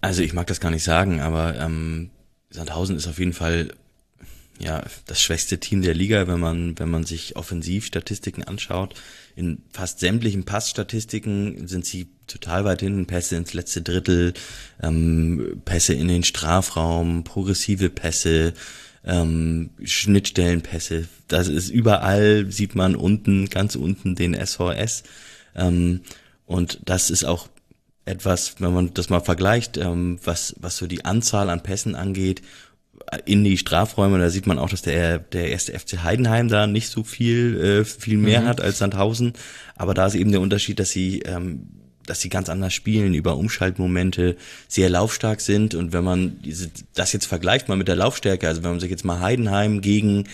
[0.01, 2.11] Also ich mag das gar nicht sagen, aber ähm,
[2.49, 3.75] Sandhausen ist auf jeden Fall
[4.61, 8.95] ja, das schwächste Team der Liga, wenn man, wenn man sich Offensivstatistiken anschaut.
[9.35, 13.07] In fast sämtlichen Passstatistiken sind sie total weit hinten.
[13.07, 14.35] Pässe ins letzte Drittel,
[14.83, 18.53] ähm, Pässe in den Strafraum, progressive Pässe,
[19.05, 21.09] ähm, Schnittstellenpässe.
[21.27, 25.05] Das ist überall, sieht man unten, ganz unten den SVS.
[25.55, 26.03] Ähm,
[26.45, 27.49] und das ist auch
[28.05, 32.43] etwas, wenn man das mal vergleicht, ähm, was, was so die Anzahl an Pässen angeht
[33.25, 34.19] in die Strafräume.
[34.19, 37.85] Da sieht man auch, dass der, der erste FC Heidenheim da nicht so viel, äh,
[37.85, 38.47] viel mehr mhm.
[38.47, 39.33] hat als Sandhausen.
[39.77, 41.69] Aber da ist eben der Unterschied, dass sie, ähm,
[42.07, 44.37] dass sie ganz anders spielen, über Umschaltmomente
[44.69, 45.75] sehr laufstark sind.
[45.75, 48.91] Und wenn man diese, das jetzt vergleicht mal mit der Laufstärke, also wenn man sich
[48.91, 50.25] jetzt mal Heidenheim gegen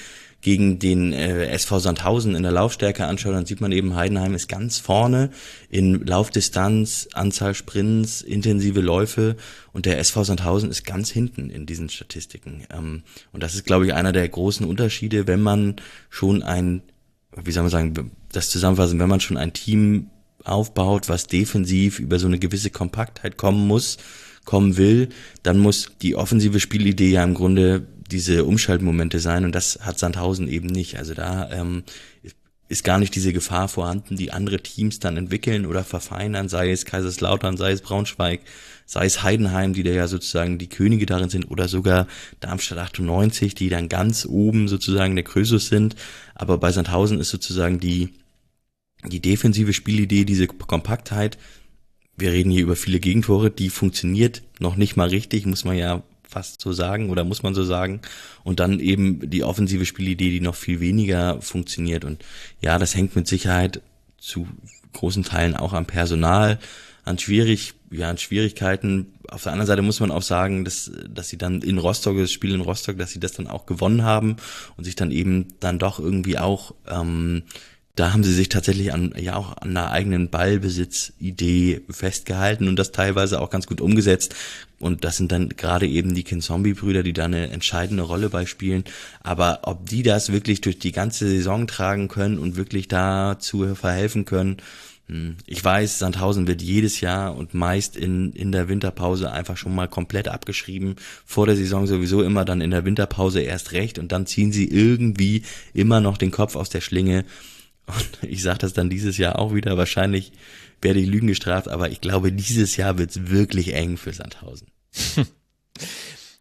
[0.41, 4.49] gegen den äh, SV Sandhausen in der Laufstärke anschaut, dann sieht man eben, Heidenheim ist
[4.49, 5.31] ganz vorne
[5.69, 9.37] in Laufdistanz, Anzahl Sprints, intensive Läufe
[9.73, 12.63] und der SV Sandhausen ist ganz hinten in diesen Statistiken.
[12.73, 15.77] Ähm, und das ist, glaube ich, einer der großen Unterschiede, wenn man
[16.11, 16.83] schon ein,
[17.37, 20.11] wie soll man sagen, das zusammenfassen, wenn man schon ein Team
[20.45, 23.99] aufbaut, was defensiv über so eine gewisse Kompaktheit kommen muss,
[24.45, 25.09] kommen will,
[25.43, 30.49] dann muss die offensive Spielidee ja im Grunde diese Umschaltmomente sein und das hat Sandhausen
[30.49, 30.99] eben nicht.
[30.99, 31.85] Also da ähm,
[32.69, 36.85] ist gar nicht diese Gefahr vorhanden, die andere Teams dann entwickeln oder verfeinern, sei es
[36.85, 38.41] Kaiserslautern, sei es Braunschweig,
[38.87, 42.09] sei es Heidenheim, die da ja sozusagen die Könige darin sind, oder sogar
[42.41, 45.95] Darmstadt 98, die dann ganz oben sozusagen der Krösus sind.
[46.35, 48.15] Aber bei Sandhausen ist sozusagen die,
[49.05, 51.39] die defensive Spielidee, diese Kompaktheit,
[52.17, 56.03] wir reden hier über viele Gegentore, die funktioniert noch nicht mal richtig, muss man ja
[56.29, 58.01] fast so sagen oder muss man so sagen.
[58.45, 62.05] Und dann eben die offensive Spielidee, die noch viel weniger funktioniert.
[62.05, 62.25] Und
[62.61, 63.83] ja, das hängt mit Sicherheit
[64.19, 64.47] zu
[64.93, 66.59] großen Teilen auch am Personal,
[67.05, 69.15] an schwierig, ja, an Schwierigkeiten.
[69.29, 72.33] Auf der anderen Seite muss man auch sagen, dass, dass sie dann in Rostock, das
[72.33, 74.37] Spiel in Rostock, dass sie das dann auch gewonnen haben
[74.77, 77.45] und sich dann eben dann doch irgendwie auch ähm,
[77.97, 82.93] da haben sie sich tatsächlich an, ja auch an einer eigenen Ballbesitzidee festgehalten und das
[82.93, 84.35] teilweise auch ganz gut umgesetzt.
[84.79, 88.85] Und das sind dann gerade eben die Kinzombie-Brüder, die da eine entscheidende Rolle bei spielen.
[89.23, 94.27] Aber ob die das wirklich durch die ganze Saison tragen können und wirklich dazu verhelfen
[94.27, 94.59] können,
[95.09, 99.75] hm, ich weiß, Sandhausen wird jedes Jahr und meist in, in der Winterpause einfach schon
[99.75, 100.97] mal komplett abgeschrieben.
[101.25, 104.69] Vor der Saison sowieso immer dann in der Winterpause erst recht und dann ziehen sie
[104.69, 107.25] irgendwie immer noch den Kopf aus der Schlinge.
[107.87, 110.33] Und ich sage das dann dieses Jahr auch wieder, wahrscheinlich
[110.83, 114.69] werde ich Lügen gestraft, aber ich glaube, dieses Jahr wird es wirklich eng für Sandhausen.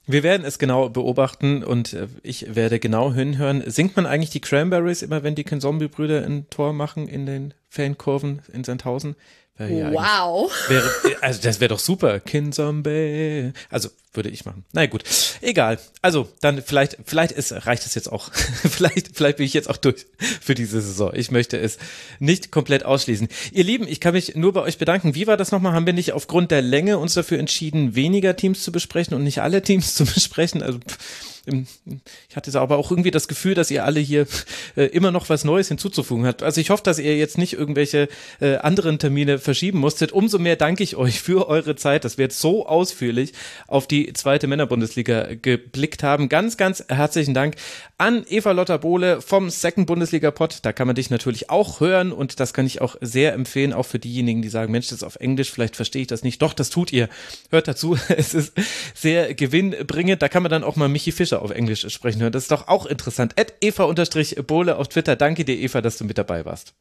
[0.07, 3.63] Wir werden es genau beobachten und äh, ich werde genau hinhören.
[3.65, 8.41] Singt man eigentlich die Cranberries immer, wenn die Zombie-Brüder ein Tor machen in den Fankurven
[8.53, 9.15] in Sandhausen?
[9.57, 10.51] Ja wow.
[10.67, 12.19] Wäre, also das wäre doch super.
[12.19, 13.53] Kinzombie.
[13.69, 14.65] Also würde ich machen.
[14.73, 15.03] Na naja, gut,
[15.41, 15.79] egal.
[16.01, 18.31] Also dann vielleicht, vielleicht ist, reicht es jetzt auch.
[18.33, 20.05] vielleicht, vielleicht bin ich jetzt auch durch
[20.41, 21.11] für diese Saison.
[21.13, 21.77] Ich möchte es
[22.19, 23.29] nicht komplett ausschließen.
[23.51, 25.15] Ihr Lieben, ich kann mich nur bei euch bedanken.
[25.15, 25.73] Wie war das nochmal?
[25.73, 29.41] Haben wir nicht aufgrund der Länge uns dafür entschieden, weniger Teams zu besprechen und nicht
[29.41, 30.63] alle Teams zu besprechen?
[30.63, 34.25] Also pff ich hatte aber auch irgendwie das Gefühl, dass ihr alle hier
[34.75, 36.43] äh, immer noch was Neues hinzuzufügen habt.
[36.43, 38.07] Also ich hoffe, dass ihr jetzt nicht irgendwelche
[38.39, 40.11] äh, anderen Termine verschieben musstet.
[40.11, 43.33] Umso mehr danke ich euch für eure Zeit, dass wir jetzt so ausführlich
[43.67, 46.29] auf die zweite Männerbundesliga geblickt haben.
[46.29, 47.55] Ganz, ganz herzlichen Dank
[47.97, 50.59] an Eva Lotta Bohle vom Second Bundesliga Pod.
[50.63, 53.85] Da kann man dich natürlich auch hören und das kann ich auch sehr empfehlen, auch
[53.85, 56.41] für diejenigen, die sagen, Mensch, das ist auf Englisch, vielleicht verstehe ich das nicht.
[56.41, 57.09] Doch, das tut ihr.
[57.49, 57.97] Hört dazu.
[58.17, 58.53] Es ist
[58.93, 60.21] sehr gewinnbringend.
[60.21, 62.31] Da kann man dann auch mal Michi Fischer auf Englisch sprechen hören.
[62.31, 63.35] Das ist doch auch interessant.
[63.61, 65.15] Eva-Bohle auf Twitter.
[65.15, 66.73] Danke dir, Eva, dass du mit dabei warst.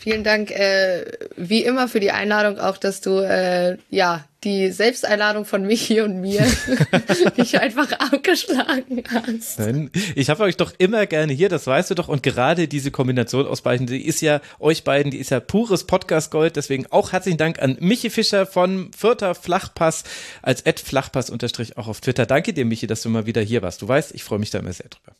[0.00, 5.44] Vielen Dank, äh, wie immer, für die Einladung, auch dass du äh, ja die Selbsteinladung
[5.44, 6.46] von Michi und mir
[7.36, 9.58] nicht einfach abgeschlagen hast.
[9.58, 12.06] Nein, ich habe euch doch immer gerne hier, das weißt du doch.
[12.06, 15.82] Und gerade diese Kombination aus beiden, die ist ja euch beiden, die ist ja pures
[15.82, 16.54] Podcast-Gold.
[16.54, 20.04] Deswegen auch herzlichen Dank an Michi Fischer von Vierter Flachpass
[20.42, 22.24] als Ed Flachpass unterstrich auch auf Twitter.
[22.24, 23.82] Danke dir, Michi, dass du mal wieder hier warst.
[23.82, 25.16] Du weißt, ich freue mich da immer sehr drüber.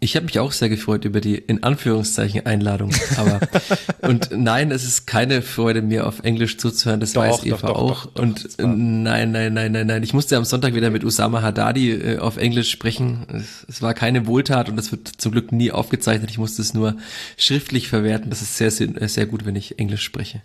[0.00, 2.92] Ich habe mich auch sehr gefreut über die in Anführungszeichen Einladung.
[3.16, 3.40] Aber
[4.00, 7.00] und nein, es ist keine Freude, mir auf Englisch zuzuhören.
[7.00, 8.06] Das doch, weiß Eva doch, auch.
[8.06, 10.02] Doch, und nein, nein, nein, nein, nein.
[10.04, 13.26] Ich musste am Sonntag wieder mit Usama Haddadi äh, auf Englisch sprechen.
[13.32, 16.30] Es, es, war keine Wohltat und das wird zum Glück nie aufgezeichnet.
[16.30, 16.96] Ich musste es nur
[17.36, 18.30] schriftlich verwerten.
[18.30, 20.42] Das ist sehr, sehr, sehr gut, wenn ich Englisch spreche.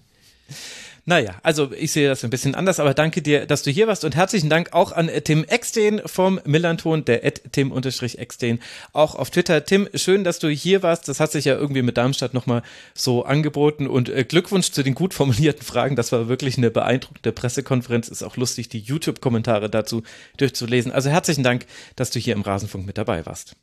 [1.06, 4.06] Naja, also ich sehe das ein bisschen anders, aber danke dir, dass du hier warst
[4.06, 8.60] und herzlichen Dank auch an Tim Eckstein vom Millanton, der Tim-Eckstein,
[8.94, 9.66] auch auf Twitter.
[9.66, 11.10] Tim, schön, dass du hier warst.
[11.10, 14.96] Das hat sich ja irgendwie mit Darmstadt nochmal so angeboten und äh, Glückwunsch zu den
[14.96, 15.98] gut formulierten Fragen.
[15.98, 18.08] Das war wirklich eine beeindruckende Pressekonferenz.
[18.08, 20.04] Ist auch lustig, die YouTube-Kommentare dazu
[20.38, 20.94] durchzulesen.
[20.94, 21.66] Also herzlichen Dank,
[21.98, 23.58] dass du hier im Rasenfunk mit dabei warst.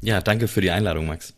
[0.00, 1.34] Ja, danke für die Einladung, Max.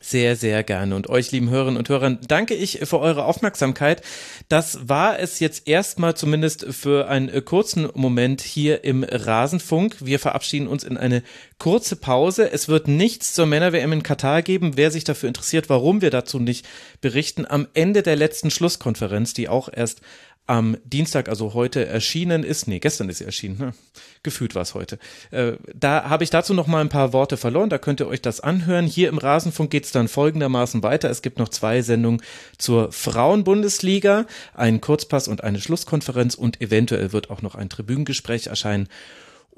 [0.00, 0.94] Sehr, sehr gerne.
[0.94, 4.02] Und euch, lieben Hörerinnen und Hörern, danke ich für eure Aufmerksamkeit.
[4.48, 9.96] Das war es jetzt erstmal zumindest für einen kurzen Moment hier im Rasenfunk.
[9.98, 11.24] Wir verabschieden uns in eine
[11.58, 12.52] kurze Pause.
[12.52, 14.76] Es wird nichts zur Männer-WM in Katar geben.
[14.76, 16.64] Wer sich dafür interessiert, warum wir dazu nicht
[17.00, 20.00] berichten, am Ende der letzten Schlusskonferenz, die auch erst
[20.48, 23.74] am Dienstag, also heute erschienen ist, nee, gestern ist sie erschienen, ne?
[24.22, 24.98] gefühlt war es heute.
[25.30, 28.22] Äh, da habe ich dazu noch mal ein paar Worte verloren, da könnt ihr euch
[28.22, 28.86] das anhören.
[28.86, 31.10] Hier im Rasenfunk geht es dann folgendermaßen weiter.
[31.10, 32.22] Es gibt noch zwei Sendungen
[32.56, 38.88] zur Frauenbundesliga, einen Kurzpass und eine Schlusskonferenz und eventuell wird auch noch ein Tribünengespräch erscheinen.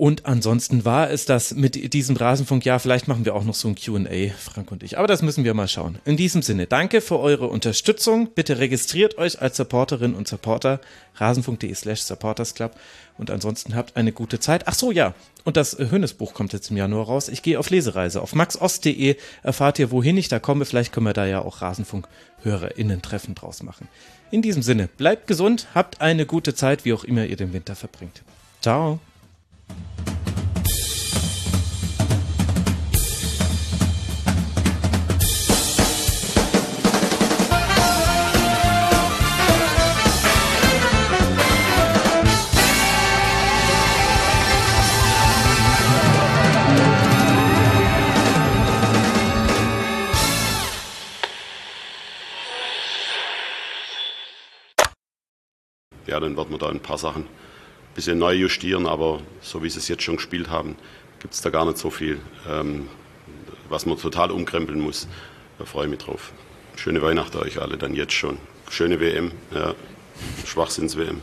[0.01, 2.65] Und ansonsten war es das mit diesem Rasenfunk.
[2.65, 4.97] Ja, vielleicht machen wir auch noch so ein QA, Frank und ich.
[4.97, 5.99] Aber das müssen wir mal schauen.
[6.07, 8.31] In diesem Sinne, danke für eure Unterstützung.
[8.35, 10.81] Bitte registriert euch als Supporterin und Supporter
[11.17, 12.73] rasenfunk.de slash supportersclub.
[13.19, 14.69] Und ansonsten habt eine gute Zeit.
[14.69, 15.13] Ach so, ja.
[15.45, 17.29] Und das Hönes-Buch kommt jetzt im Januar raus.
[17.29, 18.23] Ich gehe auf Lesereise.
[18.23, 20.65] Auf maxost.de erfahrt ihr, wohin ich da komme.
[20.65, 23.87] Vielleicht können wir da ja auch Rasenfunk-HörerInnen-Treffen draus machen.
[24.31, 27.77] In diesem Sinne, bleibt gesund, habt eine gute Zeit, wie auch immer ihr den Winter
[27.77, 28.23] verbringt.
[28.63, 28.99] Ciao.
[56.11, 57.27] Ja, dann wird man da ein paar Sachen
[57.95, 60.77] bisschen neu justieren, aber so wie sie es jetzt schon gespielt haben,
[61.21, 62.89] gibt es da gar nicht so viel, ähm,
[63.69, 65.09] was man total umkrempeln muss.
[65.59, 66.33] Da freue ich mich drauf.
[66.77, 68.39] Schöne Weihnachten euch alle dann jetzt schon.
[68.71, 69.75] Schöne WM, ja,
[70.47, 71.21] Schwachsinns-WM.